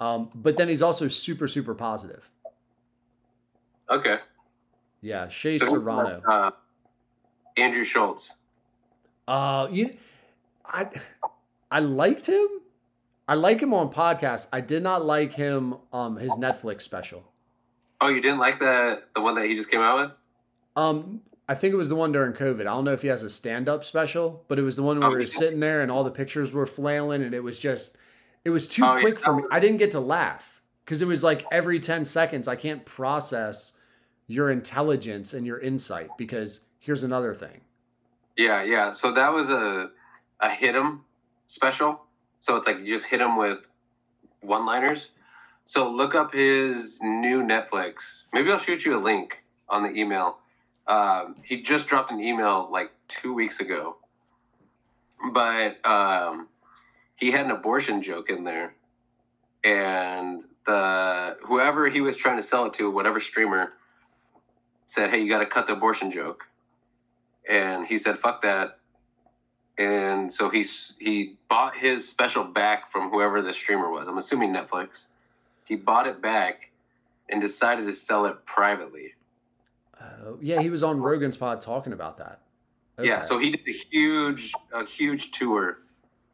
[0.00, 2.30] Um, but then he's also super super positive.
[3.90, 4.16] Okay.
[5.00, 6.22] Yeah, Shea So, Serrano.
[6.26, 6.50] Uh,
[7.56, 8.30] Andrew Schulz.
[9.26, 9.96] Uh, you,
[10.64, 10.88] I,
[11.70, 12.46] I liked him.
[13.26, 14.48] I like him on podcasts.
[14.52, 17.24] I did not like him um his Netflix special.
[18.00, 20.12] Oh, you didn't like the the one that he just came out with?
[20.76, 22.60] Um, I think it was the one during COVID.
[22.60, 25.00] I don't know if he has a stand up special, but it was the one
[25.00, 25.38] where Oh, he was did.
[25.38, 27.96] sitting there and all the pictures were flailing, and it was just,
[28.44, 29.44] it was too Oh, yeah, quick for me.
[29.50, 33.78] I didn't get to laugh because it was like every 10 seconds, I can't process
[34.26, 37.62] your intelligence and your insight because here's another thing.
[38.36, 38.92] Yeah, yeah.
[38.92, 39.90] So that was a
[40.40, 41.04] a hit hit 'em
[41.48, 42.04] special.
[42.42, 43.58] So it's like you just hit him with
[44.42, 45.08] one liners.
[45.64, 47.94] So look up his new Netflix.
[48.32, 50.38] Maybe I'll shoot you a link on the email.
[50.88, 53.96] Um, he just dropped an email like two weeks ago,
[55.32, 56.48] but um,
[57.16, 58.74] he had an abortion joke in there,
[59.62, 63.74] and the whoever he was trying to sell it to, whatever streamer,
[64.86, 66.44] said, "Hey, you got to cut the abortion joke."
[67.48, 68.78] and he said fuck that.
[69.78, 70.66] And so he
[70.98, 74.06] he bought his special back from whoever the streamer was.
[74.08, 74.88] I'm assuming netflix.
[75.64, 76.70] He bought it back
[77.28, 79.14] and decided to sell it privately
[80.00, 82.40] Uh, yeah, he was on Rogan's pod talking about that.
[83.00, 85.78] yeah so he did a huge a huge tour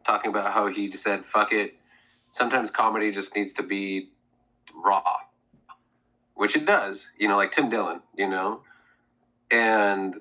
[0.07, 1.75] talking about how he just said fuck it.
[2.33, 4.11] Sometimes comedy just needs to be
[4.75, 5.03] raw
[6.35, 8.61] which it does you know like tim dillon you know?
[9.51, 10.15] And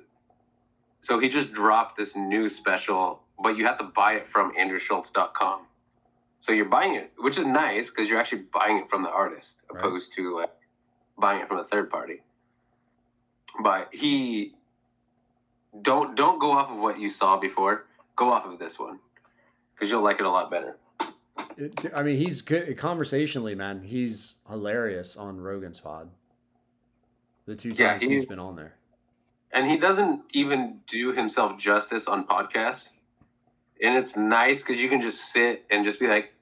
[1.02, 5.62] so he just dropped this new special but you have to buy it from andrewschulz.com
[6.42, 9.50] so you're buying it which is nice because you're actually buying it from the artist
[9.72, 9.80] Right.
[9.84, 10.52] opposed to like
[11.18, 12.22] buying it from a third party
[13.62, 14.54] but he
[15.82, 19.00] don't don't go off of what you saw before go off of this one
[19.74, 20.78] because you'll like it a lot better
[21.58, 23.84] It- I mean, he's good conversationally, man.
[23.84, 26.10] He's hilarious on Rogan's pod.
[27.46, 28.76] The two Yeah, times he- he's been on there.
[29.52, 32.90] and he doesn't even do himself justice on podcasts
[33.82, 36.34] and it's nice because you can just sit and just be like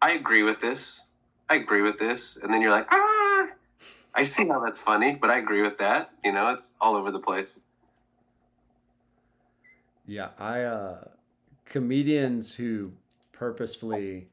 [0.00, 1.00] i agree with this
[1.48, 3.21] i agree with this and then you're like ah
[4.14, 7.10] i see how that's funny but i agree with that you know it's all over
[7.10, 7.58] the place
[10.04, 11.08] Yeah, I uh
[11.64, 12.92] comedians who
[13.32, 14.30] purposefully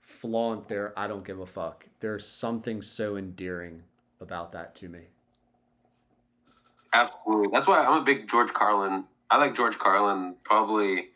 [0.00, 1.88] flaunt their I don't give a fuck.
[2.00, 3.84] There's something so endearing
[4.20, 5.08] about that to me.
[6.92, 11.08] absolutely that's why i'm a big george carlin i like george carlin probably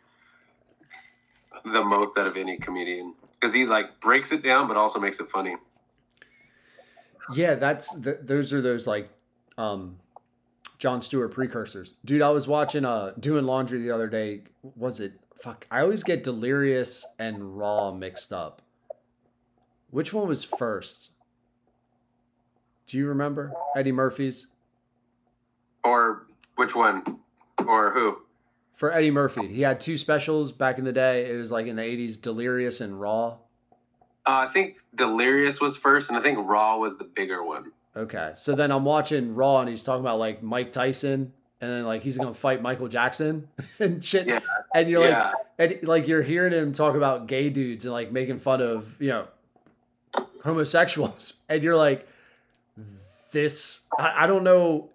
[1.65, 5.19] the most out of any comedian because he like breaks it down but also makes
[5.21, 5.57] it funny
[7.35, 9.11] Yeah, that's th- those are those like
[9.59, 9.99] um
[10.79, 11.95] Jon Stewart precursors.
[12.05, 14.43] Dude, I was watching uh doing laundry the other day.
[14.77, 15.67] Was it fuck?
[15.71, 18.63] I always get delirious and raw mixed up.
[19.91, 21.11] Which one was first?
[22.87, 24.49] Do you remember Eddie Murphy's?
[25.85, 26.27] Or
[26.57, 27.19] which one?
[27.67, 28.19] Or who?
[28.75, 31.31] For Eddie Murphy, he had two specials back in the day.
[31.31, 33.37] It was like in the '80s, Delirious and Raw.
[34.27, 37.73] Uh, I think Delirious was first, and I think Raw was the bigger one.
[37.97, 41.85] Okay, so then I'm watching Raw, and he's talking about like Mike Tyson, and then
[41.85, 44.27] like he's gonna fight Michael Jackson and shit.
[44.27, 44.41] Yeah.
[44.75, 48.11] And you're yeah, like, and like you're hearing him talk about gay dudes and like
[48.11, 49.29] making fun of you know
[50.43, 52.09] homosexuals, and you're like,
[53.33, 54.91] this I, I don't know,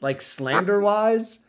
[0.00, 1.40] like slander wise,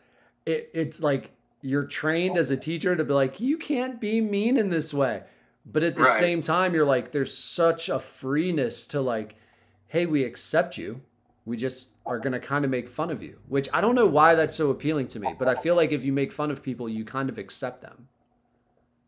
[0.44, 1.30] it it's like
[1.62, 5.22] you're trained as a teacher to be like, you can't be mean in this way,
[5.64, 6.18] but at the Right.
[6.18, 9.36] same time, you're like, there's such a freeness to like,
[9.88, 11.02] hey, we accept you.
[11.44, 14.34] We just are gonna kind of make fun of you, which I don't know why
[14.34, 16.88] that's so appealing to me, but I feel like if you make fun of people,
[16.88, 18.08] you kind of accept them.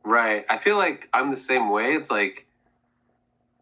[0.04, 0.44] right.
[0.48, 1.94] I feel like I'm the same way.
[1.94, 2.46] It's like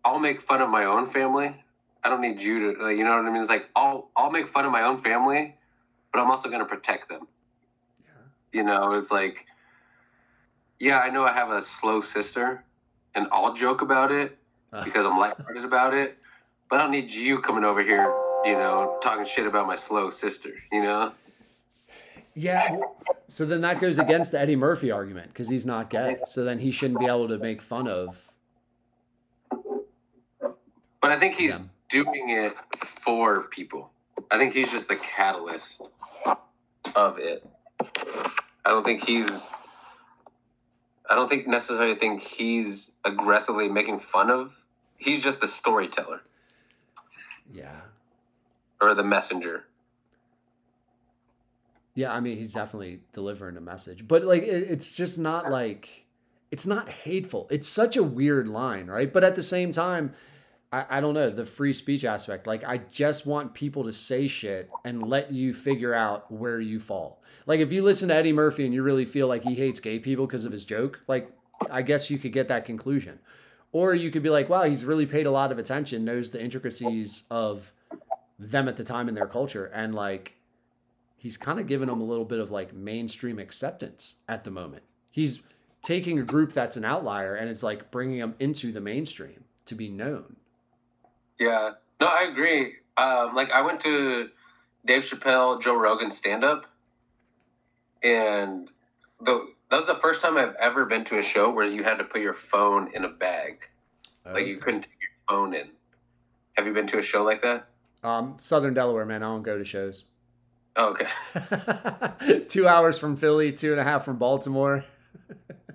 [0.05, 1.55] I'll make fun of my own family.
[2.02, 3.40] I don't need you to, like, you know what I mean?
[3.40, 5.56] It's like I'll I'll make fun of my own family,
[6.12, 7.26] but I'm also gonna protect them.
[8.00, 8.10] Yeah.
[8.52, 9.47] You know, it's like,
[10.78, 12.64] yeah, I know I have a slow sister,
[13.14, 14.36] and I'll joke about it
[14.72, 14.84] uh.
[14.84, 16.18] because I'm lighthearted about it.
[16.70, 18.12] But I don't need you coming over here,
[18.44, 20.50] you know, talking shit about my slow sister.
[20.72, 21.12] You know?
[22.34, 22.80] Yeah.
[23.28, 26.16] So then that goes against the Eddie Murphy argument because he's not gay.
[26.26, 28.30] So then he shouldn't be able to make fun of
[31.00, 31.70] But I think he's them.
[31.90, 32.54] doing it
[33.04, 33.90] for people.
[34.30, 35.80] I think he's just the catalyst
[36.94, 37.46] of it.
[38.64, 39.28] I don't think he's.
[41.08, 44.52] I don't think necessarily think he's aggressively making fun of.
[44.97, 46.20] He's just the storyteller
[47.52, 47.81] Yeah.
[48.81, 49.65] or the messenger.
[51.94, 52.12] Yeah.
[52.12, 56.05] I mean, he's definitely delivering a message, but like, it, it's just not like,
[56.50, 57.47] it's not hateful.
[57.50, 59.12] It's such a weird line, right?
[59.12, 60.15] But at the same time,
[60.74, 62.48] I, I don't know the free speech aspect.
[62.48, 66.80] Like, I just want people to say shit and let you figure out where you
[66.80, 67.22] fall.
[67.46, 70.00] Like, if you listen to Eddie Murphy and you really feel like he hates gay
[70.00, 71.30] people because of his joke, like,
[71.70, 73.20] I guess you could get that conclusion.
[73.70, 76.42] Or you could be like, wow, he's really paid a lot of attention, knows the
[76.42, 77.72] intricacies of
[78.38, 80.34] them at the time in their culture, and like,
[81.16, 84.82] he's kind of given them a little bit of like mainstream acceptance at the moment.
[85.10, 85.40] He's
[85.82, 89.74] taking a group that's an outlier and it's like bringing them into the mainstream to
[89.74, 90.36] be known.
[91.38, 91.72] Yeah.
[92.00, 92.74] No, I agree.
[92.96, 94.28] Um, like I went to
[94.86, 96.66] Dave Chappelle, Joe Rogan stand up,
[98.02, 98.68] and
[99.20, 101.96] the that was the first time I've ever been to a show where you had
[101.96, 103.58] to put your phone in a bag.
[104.24, 105.68] Like you couldn't take your phone in.
[106.54, 107.66] Have you been to a show like that?
[108.02, 109.22] Um, Southern Delaware, man.
[109.22, 110.04] I don't go to shows.
[110.76, 112.40] Oh, okay.
[112.48, 114.84] two hours from Philly, two and a half from Baltimore.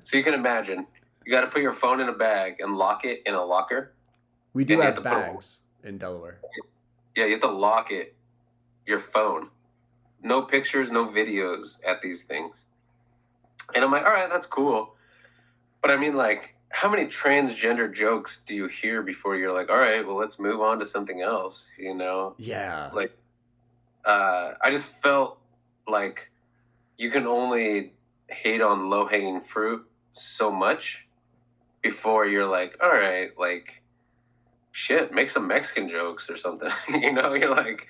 [0.06, 0.88] So you can imagine
[1.24, 3.94] you got to put your phone in a bag and lock it in a locker.
[4.54, 6.40] We do have have bags in Delaware.
[7.16, 8.16] Yeah, you have to lock it,
[8.86, 9.50] your phone.
[10.22, 12.56] No pictures, no videos at these things.
[13.74, 14.96] And I'm like, all right, that's cool.
[15.82, 19.78] But I mean, like, how many transgender jokes do you hear before you're like, all
[19.78, 22.36] right, well, let's move on to something else, you know?
[22.38, 22.90] Yeah.
[22.94, 23.18] Like,
[24.06, 25.40] uh, I just felt
[25.88, 26.30] like
[26.98, 27.94] you can only
[28.28, 31.00] hate on low hanging fruit so much
[31.82, 33.79] before you're like, all right, like,
[34.72, 36.70] shit, make some Mexican jokes or something.
[36.90, 37.88] you know, you're like,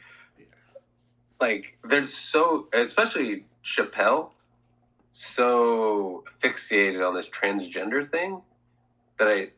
[1.39, 4.29] like, there's so, especially Chappelle,
[5.13, 8.41] so fixated on this transgender thing
[9.17, 9.49] that I,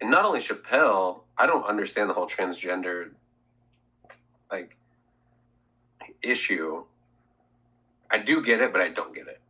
[0.00, 3.10] and not only Chappelle, I don't understand the whole transgender,
[4.50, 4.76] like,
[6.22, 6.84] issue.
[8.10, 9.40] I do get it, but I don't get it.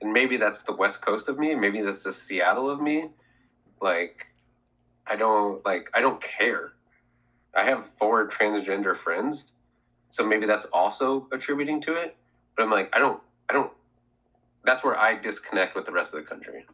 [0.00, 1.54] And maybe that's the West Coast of me.
[1.54, 3.08] Maybe that's the Seattle of me.
[3.80, 4.27] Like,
[5.08, 5.88] I don't like.
[5.94, 6.72] I don't care.
[7.56, 9.44] I have four transgender friends,
[10.10, 12.16] so maybe that's also attributing to it.
[12.56, 13.20] But I'm like, I don't.
[13.48, 13.72] I don't.
[14.64, 16.66] That's where I disconnect with the rest of the country,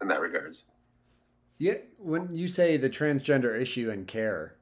[0.00, 0.58] in that regards.
[1.58, 1.74] Yeah.
[1.98, 4.56] When you say the transgender issue and care,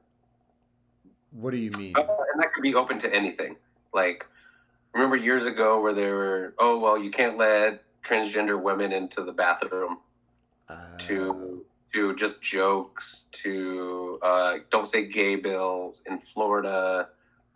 [1.31, 1.95] what do you mean?
[1.97, 3.55] Uh, and that could be open to anything.
[3.93, 4.25] Like,
[4.93, 9.31] remember years ago where they were, oh well, you can't let transgender women into the
[9.31, 9.97] bathroom.
[10.69, 13.23] Uh, To to just jokes.
[13.43, 17.09] To uh, don't say gay bills in Florida.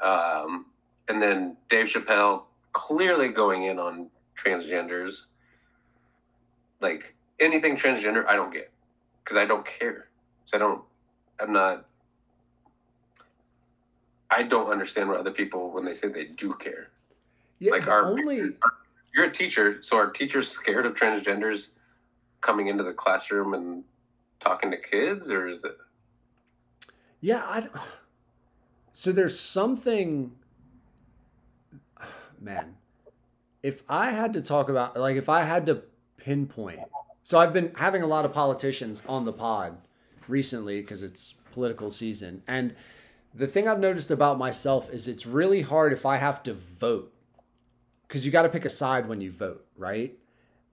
[0.04, 0.66] Um,
[1.08, 4.08] and then Dave Chappelle clearly going in on
[4.44, 5.14] transgenders.
[6.82, 8.72] Like anything transgender, I don't get
[9.24, 10.10] because I don't care.
[10.46, 10.82] So I don't.
[11.40, 11.86] I'm not.
[14.32, 16.90] I don't understand what other people when they say they do care.
[17.60, 18.38] yeah, like our- only
[19.14, 21.68] You're a teacher, so are teachers scared of transgenders
[22.42, 23.84] coming into the classroom and
[24.42, 25.78] talking to kids, or is it?
[27.22, 27.68] Yeah, I
[28.92, 30.32] so there's something
[32.40, 32.76] man.
[33.64, 35.84] If I had to talk about like if I had to
[36.18, 36.80] pinpoint.
[37.24, 39.78] So I've been having a lot of politicians on the pod
[40.28, 42.76] recently because it's political season and
[43.34, 47.14] the thing I've noticed about myself is it's really hard if I have to vote
[48.08, 50.18] because you got to pick a side when you vote, right?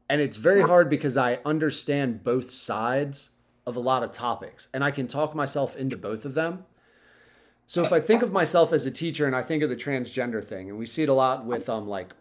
[0.09, 3.31] And it's very hard because I understand both sides
[3.67, 6.65] of a lot of topics and I can talk myself into both of them.
[7.67, 10.45] So if I think of myself as a teacher and I think of the transgender
[10.45, 12.13] thing, and we see it a lot with um like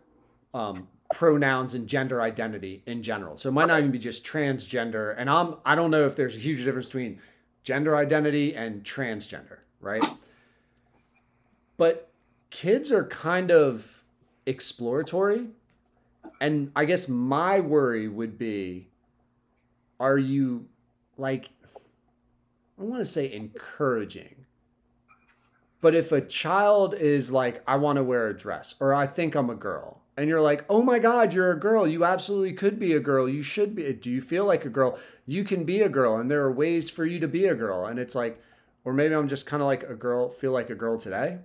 [0.54, 3.36] um pronouns and gender identity in general.
[3.36, 5.14] So it might not even be just transgender.
[5.18, 7.20] And I'm I don't know if there's a huge difference between
[7.64, 10.04] gender identity and transgender, right?
[11.78, 12.12] But
[12.50, 14.04] kids are kind of
[14.46, 15.48] exploratory.
[16.40, 18.88] And I guess my worry would be
[20.00, 20.66] are you
[21.18, 21.50] like
[22.80, 24.46] I want to say encouraging.
[25.82, 29.36] But if a child is like, I want to wear a dress, or I think
[29.36, 31.88] I'm a girl, and you're like, oh my God, you're a girl.
[31.88, 33.28] You absolutely could be a girl.
[33.28, 33.92] You should be.
[33.94, 35.00] Do you feel like a girl?
[35.26, 37.86] You can be a girl, and there are ways for you to be a girl.
[37.86, 38.42] And it's like,
[38.84, 41.40] or maybe I'm just kind of like a girl, feel like a girl today.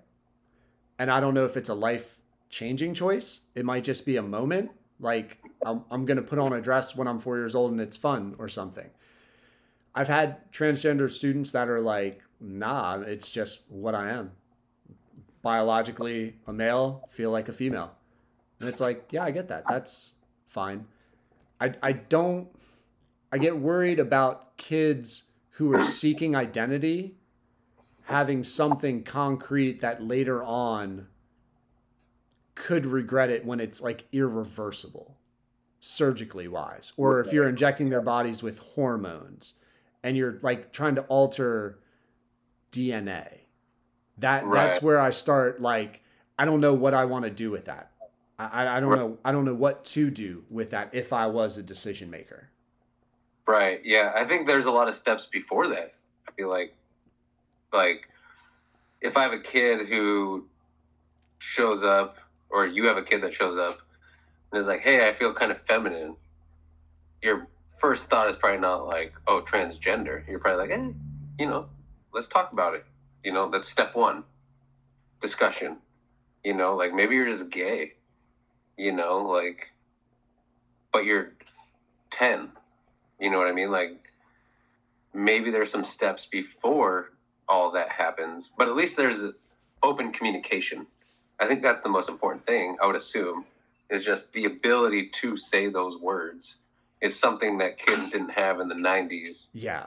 [0.99, 3.41] And I don't know if it's a life changing choice.
[3.55, 4.71] It might just be a moment.
[4.99, 7.81] Like, I'm, I'm going to put on a dress when I'm four years old and
[7.81, 8.89] it's fun or something.
[9.97, 14.33] I've had transgender students that are like, nah, it's just what I am.
[15.43, 17.93] Biologically a male, feel like a female.
[18.61, 19.65] And it's like, yeah, I get that.
[19.67, 20.13] That's
[20.47, 20.85] fine.
[21.59, 22.49] I, I don't,
[23.33, 27.17] I get worried about kids who are seeking identity
[28.05, 31.09] having something concrete that later on
[32.55, 35.17] could regret it when it's like irreversible
[35.81, 39.55] surgically wise or if you're injecting their bodies with hormones
[40.07, 41.81] and you're like trying to alter
[42.71, 43.41] DNA.
[44.19, 46.01] That that's where I start like
[46.39, 47.91] I don't know what I want to do with that.
[48.39, 48.99] I, I- don't Right.
[49.01, 52.51] know I don't know what to do with that if I was a decision maker.
[53.49, 53.81] Right.
[53.85, 54.13] Yeah.
[54.15, 55.95] I think there's a lot of steps before that.
[56.29, 56.75] I feel like,
[57.73, 58.09] like,
[59.01, 60.47] if I have a kid who
[61.39, 62.17] shows up,
[62.49, 63.79] or you have a kid that shows up
[64.53, 66.17] and is like, "Hey, I feel kind of feminine,"
[67.23, 67.47] your
[67.81, 70.95] first thought is probably not like, "Oh, transgender." You're probably like, "Hey,
[71.39, 71.69] you know,
[72.13, 72.85] let's talk about it."
[73.25, 74.25] You know, that's step one.
[75.21, 75.79] Discussion.
[76.45, 77.95] You know, like maybe you're just gay.
[78.77, 79.69] You know, like,
[80.93, 81.33] but you're
[82.11, 82.53] ten.
[83.19, 83.71] You know what I mean?
[83.71, 84.07] Like
[85.15, 87.13] maybe there's some steps before
[87.49, 89.33] all that happens, but at least there's
[89.83, 90.87] open communication.
[91.41, 93.45] I think that's the most important thing, I would assume,
[93.91, 96.57] is just the ability to say those words.
[97.01, 99.87] It's something that kids didn't have in the 90s, Yeah.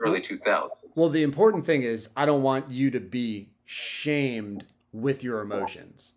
[0.00, 0.70] early 2000s.
[0.94, 6.12] Well, the important thing is I don't want you to be shamed with your emotions.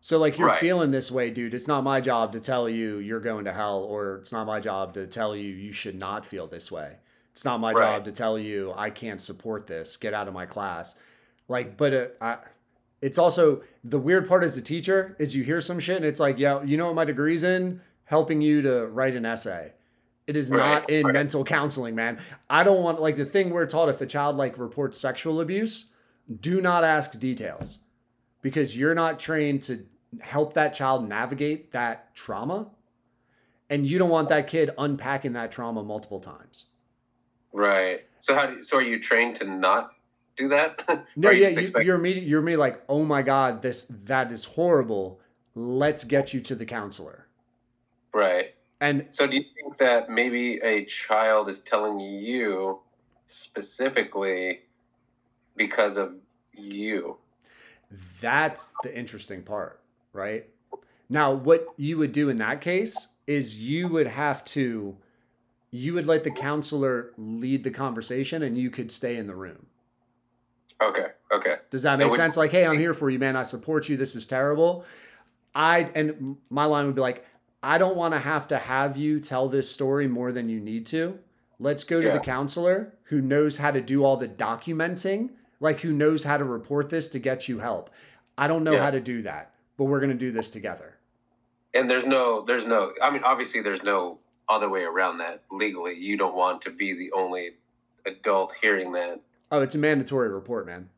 [0.00, 0.60] So like you're Right.
[0.60, 1.54] feeling this way, dude.
[1.54, 4.60] It's not my job to tell you you're going to hell or it's not my
[4.60, 6.96] job to tell you you should not feel this way.
[7.32, 7.78] It's not my Right.
[7.78, 9.96] job to tell you I can't support this.
[9.96, 10.94] Get out of my class.
[11.48, 12.38] Like but uh, I
[13.00, 16.20] it's also the weird part as a teacher is you hear some shit and it's
[16.20, 17.80] like, yeah, you know what my degree's in?
[18.04, 19.72] Helping you to write an essay.
[20.26, 21.12] It is not in right.
[21.12, 22.18] mental counseling, man.
[22.48, 25.86] I don't want like the thing we're taught if a child like reports sexual abuse,
[26.40, 27.80] do not ask details
[28.40, 29.84] because you're not trained to
[30.20, 32.68] help that child navigate that trauma
[33.70, 36.66] and you don't want that kid unpacking that trauma multiple times.
[37.52, 38.04] Right.
[38.20, 39.92] So how do, you, so are you trained to not
[40.36, 40.80] do that?
[41.16, 42.18] No, yeah, you, expect- you're me.
[42.18, 42.56] You're me.
[42.56, 45.20] Like, oh my god, this that is horrible.
[45.54, 47.26] Let's get you to the counselor.
[48.14, 48.54] Right.
[48.80, 52.80] And So do you think that maybe a child is telling you
[53.28, 54.60] specifically
[55.56, 56.14] because of
[56.52, 57.16] you?
[58.20, 59.80] That's the interesting part,
[60.12, 60.48] right?
[61.08, 64.96] Now, what you would do in that case is you would have to,
[65.70, 69.66] you would let the counselor lead the conversation and you could stay in the room.
[70.82, 71.06] Okay.
[71.32, 71.56] Okay.
[71.70, 72.36] Does that make would- sense?
[72.36, 73.36] Like, hey, I'm here for you, man.
[73.36, 73.96] I support you.
[73.96, 74.84] This is terrible.
[75.54, 77.24] I, and my line would be like,
[77.64, 80.84] I don't want to have to have you tell this story more than you need
[80.86, 81.18] to.
[81.58, 82.14] Let's go to Yeah.
[82.14, 86.44] the counselor who knows how to do all the documenting, like who knows how to
[86.44, 87.88] report this to get you help.
[88.36, 88.82] I don't know Yeah.
[88.82, 90.96] how to do that, but we're going to do this together.
[91.72, 92.92] And there's no, there's no.
[93.02, 94.18] I mean, obviously, there's no
[94.48, 95.94] other way around that legally.
[95.94, 97.52] You don't want to be the only
[98.06, 99.20] adult hearing that
[99.50, 100.88] Oh, it's a mandatory report, man.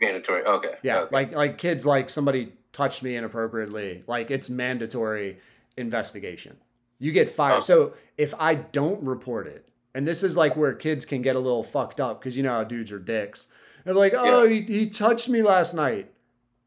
[0.00, 0.42] mandatory.
[0.44, 0.74] Okay.
[0.82, 1.14] Yeah, okay.
[1.14, 4.02] like like kids like somebody touched me inappropriately.
[4.06, 5.38] Like it's mandatory
[5.76, 6.56] investigation.
[6.98, 7.58] You get fired.
[7.58, 7.60] Oh.
[7.60, 11.38] So if I don't report it And this is like where kids can get a
[11.38, 13.46] little fucked up because you know how dudes are dicks.
[13.82, 16.12] They're like, oh, he, he touched me last night.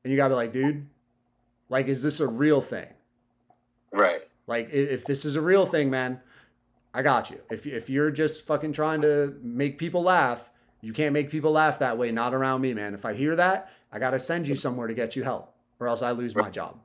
[0.03, 0.87] And you gotta be like, dude,
[1.69, 2.87] like, is this a real thing?
[3.91, 4.21] Right.
[4.47, 6.21] Like, if this is a real thing, man,
[6.91, 7.39] I got you.
[7.51, 10.49] If, if you're just fucking trying to make people laugh,
[10.81, 12.11] you can't make people laugh that way.
[12.11, 12.95] Not around me, man.
[12.95, 16.01] If I hear that, I gotta send you somewhere to get you help, or else
[16.01, 16.79] I lose my job.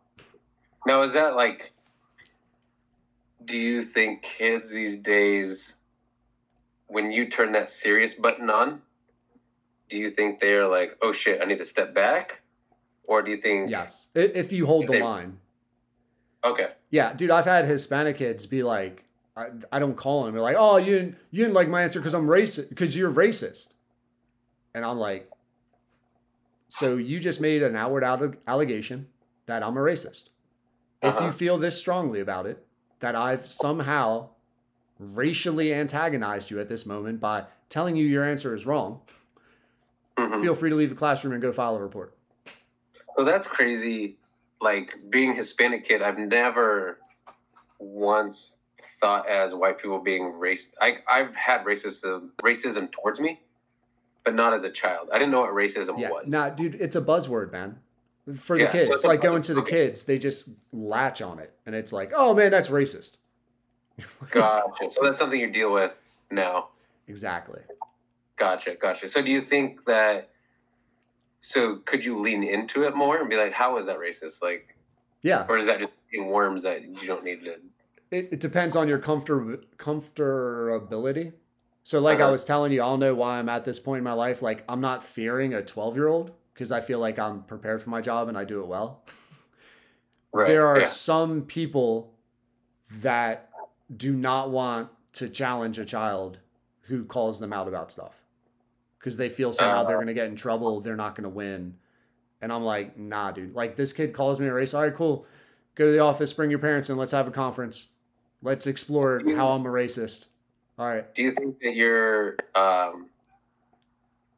[0.86, 1.73] Now, is that like,
[3.44, 5.73] do you think kids these days,
[6.86, 8.81] when you turn that serious button on,
[9.90, 12.40] do you think they're like, oh shit, I need to step back?
[13.05, 15.39] Or do you think, Yes, if you hold the They- line.
[16.42, 19.05] okay, Yeah, dude, I've had Hispanic kids be like,
[19.36, 20.32] I, I don't call them.
[20.34, 23.10] They're like, oh, you didn't, you didn't like my answer because I'm racist, because you're
[23.10, 23.68] racist.
[24.74, 25.28] And I'm like,
[26.68, 28.05] so you just made an outward
[28.47, 29.08] allegation
[29.47, 30.28] that I'm a racist.
[31.02, 31.26] If Uh-huh.
[31.26, 32.64] you feel this strongly about it,
[33.05, 34.31] that I've somehow
[34.99, 39.02] racially antagonized you at this moment by telling you your answer is wrong,
[40.16, 40.41] Mhm.
[40.41, 42.16] feel free to leave the classroom and go file a report.
[43.18, 44.16] So that's crazy.
[44.62, 46.99] Like being Hispanic kid, I've never
[47.78, 48.52] once
[49.02, 50.66] thought as white people being race.
[50.81, 53.42] I I've had racism racism towards me,
[54.24, 55.10] but not as a child.
[55.12, 56.26] I didn't know what racism Yeah, was.
[56.26, 57.81] nah, dude, it's a buzzword, man.
[58.36, 61.39] For the Yeah, so kids, it's like going to the kids, they just latch on
[61.39, 63.19] it, and it's like, oh man, that's racist.
[64.31, 64.91] Gotcha.
[64.91, 65.93] So that's something you deal with
[66.31, 66.69] now.
[67.07, 67.61] Exactly.
[68.39, 69.09] Gotcha, gotcha.
[69.09, 70.31] So do you think that?
[71.43, 74.75] So could you lean into it more and be like, "How is that racist?" Like,
[75.23, 77.57] Yeah, or is that just being worms that you don't need to?
[78.11, 81.35] it, it depends on your comfort comfortability.
[81.83, 82.33] So, like I Uh-huh.
[82.33, 84.41] was telling you, I'll know why I'm at this point in my life.
[84.41, 87.91] Like, I'm not fearing a 12 year old because I feel like I'm prepared for
[87.91, 89.02] my job and I do it well.
[90.33, 90.86] Right, there are yeah.
[90.86, 92.12] some people
[92.91, 93.50] that
[93.97, 96.39] do not want to challenge a child
[96.89, 98.15] who calls them out about stuff
[98.99, 99.99] because they feel somehow they're Uh.
[99.99, 101.76] going to get in trouble, they're not going to win.
[102.42, 103.55] And I'm like, nah, dude.
[103.55, 104.74] Like, this kid calls me a race.
[104.74, 105.24] All right, cool.
[105.76, 107.86] Go to the office, bring your parents in, let's have a conference.
[108.42, 110.26] Let's explore how I'm a racist.
[110.81, 111.15] All right.
[111.15, 113.07] do you think that your um,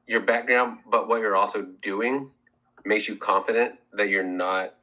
[0.06, 2.30] your background, but what you're also doing,
[2.84, 4.74] makes you confident that you're not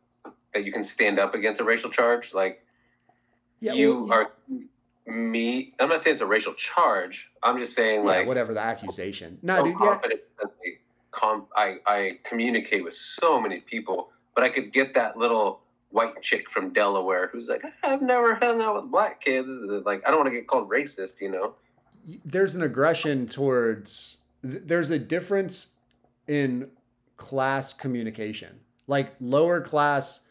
[0.53, 2.33] that you can stand up against a racial charge?
[2.33, 2.63] Like
[3.59, 4.31] Yeah, you well, are
[5.05, 5.73] me.
[5.79, 7.27] I'm not saying it's a racial charge.
[7.41, 9.39] I'm just saying yeah, like whatever the accusation.
[9.41, 9.73] No, I'm dude.
[9.73, 10.47] Yeah, confident I,
[11.11, 15.61] com- I I communicate with so many people, but I could get that little
[15.91, 19.47] white chick from Delaware who's like, I've never hung out with black kids.
[19.85, 21.55] Like I don't want to get called racist, you know.
[22.25, 25.73] there's an aggression towards th- there's a difference
[26.27, 26.69] in
[27.17, 28.59] class communication.
[28.87, 30.21] Like lower class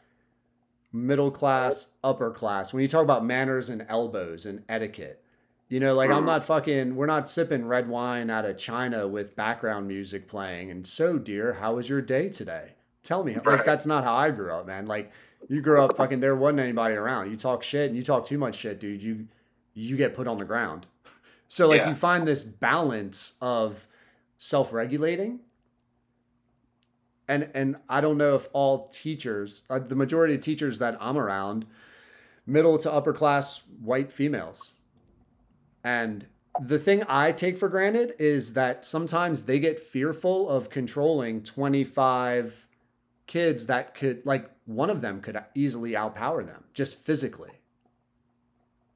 [0.93, 2.73] middle class upper class.
[2.73, 5.19] When you talk about manners and elbows and etiquette
[5.69, 6.27] you know like i'm Mhm.
[6.27, 10.87] not fucking we're not sipping red wine out of china with background music playing and
[10.87, 12.75] so dear how was your day today?
[13.03, 14.85] Tell me like that's not how i grew up man.
[14.85, 15.11] Like
[15.49, 17.31] you grew up fucking there wasn't anybody around.
[17.31, 19.03] You talk shit and you talk too much shit dude.
[19.03, 19.29] You
[19.73, 20.87] you get put on the ground.
[21.49, 21.89] So like Yeah.
[21.89, 23.87] you find this balance of
[24.43, 25.39] self-regulating
[27.29, 31.17] and and I don't know if all teachers, uh, the majority of teachers that I'm
[31.17, 31.65] around,
[32.47, 34.73] middle to upper class white females.
[35.85, 36.27] And
[36.61, 42.67] the thing I take for granted is that sometimes they get fearful of controlling 25
[43.27, 47.62] kids that could like one of them could easily outpower them just physically.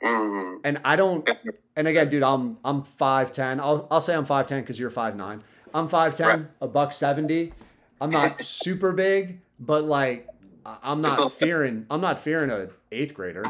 [0.02, 1.28] Mm, And I don't
[1.74, 3.60] and again, dude, I'm I'm five ten.
[3.60, 5.42] I'll I'll say I'm five ten because you're five nine.
[5.74, 6.46] I'm five ten, Right.
[6.60, 7.52] a buck seventy.
[8.00, 10.28] I'm not super big, but like
[10.64, 11.86] I'm not fearing.
[11.90, 13.44] I'm not fearing a eighth grader.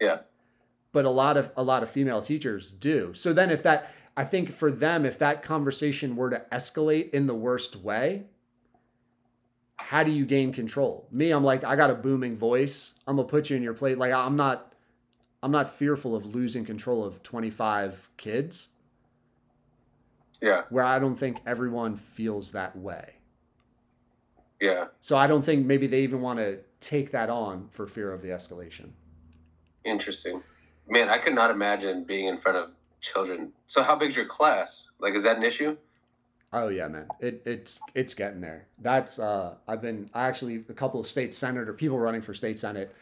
[0.00, 0.18] yeah.
[0.92, 3.12] But a lot of a lot of female teachers do.
[3.14, 7.26] So then, if that, I think for them, if that conversation were to escalate in
[7.26, 8.24] the worst way,
[9.76, 11.06] how do you gain control?
[11.10, 12.98] Me, I'm like, I got a booming voice.
[13.06, 13.96] I'm gonna put you in your place.
[13.96, 14.72] Like I'm not,
[15.42, 18.68] I'm not fearful of losing control of 25 kids.
[20.40, 20.62] Yeah.
[20.70, 23.14] Where I don't think everyone feels that way.
[24.60, 24.86] Yeah.
[25.00, 28.22] So I don't think maybe they even want to take that on for fear of
[28.22, 28.90] the escalation.
[29.84, 30.42] Interesting.
[30.88, 33.52] Man, I could not imagine being in front of children.
[33.68, 34.84] So how big's your class?
[34.98, 35.76] Like is that an issue?
[36.52, 37.06] Oh yeah, man.
[37.20, 38.66] It it's it's getting there.
[38.80, 42.58] That's uh I've been I actually a couple of state senator people running for state
[42.58, 42.94] senate.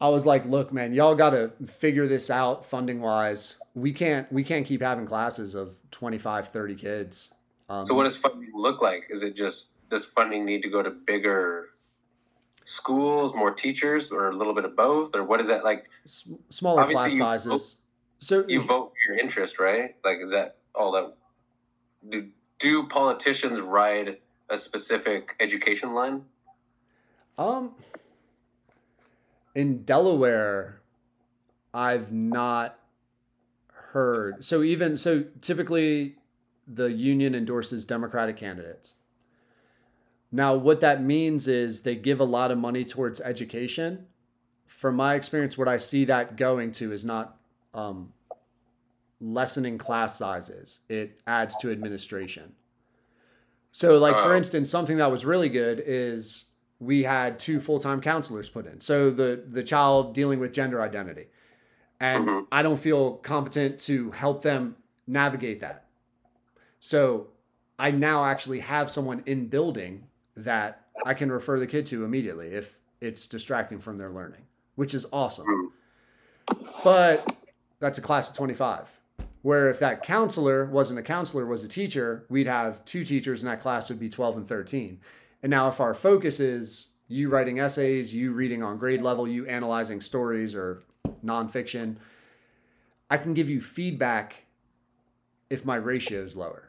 [0.00, 3.56] I was like, look, man, y'all got to figure this out funding wise.
[3.74, 7.28] We can't we can't keep having classes of 25, 30 kids.
[7.68, 9.04] Um, So what does funding look like?
[9.10, 11.70] Is it just does funding need to go to bigger
[12.64, 15.14] schools, more teachers, or a little bit of both?
[15.14, 15.84] Or what is that like?
[16.04, 17.76] s- smaller class sizes.
[18.20, 19.94] So you vote for your interest, right?
[20.04, 21.14] Like, is that all that?
[22.10, 26.24] Do do politicians ride a specific education line?
[27.38, 27.70] Um,
[29.54, 30.80] in Delaware,
[31.72, 32.78] I've not
[33.92, 34.44] heard.
[34.44, 36.16] So even so, typically
[36.66, 38.94] the union endorses Democratic candidates.
[40.32, 44.06] Now, what that means is they give a lot of money towards education.
[44.66, 47.36] From my experience, what I see that going to is not
[47.74, 48.12] um,
[49.20, 50.80] lessening class sizes.
[50.88, 52.52] It adds to administration.
[53.72, 54.36] So, like for Oh.
[54.36, 56.44] instance, something that was really good is
[56.80, 58.80] we had two full-time counselors put in.
[58.80, 61.28] So the the child dealing with gender identity,
[62.00, 62.46] and Mhm.
[62.50, 64.76] I don't feel competent to help them
[65.06, 65.84] navigate that.
[66.80, 67.28] So
[67.78, 72.48] I now actually have someone in building that I can refer the kid to immediately
[72.48, 74.42] if it's distracting from their learning,
[74.74, 75.72] which is awesome.
[76.82, 77.34] But
[77.78, 79.00] that's a class of 25.
[79.42, 83.48] Where if that counselor wasn't a counselor, was a teacher, we'd have two teachers in
[83.48, 85.00] that class would be 12 and 13.
[85.42, 89.46] And now if our focus is you writing essays, you reading on grade level, you
[89.46, 90.82] analyzing stories or
[91.24, 91.96] nonfiction,
[93.10, 94.44] I can give you feedback
[95.48, 96.68] if my ratio is lower.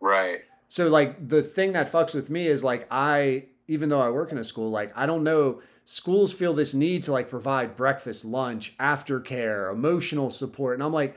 [0.00, 0.40] Right.
[0.68, 4.32] So like the thing that fucks with me is like I even though I work
[4.32, 8.24] in a school, like I don't know schools feel this need to like provide breakfast,
[8.24, 10.74] lunch, aftercare, emotional support.
[10.74, 11.14] And I'm like,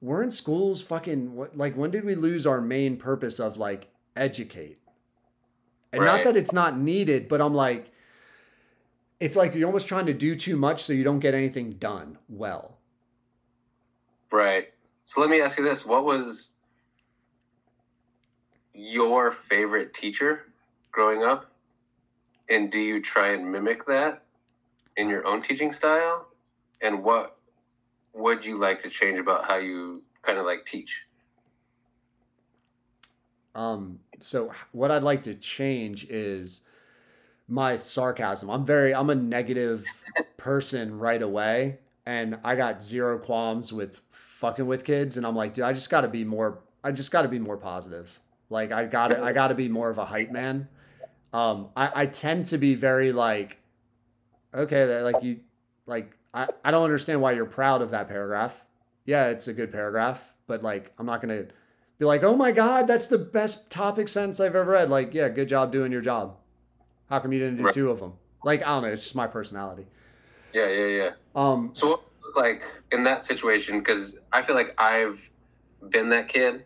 [0.00, 4.78] weren't schools fucking what like when did we lose our main purpose of like educate?
[5.92, 7.92] And not that it's not needed, but I'm like
[9.22, 12.18] it's like you're almost trying to do too much so you don't get anything done
[12.28, 12.78] well.
[14.32, 14.72] Right.
[15.06, 16.48] So let me ask you this: What was
[18.74, 20.46] your favorite teacher
[20.90, 21.52] growing up,
[22.48, 24.24] and do you try and mimic that
[24.96, 26.26] in your own teaching style?
[26.80, 27.36] And what
[28.14, 30.90] would you like to change about how you kind of like teach?
[33.54, 36.62] Um, so what I'd like to change is
[37.48, 38.48] my sarcasm.
[38.48, 39.84] I'm very I'm a negative
[40.36, 45.54] person right away and I got zero qualms with fucking with kids and I'm like,
[45.54, 48.18] dude, I just got to be more I just got to be more positive.
[48.48, 50.68] Like I got to I got to be more of a hype man.
[51.32, 53.58] Um I I tend to be very like
[54.54, 55.40] okay, like you
[55.86, 58.64] like I I don't understand why you're proud of that paragraph.
[59.04, 61.52] Yeah, it's a good paragraph, but like I'm not going to
[61.98, 64.90] be like, oh my God, that's the best topic sentence I've ever read.
[64.90, 66.36] Like, yeah, good job doing your job.
[67.08, 67.74] How come you didn't do Right.
[67.74, 68.14] two of them?
[68.44, 68.88] Like, I don't know.
[68.88, 69.86] It's just my personality.
[70.52, 71.10] Yeah, yeah, yeah.
[71.34, 73.78] Um, So, what would it look like in that situation?
[73.78, 75.18] Because I feel like I've
[75.90, 76.64] been that kid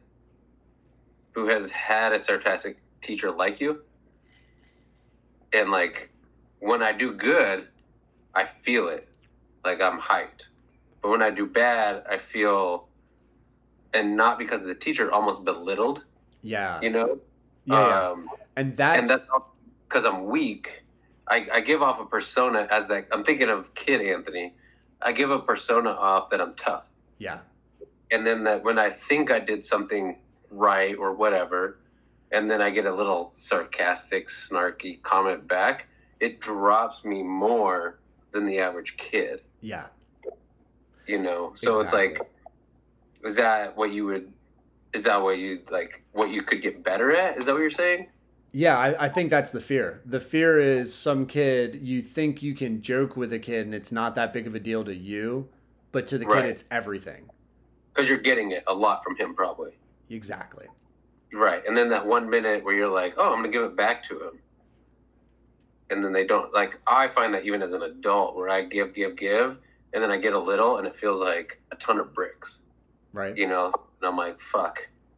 [1.32, 3.82] who has had a sarcastic teacher like you,
[5.52, 6.08] and like
[6.60, 7.68] when I do good,
[8.34, 9.06] I feel it,
[9.64, 10.42] like I'm hyped.
[11.02, 12.88] But when I do bad, I feel,
[13.96, 16.02] and not because of the teacher, almost belittled.
[16.42, 16.80] yeah.
[16.80, 17.18] You know.
[17.64, 17.88] Yeah.
[17.88, 18.10] yeah.
[18.10, 19.30] Um, And that's, and that's
[19.88, 20.68] because I'm weak.
[21.28, 24.54] I, I give off a persona as that I'm thinking of kid Anthony.
[25.02, 26.84] I give a persona off that I'm tough,
[27.18, 27.38] yeah.
[28.10, 30.16] and then that when I think I did something
[30.50, 31.80] right or whatever,
[32.32, 35.86] and then I get a little sarcastic, snarky comment back,
[36.20, 37.98] it drops me more
[38.32, 39.40] than the average kid.
[39.60, 39.86] Yeah.
[41.06, 42.20] You know, so it's like,
[43.26, 44.32] is that what you would?
[44.94, 46.02] Is that what you like?
[46.12, 47.38] What you could get better at?
[47.38, 48.08] Is that what you're saying?
[48.52, 50.00] Yeah, I, I think that's the fear.
[50.06, 53.92] The fear is some kid, you think you can joke with a kid and it's
[53.92, 55.48] not that big of a deal to you,
[55.92, 56.42] but to the Right.
[56.42, 57.28] kid, it's everything.
[57.92, 59.72] Because you're getting it a lot from him, probably.
[60.08, 60.66] Exactly.
[61.34, 61.62] Right.
[61.66, 64.08] And then that one minute where you're like, oh, I'm going to give it back
[64.08, 64.38] to him.
[65.90, 66.50] And then they don't.
[66.54, 69.58] Like, I find that even as an adult, where I give, give, give,
[69.92, 72.56] and then I get a little and it feels like a ton of bricks,
[73.16, 73.34] Right.
[73.34, 73.72] you know?
[74.00, 74.76] And I'm like, fuck,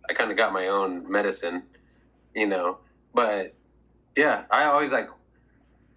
[0.09, 1.65] I kind of got my own medicine,
[2.33, 2.79] you know?
[3.13, 3.57] But
[4.17, 5.09] yeah, I always like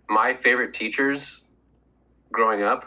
[0.10, 1.22] my favorite teachers
[2.32, 2.86] growing up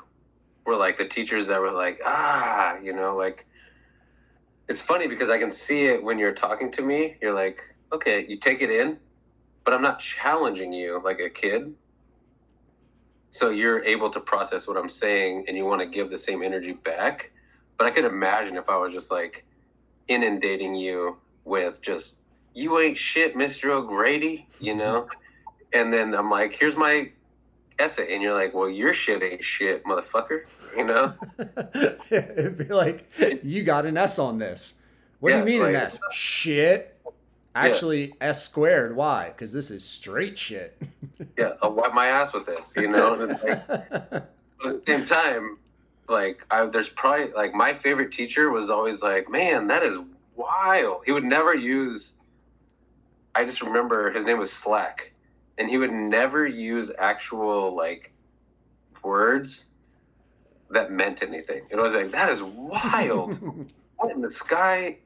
[0.66, 3.46] were like the teachers that were like, ah, you know, like,
[4.68, 7.16] it's funny because I can see it when you're talking to me.
[7.22, 7.60] You're like,
[7.92, 8.98] okay, you take it in,
[9.64, 11.72] but I'm not challenging you like a kid.
[13.30, 16.42] So you're able to process what I'm saying and you want to give the same
[16.42, 17.30] energy back.
[17.78, 19.44] But I could imagine if I was just like
[20.08, 22.14] inundating you with just,
[22.54, 23.70] you ain't shit, Mr.
[23.70, 25.08] O'Grady, you know?
[25.72, 27.10] and then I'm like, here's my
[27.80, 28.14] essay.
[28.14, 30.42] And you're like, well, your shit ain't shit, motherfucker,
[30.76, 31.14] you know?
[32.10, 33.10] It'd be like,
[33.42, 34.74] you got an S on this.
[35.18, 35.98] What Yeah, do you mean an S?
[36.12, 36.90] Shit.
[37.56, 38.94] Actually, S squared.
[38.96, 39.28] Why?
[39.28, 40.80] Because this is straight shit.
[41.38, 43.14] Yeah, I'll wipe my ass with this, you know?
[44.64, 45.58] Like, at the same time,
[46.08, 49.98] like I, there's probably like my favorite teacher was always like, man, that is
[50.36, 51.02] wild.
[51.06, 52.10] He would never use.
[53.34, 55.12] I just remember his name was Slack,
[55.58, 58.12] and he would never use actual like
[59.02, 59.64] words
[60.70, 61.62] that meant anything.
[61.70, 63.38] It was like that is wild.
[63.96, 64.98] what in the sky?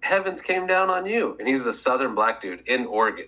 [0.00, 3.26] Heavens came down on you, and he was a Southern black dude in Oregon,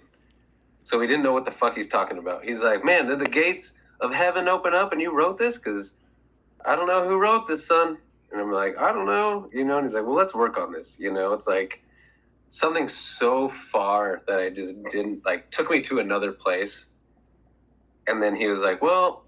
[0.84, 2.44] so he didn't know what the fuck he's talking about.
[2.44, 5.57] He's like, man, did the gates of heaven open up and you wrote this?
[5.57, 5.90] Because
[6.68, 7.97] I don't know who wrote this, son.
[8.30, 9.78] And I'm like, I don't know, you know.
[9.78, 10.94] And he's like, well, let's work on this.
[10.98, 11.80] You know, it's like
[12.50, 16.84] something so far that I just didn't like took me to another place.
[18.06, 19.24] And then he was like, well,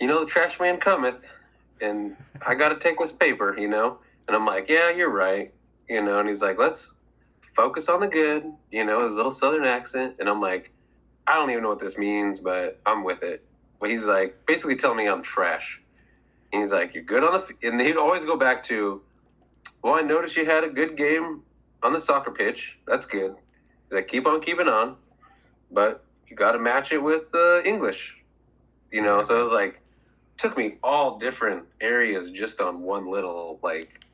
[0.00, 1.16] you know, the trash man cometh,
[1.80, 2.14] and
[2.46, 3.98] I got to take this paper, you know.
[4.28, 5.54] And I'm like, yeah, you're right,
[5.88, 6.20] you know.
[6.20, 6.90] And he's like, let's
[7.56, 10.16] focus on the good, you know, his little southern accent.
[10.18, 10.70] And I'm like,
[11.26, 13.46] I don't even know what this means, but I'm with it.
[13.80, 15.79] But he's like, basically telling me I'm trash.
[16.52, 17.56] And he's like, you're good on the, f-.
[17.62, 19.00] and he'd always go back to,
[19.82, 21.42] well, I noticed you had a good game
[21.82, 22.76] on the soccer pitch.
[22.86, 23.34] That's good.
[23.88, 24.96] He's like, keep on keeping on,
[25.70, 28.14] but you got to match it with uh, English,
[28.92, 29.24] you know.
[29.24, 29.80] So it was like,
[30.38, 34.04] took me all different areas just on one little like,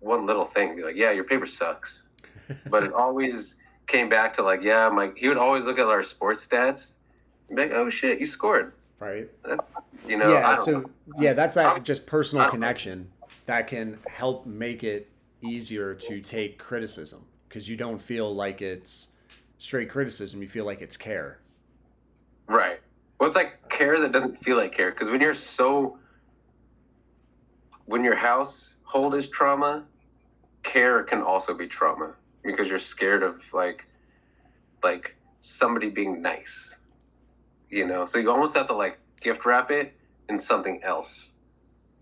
[0.00, 0.76] one little thing.
[0.76, 1.90] Be like, yeah, your paper sucks,
[2.70, 3.54] but it always
[3.86, 5.10] came back to like, yeah, my.
[5.16, 6.92] He would always look at our sports stats,
[7.48, 8.72] and be like, oh shit, you scored.
[9.02, 9.28] Right.
[10.08, 10.54] You know, yeah.
[10.54, 13.10] So yeah, that's that I'm- just personal I'm- connection
[13.46, 19.08] that can help make it easier to take criticism because you don't feel like it's
[19.58, 20.40] straight criticism.
[20.42, 21.38] You feel like it's care.
[22.46, 22.80] Right.
[23.18, 24.90] Well, it's like care that doesn't feel like care.
[24.90, 25.98] Because when you're so,
[27.86, 29.84] when your household is trauma,
[30.64, 33.84] care can also be trauma because you're scared of like,
[34.82, 36.70] like somebody being nice.
[37.72, 39.94] You know, so you almost have to like gift wrap it
[40.28, 41.08] in something else.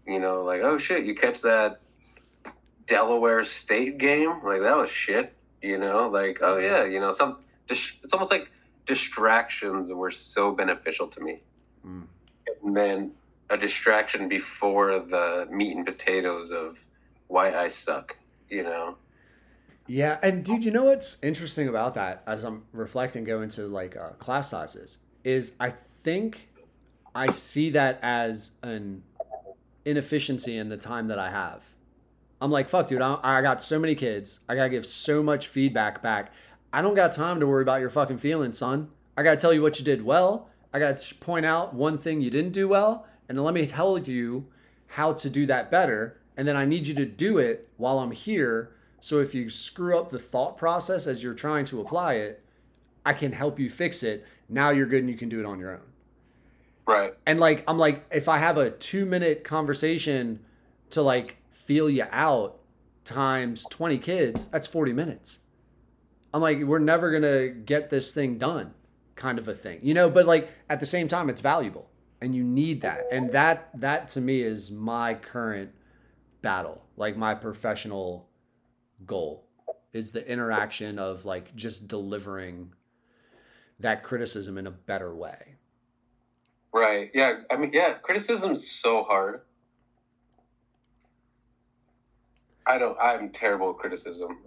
[0.06, 1.80] You know, like oh shit, you catch that
[2.88, 4.30] Delaware State game?
[4.44, 5.32] Like that was shit.
[5.62, 7.38] You know, like oh yeah, you know some.
[7.68, 8.50] It's almost like
[8.88, 11.40] distractions were so beneficial to me.
[11.86, 12.06] Mm.
[12.64, 13.12] And then
[13.48, 16.76] a distraction before the meat and potatoes of
[17.28, 18.16] why I suck,
[18.48, 18.96] you know?
[19.86, 23.96] Yeah, and dude, you know what's interesting about that as I'm reflecting, going to like
[23.96, 26.48] uh, class sizes, is I think
[27.14, 29.02] I see that as an
[29.84, 31.64] inefficiency in the time that I have.
[32.40, 34.40] I'm like, fuck, dude, I, I got so many kids.
[34.48, 36.32] I gotta give so much feedback back.
[36.72, 38.90] I don't got time to worry about your fucking feelings, son.
[39.16, 40.48] I gotta tell you what you did well.
[40.72, 44.46] I gotta point out one thing you didn't do well, and let me tell you
[44.86, 46.20] how to do that better.
[46.36, 48.72] And then I need you to do it while I'm here.
[49.00, 52.42] So if you screw up the thought process as you're trying to apply it,
[53.04, 54.24] I can help you fix it.
[54.50, 55.80] Now you're good and you can do it on your own.
[56.86, 57.14] Right.
[57.24, 60.40] And like I'm like if I have a 2 minute conversation
[60.90, 62.58] to like feel you out
[63.04, 65.38] times 20 kids, that's 40 minutes.
[66.34, 68.74] I'm like we're never going to get this thing done
[69.14, 69.78] kind of a thing.
[69.82, 71.88] You know, but like at the same time it's valuable
[72.20, 73.06] and you need that.
[73.12, 75.70] And that that to me is my current
[76.42, 78.28] battle, like my professional
[79.06, 79.46] goal
[79.92, 82.72] is the interaction of like just delivering
[83.80, 85.56] that criticism in a better way.
[86.72, 87.10] Right.
[87.14, 87.40] Yeah.
[87.50, 89.42] I mean, yeah, criticism's so hard.
[92.66, 94.38] I don't, I'm terrible at criticism.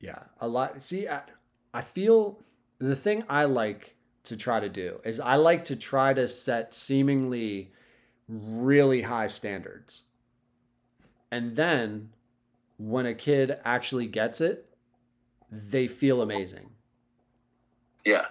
[0.00, 0.82] Yeah, a lot.
[0.82, 1.22] See, I,
[1.72, 2.40] I feel
[2.78, 6.74] the thing I like to try to do is I like to try to set
[6.74, 7.72] seemingly
[8.28, 10.04] really high standards.
[11.30, 12.10] And then
[12.78, 14.66] when a kid actually gets it,
[15.50, 16.70] they feel amazing.
[18.04, 18.26] Yeah.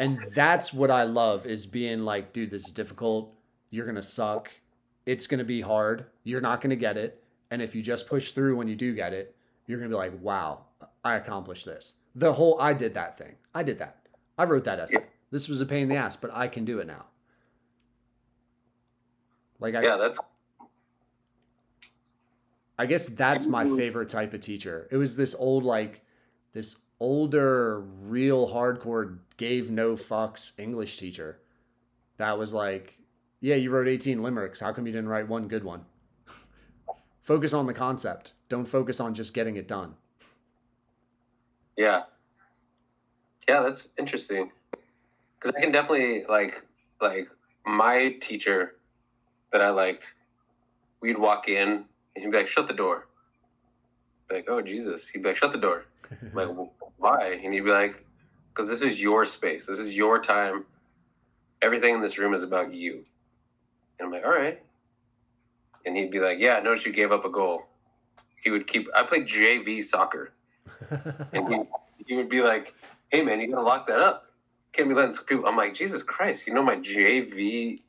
[0.00, 3.34] And that's what I love is being like, dude, this is difficult.
[3.70, 4.50] You're going to suck.
[5.06, 6.06] It's going to be hard.
[6.24, 7.22] You're not going to get it.
[7.50, 9.98] And if you just push through when you do get it, you're going to be
[9.98, 10.64] like, wow,
[11.04, 11.94] I accomplished this.
[12.14, 13.34] The whole I did that thing.
[13.54, 13.98] I did that.
[14.38, 15.04] I wrote that essay.
[15.30, 17.04] This was a pain in the ass, but I can do it now.
[19.60, 19.96] Like I Yeah.
[19.96, 20.18] That's,
[22.78, 24.88] I guess that's my favorite type of teacher.
[24.90, 26.00] It was this old, like,
[26.52, 31.40] this older, real hardcore, gave no fucks English teacher
[32.18, 32.98] that was like,
[33.40, 34.60] yeah, you wrote 18 limericks.
[34.60, 35.84] How come you didn't write one good one?
[37.22, 38.34] focus on the concept.
[38.48, 39.94] Don't focus on just getting it done.
[41.76, 42.02] yeah.
[43.48, 43.62] Yeah.
[43.62, 44.52] That's interesting.
[45.40, 46.54] Cause I can definitely like,
[47.00, 47.26] like
[47.66, 48.74] my teacher
[49.52, 50.04] that I liked,
[51.00, 53.08] we'd walk in and he'd be like, shut the door.
[54.28, 55.02] Be like, oh, Jesus.
[55.12, 55.86] He'd be like, shut the door.
[56.34, 57.40] Like, "Wh- why?
[57.44, 58.06] And he'd be like,
[58.54, 59.66] because this is your space.
[59.66, 60.66] This is your time.
[61.62, 63.04] Everything in this room is about you.
[64.00, 64.60] And I'm like, all right.
[65.86, 67.64] and he'd be like, "Yeah, I noticed you gave up a goal."
[68.44, 68.88] He would keep.
[68.96, 70.32] I played JV soccer,
[71.32, 71.60] and he
[72.06, 72.74] he would be like,
[73.10, 74.26] "Hey man, you gotta lock that up.
[74.74, 77.80] Can't be letting people." I'm like, Jesus Christ, you know my JV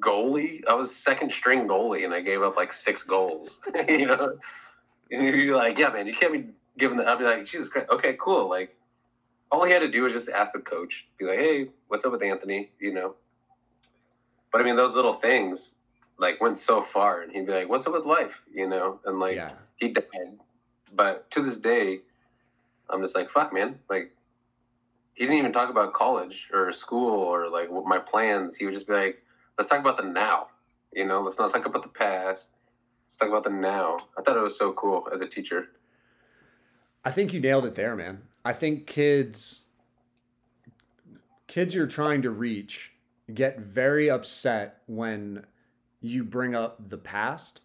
[0.00, 0.62] goalie?
[0.68, 3.50] I was second string goalie, and I gave up like six goals.
[3.88, 4.38] you know,
[5.10, 6.46] and he'd be like, "Yeah, man, you can't be
[6.78, 8.48] giving the." I'd be like, Jesus Christ, okay, cool.
[8.48, 8.76] Like,
[9.50, 12.12] all he had to do was just ask the coach, be like, "Hey, what's up
[12.12, 13.14] with Anthony?" You know.
[14.52, 15.74] But I mean, those little things
[16.18, 19.18] like went so far, and he'd be like, "What's up with life?" You know, and
[19.18, 19.52] like yeah.
[19.76, 20.38] he died.
[20.94, 22.00] But to this day,
[22.88, 23.78] I'm just like, fuck, man.
[23.88, 24.12] Like,
[25.14, 28.54] he didn't even talk about college or school or like what my plans.
[28.56, 29.22] He would just be like,
[29.58, 30.48] let's talk about the now.
[30.92, 32.46] You know, let's not talk about the past.
[33.06, 33.98] Let's talk about the now.
[34.18, 35.68] I thought it was so cool as a teacher.
[37.04, 38.22] I think you nailed it there, man.
[38.44, 39.62] I think kids
[41.46, 42.92] kids you're trying to reach
[43.32, 45.44] get very upset when
[46.00, 47.60] you bring up the past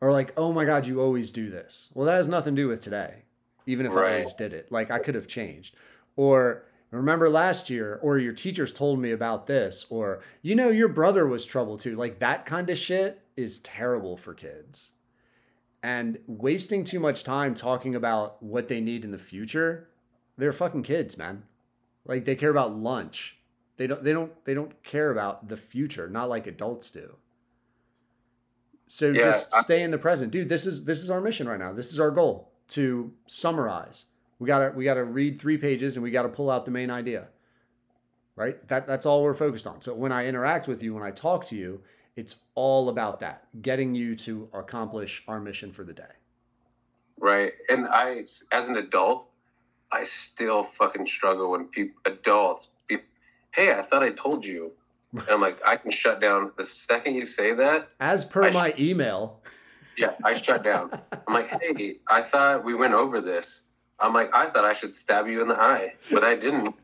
[0.00, 2.68] or like, "Oh my god, you always do this." Well, that has nothing to do
[2.68, 3.22] with today.
[3.66, 4.70] Even if I always did it.
[4.70, 5.74] Like I could have changed.
[6.16, 10.88] Or remember last year or your teachers told me about this or you know your
[10.88, 11.96] brother was trouble too.
[11.96, 14.92] Like that kind of shit is terrible for kids
[15.84, 19.88] and wasting too much time talking about what they need in the future
[20.36, 21.44] they're fucking kids man.
[22.04, 23.38] Like they care about lunch.
[23.76, 27.16] They don't they don't they don't care about the future not like adults do.
[28.86, 30.32] So Yeah, just stay in the present.
[30.32, 31.72] Dude this is this is our mission right now.
[31.72, 34.06] This is our goal to summarize.
[34.38, 37.28] We gotta we gotta read three pages and we gotta pull out the main idea.
[38.36, 38.66] Right?
[38.68, 39.80] That that's all we're focused on.
[39.80, 41.80] So when i interact with you when i talk to you
[42.16, 46.14] it's all about that getting you to accomplish our mission for the day
[47.18, 47.52] Right.
[47.68, 49.26] And I, as an adult,
[49.92, 52.98] I still fucking struggle when people, adults, be,
[53.54, 54.72] hey, I thought I told you.
[55.12, 57.88] And I'm like, I can shut down the second you say that.
[58.00, 59.40] as per I sh- my email
[59.96, 60.90] Yeah, I shut down.
[61.26, 63.60] I'm like, hey, I thought we went over this.
[64.00, 66.74] I'm like, I thought I should stab you in the eye, but I didn't.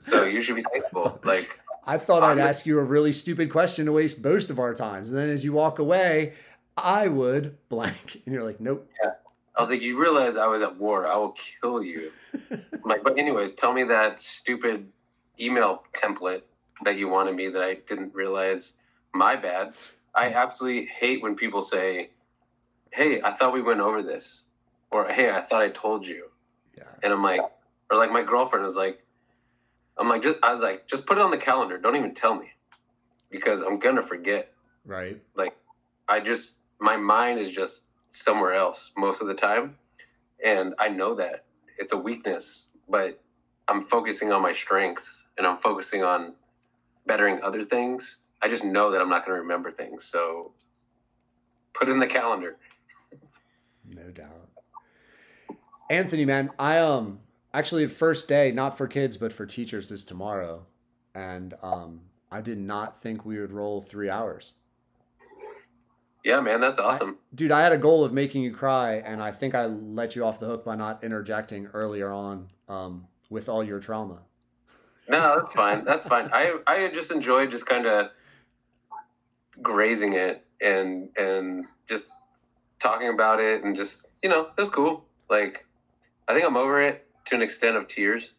[0.00, 1.20] So you should be thankful.
[1.24, 1.50] Like,
[1.86, 4.74] i thought i'd I'm- ask you a really stupid question to waste most of our
[4.74, 6.34] times and then as you walk away
[6.76, 9.12] i would blank and you're like nope Yeah.
[9.58, 11.06] I was like, you realize I was at war.
[11.06, 12.12] I will kill you.
[12.84, 14.86] Like, but anyways, tell me that stupid
[15.40, 16.42] email template
[16.84, 18.74] that you wanted me that I didn't realize.
[19.14, 19.72] My bad.
[20.14, 22.10] I absolutely hate when people say,
[22.90, 24.26] "Hey, I thought we went over this,"
[24.90, 26.26] or "Hey, I thought I told you,"
[26.76, 27.40] yeah and I'm like,
[27.90, 29.02] or like my girlfriend is like,
[29.98, 31.78] I'm like, just I was like, just put it on the calendar.
[31.78, 32.48] Don't even tell me,
[33.30, 34.52] because I'm gonna forget.
[34.84, 35.56] right Like,
[36.08, 37.80] I just my mind is just
[38.12, 39.76] somewhere else most of the time,
[40.44, 41.44] and I know that
[41.78, 43.20] it's a weakness, but
[43.68, 45.04] I'm focusing on my strengths
[45.36, 46.34] and I'm focusing on
[47.06, 48.18] bettering other things.
[48.42, 50.52] I just know that I'm not going to remember things, so
[51.74, 52.56] put it in the calendar.
[53.88, 54.48] No doubt.
[55.90, 57.20] Anthony, man, I um
[57.58, 60.66] actually the first day, not for kids but for teachers, is tomorrow,
[61.14, 64.54] and um I did not think we would roll three hours,
[66.24, 67.18] Yeah, man, that's awesome.
[67.34, 67.52] dude.
[67.52, 70.40] I had a goal of making you cry, and I think I let you off
[70.40, 74.18] the hook by not interjecting earlier on um with all your trauma.
[75.08, 75.84] No, that's fine.
[75.84, 76.30] That's fine.
[76.32, 78.10] I I just enjoy just kind of
[79.62, 82.06] grazing it and and just
[82.80, 85.04] talking about it and just you know it was cool.
[85.30, 85.64] Like
[86.28, 88.30] I think I'm over it to an extent of tears.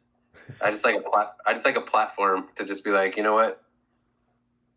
[0.62, 3.24] I just like a plat- I just like a platform to just be like you
[3.24, 3.64] know what,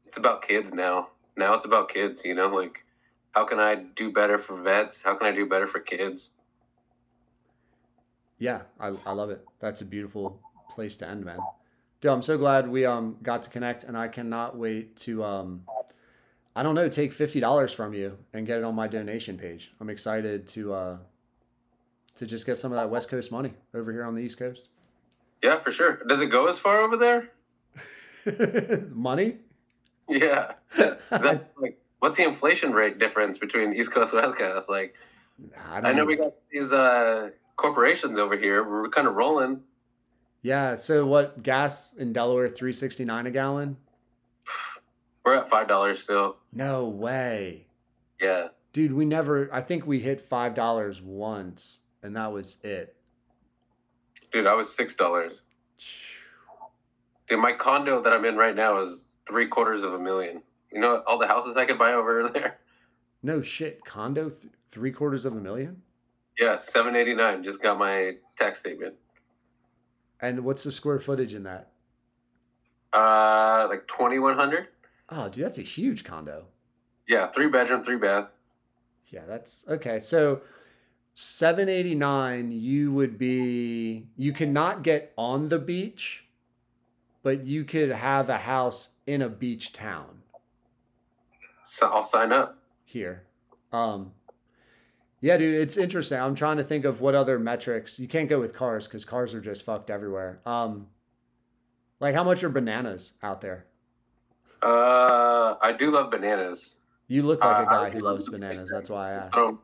[0.06, 1.08] it's about kids now.
[1.36, 2.22] Now it's about kids.
[2.24, 2.84] You know like
[3.32, 4.98] how can I do better for vets?
[5.02, 6.30] How can I do better for kids?
[8.38, 9.46] Yeah, I, I love it.
[9.60, 10.40] That's a beautiful
[10.70, 11.38] place to end, man.
[12.00, 15.64] Dude, I'm so glad we um got to connect, and I cannot wait to um,
[16.56, 19.72] I don't know, take fifty dollars from you and get it on my donation page.
[19.80, 20.96] I'm excited to uh
[22.20, 24.68] to just get some of that West Coast money over here on the East Coast.
[25.42, 26.00] Yeah, for sure.
[26.06, 27.30] Does it go as far over there?
[28.92, 29.38] money?
[30.08, 30.52] Yeah.
[31.10, 34.68] That like what's the inflation rate difference between East Coast West Coast?
[34.68, 34.94] Like
[35.68, 38.62] I, don't I know we got these uh corporations over here.
[38.68, 39.60] We're kind of rolling.
[40.42, 40.74] Yeah.
[40.74, 41.42] So what?
[41.42, 43.76] Gas in Delaware, three sixty nine a gallon?
[45.24, 46.36] We're at five dollars still.
[46.52, 47.66] No way,
[48.20, 48.48] Yeah.
[48.72, 48.92] dude.
[48.92, 49.52] We never.
[49.52, 52.96] I think we hit five dollars once, and that was it.
[54.32, 55.32] Dude, I was six dollars.
[57.28, 58.98] Dude, my condo that I'm in right now is
[59.28, 60.42] three quarters of a million.
[60.72, 62.58] You know all the houses I could buy over there?
[63.22, 63.84] No shit.
[63.84, 65.82] Condo, th- three quarters of a million?
[66.38, 67.42] Yeah, seven eighty nine.
[67.44, 68.94] Just got my tax statement.
[70.20, 71.70] And what's the square footage in that?
[72.92, 74.68] Uh like twenty one hundred?
[75.08, 76.46] Oh, dude, that's a huge condo.
[77.08, 78.28] Yeah, three bedroom, three bath.
[79.08, 79.98] Yeah, that's okay.
[79.98, 80.42] So
[81.22, 86.24] 789 you would be you cannot get on the beach,
[87.22, 90.22] but you could have a house in a beach town
[91.64, 92.58] So I'll sign up.
[92.84, 93.26] here.
[93.72, 94.12] Um
[95.22, 96.18] yeah, dude, it's interesting.
[96.18, 97.98] I'm trying to think of what other metrics.
[97.98, 100.40] You can't go with cars cuz cars are just fucked everywhere.
[100.46, 100.88] Um
[102.00, 103.66] like how much are bananas out there?
[104.62, 106.74] Uh, I do love bananas.
[107.08, 108.70] You look like a Uh, guy who loves bananas.
[108.70, 109.36] That's why I I asked.
[109.36, 109.60] don't.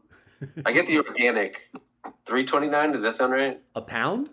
[0.65, 1.57] I get the organic.
[2.27, 2.93] Three twenty nine.
[2.93, 3.61] Does that sound right?
[3.75, 4.31] A pound?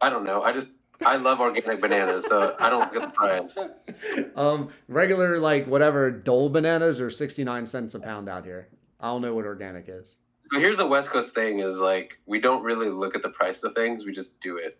[0.00, 0.42] I don't know.
[0.42, 0.68] I just
[1.04, 4.26] I love organic bananas, so I don't get the price.
[4.36, 8.68] um, regular like whatever Dole bananas are sixty nine cents a pound out here.
[9.00, 10.16] I don't know what organic is.
[10.52, 13.62] So here's the West Coast thing: is like we don't really look at the price
[13.62, 14.78] of things; we just do it.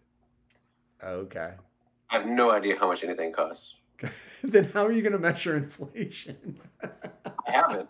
[1.02, 1.52] Okay.
[2.10, 3.74] I have no idea how much anything costs.
[4.42, 6.58] then how are you going to measure inflation?
[6.82, 7.88] I haven't.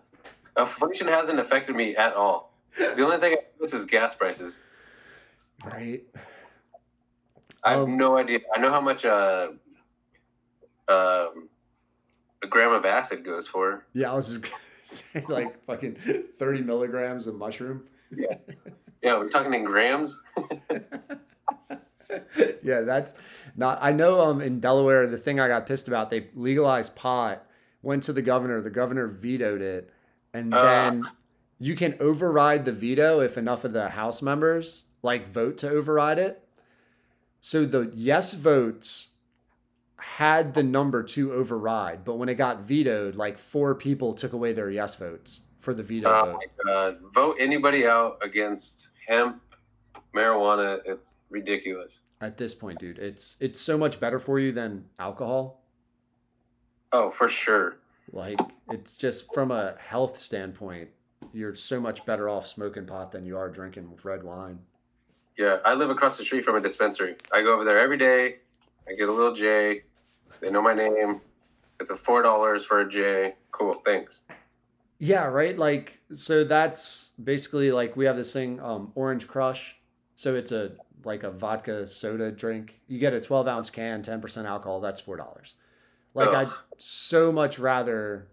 [0.57, 2.53] Inflation hasn't affected me at all.
[2.79, 4.55] The only thing I notice is gas prices.
[5.73, 6.03] right.
[7.65, 8.41] I have Um, no idea.
[8.55, 9.49] I know how much uh,
[10.89, 11.49] um,
[12.43, 13.85] a gram of acid goes for.
[13.93, 14.55] Yeah, I was just gonna
[14.85, 15.97] say like fucking
[16.39, 17.85] thirty milligrams of mushroom.
[18.17, 20.17] Yeah, we're talking in grams.
[22.63, 23.15] yeah, that's
[23.57, 23.79] not.
[23.81, 24.21] I know.
[24.21, 27.45] Um, in Delaware, the thing I got pissed about, they legalized pot.
[27.83, 28.61] Went to the governor.
[28.61, 29.91] The governor vetoed it,
[30.37, 30.63] and Uh.
[30.63, 31.03] then
[31.59, 36.19] you can override the veto if enough of the House members like vote to override
[36.19, 36.43] it.
[37.41, 39.09] So the yes votes
[39.99, 44.53] had the number to override, but when it got vetoed, like four people took away
[44.53, 46.43] their yes votes for the veto Oh vote.
[46.65, 46.99] god!
[47.15, 49.41] Vote anybody out against hemp,
[50.15, 50.81] marijuana.
[50.85, 51.93] It's ridiculous.
[52.21, 55.63] At this point, dude, it's it's so much better for you than alcohol.
[56.93, 57.77] Oh, for sure.
[58.13, 58.39] Like
[58.71, 60.89] it's just from a health standpoint,
[61.33, 64.59] you're so much better off smoking pot than you are drinking red wine.
[65.37, 67.17] Yeah, I live across the street from a dispensary.
[67.33, 68.37] I go over there every day.
[68.89, 69.83] I get a little J.
[70.41, 71.21] They know my name.
[71.81, 73.35] It's a four dollars for a J.
[73.51, 74.15] Cool, thanks.
[74.99, 75.59] Yeah, right.
[75.59, 79.77] Like so that's basically like we have this thing, um, Orange Crush.
[80.15, 80.73] So it's a
[81.05, 82.81] like a vodka soda drink.
[82.89, 84.81] You get a 12 ounce can, 10% alcohol.
[84.81, 85.55] That's four dollars.
[86.15, 86.53] Like Ugh.
[86.79, 88.29] So much rather.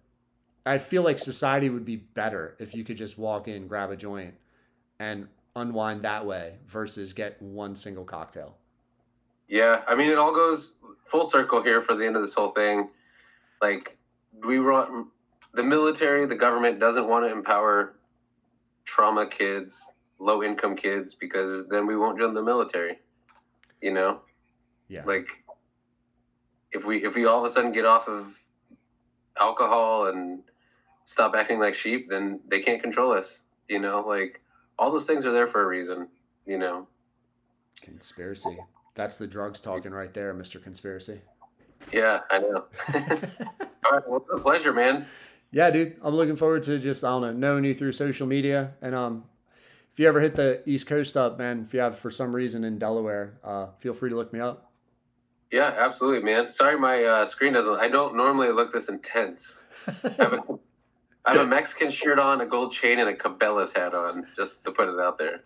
[0.65, 3.97] I feel like society would be better if you could just walk in, grab a
[3.97, 4.35] joint,
[4.99, 8.55] and unwind that way versus get one single cocktail.
[9.49, 10.71] Yeah, I mean, it all goes
[11.11, 12.89] full circle here for the end of this whole thing.
[13.61, 13.97] Like,
[14.45, 15.07] we want
[15.53, 17.93] the military, the government doesn't want to empower
[18.85, 19.75] trauma kids,
[20.17, 22.99] low income kids, because then we won't join the military.
[23.81, 24.21] You know,
[24.87, 25.03] Yeah.
[25.05, 25.27] like
[26.73, 28.27] if we if we all of a sudden get off of
[29.39, 30.39] alcohol and
[31.05, 33.27] stop acting like sheep, then they can't control us.
[33.69, 34.41] You know, like
[34.77, 36.07] all those things are there for a reason.
[36.45, 36.87] You know.
[37.81, 38.57] Conspiracy.
[38.95, 40.61] That's the drugs talking right there, Mr.
[40.61, 41.21] Conspiracy.
[41.91, 42.65] Yeah, I know.
[42.93, 45.05] All right, well, it's a pleasure, man.
[45.51, 45.97] yeah, dude.
[46.01, 49.25] I'm looking forward to just I don't know knowing you through social media, and um,
[49.91, 52.63] if you ever hit the East Coast up, man, if you have for some reason
[52.63, 54.71] in Delaware, uh, feel free to look me up.
[55.53, 56.51] Yeah, absolutely, man.
[56.51, 57.75] Sorry, my uh, screen doesn't.
[57.75, 59.39] I don't normally look this intense.
[59.87, 60.39] I have, a,
[61.25, 64.63] I have a Mexican shirt on, a gold chain, and a Cabela's hat on, just
[64.63, 65.43] to put it out there.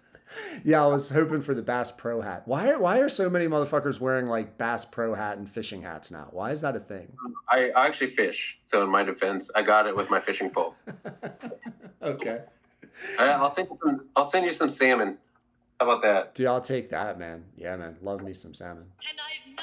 [0.63, 2.43] yeah, I was hoping for the Bass Pro hat.
[2.45, 6.09] Why are why are so many motherfuckers wearing like Bass Pro hat and fishing hats
[6.09, 6.29] now?
[6.31, 7.11] Why is that a thing?
[7.49, 10.73] I, I actually fish, so in my defense, I got it with my fishing pole.
[12.01, 12.43] okay,
[13.19, 14.05] I, I'll send you some.
[14.15, 15.17] I'll send you some salmon.
[15.79, 16.33] How about that?
[16.35, 17.43] dude, I'll take that, man.
[17.55, 18.85] Yeah, man, love me some salmon.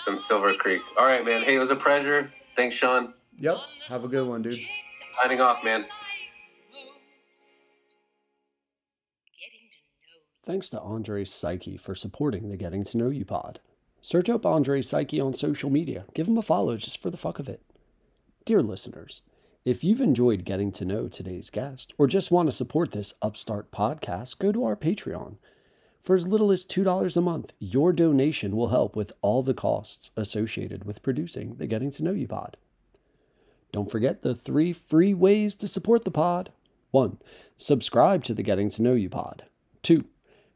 [0.05, 0.81] Some Silver Creek.
[0.99, 1.43] All right, man.
[1.43, 2.31] Hey, it was a pleasure.
[2.57, 3.15] Thanks, Sean.
[3.39, 3.57] Yep,
[3.89, 4.61] have a good one, dude.
[5.21, 5.85] Signing off, man.
[10.45, 13.61] Thanks to Andre Psyche for supporting the Getting to Know You pod.
[14.03, 16.05] Search up Andre Psyche on social media.
[16.15, 17.63] Give him a follow just for the fuck of it.
[18.45, 19.23] Dear listeners,
[19.65, 23.73] if you've enjoyed getting to know today's guest or just want to support this upstart
[23.73, 25.37] podcast, go to our Patreon.
[26.05, 30.11] For as little as $2 a month, your donation will help with all the costs
[30.19, 32.59] associated with producing the Getting to Know You pod.
[33.73, 36.53] Don't forget the three free ways to support the pod.
[36.91, 37.17] 1.
[37.57, 39.45] Subscribe to the Getting to Know You pod.
[39.83, 40.05] 2.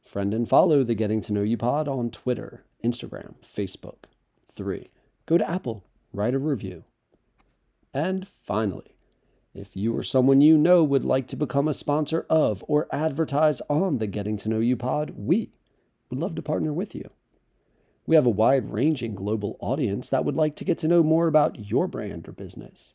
[0.02, 4.04] Friend and follow the Getting to Know You pod on Twitter, Instagram, Facebook.
[4.52, 4.90] 3.
[5.24, 6.84] Go to Apple, write a review.
[7.94, 8.97] And finally,
[9.58, 13.60] if you or someone you know would like to become a sponsor of or advertise
[13.68, 15.50] on the Getting to Know You pod, we
[16.08, 17.10] would love to partner with you.
[18.06, 21.26] We have a wide ranging global audience that would like to get to know more
[21.26, 22.94] about your brand or business.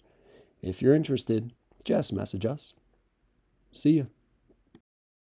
[0.62, 1.52] If you're interested,
[1.84, 2.74] just message us.
[3.72, 4.08] See you.